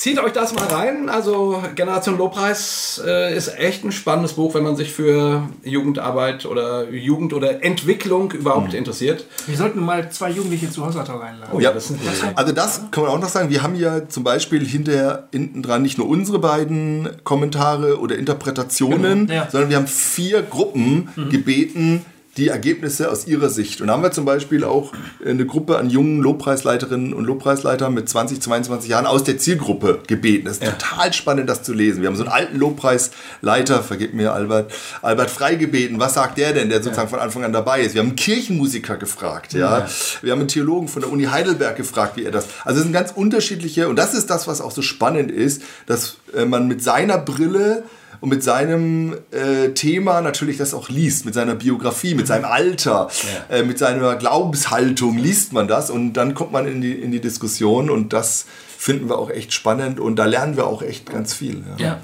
Zieht 0.03 0.19
euch 0.19 0.33
das 0.33 0.53
mal 0.53 0.66
rein. 0.66 1.09
Also 1.09 1.62
Generation 1.77 2.19
Lobpreis 2.19 3.01
äh, 3.07 3.37
ist 3.37 3.57
echt 3.57 3.85
ein 3.85 3.93
spannendes 3.93 4.33
Buch, 4.33 4.53
wenn 4.53 4.65
man 4.65 4.74
sich 4.74 4.91
für 4.91 5.49
Jugendarbeit 5.62 6.45
oder 6.45 6.91
Jugend 6.91 7.33
oder 7.33 7.62
Entwicklung 7.62 8.33
überhaupt 8.33 8.74
interessiert. 8.74 9.24
Wir 9.47 9.57
sollten 9.57 9.79
mal 9.79 10.11
zwei 10.11 10.31
Jugendliche 10.31 10.69
zu 10.69 10.85
Hossata 10.85 11.15
reinladen. 11.15 11.61
Ja, 11.61 11.70
das 11.70 11.93
ist 11.93 12.01
also 12.35 12.53
das 12.53 12.81
kann 12.91 13.05
man 13.05 13.12
auch 13.12 13.20
noch 13.20 13.29
sagen. 13.29 13.49
Wir 13.49 13.62
haben 13.62 13.77
ja 13.77 14.09
zum 14.09 14.24
Beispiel 14.24 14.66
hinterher 14.66 15.29
hinten 15.31 15.62
dran 15.62 15.83
nicht 15.83 15.99
nur 15.99 16.09
unsere 16.09 16.41
beiden 16.41 17.09
Kommentare 17.23 18.01
oder 18.01 18.16
Interpretationen, 18.19 19.29
Genau, 19.29 19.43
ja. 19.43 19.49
sondern 19.53 19.70
wir 19.70 19.77
haben 19.77 19.87
vier 19.87 20.43
Gruppen 20.43 21.11
gebeten, 21.31 22.05
die 22.38 22.48
Ergebnisse 22.48 23.10
aus 23.10 23.26
ihrer 23.26 23.50
Sicht. 23.50 23.82
Und 23.82 23.88
da 23.88 23.92
haben 23.92 24.02
wir 24.02 24.10
zum 24.10 24.24
Beispiel 24.24 24.64
auch 24.64 24.92
eine 25.24 25.44
Gruppe 25.44 25.76
an 25.76 25.90
jungen 25.90 26.22
Lobpreisleiterinnen 26.22 27.12
und 27.12 27.26
Lobpreisleitern 27.26 27.92
mit 27.92 28.09
20, 28.09 28.40
22 28.40 28.88
Jahren 28.88 29.04
aus 29.04 29.22
der 29.24 29.36
Zielgruppe 29.36 30.00
gebeten. 30.06 30.46
Das 30.46 30.59
ist 30.59 30.64
total 30.64 31.12
spannend, 31.12 31.50
das 31.50 31.62
zu 31.62 31.74
lesen. 31.74 32.00
Wir 32.00 32.09
haben 32.09 32.16
so 32.16 32.22
einen 32.22 32.32
alten 32.32 32.56
Lobpreisleiter, 32.56 33.82
vergib 33.82 34.14
mir 34.14 34.32
Albert, 34.32 34.72
Albert 35.02 35.30
Frei 35.30 35.56
gebeten. 35.56 36.00
Was 36.00 36.14
sagt 36.14 36.38
der 36.38 36.54
denn, 36.54 36.70
der 36.70 36.82
sozusagen 36.82 37.10
von 37.10 37.18
Anfang 37.18 37.44
an 37.44 37.52
dabei 37.52 37.82
ist? 37.82 37.94
Wir 37.94 38.00
haben 38.00 38.09
einen 38.09 38.16
Kirchenmusiker 38.16 38.96
gefragt, 38.96 39.52
ja. 39.52 39.86
Wir 40.22 40.32
haben 40.32 40.40
einen 40.40 40.48
Theologen 40.48 40.88
von 40.88 41.02
der 41.02 41.12
Uni 41.12 41.24
Heidelberg 41.24 41.76
gefragt, 41.76 42.16
wie 42.16 42.24
er 42.24 42.30
das. 42.30 42.46
Also 42.64 42.78
es 42.78 42.84
sind 42.84 42.94
ganz 42.94 43.12
unterschiedliche, 43.14 43.88
und 43.88 43.96
das 43.96 44.14
ist 44.14 44.30
das, 44.30 44.48
was 44.48 44.62
auch 44.62 44.70
so 44.70 44.80
spannend 44.80 45.30
ist, 45.30 45.62
dass 45.84 46.16
äh, 46.34 46.46
man 46.46 46.66
mit 46.66 46.82
seiner 46.82 47.18
Brille 47.18 47.84
und 48.23 48.28
mit 48.28 48.44
seinem 48.44 49.16
äh, 49.32 49.70
Thema 49.70 50.20
natürlich 50.20 50.57
das 50.57 50.74
auch 50.74 50.89
liest, 50.89 51.24
mit 51.27 51.35
seiner 51.35 51.57
Biografie, 51.57 52.15
mit 52.15 52.28
seinem 52.28 52.44
Alter, 52.44 53.11
äh, 53.51 53.65
mit 53.65 53.78
seiner 53.78 54.15
Glaubenshaltung 54.15 55.19
liest 55.19 55.53
man 55.53 55.66
das 55.66 55.90
und 55.90 56.12
dann 56.12 56.32
kommt 56.32 56.53
man 56.53 56.69
in 56.69 56.81
die, 56.81 56.93
in 56.93 57.11
die 57.11 57.20
Diskussion 57.20 57.90
und 57.90 58.12
das 58.12 58.47
finden 58.78 59.09
wir 59.09 59.19
auch 59.19 59.28
echt 59.28 59.53
spannend 59.53 59.99
und 59.99 60.16
da 60.16 60.27
lernen 60.27 60.57
wir 60.57 60.69
auch 60.69 60.82
echt 60.82 61.11
ganz 61.11 61.35
viel. 61.35 61.65
Ja. 61.77 61.85
Ja. 61.85 62.01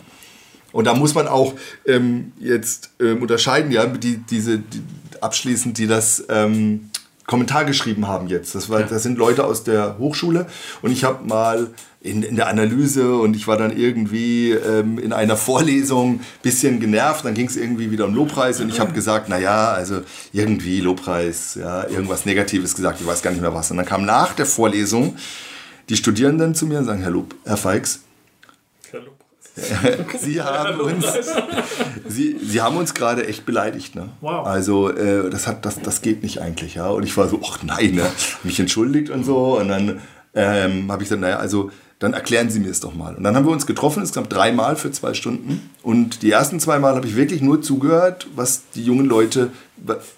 Und 0.73 0.89
da 0.89 0.95
muss 0.95 1.15
man 1.15 1.28
auch 1.28 1.55
ähm, 1.86 2.32
jetzt 2.40 2.90
ähm, 3.01 3.23
unterscheiden, 3.23 3.70
ja, 3.70 3.86
die, 3.86 4.16
diese 4.16 4.59
die, 4.59 4.82
abschließend, 5.20 5.78
die 5.78 5.86
das 5.86 6.24
ähm, 6.28 6.90
Kommentar 7.28 7.65
geschrieben 7.65 8.09
haben 8.09 8.27
jetzt. 8.27 8.57
Das, 8.57 8.69
war, 8.69 8.82
das 8.82 9.05
sind 9.05 9.19
Leute 9.19 9.45
aus 9.45 9.62
der 9.62 9.99
Hochschule 9.99 10.47
und 10.82 10.90
ich 10.90 11.05
habe 11.05 11.24
mal 11.24 11.69
in, 12.01 12.23
in 12.23 12.37
der 12.37 12.49
Analyse 12.49 13.16
und 13.16 13.35
ich 13.35 13.49
war 13.49 13.57
dann 13.57 13.77
irgendwie 13.77 14.53
ähm, 14.53 14.99
in 14.99 15.12
einer 15.12 15.37
Vorlesung 15.37 16.20
bisschen 16.43 16.79
genervt. 16.79 17.25
Dann 17.25 17.35
ging 17.35 17.47
es 17.47 17.57
irgendwie 17.57 17.91
wieder 17.91 18.07
um 18.07 18.15
Lobpreis 18.15 18.61
und 18.61 18.69
ich 18.69 18.79
habe 18.79 18.93
gesagt, 18.93 19.29
naja, 19.29 19.73
also 19.73 20.03
irgendwie 20.33 20.81
Lobpreis, 20.81 21.57
ja, 21.57 21.89
irgendwas 21.89 22.25
Negatives 22.25 22.77
gesagt, 22.77 23.01
ich 23.01 23.07
weiß 23.07 23.23
gar 23.23 23.33
nicht 23.33 23.41
mehr 23.41 23.55
was. 23.55 23.70
Und 23.70 23.79
dann 23.79 23.87
kam 23.87 24.05
nach 24.05 24.33
der 24.35 24.47
Vorlesung 24.47 25.16
die 25.89 25.97
Studierenden 25.97 26.55
zu 26.55 26.66
mir 26.66 26.79
und 26.79 26.85
sagen, 26.85 27.01
Herr, 27.01 27.11
Lob, 27.11 27.35
Herr 27.45 27.57
Feix, 27.57 28.01
Sie 30.20 30.41
haben 30.41 30.81
uns, 30.81 31.05
Sie, 32.07 32.37
Sie 32.41 32.61
haben 32.61 32.77
uns 32.77 32.95
gerade 32.95 33.27
echt 33.27 33.45
beleidigt, 33.45 33.97
ne? 33.97 34.11
Wow. 34.20 34.47
Also 34.47 34.91
äh, 34.91 35.31
das 35.31 35.47
hat, 35.49 35.65
das, 35.65 35.81
das 35.81 36.01
geht 36.01 36.23
nicht 36.23 36.41
eigentlich, 36.41 36.77
ja. 36.77 36.89
Und 36.89 37.03
ich 37.03 37.16
war 37.16 37.29
so, 37.29 37.41
ach 37.45 37.62
nein, 37.65 37.97
ne? 37.97 38.07
mich 38.45 38.61
entschuldigt 38.61 39.11
und 39.11 39.25
so. 39.25 39.59
Und 39.59 39.69
dann 39.69 40.01
ähm, 40.35 40.91
habe 40.91 41.03
ich 41.03 41.09
gesagt, 41.09 41.23
naja, 41.23 41.39
also 41.39 41.70
dann 41.99 42.12
erklären 42.12 42.49
Sie 42.49 42.61
mir 42.61 42.70
es 42.70 42.79
doch 42.79 42.95
mal. 42.95 43.16
Und 43.16 43.25
dann 43.25 43.35
haben 43.35 43.45
wir 43.45 43.51
uns 43.51 43.66
getroffen, 43.66 44.05
es 44.05 44.12
gab 44.12 44.31
dreimal 44.31 44.77
für 44.77 44.93
zwei 44.93 45.15
Stunden. 45.15 45.69
Und 45.83 46.23
die 46.23 46.31
ersten 46.31 46.61
zwei 46.61 46.79
Mal 46.79 46.95
habe 46.95 47.09
ich 47.09 47.16
wirklich 47.16 47.41
nur 47.41 47.61
zugehört, 47.61 48.29
was 48.37 48.62
die 48.75 48.85
jungen 48.85 49.07
Leute 49.07 49.51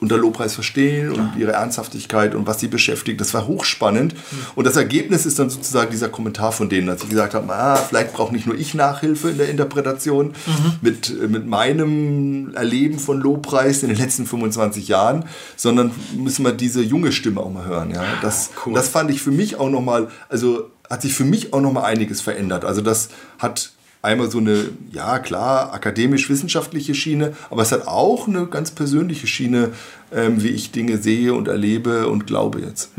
unter 0.01 0.17
Lobpreis 0.17 0.55
verstehen 0.55 1.11
und 1.13 1.33
ihre 1.39 1.53
Ernsthaftigkeit 1.53 2.35
und 2.35 2.47
was 2.47 2.61
sie 2.61 2.69
beschäftigt. 2.69 3.21
Das 3.21 3.35
war 3.35 3.47
hochspannend. 3.47 4.15
Und 4.55 4.67
das 4.67 4.77
Ergebnis 4.77 5.27
ist 5.27 5.39
dann 5.39 5.51
sozusagen 5.51 5.91
dieser 5.91 6.09
Kommentar 6.09 6.53
von 6.53 6.69
denen, 6.69 6.89
als 6.89 7.03
ich 7.03 7.11
gesagt 7.11 7.35
habe, 7.35 7.53
ah, 7.53 7.77
vielleicht 7.77 8.13
brauche 8.13 8.33
nicht 8.33 8.47
nur 8.47 8.57
ich 8.59 8.75
Nachhilfe 8.75 9.31
in 9.31 9.39
der 9.39 9.49
Interpretation 9.49 10.35
mit, 10.81 11.11
äh, 11.11 11.29
mit 11.29 11.47
meinem 11.47 12.55
Erleben 12.55 12.99
von 12.99 13.21
Lobpreis 13.21 13.83
in 13.83 13.89
den 13.89 13.99
letzten 13.99 14.27
25 14.27 14.89
Jahren, 14.89 15.25
sondern 15.57 15.93
müssen 16.17 16.45
wir 16.45 16.53
diese 16.53 16.83
junge 16.83 17.13
Stimme 17.13 17.41
auch 17.41 17.53
mal 17.53 17.67
hören. 17.67 17.91
Ja? 17.91 18.05
Das, 18.23 18.51
das 18.75 18.89
fand 18.89 19.11
ich 19.11 19.23
für 19.23 19.31
mich 19.31 19.57
auch 19.57 19.71
nochmal, 19.71 20.09
also 20.29 20.71
hat 20.91 21.03
sich 21.03 21.15
für 21.15 21.25
mich 21.25 21.53
auch 21.55 21.61
nochmal 21.61 21.85
einiges 21.85 22.21
verändert. 22.21 22.65
Also 22.65 22.81
das 22.83 23.09
hat 23.39 23.71
einmal 24.03 24.31
so 24.31 24.39
eine, 24.39 24.71
ja 24.91 25.19
klar, 25.19 25.73
akademisch-wissenschaftliche 25.73 26.95
Schiene, 26.95 27.35
aber 27.51 27.63
es 27.63 27.71
hat 27.73 27.87
auch 27.87 28.27
eine 28.29 28.47
ganz 28.47 28.71
persönliche 28.73 29.27
Schiene, 29.27 29.71
ähm, 30.13 30.43
wie 30.43 30.49
ich 30.49 30.73
Dinge 30.73 30.99
sehe 30.99 31.35
und 31.35 31.49
erlebe 31.49 32.09
und 32.09 32.27
glaube 32.27 32.61
jetzt. 32.61 32.91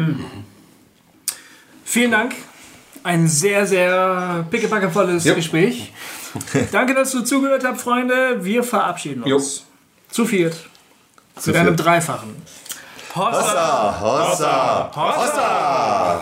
Vielen 1.84 2.12
Dank. 2.12 2.34
Ein 3.04 3.28
sehr, 3.28 3.66
sehr 3.66 4.46
pickepackevolles 4.50 5.26
Ja. 5.26 5.34
Gespräch. 5.34 5.92
Danke, 6.72 6.94
dass 6.94 7.12
du 7.12 7.22
zugehört 7.24 7.66
habt, 7.66 7.82
Freunde. 7.82 8.46
Wir 8.46 8.64
verabschieden 8.64 9.24
uns. 9.24 9.66
Zu 10.12 10.26
viert. 10.26 10.56
Zu 11.38 11.54
einem 11.54 11.76
Dreifachen. 11.76 12.36
Hossa! 13.16 14.00
Hossa! 14.00 14.92
Hossa! 14.96 16.22